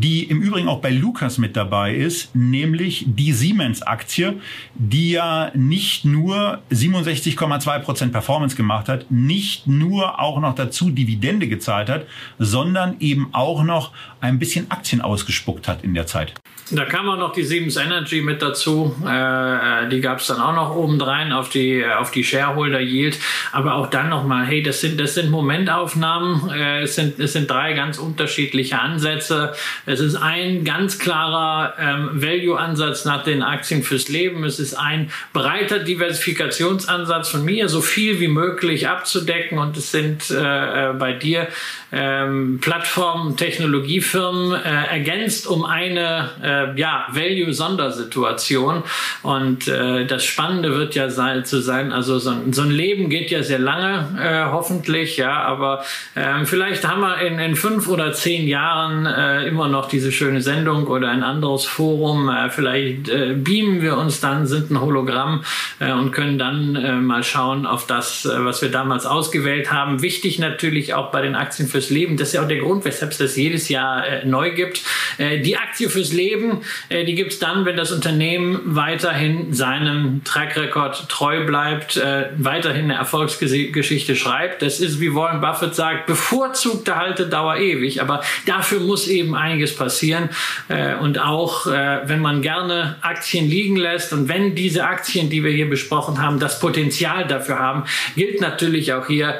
die 0.00 0.24
im 0.24 0.40
Übrigen 0.42 0.68
auch 0.68 0.80
bei 0.80 0.90
Lukas 0.90 1.38
mit 1.38 1.56
dabei 1.56 1.94
ist, 1.94 2.34
nämlich 2.34 3.04
die 3.06 3.32
Siemens-Aktie, 3.32 4.34
die 4.74 5.10
ja 5.10 5.50
nicht 5.54 6.04
nur 6.04 6.60
67,2 6.70 7.78
Prozent 7.80 8.12
Performance 8.12 8.56
gemacht 8.56 8.88
hat, 8.88 9.10
nicht 9.10 9.66
nur 9.66 10.20
auch 10.20 10.40
noch 10.40 10.54
dazu 10.54 10.90
Dividende 10.90 11.48
gezahlt 11.48 11.88
hat, 11.88 12.06
sondern 12.38 12.96
eben 13.00 13.30
auch 13.32 13.64
noch 13.64 13.90
ein 14.20 14.38
bisschen 14.38 14.70
Aktien 14.70 15.00
ausgespuckt 15.00 15.66
hat 15.66 15.82
in 15.82 15.94
der 15.94 16.06
Zeit. 16.06 16.34
Da 16.70 16.84
kam 16.84 17.08
auch 17.08 17.16
noch 17.16 17.32
die 17.32 17.44
Siemens 17.44 17.76
Energy 17.76 18.20
mit 18.20 18.42
dazu. 18.42 18.94
Äh, 19.02 19.88
die 19.88 20.00
gab 20.00 20.18
es 20.18 20.26
dann 20.26 20.40
auch 20.40 20.54
noch 20.54 20.76
obendrein 20.76 21.32
auf 21.32 21.48
die, 21.48 21.84
auf 21.84 22.10
die 22.10 22.22
Shareholder 22.22 22.80
Yield. 22.80 23.18
Aber 23.52 23.76
auch 23.76 23.88
dann 23.88 24.10
nochmal, 24.10 24.44
hey, 24.44 24.62
das 24.62 24.82
sind, 24.82 25.00
das 25.00 25.14
sind 25.14 25.30
Momentaufnahmen. 25.30 26.50
Äh, 26.50 26.82
es, 26.82 26.94
sind, 26.94 27.18
es 27.18 27.32
sind 27.32 27.50
drei 27.50 27.72
ganz 27.72 27.98
unterschiedliche 27.98 28.78
Ansätze. 28.78 29.54
Es 29.88 30.00
ist 30.00 30.16
ein 30.16 30.64
ganz 30.64 30.98
klarer 30.98 31.72
ähm, 31.78 32.10
Value-Ansatz 32.12 33.06
nach 33.06 33.24
den 33.24 33.42
Aktien 33.42 33.82
fürs 33.82 34.08
Leben. 34.08 34.44
Es 34.44 34.60
ist 34.60 34.74
ein 34.74 35.10
breiter 35.32 35.78
Diversifikationsansatz 35.78 37.30
von 37.30 37.42
mir, 37.42 37.70
so 37.70 37.80
viel 37.80 38.20
wie 38.20 38.28
möglich 38.28 38.86
abzudecken. 38.86 39.58
Und 39.58 39.78
es 39.78 39.90
sind 39.90 40.30
äh, 40.30 40.90
äh 40.90 40.92
bei 40.92 41.14
dir 41.14 41.48
ähm, 41.90 42.58
Plattformen, 42.60 43.36
Technologiefirmen 43.36 44.52
äh, 44.52 44.86
ergänzt 44.90 45.46
um 45.46 45.64
eine 45.64 46.30
äh, 46.42 46.78
ja, 46.78 47.06
Value-Sondersituation. 47.12 48.82
Und 49.22 49.68
äh, 49.68 50.06
das 50.06 50.24
Spannende 50.24 50.74
wird 50.74 50.94
ja 50.94 51.08
sein, 51.08 51.44
zu 51.44 51.60
sein, 51.60 51.92
also 51.92 52.18
so 52.18 52.30
ein, 52.30 52.52
so 52.52 52.62
ein 52.62 52.70
Leben 52.70 53.08
geht 53.08 53.30
ja 53.30 53.42
sehr 53.42 53.58
lange, 53.58 54.06
äh, 54.20 54.50
hoffentlich, 54.52 55.16
ja, 55.16 55.42
aber 55.42 55.82
ähm, 56.14 56.46
vielleicht 56.46 56.86
haben 56.86 57.00
wir 57.00 57.20
in, 57.22 57.38
in 57.38 57.56
fünf 57.56 57.88
oder 57.88 58.12
zehn 58.12 58.46
Jahren 58.46 59.06
äh, 59.06 59.46
immer 59.46 59.68
noch 59.68 59.88
diese 59.88 60.12
schöne 60.12 60.42
Sendung 60.42 60.86
oder 60.86 61.08
ein 61.10 61.22
anderes 61.22 61.64
Forum. 61.64 62.28
Äh, 62.28 62.50
vielleicht 62.50 63.04
beamen 63.04 63.82
wir 63.82 63.96
uns 63.96 64.20
dann, 64.20 64.46
sind 64.46 64.70
ein 64.70 64.80
Hologramm 64.80 65.44
und 65.80 66.12
können 66.12 66.38
dann 66.38 67.06
mal 67.06 67.22
schauen 67.22 67.66
auf 67.66 67.86
das, 67.86 68.28
was 68.30 68.62
wir 68.62 68.70
damals 68.70 69.06
ausgewählt 69.06 69.72
haben. 69.72 70.02
Wichtig 70.02 70.38
natürlich 70.38 70.94
auch 70.94 71.10
bei 71.10 71.22
den 71.22 71.34
Aktien 71.34 71.68
fürs 71.78 71.90
Leben. 71.90 72.16
Das 72.16 72.28
ist 72.28 72.34
ja 72.34 72.42
auch 72.42 72.48
der 72.48 72.58
Grund, 72.58 72.84
weshalb 72.84 73.12
es 73.12 73.18
das 73.18 73.36
jedes 73.36 73.68
Jahr 73.68 74.04
äh, 74.04 74.24
neu 74.24 74.50
gibt. 74.50 74.82
Äh, 75.18 75.40
die 75.40 75.56
Aktie 75.56 75.88
fürs 75.88 76.12
Leben, 76.12 76.62
äh, 76.88 77.04
die 77.04 77.14
gibt 77.14 77.32
es 77.32 77.38
dann, 77.38 77.64
wenn 77.64 77.76
das 77.76 77.92
Unternehmen 77.92 78.60
weiterhin 78.64 79.52
seinem 79.52 80.22
Track 80.24 80.56
Record 80.56 81.08
treu 81.08 81.46
bleibt, 81.46 81.96
äh, 81.96 82.30
weiterhin 82.36 82.84
eine 82.84 82.94
Erfolgsgeschichte 82.94 84.16
schreibt. 84.16 84.62
Das 84.62 84.80
ist, 84.80 85.00
wie 85.00 85.14
Warren 85.14 85.40
Buffett 85.40 85.76
sagt, 85.76 86.06
bevorzugte 86.06 86.96
Haltedauer 86.96 87.58
ewig. 87.58 88.02
Aber 88.02 88.22
dafür 88.44 88.80
muss 88.80 89.06
eben 89.06 89.36
einiges 89.36 89.76
passieren. 89.76 90.30
Äh, 90.68 90.96
und 90.96 91.20
auch, 91.20 91.68
äh, 91.68 92.00
wenn 92.06 92.20
man 92.20 92.42
gerne 92.42 92.96
Aktien 93.02 93.48
liegen 93.48 93.76
lässt 93.76 94.12
und 94.12 94.28
wenn 94.28 94.56
diese 94.56 94.84
Aktien, 94.84 95.30
die 95.30 95.44
wir 95.44 95.52
hier 95.52 95.70
besprochen 95.70 96.20
haben, 96.20 96.40
das 96.40 96.58
Potenzial 96.58 97.26
dafür 97.28 97.60
haben, 97.60 97.84
gilt 98.16 98.40
natürlich 98.40 98.92
auch 98.92 99.06
hier 99.06 99.38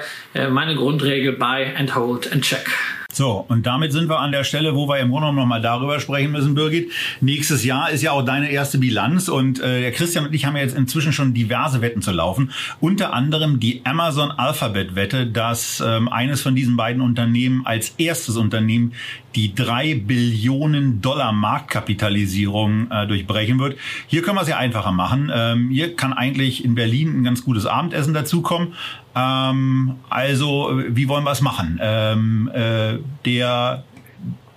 meine 0.51 0.77
Grundregel 0.77 1.33
Buy 1.33 1.75
and 1.77 1.97
Hold 1.97 2.28
and 2.33 2.43
Check. 2.43 2.69
So, 3.11 3.45
und 3.49 3.67
damit 3.67 3.91
sind 3.91 4.09
wir 4.09 4.21
an 4.21 4.33
der 4.33 4.45
Stelle, 4.45 4.77
wo 4.77 4.87
wir 4.87 4.99
im 4.99 5.09
Grunde 5.09 5.29
genommen 5.29 5.39
nochmal 5.39 5.63
darüber 5.63 5.99
sprechen 5.99 6.31
müssen, 6.31 6.55
Birgit. 6.55 6.93
Nächstes 7.23 7.65
Jahr 7.65 7.91
ist 7.91 8.03
ja 8.03 8.13
auch 8.13 8.23
deine 8.23 8.51
erste 8.51 8.77
Bilanz 8.79 9.29
und 9.29 9.61
äh, 9.61 9.81
der 9.81 9.93
Christian 9.93 10.27
und 10.27 10.35
ich 10.35 10.45
haben 10.45 10.57
ja 10.57 10.63
jetzt 10.63 10.77
inzwischen 10.77 11.13
schon 11.13 11.33
diverse 11.33 11.81
Wetten 11.81 12.03
zu 12.03 12.13
laufen. 12.13 12.53
Unter 12.81 13.15
anderem 13.15 13.61
die 13.61 13.81
Amazon 13.85 14.31
Alphabet 14.31 14.95
Wette, 14.95 15.27
dass 15.27 15.83
ähm, 15.85 16.09
eines 16.09 16.43
von 16.43 16.55
diesen 16.55 16.77
beiden 16.77 17.01
Unternehmen 17.01 17.65
als 17.65 17.95
erstes 17.97 18.37
Unternehmen 18.37 18.93
die 19.35 19.55
drei 19.55 19.95
Billionen 19.95 21.01
Dollar 21.01 21.33
Marktkapitalisierung 21.33 22.91
äh, 22.91 23.07
durchbrechen 23.07 23.59
wird. 23.59 23.79
Hier 24.07 24.23
können 24.23 24.37
wir 24.37 24.43
es 24.43 24.49
ja 24.49 24.59
einfacher 24.59 24.93
machen. 24.93 25.31
Ähm, 25.35 25.71
hier 25.71 25.97
kann 25.97 26.13
eigentlich 26.13 26.65
in 26.65 26.75
Berlin 26.75 27.21
ein 27.21 27.25
ganz 27.25 27.45
gutes 27.45 27.67
Abendessen 27.67 28.15
dazukommen. 28.15 28.75
Ähm, 29.15 29.97
also, 30.09 30.81
wie 30.89 31.09
wollen 31.09 31.25
wir 31.25 31.33
es 31.33 31.41
machen? 31.41 31.79
Ähm, 31.83 32.51
äh, 32.55 32.99
der 33.25 33.85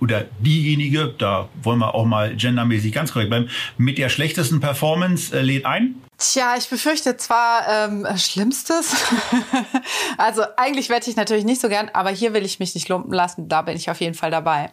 oder 0.01 0.25
diejenige, 0.39 1.13
da 1.17 1.47
wollen 1.61 1.79
wir 1.79 1.93
auch 1.93 2.05
mal 2.05 2.35
gendermäßig 2.35 2.91
ganz 2.91 3.13
korrekt 3.13 3.29
bleiben, 3.29 3.49
mit 3.77 3.99
der 3.99 4.09
schlechtesten 4.09 4.59
Performance 4.59 5.37
äh, 5.37 5.41
lädt 5.43 5.65
ein. 5.65 5.95
Tja, 6.17 6.55
ich 6.57 6.69
befürchte 6.69 7.17
zwar 7.17 7.63
ähm, 7.67 8.05
Schlimmstes. 8.15 8.95
also 10.17 10.43
eigentlich 10.57 10.89
wette 10.89 11.09
ich 11.09 11.15
natürlich 11.15 11.45
nicht 11.45 11.61
so 11.61 11.67
gern, 11.67 11.89
aber 11.93 12.11
hier 12.11 12.33
will 12.33 12.45
ich 12.45 12.59
mich 12.59 12.75
nicht 12.75 12.89
lumpen 12.89 13.11
lassen. 13.11 13.47
Da 13.47 13.63
bin 13.63 13.75
ich 13.75 13.89
auf 13.89 14.01
jeden 14.01 14.13
Fall 14.13 14.29
dabei. 14.29 14.69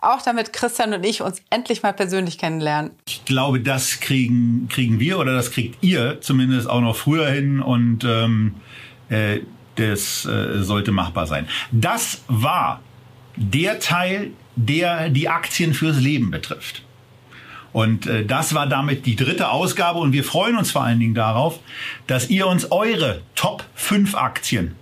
Auch 0.00 0.22
damit 0.22 0.54
Christian 0.54 0.94
und 0.94 1.04
ich 1.04 1.20
uns 1.20 1.42
endlich 1.50 1.82
mal 1.82 1.92
persönlich 1.92 2.38
kennenlernen. 2.38 2.92
Ich 3.06 3.24
glaube, 3.26 3.60
das 3.60 4.00
kriegen, 4.00 4.68
kriegen 4.70 4.98
wir 4.98 5.18
oder 5.18 5.34
das 5.34 5.50
kriegt 5.50 5.82
ihr 5.82 6.20
zumindest 6.22 6.68
auch 6.68 6.80
noch 6.80 6.96
früher 6.96 7.28
hin 7.28 7.60
und 7.60 8.04
ähm, 8.04 8.54
äh, 9.08 9.40
das 9.76 10.24
äh, 10.24 10.62
sollte 10.62 10.92
machbar 10.92 11.26
sein. 11.26 11.48
Das 11.70 12.22
war 12.28 12.80
der 13.36 13.78
Teil, 13.78 14.30
der 14.56 15.10
die 15.10 15.28
Aktien 15.28 15.74
fürs 15.74 16.00
Leben 16.00 16.30
betrifft. 16.30 16.82
Und 17.72 18.06
äh, 18.06 18.24
das 18.24 18.54
war 18.54 18.66
damit 18.66 19.04
die 19.04 19.16
dritte 19.16 19.50
Ausgabe 19.50 19.98
und 19.98 20.12
wir 20.12 20.24
freuen 20.24 20.56
uns 20.56 20.70
vor 20.70 20.82
allen 20.82 20.98
Dingen 20.98 21.14
darauf, 21.14 21.60
dass 22.06 22.30
ihr 22.30 22.46
uns 22.46 22.70
eure 22.72 23.20
Top 23.34 23.64
5 23.74 24.14
Aktien 24.14 24.74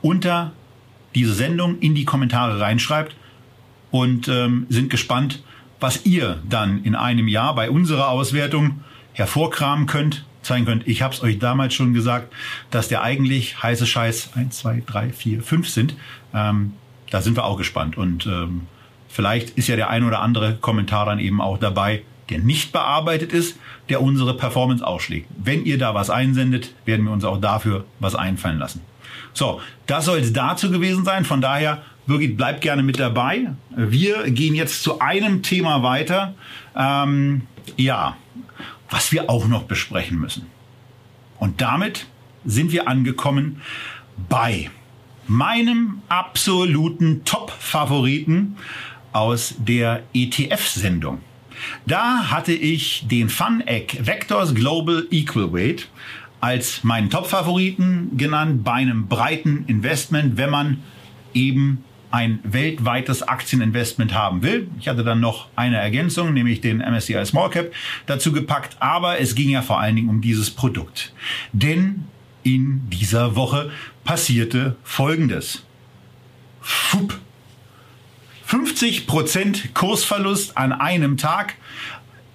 unter 0.00 0.52
diese 1.14 1.34
Sendung 1.34 1.80
in 1.80 1.94
die 1.94 2.04
Kommentare 2.04 2.60
reinschreibt 2.60 3.16
und 3.90 4.28
ähm, 4.28 4.66
sind 4.68 4.90
gespannt, 4.90 5.42
was 5.80 6.06
ihr 6.06 6.40
dann 6.48 6.84
in 6.84 6.94
einem 6.94 7.26
Jahr 7.26 7.54
bei 7.54 7.68
unserer 7.68 8.08
Auswertung 8.08 8.84
hervorkramen 9.12 9.86
könnt 9.86 10.24
zeigen 10.42 10.66
könnt. 10.66 10.86
Ich 10.86 11.02
habe 11.02 11.14
es 11.14 11.22
euch 11.22 11.38
damals 11.38 11.74
schon 11.74 11.94
gesagt, 11.94 12.32
dass 12.70 12.88
der 12.88 13.02
eigentlich 13.02 13.62
heiße 13.62 13.86
Scheiß 13.86 14.30
1, 14.34 14.58
2, 14.58 14.82
3, 14.86 15.10
4, 15.10 15.42
5 15.42 15.68
sind. 15.68 15.94
Ähm, 16.34 16.74
da 17.10 17.20
sind 17.20 17.36
wir 17.36 17.44
auch 17.44 17.56
gespannt. 17.56 17.96
Und 17.96 18.26
ähm, 18.26 18.62
vielleicht 19.08 19.50
ist 19.50 19.68
ja 19.68 19.76
der 19.76 19.90
ein 19.90 20.04
oder 20.04 20.20
andere 20.20 20.56
Kommentar 20.56 21.06
dann 21.06 21.18
eben 21.18 21.40
auch 21.40 21.58
dabei, 21.58 22.02
der 22.30 22.38
nicht 22.38 22.72
bearbeitet 22.72 23.32
ist, 23.32 23.58
der 23.88 24.00
unsere 24.00 24.36
Performance 24.36 24.86
ausschlägt. 24.86 25.28
Wenn 25.36 25.64
ihr 25.64 25.78
da 25.78 25.94
was 25.94 26.10
einsendet, 26.10 26.72
werden 26.84 27.04
wir 27.04 27.12
uns 27.12 27.24
auch 27.24 27.40
dafür 27.40 27.84
was 28.00 28.14
einfallen 28.14 28.58
lassen. 28.58 28.80
So, 29.34 29.60
das 29.86 30.04
soll 30.04 30.18
es 30.18 30.32
dazu 30.32 30.70
gewesen 30.70 31.04
sein. 31.04 31.24
Von 31.24 31.40
daher, 31.40 31.82
Birgit, 32.06 32.36
bleibt 32.36 32.60
gerne 32.60 32.82
mit 32.82 32.98
dabei. 32.98 33.52
Wir 33.76 34.30
gehen 34.30 34.54
jetzt 34.54 34.82
zu 34.82 35.00
einem 35.00 35.42
Thema 35.42 35.82
weiter. 35.82 36.34
Ähm, 36.76 37.42
ja, 37.76 38.16
was 38.92 39.10
wir 39.10 39.28
auch 39.28 39.48
noch 39.48 39.64
besprechen 39.64 40.18
müssen. 40.18 40.46
Und 41.38 41.60
damit 41.60 42.06
sind 42.44 42.72
wir 42.72 42.88
angekommen 42.88 43.62
bei 44.28 44.70
meinem 45.26 46.02
absoluten 46.08 47.24
Top-Favoriten 47.24 48.56
aus 49.12 49.54
der 49.58 50.02
ETF-Sendung. 50.14 51.20
Da 51.86 52.30
hatte 52.30 52.52
ich 52.52 53.06
den 53.08 53.28
FunEgg 53.28 54.06
Vectors 54.06 54.54
Global 54.54 55.06
Equal 55.10 55.52
Weight 55.52 55.88
als 56.40 56.82
meinen 56.82 57.08
Top-Favoriten 57.08 58.16
genannt 58.16 58.64
bei 58.64 58.72
einem 58.72 59.06
breiten 59.06 59.64
Investment, 59.68 60.36
wenn 60.36 60.50
man 60.50 60.82
eben 61.34 61.84
ein 62.12 62.40
weltweites 62.44 63.22
Aktieninvestment 63.22 64.14
haben 64.14 64.42
will. 64.42 64.68
Ich 64.78 64.88
hatte 64.88 65.02
dann 65.02 65.20
noch 65.20 65.48
eine 65.56 65.78
Ergänzung, 65.78 66.32
nämlich 66.32 66.60
den 66.60 66.78
MSCI 66.78 67.24
Small 67.24 67.50
Cap 67.50 67.72
dazu 68.06 68.32
gepackt, 68.32 68.76
aber 68.80 69.18
es 69.18 69.34
ging 69.34 69.50
ja 69.50 69.62
vor 69.62 69.80
allen 69.80 69.96
Dingen 69.96 70.08
um 70.08 70.20
dieses 70.20 70.50
Produkt. 70.50 71.12
Denn 71.52 72.04
in 72.42 72.88
dieser 72.90 73.34
Woche 73.34 73.70
passierte 74.04 74.76
Folgendes. 74.82 75.64
Fupp. 76.60 77.18
50% 78.48 79.72
Kursverlust 79.72 80.58
an 80.58 80.72
einem 80.72 81.16
Tag. 81.16 81.54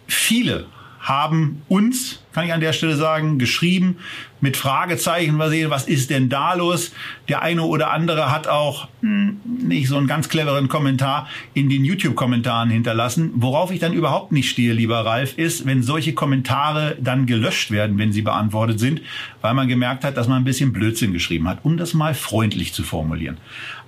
Viele 0.08 0.66
haben 1.07 1.61
uns, 1.69 2.21
kann 2.34 2.45
ich 2.45 2.51
an 2.51 2.59
der 2.59 2.73
Stelle 2.73 2.97
sagen, 2.97 3.39
geschrieben 3.39 3.97
mit 4.41 4.57
Fragezeichen 4.57 5.38
versehen, 5.38 5.69
was 5.69 5.88
ist 5.88 6.09
denn 6.09 6.27
da 6.27 6.53
los? 6.53 6.91
Der 7.29 7.41
eine 7.41 7.63
oder 7.63 7.91
andere 7.91 8.29
hat 8.29 8.47
auch 8.47 8.89
hm, 8.99 9.39
nicht 9.45 9.88
so 9.88 9.97
einen 9.97 10.07
ganz 10.07 10.27
cleveren 10.27 10.67
Kommentar 10.67 11.29
in 11.53 11.69
den 11.69 11.85
YouTube-Kommentaren 11.85 12.69
hinterlassen. 12.69 13.31
Worauf 13.35 13.71
ich 13.71 13.79
dann 13.79 13.93
überhaupt 13.93 14.34
nicht 14.34 14.49
stehe, 14.49 14.73
lieber 14.73 15.05
Ralf, 15.05 15.38
ist, 15.38 15.65
wenn 15.65 15.81
solche 15.81 16.13
Kommentare 16.13 16.97
dann 16.99 17.25
gelöscht 17.25 17.71
werden, 17.71 17.97
wenn 17.97 18.11
sie 18.11 18.21
beantwortet 18.21 18.79
sind, 18.79 19.01
weil 19.39 19.53
man 19.53 19.69
gemerkt 19.69 20.03
hat, 20.03 20.17
dass 20.17 20.27
man 20.27 20.41
ein 20.41 20.45
bisschen 20.45 20.73
Blödsinn 20.73 21.13
geschrieben 21.13 21.47
hat, 21.47 21.59
um 21.63 21.77
das 21.77 21.93
mal 21.93 22.13
freundlich 22.13 22.73
zu 22.73 22.84
formulieren. 22.84 23.38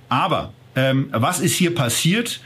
Aber 0.08 0.54
ähm, 0.74 1.08
was 1.12 1.40
ist 1.40 1.54
hier 1.54 1.74
passiert? 1.74 2.40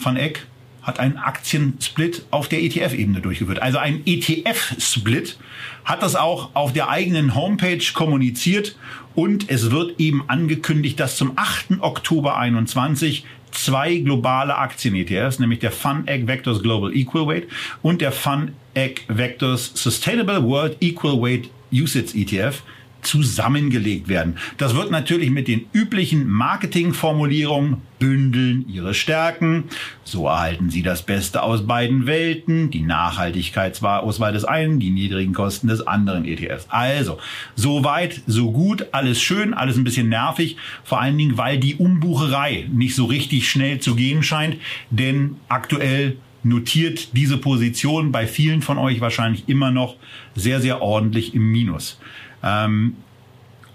Van 0.00 0.16
Eck 0.16 0.46
hat 0.88 0.98
einen 0.98 1.18
Aktiensplit 1.18 2.24
auf 2.32 2.48
der 2.48 2.62
ETF-Ebene 2.62 3.20
durchgeführt. 3.20 3.62
Also 3.62 3.78
ein 3.78 4.02
ETF-Split 4.04 5.38
hat 5.84 6.02
das 6.02 6.16
auch 6.16 6.50
auf 6.54 6.72
der 6.72 6.88
eigenen 6.88 7.36
Homepage 7.36 7.84
kommuniziert 7.94 8.76
und 9.14 9.48
es 9.48 9.70
wird 9.70 10.00
eben 10.00 10.24
angekündigt, 10.28 10.98
dass 10.98 11.16
zum 11.16 11.32
8. 11.36 11.80
Oktober 11.80 12.36
21 12.36 13.24
zwei 13.52 13.96
globale 13.96 14.56
Aktien-ETFs, 14.56 15.38
nämlich 15.38 15.60
der 15.60 15.72
FunEgg 15.72 16.26
Vectors 16.26 16.62
Global 16.62 16.94
Equal 16.94 17.26
Weight 17.26 17.48
und 17.82 18.00
der 18.00 18.12
FunEgg 18.12 19.02
Vectors 19.08 19.72
Sustainable 19.74 20.42
World 20.42 20.76
Equal 20.80 21.20
Weight 21.20 21.50
USITS 21.72 22.14
ETF 22.14 22.62
zusammengelegt 23.08 24.08
werden. 24.08 24.36
Das 24.58 24.74
wird 24.74 24.90
natürlich 24.90 25.30
mit 25.30 25.48
den 25.48 25.66
üblichen 25.72 26.28
Marketingformulierungen 26.28 27.78
bündeln 27.98 28.68
ihre 28.68 28.94
Stärken. 28.94 29.64
So 30.04 30.26
erhalten 30.26 30.70
sie 30.70 30.82
das 30.82 31.02
Beste 31.02 31.42
aus 31.42 31.66
beiden 31.66 32.06
Welten, 32.06 32.70
die 32.70 32.82
Nachhaltigkeitsauswahl 32.82 34.32
des 34.32 34.44
einen, 34.44 34.78
die 34.78 34.90
niedrigen 34.90 35.32
Kosten 35.32 35.68
des 35.68 35.86
anderen 35.86 36.24
ETFs. 36.24 36.66
Also, 36.68 37.18
so 37.56 37.82
weit, 37.84 38.20
so 38.26 38.52
gut, 38.52 38.86
alles 38.92 39.20
schön, 39.20 39.54
alles 39.54 39.76
ein 39.76 39.84
bisschen 39.84 40.08
nervig, 40.08 40.56
vor 40.84 41.00
allen 41.00 41.18
Dingen, 41.18 41.38
weil 41.38 41.58
die 41.58 41.76
Umbucherei 41.76 42.68
nicht 42.70 42.94
so 42.94 43.06
richtig 43.06 43.50
schnell 43.50 43.80
zu 43.80 43.96
gehen 43.96 44.22
scheint, 44.22 44.56
denn 44.90 45.36
aktuell 45.48 46.16
notiert 46.42 47.16
diese 47.16 47.38
Position 47.38 48.12
bei 48.12 48.26
vielen 48.26 48.62
von 48.62 48.78
euch 48.78 49.00
wahrscheinlich 49.00 49.48
immer 49.48 49.70
noch 49.70 49.96
sehr, 50.34 50.60
sehr 50.60 50.82
ordentlich 50.82 51.34
im 51.34 51.50
Minus. 51.50 51.98
Ähm, 52.42 52.96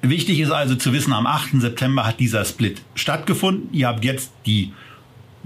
wichtig 0.01 0.39
ist 0.39 0.51
also 0.51 0.75
zu 0.75 0.93
wissen, 0.93 1.13
am 1.13 1.27
8. 1.27 1.61
September 1.61 2.05
hat 2.05 2.19
dieser 2.19 2.45
Split 2.45 2.81
stattgefunden. 2.95 3.69
Ihr 3.71 3.87
habt 3.87 4.03
jetzt 4.03 4.31
die 4.45 4.73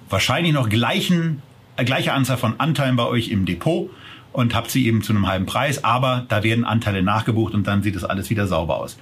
wahrscheinlich 0.10 0.54
noch 0.54 0.70
gleichen, 0.70 1.42
äh, 1.76 1.86
gleiche 1.86 2.14
Anzahl 2.14 2.38
von 2.38 2.60
Anteilen 2.60 2.96
bei 2.96 3.06
euch 3.06 3.30
im 3.30 3.46
Depot 3.46 3.90
und 4.34 4.54
habt 4.54 4.70
sie 4.70 4.86
eben 4.86 5.02
zu 5.02 5.14
einem 5.14 5.28
halben 5.28 5.46
Preis, 5.46 5.84
aber 5.84 6.26
da 6.30 6.44
werden 6.44 6.64
Anteile 6.64 7.02
nachgebucht 7.02 7.54
und 7.54 7.66
dann 7.68 7.82
sieht 7.84 7.96
es 7.96 8.04
alles 8.04 8.30
wieder 8.30 8.48
sauber 8.48 8.78
aus. 8.78 8.98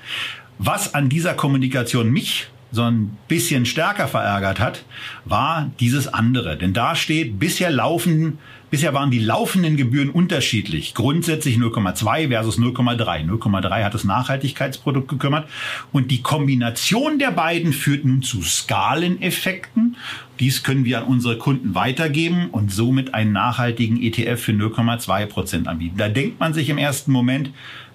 Was 0.57 0.93
an 0.93 1.09
dieser 1.09 1.33
Kommunikation 1.33 2.09
mich 2.09 2.47
so 2.71 2.83
ein 2.83 3.17
bisschen 3.27 3.65
stärker 3.65 4.07
verärgert 4.07 4.59
hat, 4.59 4.83
war 5.25 5.71
dieses 5.79 6.13
andere. 6.13 6.57
Denn 6.57 6.73
da 6.73 6.95
steht, 6.95 7.39
bisher 7.39 7.71
laufen, 7.71 8.37
bisher 8.69 8.93
waren 8.93 9.11
die 9.11 9.19
laufenden 9.19 9.77
Gebühren 9.77 10.09
unterschiedlich. 10.09 10.93
Grundsätzlich 10.93 11.57
0,2 11.57 12.29
versus 12.29 12.59
0,3. 12.59 13.25
0,3 13.25 13.83
hat 13.83 13.93
das 13.93 14.03
Nachhaltigkeitsprodukt 14.03 15.07
gekümmert. 15.07 15.47
Und 15.91 16.11
die 16.11 16.21
Kombination 16.21 17.19
der 17.19 17.31
beiden 17.31 17.73
führt 17.73 18.05
nun 18.05 18.21
zu 18.21 18.41
Skaleneffekten. 18.41 19.97
Dies 20.39 20.63
können 20.63 20.85
wir 20.85 20.99
an 20.99 21.05
unsere 21.05 21.37
Kunden 21.37 21.75
weitergeben 21.75 22.49
und 22.51 22.71
somit 22.71 23.13
einen 23.13 23.31
nachhaltigen 23.31 24.01
ETF 24.01 24.41
für 24.41 24.51
0,2 24.51 25.25
Prozent 25.27 25.67
anbieten. 25.67 25.97
Da 25.97 26.09
denkt 26.09 26.39
man 26.39 26.53
sich 26.53 26.69
im 26.69 26.77
ersten 26.77 27.11
Moment, 27.11 27.51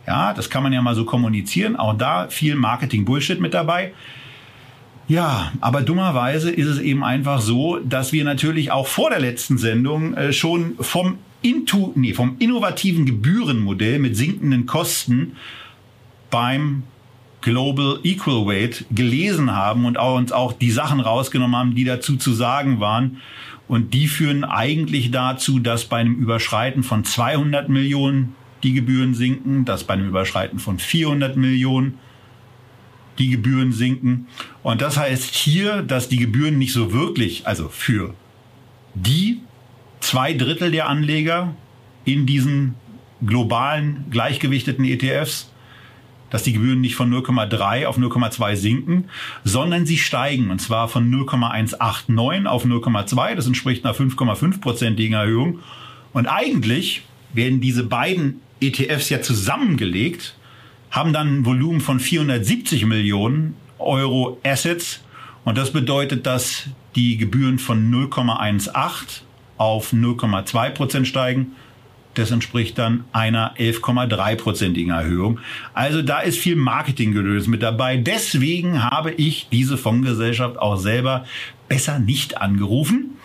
ja, 0.07 0.33
das 0.33 0.51
kann 0.51 0.63
man 0.63 0.73
ja 0.73 0.83
mal 0.83 0.95
so 0.95 1.05
kommunizieren. 1.05 1.77
Auch 1.77 1.97
da 1.97 2.29
viel 2.29 2.55
Marketing-Bullshit 2.55 3.41
mit 3.41 3.55
dabei. 3.55 3.93
Ja, 5.11 5.51
aber 5.61 5.83
dummerweise 5.83 6.53
ist 6.53 6.69
es 6.69 6.79
eben 6.79 7.03
einfach 7.03 7.41
so, 7.41 7.81
dass 7.81 8.13
wir 8.13 8.23
natürlich 8.23 8.71
auch 8.71 8.87
vor 8.87 9.11
der 9.11 9.19
letzten 9.19 9.59
Sendung 9.59 10.15
äh, 10.15 10.33
schon 10.33 10.77
vom 10.79 11.19
Intu, 11.43 11.91
nee, 11.97 12.15
vom 12.15 12.37
innovativen 12.39 13.07
Gebührenmodell 13.07 13.99
mit 13.99 14.17
sinkenden 14.17 14.67
Kosten 14.67 15.33
beim 16.31 16.85
Global 17.41 17.99
Equal 18.05 18.47
Weight 18.47 18.85
gelesen 18.93 19.51
haben 19.51 19.85
und 19.85 19.99
auch, 19.99 20.17
uns 20.17 20.31
auch 20.31 20.53
die 20.53 20.71
Sachen 20.71 21.01
rausgenommen 21.01 21.57
haben, 21.57 21.75
die 21.75 21.83
dazu 21.83 22.17
zu 22.17 22.33
sagen 22.33 22.79
waren. 22.79 23.17
Und 23.67 23.95
die 23.95 24.07
führen 24.07 24.45
eigentlich 24.45 25.11
dazu, 25.11 25.59
dass 25.59 25.87
bei 25.87 25.97
einem 25.97 26.15
Überschreiten 26.15 26.85
von 26.85 27.03
200 27.03 27.69
Millionen 27.69 28.37
die 28.63 28.75
Gebühren 28.75 29.15
sinken, 29.15 29.65
dass 29.65 29.83
bei 29.83 29.95
einem 29.95 30.07
Überschreiten 30.07 30.61
von 30.61 30.79
400 30.79 31.37
Millionen 31.37 31.99
die 33.21 33.31
Gebühren 33.31 33.73
sinken. 33.73 34.27
Und 34.63 34.81
das 34.81 34.97
heißt 34.97 35.35
hier, 35.35 35.83
dass 35.83 36.09
die 36.09 36.17
Gebühren 36.17 36.59
nicht 36.59 36.73
so 36.73 36.93
wirklich, 36.93 37.47
also 37.47 37.69
für 37.69 38.15
die 38.95 39.41
zwei 40.01 40.33
Drittel 40.33 40.73
der 40.73 40.89
Anleger 40.89 41.55
in 42.05 42.27
diesen 42.27 42.75
globalen 43.25 44.07
gleichgewichteten 44.11 44.85
ETFs, 44.85 45.51
dass 46.31 46.45
die 46.45 46.53
Gebühren 46.53 46.81
nicht 46.81 46.95
von 46.95 47.13
0,3 47.13 47.87
auf 47.87 47.99
0,2 47.99 48.57
sinken, 48.57 49.05
sondern 49.45 49.85
sie 49.85 49.99
steigen 49.99 50.51
und 50.51 50.61
zwar 50.61 50.89
von 50.89 51.11
0,189 51.11 52.47
auf 52.47 52.65
0,2. 52.65 53.35
Das 53.35 53.47
entspricht 53.47 53.85
einer 53.85 53.95
5,5-prozentigen 53.95 55.15
Erhöhung. 55.15 55.59
Und 56.13 56.27
eigentlich 56.27 57.03
werden 57.35 57.61
diese 57.61 57.85
beiden 57.85 58.41
ETFs 58.61 59.11
ja 59.11 59.21
zusammengelegt 59.21 60.35
haben 60.91 61.13
dann 61.13 61.41
ein 61.41 61.45
Volumen 61.45 61.81
von 61.81 62.01
470 62.01 62.87
Millionen 62.87 63.57
Euro 63.79 64.39
Assets. 64.45 65.01
Und 65.45 65.57
das 65.57 65.73
bedeutet, 65.73 66.27
dass 66.27 66.69
die 66.97 67.17
Gebühren 67.17 67.59
von 67.59 67.91
0,18 67.91 69.23
auf 69.57 69.93
0,2 69.93 70.71
Prozent 70.71 71.07
steigen. 71.07 71.53
Das 72.15 72.33
entspricht 72.33 72.77
dann 72.77 73.05
einer 73.13 73.55
11,3-prozentigen 73.57 74.91
Erhöhung. 74.91 75.39
Also 75.75 76.03
da 76.03 76.21
ist 76.21 76.39
viel 76.39 76.57
Marketinggelös 76.57 77.47
mit 77.47 77.63
dabei. 77.63 77.97
Deswegen 77.97 78.83
habe 78.83 79.13
ich 79.13 79.49
diese 79.51 79.79
Fondsgesellschaft 79.79 80.59
auch 80.59 80.77
selber 80.77 81.25
besser 81.69 82.01
nicht 82.01 82.39
angerufen. 82.39 83.17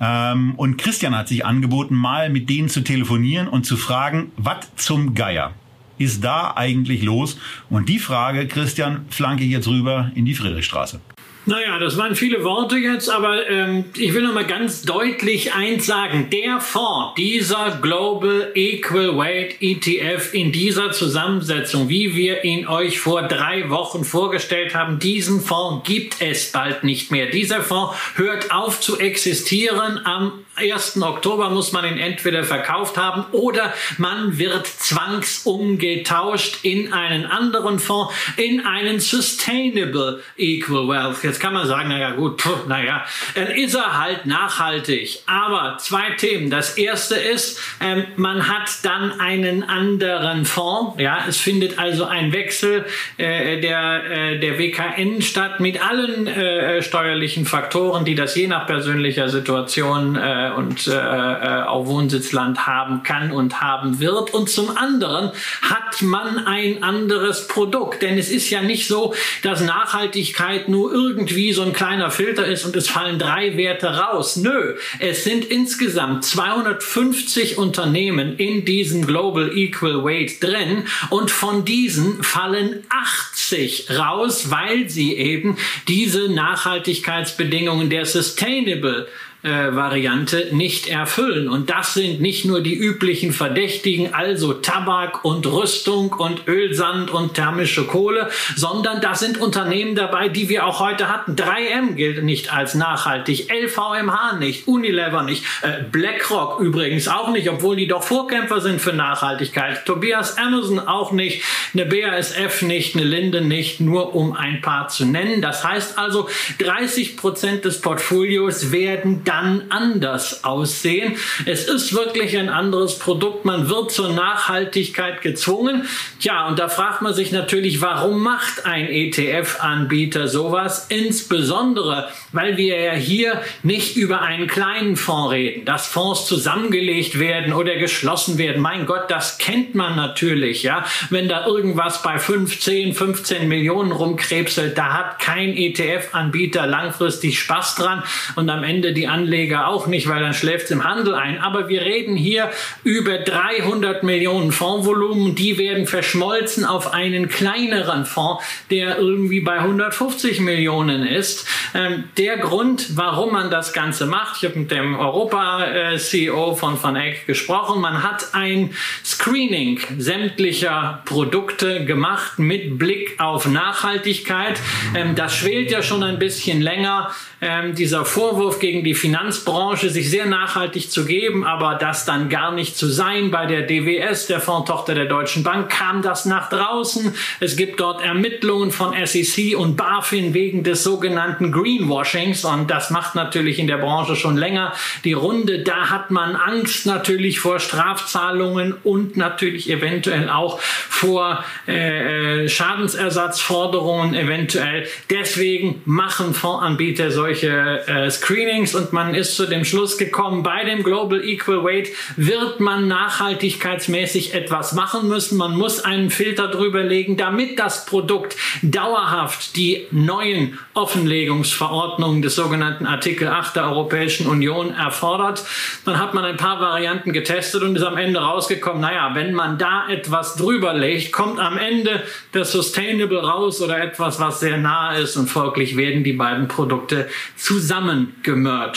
Ähm, 0.00 0.54
und 0.56 0.76
Christian 0.76 1.16
hat 1.16 1.28
sich 1.28 1.46
angeboten, 1.46 1.94
mal 1.94 2.28
mit 2.28 2.50
denen 2.50 2.68
zu 2.68 2.82
telefonieren 2.82 3.48
und 3.48 3.64
zu 3.64 3.78
fragen, 3.78 4.32
was 4.36 4.74
zum 4.76 5.14
Geier 5.14 5.54
ist 5.98 6.22
da 6.24 6.54
eigentlich 6.56 7.02
los? 7.02 7.38
Und 7.70 7.88
die 7.88 7.98
Frage, 7.98 8.46
Christian, 8.48 9.06
flanke 9.10 9.44
ich 9.44 9.50
jetzt 9.50 9.68
rüber 9.68 10.10
in 10.14 10.24
die 10.24 10.34
Friedrichstraße. 10.34 11.00
Naja, 11.48 11.78
das 11.78 11.96
waren 11.96 12.16
viele 12.16 12.42
Worte 12.42 12.76
jetzt, 12.76 13.08
aber 13.08 13.48
ähm, 13.48 13.84
ich 13.96 14.12
will 14.14 14.22
noch 14.22 14.34
mal 14.34 14.46
ganz 14.46 14.82
deutlich 14.82 15.54
eins 15.54 15.86
sagen. 15.86 16.28
Der 16.30 16.60
Fonds, 16.60 17.14
dieser 17.16 17.78
Global 17.80 18.50
Equal 18.56 19.16
Weight 19.16 19.54
ETF 19.60 20.34
in 20.34 20.50
dieser 20.50 20.90
Zusammensetzung, 20.90 21.88
wie 21.88 22.16
wir 22.16 22.42
ihn 22.42 22.66
euch 22.66 22.98
vor 22.98 23.22
drei 23.22 23.70
Wochen 23.70 24.02
vorgestellt 24.02 24.74
haben, 24.74 24.98
diesen 24.98 25.40
Fonds 25.40 25.86
gibt 25.86 26.20
es 26.20 26.50
bald 26.50 26.82
nicht 26.82 27.12
mehr. 27.12 27.26
Dieser 27.26 27.62
Fonds 27.62 27.94
hört 28.16 28.50
auf 28.50 28.80
zu 28.80 28.98
existieren 28.98 30.00
am 30.04 30.32
1. 30.56 31.02
Oktober 31.02 31.50
muss 31.50 31.72
man 31.72 31.84
ihn 31.84 31.98
entweder 31.98 32.42
verkauft 32.42 32.96
haben 32.96 33.26
oder 33.32 33.74
man 33.98 34.38
wird 34.38 34.66
zwangsumgetauscht 34.66 36.60
in 36.62 36.94
einen 36.94 37.26
anderen 37.26 37.78
Fonds, 37.78 38.14
in 38.38 38.64
einen 38.64 38.98
Sustainable 38.98 40.22
Equal 40.38 40.88
Wealth. 40.88 41.22
Jetzt 41.22 41.35
kann 41.40 41.54
man 41.54 41.66
sagen, 41.66 41.88
naja 41.88 42.10
gut, 42.10 42.40
pff, 42.40 42.66
naja, 42.66 43.04
dann 43.34 43.48
ist 43.48 43.74
er 43.74 43.98
halt 44.00 44.26
nachhaltig. 44.26 45.22
Aber 45.26 45.78
zwei 45.78 46.10
Themen. 46.16 46.50
Das 46.50 46.76
erste 46.76 47.16
ist, 47.16 47.60
ähm, 47.80 48.04
man 48.16 48.48
hat 48.48 48.68
dann 48.82 49.20
einen 49.20 49.62
anderen 49.62 50.44
Fonds. 50.44 51.00
Ja, 51.00 51.24
es 51.28 51.38
findet 51.38 51.78
also 51.78 52.04
ein 52.04 52.32
Wechsel 52.32 52.84
äh, 53.16 53.60
der, 53.60 54.04
äh, 54.10 54.38
der 54.38 54.58
WKN 54.58 55.22
statt 55.22 55.60
mit 55.60 55.84
allen 55.86 56.26
äh, 56.26 56.82
steuerlichen 56.82 57.46
Faktoren, 57.46 58.04
die 58.04 58.14
das 58.14 58.34
je 58.34 58.46
nach 58.46 58.66
persönlicher 58.66 59.28
Situation 59.28 60.16
äh, 60.16 60.50
und 60.56 60.86
äh, 60.86 60.92
äh, 60.92 61.62
auch 61.64 61.86
Wohnsitzland 61.86 62.66
haben 62.66 63.02
kann 63.02 63.30
und 63.30 63.60
haben 63.60 64.00
wird. 64.00 64.32
Und 64.32 64.48
zum 64.48 64.76
anderen 64.76 65.30
hat 65.62 66.02
man 66.02 66.46
ein 66.46 66.82
anderes 66.82 67.48
Produkt. 67.48 68.02
Denn 68.02 68.18
es 68.18 68.30
ist 68.30 68.50
ja 68.50 68.62
nicht 68.62 68.86
so, 68.86 69.14
dass 69.42 69.60
Nachhaltigkeit 69.60 70.68
nur 70.68 70.92
irgendwie 70.92 71.25
so 71.52 71.62
ein 71.62 71.72
kleiner 71.72 72.10
Filter 72.10 72.46
ist 72.46 72.64
und 72.64 72.76
es 72.76 72.88
fallen 72.88 73.18
drei 73.18 73.56
Werte 73.56 73.88
raus. 73.88 74.36
Nö, 74.36 74.76
es 74.98 75.24
sind 75.24 75.44
insgesamt 75.44 76.24
250 76.24 77.58
Unternehmen 77.58 78.36
in 78.36 78.64
diesem 78.64 79.06
Global 79.06 79.56
Equal 79.56 80.04
Weight 80.04 80.42
drin 80.42 80.84
und 81.10 81.30
von 81.30 81.64
diesen 81.64 82.22
fallen 82.22 82.84
80 82.88 83.90
raus, 83.90 84.50
weil 84.50 84.88
sie 84.88 85.14
eben 85.14 85.56
diese 85.88 86.28
Nachhaltigkeitsbedingungen 86.28 87.90
der 87.90 88.06
Sustainable 88.06 89.08
äh, 89.46 89.76
Variante 89.76 90.48
nicht 90.50 90.88
erfüllen. 90.88 91.48
Und 91.48 91.70
das 91.70 91.94
sind 91.94 92.20
nicht 92.20 92.44
nur 92.44 92.60
die 92.60 92.74
üblichen 92.74 93.32
Verdächtigen, 93.32 94.12
also 94.12 94.54
Tabak 94.54 95.24
und 95.24 95.46
Rüstung 95.46 96.12
und 96.12 96.48
Ölsand 96.48 97.10
und 97.10 97.34
thermische 97.34 97.84
Kohle, 97.84 98.28
sondern 98.56 99.00
da 99.00 99.14
sind 99.14 99.38
Unternehmen 99.38 99.94
dabei, 99.94 100.28
die 100.28 100.48
wir 100.48 100.66
auch 100.66 100.80
heute 100.80 101.08
hatten. 101.08 101.36
3M 101.36 101.94
gilt 101.94 102.24
nicht 102.24 102.52
als 102.52 102.74
nachhaltig, 102.74 103.48
LVMH 103.48 104.38
nicht, 104.40 104.66
Unilever 104.66 105.22
nicht, 105.22 105.44
äh, 105.62 105.84
BlackRock 105.92 106.58
übrigens 106.58 107.06
auch 107.06 107.30
nicht, 107.30 107.48
obwohl 107.48 107.76
die 107.76 107.86
doch 107.86 108.02
Vorkämpfer 108.02 108.60
sind 108.60 108.80
für 108.80 108.94
Nachhaltigkeit. 108.94 109.84
Tobias 109.84 110.38
Amazon 110.38 110.80
auch 110.80 111.12
nicht, 111.12 111.44
eine 111.72 111.86
BASF 111.86 112.62
nicht, 112.62 112.96
eine 112.96 113.04
Linde 113.04 113.42
nicht, 113.42 113.80
nur 113.80 114.16
um 114.16 114.32
ein 114.32 114.60
paar 114.60 114.88
zu 114.88 115.04
nennen. 115.04 115.40
Das 115.40 115.62
heißt 115.62 115.98
also, 115.98 116.28
30 116.58 117.16
Prozent 117.16 117.64
des 117.64 117.80
Portfolios 117.80 118.72
werden 118.72 119.22
da 119.24 119.35
dann 119.36 119.64
anders 119.68 120.44
aussehen. 120.44 121.16
Es 121.44 121.68
ist 121.68 121.94
wirklich 121.94 122.36
ein 122.38 122.48
anderes 122.48 122.98
Produkt. 122.98 123.44
Man 123.44 123.68
wird 123.68 123.92
zur 123.92 124.12
Nachhaltigkeit 124.12 125.20
gezwungen. 125.20 125.86
Tja, 126.20 126.46
und 126.48 126.58
da 126.58 126.68
fragt 126.68 127.02
man 127.02 127.12
sich 127.12 127.32
natürlich, 127.32 127.82
warum 127.82 128.22
macht 128.22 128.64
ein 128.64 128.88
ETF-Anbieter 128.88 130.28
sowas? 130.28 130.86
Insbesondere, 130.88 132.08
weil 132.32 132.56
wir 132.56 132.80
ja 132.80 132.92
hier 132.92 133.42
nicht 133.62 133.96
über 133.96 134.22
einen 134.22 134.46
kleinen 134.46 134.96
Fonds 134.96 135.32
reden, 135.32 135.64
dass 135.66 135.86
Fonds 135.86 136.26
zusammengelegt 136.26 137.18
werden 137.18 137.52
oder 137.52 137.76
geschlossen 137.76 138.38
werden. 138.38 138.62
Mein 138.62 138.86
Gott, 138.86 139.10
das 139.10 139.36
kennt 139.36 139.74
man 139.74 139.96
natürlich, 139.96 140.62
ja. 140.62 140.84
Wenn 141.10 141.28
da 141.28 141.46
irgendwas 141.46 142.02
bei 142.02 142.18
15, 142.18 142.94
15 142.94 143.48
Millionen 143.48 143.92
rumkrebselt, 143.92 144.78
da 144.78 144.94
hat 144.94 145.18
kein 145.18 145.54
ETF-Anbieter 145.54 146.66
langfristig 146.66 147.38
Spaß 147.38 147.74
dran 147.74 148.02
und 148.36 148.48
am 148.48 148.64
Ende 148.64 148.94
die 148.94 149.08
Anleger 149.16 149.68
auch 149.68 149.86
nicht, 149.86 150.08
weil 150.08 150.20
dann 150.20 150.34
schläft 150.34 150.66
es 150.66 150.70
im 150.70 150.84
Handel 150.84 151.14
ein. 151.14 151.38
Aber 151.40 151.68
wir 151.68 151.82
reden 151.82 152.16
hier 152.16 152.50
über 152.84 153.18
300 153.18 154.02
Millionen 154.02 154.52
Fondsvolumen, 154.52 155.34
die 155.34 155.56
werden 155.58 155.86
verschmolzen 155.86 156.64
auf 156.64 156.92
einen 156.92 157.28
kleineren 157.28 158.04
Fonds, 158.04 158.44
der 158.70 158.98
irgendwie 158.98 159.40
bei 159.40 159.58
150 159.58 160.40
Millionen 160.40 161.06
ist. 161.06 161.46
Ähm, 161.74 162.04
der 162.18 162.36
Grund, 162.36 162.96
warum 162.96 163.32
man 163.32 163.50
das 163.50 163.72
Ganze 163.72 164.06
macht, 164.06 164.42
ich 164.42 164.48
habe 164.48 164.58
mit 164.58 164.70
dem 164.70 164.98
Europa-CEO 164.98 166.54
von 166.54 166.82
Van 166.82 166.96
Eck 166.96 167.26
gesprochen, 167.26 167.80
man 167.80 168.02
hat 168.02 168.34
ein 168.34 168.70
Screening 169.04 169.80
sämtlicher 169.98 171.02
Produkte 171.06 171.84
gemacht 171.84 172.38
mit 172.38 172.78
Blick 172.78 173.18
auf 173.18 173.46
Nachhaltigkeit. 173.46 174.60
Ähm, 174.94 175.14
das 175.14 175.34
schwelt 175.34 175.70
ja 175.70 175.82
schon 175.82 176.02
ein 176.02 176.18
bisschen 176.18 176.60
länger 176.60 177.10
ähm, 177.40 177.74
dieser 177.74 178.04
Vorwurf 178.04 178.58
gegen 178.58 178.82
die 178.82 178.94
Finanzbranche, 179.06 179.88
sich 179.88 180.10
sehr 180.10 180.26
nachhaltig 180.26 180.90
zu 180.90 181.04
geben, 181.04 181.44
aber 181.44 181.76
das 181.76 182.04
dann 182.04 182.28
gar 182.28 182.50
nicht 182.50 182.76
zu 182.76 182.88
sein. 182.88 183.30
Bei 183.30 183.46
der 183.46 183.62
DWS, 183.62 184.26
der 184.26 184.40
Fondtochter 184.40 184.96
der 184.96 185.04
Deutschen 185.04 185.44
Bank, 185.44 185.70
kam 185.70 186.02
das 186.02 186.24
nach 186.24 186.48
draußen. 186.48 187.14
Es 187.38 187.54
gibt 187.54 187.78
dort 187.78 188.02
Ermittlungen 188.02 188.72
von 188.72 188.92
SEC 189.06 189.56
und 189.56 189.76
BaFin 189.76 190.34
wegen 190.34 190.64
des 190.64 190.82
sogenannten 190.82 191.52
Greenwashings 191.52 192.44
und 192.44 192.68
das 192.68 192.90
macht 192.90 193.14
natürlich 193.14 193.60
in 193.60 193.68
der 193.68 193.76
Branche 193.76 194.16
schon 194.16 194.36
länger 194.36 194.72
die 195.04 195.12
Runde. 195.12 195.62
Da 195.62 195.88
hat 195.88 196.10
man 196.10 196.34
Angst 196.34 196.84
natürlich 196.84 197.38
vor 197.38 197.60
Strafzahlungen 197.60 198.74
und 198.82 199.16
natürlich 199.16 199.70
eventuell 199.70 200.28
auch 200.30 200.60
vor 200.60 201.44
äh, 201.68 202.42
äh 202.42 202.48
Schadensersatzforderungen 202.48 204.14
eventuell. 204.14 204.88
Deswegen 205.10 205.80
machen 205.84 206.34
Fondsanbieter 206.34 207.12
solche 207.12 207.86
äh, 207.86 208.10
Screenings 208.10 208.74
und 208.74 208.95
man 208.96 209.14
ist 209.14 209.36
zu 209.36 209.44
dem 209.44 209.66
Schluss 209.66 209.98
gekommen, 209.98 210.42
bei 210.42 210.64
dem 210.64 210.82
Global 210.82 211.22
Equal 211.22 211.62
Weight 211.62 211.90
wird 212.16 212.60
man 212.60 212.88
nachhaltigkeitsmäßig 212.88 214.32
etwas 214.32 214.72
machen 214.72 215.06
müssen. 215.06 215.36
Man 215.36 215.54
muss 215.54 215.80
einen 215.80 216.08
Filter 216.08 216.48
drüber 216.48 216.82
legen, 216.82 217.18
damit 217.18 217.58
das 217.58 217.84
Produkt 217.84 218.36
dauerhaft 218.62 219.54
die 219.54 219.86
neuen 219.90 220.58
Offenlegungsverordnungen 220.72 222.22
des 222.22 222.36
sogenannten 222.36 222.86
Artikel 222.86 223.28
8 223.28 223.56
der 223.56 223.64
Europäischen 223.64 224.28
Union 224.28 224.74
erfordert. 224.74 225.44
Dann 225.84 225.98
hat 225.98 226.14
man 226.14 226.24
ein 226.24 226.38
paar 226.38 226.58
Varianten 226.58 227.12
getestet 227.12 227.62
und 227.62 227.76
ist 227.76 227.82
am 227.82 227.98
Ende 227.98 228.20
rausgekommen, 228.20 228.80
naja, 228.80 229.10
wenn 229.12 229.34
man 229.34 229.58
da 229.58 229.90
etwas 229.90 230.36
drüber 230.36 230.72
legt, 230.72 231.12
kommt 231.12 231.38
am 231.38 231.58
Ende 231.58 232.02
das 232.32 232.50
Sustainable 232.50 233.18
raus 233.18 233.60
oder 233.60 233.78
etwas, 233.78 234.18
was 234.20 234.40
sehr 234.40 234.56
nah 234.56 234.94
ist 234.96 235.18
und 235.18 235.28
folglich 235.28 235.76
werden 235.76 236.02
die 236.02 236.14
beiden 236.14 236.48
Produkte 236.48 237.10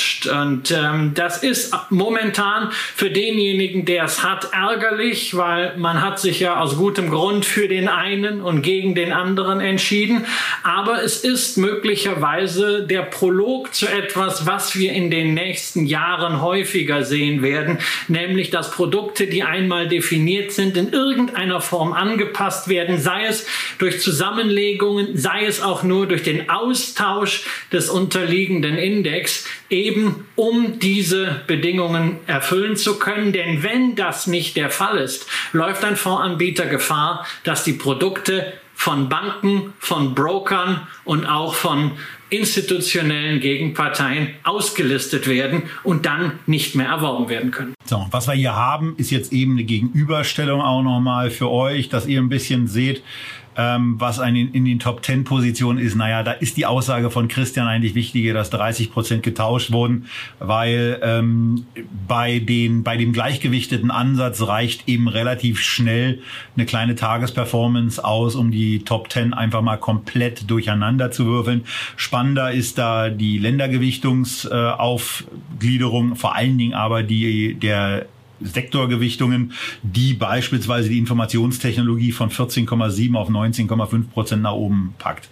zusammengemerged. 0.10 0.28
Und 0.28 0.72
ähm, 0.72 1.14
das 1.14 1.44
ist 1.44 1.74
momentan 1.90 2.70
für 2.96 3.10
denjenigen, 3.10 3.86
der 3.86 4.06
es 4.06 4.24
hat, 4.24 4.50
ärgerlich, 4.54 5.36
weil 5.36 5.78
man 5.78 6.02
hat 6.02 6.20
sich 6.20 6.40
ja 6.40 6.60
aus 6.60 6.78
gutem 6.78 7.10
Grund 7.10 7.46
für 7.46 7.68
den 7.68 7.88
einen 7.88 8.42
und 8.42 8.62
gegen 8.62 8.96
den 8.96 9.12
anderen 9.12 9.60
entschieden. 9.60 10.26
Aber 10.64 11.04
es 11.04 11.24
ist 11.24 11.58
möglicherweise 11.58 12.86
der 12.86 13.04
Prolog 13.04 13.74
zu 13.74 13.88
etwas, 13.88 14.46
was 14.46 14.78
wir 14.78 14.94
in 14.94 15.12
den 15.12 15.34
nächsten 15.34 15.86
Jahren 15.86 16.42
häufiger 16.42 17.04
sehen 17.04 17.42
werden, 17.42 17.80
nämlich 18.08 18.50
dass 18.50 18.72
Produkte, 18.72 19.28
die 19.28 19.44
einmal 19.44 19.88
definiert 19.88 20.52
sind, 20.52 20.78
in 20.78 20.92
irgendeiner 20.92 21.62
Form 21.62 21.94
angepasst 21.94 22.68
werden, 22.68 23.00
sei 23.00 23.26
es 23.26 23.46
durch 23.78 24.02
Zusammenlegungen, 24.02 25.18
sei 25.18 25.46
es 25.46 25.62
auch 25.62 25.84
nur 25.84 26.08
durch 26.08 26.24
den 26.24 26.50
Austausch 26.50 27.44
des 27.72 27.90
unterliegenden 27.90 28.78
Index, 28.78 29.46
eben 29.70 30.28
um 30.36 30.80
diese 30.80 31.42
Bedingungen 31.48 32.18
erfüllen 32.28 32.76
zu 32.76 33.00
können. 33.00 33.32
Denn 33.34 33.64
wenn 33.64 33.96
das 33.96 34.28
nicht 34.28 34.56
der 34.56 34.70
Fall 34.70 34.98
ist, 34.98 35.28
läuft 35.54 35.84
ein 35.84 35.96
Fondsanbieter 35.96 36.66
Gefahr, 36.66 37.26
dass 37.44 37.64
die 37.64 37.74
Produkte 37.74 38.54
von 38.74 39.10
Banken, 39.10 39.74
von 39.80 40.16
Brokern 40.16 40.88
und 41.04 41.26
auch 41.26 41.54
von 41.54 41.92
institutionellen 42.30 43.40
Gegenparteien 43.40 44.36
ausgelistet 44.44 45.28
werden 45.28 45.64
und 45.84 46.06
dann 46.06 46.40
nicht 46.46 46.76
mehr 46.76 46.88
erworben 46.88 47.28
werden 47.28 47.52
können. 47.52 47.74
So, 47.86 48.06
was 48.12 48.28
wir 48.28 48.36
hier 48.36 48.56
haben, 48.56 48.94
ist 48.98 49.10
jetzt 49.10 49.34
eben 49.34 49.54
eine 49.54 49.64
Gegenüberstellung 49.64 50.62
auch 50.62 50.84
nochmal 50.84 51.32
für 51.32 51.50
euch, 51.50 51.90
dass 51.90 52.06
ihr 52.06 52.22
ein 52.22 52.30
bisschen 52.30 52.68
seht, 52.68 53.04
ähm, 53.60 53.96
was 54.00 54.20
ein, 54.20 54.36
in 54.38 54.64
den 54.64 54.80
Top 54.80 55.04
10 55.04 55.26
Positionen 55.26 55.80
ist, 55.80 55.98
naja, 55.98 56.24
da 56.24 56.32
ist 56.32 56.56
die 56.56 56.66
Aussage 56.66 57.12
von 57.12 57.28
Christian 57.28 57.68
eigentlich 57.68 57.94
wichtiger, 57.94 58.34
dass 58.34 58.50
30 58.52 58.94
Prozent 58.94 59.22
getauscht 59.22 59.74
wurden, 59.74 60.06
weil 60.40 60.98
ähm, 61.04 61.66
bei, 62.08 62.40
den, 62.40 62.84
bei 62.84 62.96
dem 62.96 63.12
gleichgewichteten 63.12 63.92
Ansatz 63.92 64.44
reicht 64.44 64.88
eben 64.88 65.10
relativ 65.10 65.60
schnell 65.60 66.22
eine 66.56 66.66
kleine 66.66 66.96
Tagesperformance 66.96 68.02
aus, 68.02 68.36
um 68.36 68.50
die 68.50 68.86
Top 68.86 69.12
10 69.12 69.34
einfach 69.34 69.62
mal 69.62 69.76
komplett 69.76 70.50
durcheinander 70.50 71.12
zu 71.12 71.26
würfeln. 71.26 71.66
Spannender 71.98 72.54
ist 72.54 72.78
da 72.78 73.10
die 73.10 73.40
Ländergewichtungsaufgliederung, 73.40 76.16
vor 76.16 76.34
allen 76.34 76.58
Dingen 76.58 76.76
aber 76.76 77.04
die 77.04 77.56
der 77.56 78.06
Sektorgewichtungen, 78.42 79.54
die 79.84 80.14
beispielsweise 80.14 80.90
die 80.90 80.98
Informationstechnologie 80.98 82.12
von 82.12 82.30
14,7 82.30 83.16
auf 83.16 83.30
19,5 83.30 84.10
Prozent 84.10 84.42
nach 84.44 84.54
oben 84.54 84.94
packt. 84.98 85.30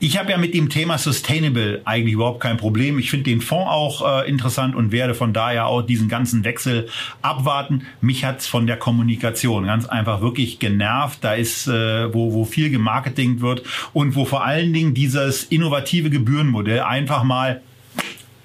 Ich 0.00 0.18
habe 0.18 0.30
ja 0.30 0.38
mit 0.38 0.54
dem 0.54 0.68
Thema 0.68 0.98
Sustainable 0.98 1.82
eigentlich 1.84 2.14
überhaupt 2.14 2.40
kein 2.40 2.56
Problem. 2.56 2.98
Ich 2.98 3.10
finde 3.10 3.24
den 3.24 3.40
Fonds 3.40 3.70
auch 3.70 4.22
äh, 4.22 4.28
interessant 4.28 4.74
und 4.74 4.92
werde 4.92 5.14
von 5.14 5.32
daher 5.32 5.66
auch 5.66 5.82
diesen 5.82 6.08
ganzen 6.08 6.44
Wechsel 6.44 6.88
abwarten. 7.22 7.82
Mich 8.00 8.24
hat's 8.24 8.46
von 8.46 8.66
der 8.66 8.76
Kommunikation 8.76 9.66
ganz 9.66 9.86
einfach 9.86 10.20
wirklich 10.20 10.58
genervt. 10.58 11.18
Da 11.22 11.34
ist, 11.34 11.66
äh, 11.68 12.12
wo, 12.12 12.32
wo 12.32 12.44
viel 12.44 12.70
gemarketingt 12.70 13.40
wird 13.40 13.62
und 13.92 14.14
wo 14.14 14.24
vor 14.24 14.44
allen 14.44 14.72
Dingen 14.72 14.94
dieses 14.94 15.44
innovative 15.44 16.10
Gebührenmodell 16.10 16.80
einfach 16.80 17.24
mal 17.24 17.60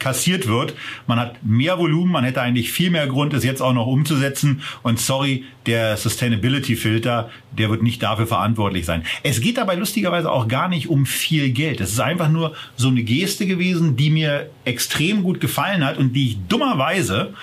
kassiert 0.01 0.47
wird. 0.47 0.73
Man 1.07 1.19
hat 1.19 1.43
mehr 1.43 1.77
Volumen, 1.77 2.11
man 2.11 2.23
hätte 2.25 2.41
eigentlich 2.41 2.71
viel 2.71 2.89
mehr 2.89 3.07
Grund, 3.07 3.33
es 3.33 3.45
jetzt 3.45 3.61
auch 3.61 3.73
noch 3.73 3.87
umzusetzen. 3.87 4.61
Und 4.83 4.99
sorry, 4.99 5.45
der 5.67 5.95
Sustainability-Filter, 5.95 7.29
der 7.57 7.69
wird 7.69 7.83
nicht 7.83 8.01
dafür 8.03 8.27
verantwortlich 8.27 8.85
sein. 8.85 9.03
Es 9.23 9.39
geht 9.39 9.57
dabei 9.57 9.75
lustigerweise 9.75 10.31
auch 10.31 10.47
gar 10.47 10.67
nicht 10.67 10.89
um 10.89 11.05
viel 11.05 11.51
Geld. 11.51 11.79
Es 11.79 11.91
ist 11.91 11.99
einfach 11.99 12.29
nur 12.29 12.55
so 12.75 12.89
eine 12.89 13.03
Geste 13.03 13.45
gewesen, 13.45 13.95
die 13.95 14.09
mir 14.09 14.49
extrem 14.65 15.23
gut 15.23 15.39
gefallen 15.39 15.85
hat 15.85 15.97
und 15.97 16.13
die 16.13 16.29
ich 16.29 16.37
dummerweise 16.49 17.33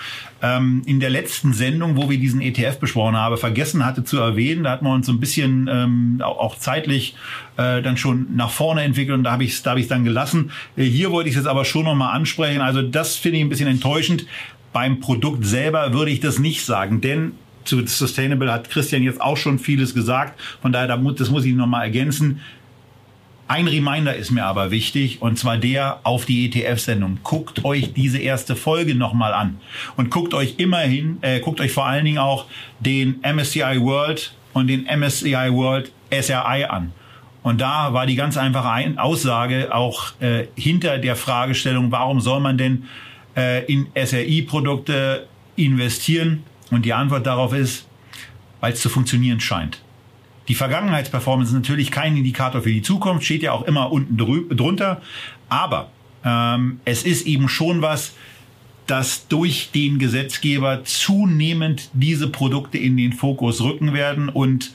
ähm, 0.41 0.81
in 0.85 0.99
der 0.99 1.09
letzten 1.09 1.53
Sendung, 1.53 1.97
wo 1.97 2.09
wir 2.09 2.17
diesen 2.17 2.41
ETF 2.41 2.79
besprochen 2.79 3.15
haben, 3.17 3.37
vergessen 3.37 3.85
hatte 3.85 4.03
zu 4.03 4.17
erwähnen. 4.17 4.63
Da 4.63 4.71
hatten 4.71 4.85
wir 4.85 4.93
uns 4.93 5.05
so 5.07 5.13
ein 5.13 5.19
bisschen 5.19 5.69
ähm, 5.71 6.21
auch 6.23 6.57
zeitlich 6.57 7.15
äh, 7.57 7.81
dann 7.81 7.97
schon 7.97 8.35
nach 8.35 8.49
vorne 8.49 8.83
entwickelt 8.83 9.17
und 9.17 9.23
da 9.23 9.31
habe 9.31 9.43
ich 9.43 9.53
es 9.53 9.63
da 9.63 9.71
hab 9.71 9.77
ich's 9.77 9.89
dann 9.89 10.03
gelassen. 10.03 10.51
Äh, 10.75 10.83
hier 10.83 11.11
wollte 11.11 11.29
ich 11.29 11.35
es 11.35 11.41
jetzt 11.41 11.47
aber 11.47 11.65
schon 11.65 11.85
nochmal 11.85 12.15
ansprechen. 12.15 12.61
Also 12.61 12.81
das 12.81 13.15
finde 13.15 13.37
ich 13.37 13.43
ein 13.43 13.49
bisschen 13.49 13.67
enttäuschend. 13.67 14.25
Beim 14.71 14.99
Produkt 14.99 15.45
selber 15.45 15.93
würde 15.93 16.11
ich 16.11 16.19
das 16.19 16.39
nicht 16.39 16.65
sagen, 16.65 17.01
denn 17.01 17.33
zu 17.65 17.85
Sustainable 17.85 18.51
hat 18.51 18.69
Christian 18.69 19.03
jetzt 19.03 19.21
auch 19.21 19.37
schon 19.37 19.59
vieles 19.59 19.93
gesagt. 19.93 20.39
Von 20.61 20.71
daher, 20.71 20.87
das 20.87 21.29
muss 21.29 21.45
ich 21.45 21.53
nochmal 21.53 21.83
ergänzen. 21.83 22.41
Ein 23.49 23.67
Reminder 23.67 24.15
ist 24.15 24.29
mir 24.29 24.45
aber 24.45 24.69
wichtig, 24.69 25.23
und 25.23 25.39
zwar 25.39 25.57
der 25.57 26.01
auf 26.03 26.25
die 26.25 26.45
ETF-Sendung. 26.45 27.17
Guckt 27.23 27.65
euch 27.65 27.93
diese 27.93 28.19
erste 28.19 28.55
Folge 28.55 28.93
nochmal 28.93 29.33
an. 29.33 29.59
Und 29.97 30.11
guckt 30.11 30.35
euch 30.35 30.53
immerhin, 30.59 31.17
äh, 31.21 31.39
guckt 31.39 31.59
euch 31.59 31.71
vor 31.71 31.87
allen 31.87 32.05
Dingen 32.05 32.19
auch 32.19 32.45
den 32.79 33.21
MSCI 33.23 33.81
World 33.81 34.35
und 34.53 34.67
den 34.67 34.85
MSCI 34.85 35.51
World 35.51 35.91
SRI 36.11 36.65
an. 36.65 36.91
Und 37.41 37.59
da 37.59 37.91
war 37.91 38.05
die 38.05 38.15
ganz 38.15 38.37
einfache 38.37 38.99
Aussage 38.99 39.73
auch 39.73 40.11
äh, 40.19 40.45
hinter 40.55 40.99
der 40.99 41.15
Fragestellung, 41.15 41.91
warum 41.91 42.21
soll 42.21 42.41
man 42.41 42.55
denn 42.59 42.83
äh, 43.35 43.65
in 43.65 43.87
SRI-Produkte 43.95 45.27
investieren? 45.55 46.43
Und 46.69 46.85
die 46.85 46.93
Antwort 46.93 47.25
darauf 47.25 47.53
ist, 47.53 47.87
weil 48.59 48.73
es 48.73 48.81
zu 48.81 48.89
funktionieren 48.89 49.39
scheint. 49.39 49.81
Die 50.49 50.55
Vergangenheitsperformance 50.55 51.51
ist 51.51 51.55
natürlich 51.55 51.91
kein 51.91 52.17
Indikator 52.17 52.61
für 52.61 52.71
die 52.71 52.81
Zukunft, 52.81 53.23
steht 53.23 53.43
ja 53.43 53.53
auch 53.53 53.61
immer 53.61 53.91
unten 53.91 54.17
drunter. 54.17 55.01
Aber 55.47 55.91
ähm, 56.25 56.79
es 56.85 57.03
ist 57.03 57.27
eben 57.27 57.47
schon 57.47 57.83
was, 57.83 58.13
dass 58.87 59.27
durch 59.27 59.69
den 59.73 59.99
Gesetzgeber 59.99 60.83
zunehmend 60.83 61.91
diese 61.93 62.27
Produkte 62.27 62.79
in 62.79 62.97
den 62.97 63.13
Fokus 63.13 63.61
rücken 63.61 63.93
werden 63.93 64.29
und 64.29 64.71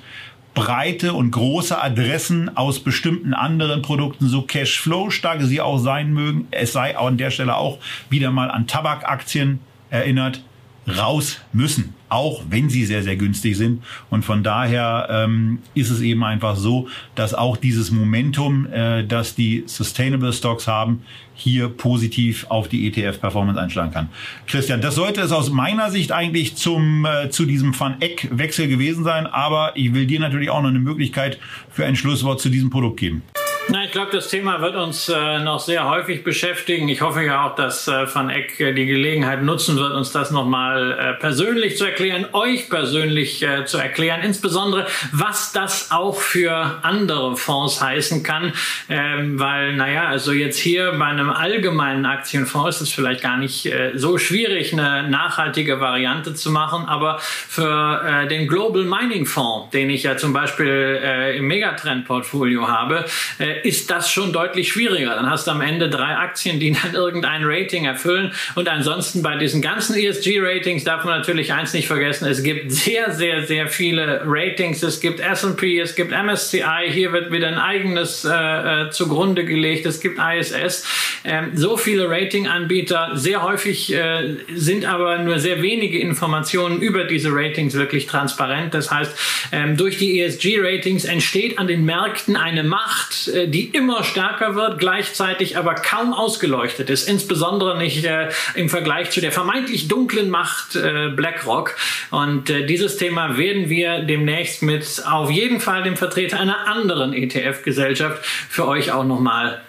breite 0.54 1.12
und 1.14 1.32
große 1.32 1.82
Adressen 1.82 2.56
aus 2.56 2.78
bestimmten 2.78 3.34
anderen 3.34 3.82
Produkten, 3.82 4.28
so 4.28 4.42
Cashflow 4.42 5.10
stark 5.10 5.42
sie 5.42 5.60
auch 5.60 5.78
sein 5.78 6.14
mögen, 6.14 6.46
es 6.52 6.72
sei 6.72 6.96
an 6.96 7.16
der 7.16 7.32
Stelle 7.32 7.56
auch 7.56 7.78
wieder 8.08 8.30
mal 8.30 8.52
an 8.52 8.68
Tabakaktien 8.68 9.58
erinnert, 9.90 10.44
raus 10.86 11.40
müssen 11.52 11.94
auch 12.14 12.42
wenn 12.48 12.70
sie 12.70 12.84
sehr, 12.86 13.02
sehr 13.02 13.16
günstig 13.16 13.56
sind. 13.56 13.82
Und 14.08 14.24
von 14.24 14.44
daher 14.44 15.08
ähm, 15.10 15.58
ist 15.74 15.90
es 15.90 16.00
eben 16.00 16.22
einfach 16.22 16.54
so, 16.54 16.88
dass 17.16 17.34
auch 17.34 17.56
dieses 17.56 17.90
Momentum, 17.90 18.66
äh, 18.72 19.04
das 19.04 19.34
die 19.34 19.64
Sustainable 19.66 20.32
Stocks 20.32 20.68
haben, 20.68 21.02
hier 21.34 21.68
positiv 21.68 22.46
auf 22.48 22.68
die 22.68 22.86
ETF-Performance 22.86 23.60
einschlagen 23.60 23.92
kann. 23.92 24.08
Christian, 24.46 24.80
das 24.80 24.94
sollte 24.94 25.20
es 25.22 25.32
aus 25.32 25.50
meiner 25.50 25.90
Sicht 25.90 26.12
eigentlich 26.12 26.54
zum, 26.54 27.04
äh, 27.04 27.30
zu 27.30 27.46
diesem 27.46 27.78
Van 27.78 28.00
Eck-Wechsel 28.00 28.68
gewesen 28.68 29.02
sein, 29.02 29.26
aber 29.26 29.72
ich 29.74 29.92
will 29.92 30.06
dir 30.06 30.20
natürlich 30.20 30.50
auch 30.50 30.62
noch 30.62 30.68
eine 30.68 30.78
Möglichkeit 30.78 31.40
für 31.72 31.84
ein 31.84 31.96
Schlusswort 31.96 32.40
zu 32.40 32.48
diesem 32.48 32.70
Produkt 32.70 33.00
geben. 33.00 33.22
Na, 33.68 33.82
ich 33.82 33.92
glaube, 33.92 34.10
das 34.12 34.28
Thema 34.28 34.60
wird 34.60 34.76
uns 34.76 35.08
äh, 35.08 35.38
noch 35.38 35.58
sehr 35.58 35.88
häufig 35.88 36.22
beschäftigen. 36.22 36.86
Ich 36.90 37.00
hoffe 37.00 37.22
ja 37.22 37.46
auch, 37.46 37.54
dass 37.54 37.88
äh, 37.88 38.14
Van 38.14 38.28
Eck 38.28 38.60
äh, 38.60 38.74
die 38.74 38.84
Gelegenheit 38.84 39.42
nutzen 39.42 39.76
wird, 39.78 39.94
uns 39.94 40.12
das 40.12 40.30
nochmal 40.30 40.92
äh, 40.92 41.14
persönlich 41.14 41.78
zu 41.78 41.86
erklären, 41.86 42.26
euch 42.32 42.68
persönlich 42.68 43.42
äh, 43.42 43.64
zu 43.64 43.78
erklären, 43.78 44.20
insbesondere 44.22 44.86
was 45.12 45.52
das 45.52 45.90
auch 45.92 46.20
für 46.20 46.78
andere 46.82 47.36
Fonds 47.36 47.80
heißen 47.80 48.22
kann, 48.22 48.52
ähm, 48.90 49.38
weil, 49.38 49.74
naja, 49.76 50.08
also 50.08 50.32
jetzt 50.32 50.58
hier 50.58 50.92
bei 50.98 51.06
einem 51.06 51.30
allgemeinen 51.30 52.04
Aktienfonds 52.04 52.76
ist 52.76 52.82
es 52.82 52.92
vielleicht 52.92 53.22
gar 53.22 53.38
nicht 53.38 53.64
äh, 53.64 53.92
so 53.94 54.18
schwierig, 54.18 54.74
eine 54.74 55.08
nachhaltige 55.08 55.80
Variante 55.80 56.34
zu 56.34 56.50
machen, 56.50 56.84
aber 56.86 57.18
für 57.18 58.02
äh, 58.04 58.28
den 58.28 58.46
Global 58.46 58.84
Mining 58.84 59.24
Fonds, 59.24 59.70
den 59.70 59.88
ich 59.88 60.02
ja 60.02 60.18
zum 60.18 60.34
Beispiel 60.34 61.00
äh, 61.02 61.38
im 61.38 61.46
Megatrend-Portfolio 61.46 62.68
habe, 62.68 63.06
äh, 63.38 63.53
ist 63.62 63.90
das 63.90 64.10
schon 64.10 64.32
deutlich 64.32 64.68
schwieriger. 64.72 65.14
Dann 65.14 65.30
hast 65.30 65.46
du 65.46 65.50
am 65.50 65.60
Ende 65.60 65.88
drei 65.88 66.16
Aktien, 66.16 66.60
die 66.60 66.72
dann 66.72 66.94
irgendein 66.94 67.42
Rating 67.44 67.84
erfüllen. 67.84 68.32
Und 68.54 68.68
ansonsten 68.68 69.22
bei 69.22 69.36
diesen 69.36 69.62
ganzen 69.62 69.96
ESG-Ratings 69.96 70.84
darf 70.84 71.04
man 71.04 71.18
natürlich 71.18 71.52
eins 71.52 71.72
nicht 71.72 71.86
vergessen. 71.86 72.26
Es 72.26 72.42
gibt 72.42 72.70
sehr, 72.72 73.12
sehr, 73.12 73.46
sehr 73.46 73.68
viele 73.68 74.22
Ratings. 74.24 74.82
Es 74.82 75.00
gibt 75.00 75.20
S&P, 75.20 75.80
es 75.80 75.94
gibt 75.94 76.12
MSCI. 76.12 76.90
Hier 76.90 77.12
wird 77.12 77.32
wieder 77.32 77.48
ein 77.48 77.58
eigenes 77.58 78.24
äh, 78.24 78.30
äh, 78.30 78.90
zugrunde 78.90 79.44
gelegt. 79.44 79.86
Es 79.86 80.00
gibt 80.00 80.18
ISS. 80.18 80.86
Ähm, 81.24 81.52
so 81.54 81.76
viele 81.76 82.08
Ratinganbieter. 82.08 83.12
Sehr 83.14 83.42
häufig 83.42 83.92
äh, 83.92 84.36
sind 84.54 84.84
aber 84.84 85.18
nur 85.18 85.38
sehr 85.38 85.62
wenige 85.62 85.98
Informationen 85.98 86.80
über 86.80 87.04
diese 87.04 87.30
Ratings 87.32 87.74
wirklich 87.74 88.06
transparent. 88.06 88.74
Das 88.74 88.90
heißt, 88.90 89.16
ähm, 89.52 89.76
durch 89.76 89.98
die 89.98 90.20
ESG-Ratings 90.20 91.04
entsteht 91.04 91.58
an 91.58 91.66
den 91.66 91.84
Märkten 91.84 92.36
eine 92.36 92.62
Macht, 92.62 93.28
die 93.48 93.66
immer 93.66 94.04
stärker 94.04 94.54
wird, 94.54 94.78
gleichzeitig 94.78 95.56
aber 95.56 95.74
kaum 95.74 96.12
ausgeleuchtet 96.12 96.90
ist, 96.90 97.08
insbesondere 97.08 97.78
nicht 97.78 98.04
äh, 98.04 98.30
im 98.54 98.68
Vergleich 98.68 99.10
zu 99.10 99.20
der 99.20 99.32
vermeintlich 99.32 99.88
dunklen 99.88 100.30
Macht 100.30 100.76
äh, 100.76 101.10
BlackRock. 101.14 101.76
Und 102.10 102.50
äh, 102.50 102.66
dieses 102.66 102.96
Thema 102.96 103.36
werden 103.36 103.68
wir 103.68 104.00
demnächst 104.00 104.62
mit 104.62 105.02
auf 105.06 105.30
jeden 105.30 105.60
Fall 105.60 105.82
dem 105.82 105.96
Vertreter 105.96 106.40
einer 106.40 106.66
anderen 106.66 107.12
ETF-Gesellschaft 107.12 108.24
für 108.24 108.66
euch 108.66 108.92
auch 108.92 109.04
nochmal 109.04 109.60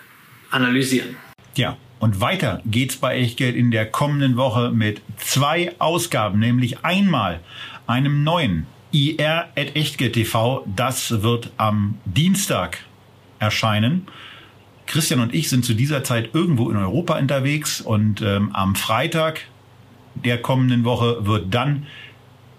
analysieren. 0.52 1.18
Ja, 1.56 1.78
und 2.00 2.22
weiter 2.22 2.62
geht's 2.66 2.98
bei 2.98 3.18
Echtgeld 3.18 3.56
in 3.56 3.72
der 3.72 3.86
kommenden 3.86 4.38
Woche 4.38 4.72
mit 4.72 5.02
zwei 5.18 5.74
Ausgaben, 5.80 6.40
nämlich 6.40 6.84
einmal 6.84 7.40
einem 7.88 8.24
neuen 8.24 8.68
IR 8.92 9.50
at 9.58 9.76
Echtgeld 9.76 10.14
TV. 10.14 10.66
Das 10.76 11.22
wird 11.22 11.52
am 11.58 11.98
Dienstag 12.06 12.80
erscheinen. 13.40 14.07
Christian 14.88 15.20
und 15.20 15.34
ich 15.34 15.49
sind 15.49 15.66
zu 15.66 15.74
dieser 15.74 16.03
Zeit 16.03 16.30
irgendwo 16.34 16.70
in 16.70 16.78
Europa 16.78 17.18
unterwegs 17.18 17.82
und 17.82 18.22
ähm, 18.22 18.52
am 18.53 18.76
Freitag 18.76 19.41
der 20.14 20.41
kommenden 20.41 20.84
Woche 20.84 21.26
wird 21.26 21.53
dann 21.53 21.88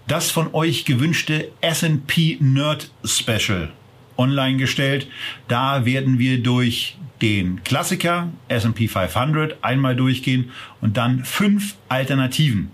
das 0.07 0.31
von 0.31 0.53
euch 0.53 0.85
gewünschte 0.85 1.51
S&P 1.61 2.37
Nerd 2.39 2.91
Special 3.03 3.71
online 4.17 4.57
gestellt. 4.57 5.07
Da 5.47 5.85
werden 5.85 6.19
wir 6.19 6.41
durch 6.41 6.97
den 7.21 7.63
Klassiker 7.63 8.29
S&P 8.47 8.87
500 8.87 9.63
einmal 9.63 9.95
durchgehen 9.95 10.51
und 10.81 10.97
dann 10.97 11.25
fünf 11.25 11.75
Alternativen. 11.89 12.71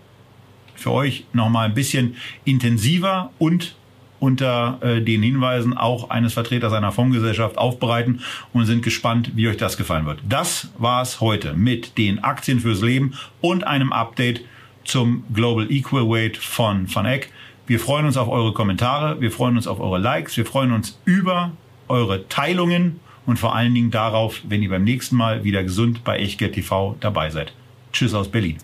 Für 0.76 0.92
euch 0.92 1.26
nochmal 1.34 1.68
ein 1.68 1.74
bisschen 1.74 2.16
intensiver 2.44 3.32
und 3.40 3.76
unter 4.24 4.80
äh, 4.82 5.02
den 5.02 5.22
Hinweisen 5.22 5.76
auch 5.76 6.10
eines 6.10 6.32
Vertreters 6.32 6.72
einer 6.72 6.94
Fondsgesellschaft 6.94 7.58
aufbereiten 7.58 8.22
und 8.54 8.66
sind 8.66 8.82
gespannt, 8.82 9.32
wie 9.36 9.50
euch 9.50 9.58
das 9.58 9.76
gefallen 9.76 10.06
wird. 10.06 10.22
Das 10.28 10.70
war's 10.78 11.20
heute 11.20 11.56
mit 11.56 11.98
den 11.98 12.24
Aktien 12.24 12.62
fürs 12.62 12.82
Leben 12.82 13.16
und 13.42 13.68
einem 13.68 13.92
Update 13.92 14.40
zum 14.86 15.26
Global 15.34 15.70
Equal 15.70 16.08
Weight 16.08 16.38
von 16.38 16.88
Van 16.94 17.06
Eck. 17.06 17.34
Wir 17.68 17.82
freuen 17.82 18.06
uns 18.06 18.16
auf 18.16 18.30
eure 18.30 18.54
Kommentare, 18.54 19.20
wir 19.20 19.30
freuen 19.30 19.58
uns 19.58 19.68
auf 19.68 19.82
eure 19.82 20.00
Likes, 20.00 20.38
wir 20.38 20.46
freuen 20.46 20.72
uns 20.72 20.98
über 21.04 21.52
eure 21.90 22.26
Teilungen 22.30 23.02
und 23.26 23.40
vor 23.40 23.54
allen 23.54 23.76
Dingen 23.76 23.92
darauf, 23.92 24.40
wenn 24.48 24.64
ihr 24.64 24.70
beim 24.70 24.86
nächsten 24.86 25.18
Mal 25.18 25.44
wieder 25.44 25.64
gesund 25.64 26.06
bei 26.06 26.18
Echtgeld 26.20 26.54
TV 26.54 26.96
dabei 27.02 27.30
seid. 27.30 27.54
Tschüss 27.92 28.14
aus 28.14 28.30
Berlin. 28.30 28.58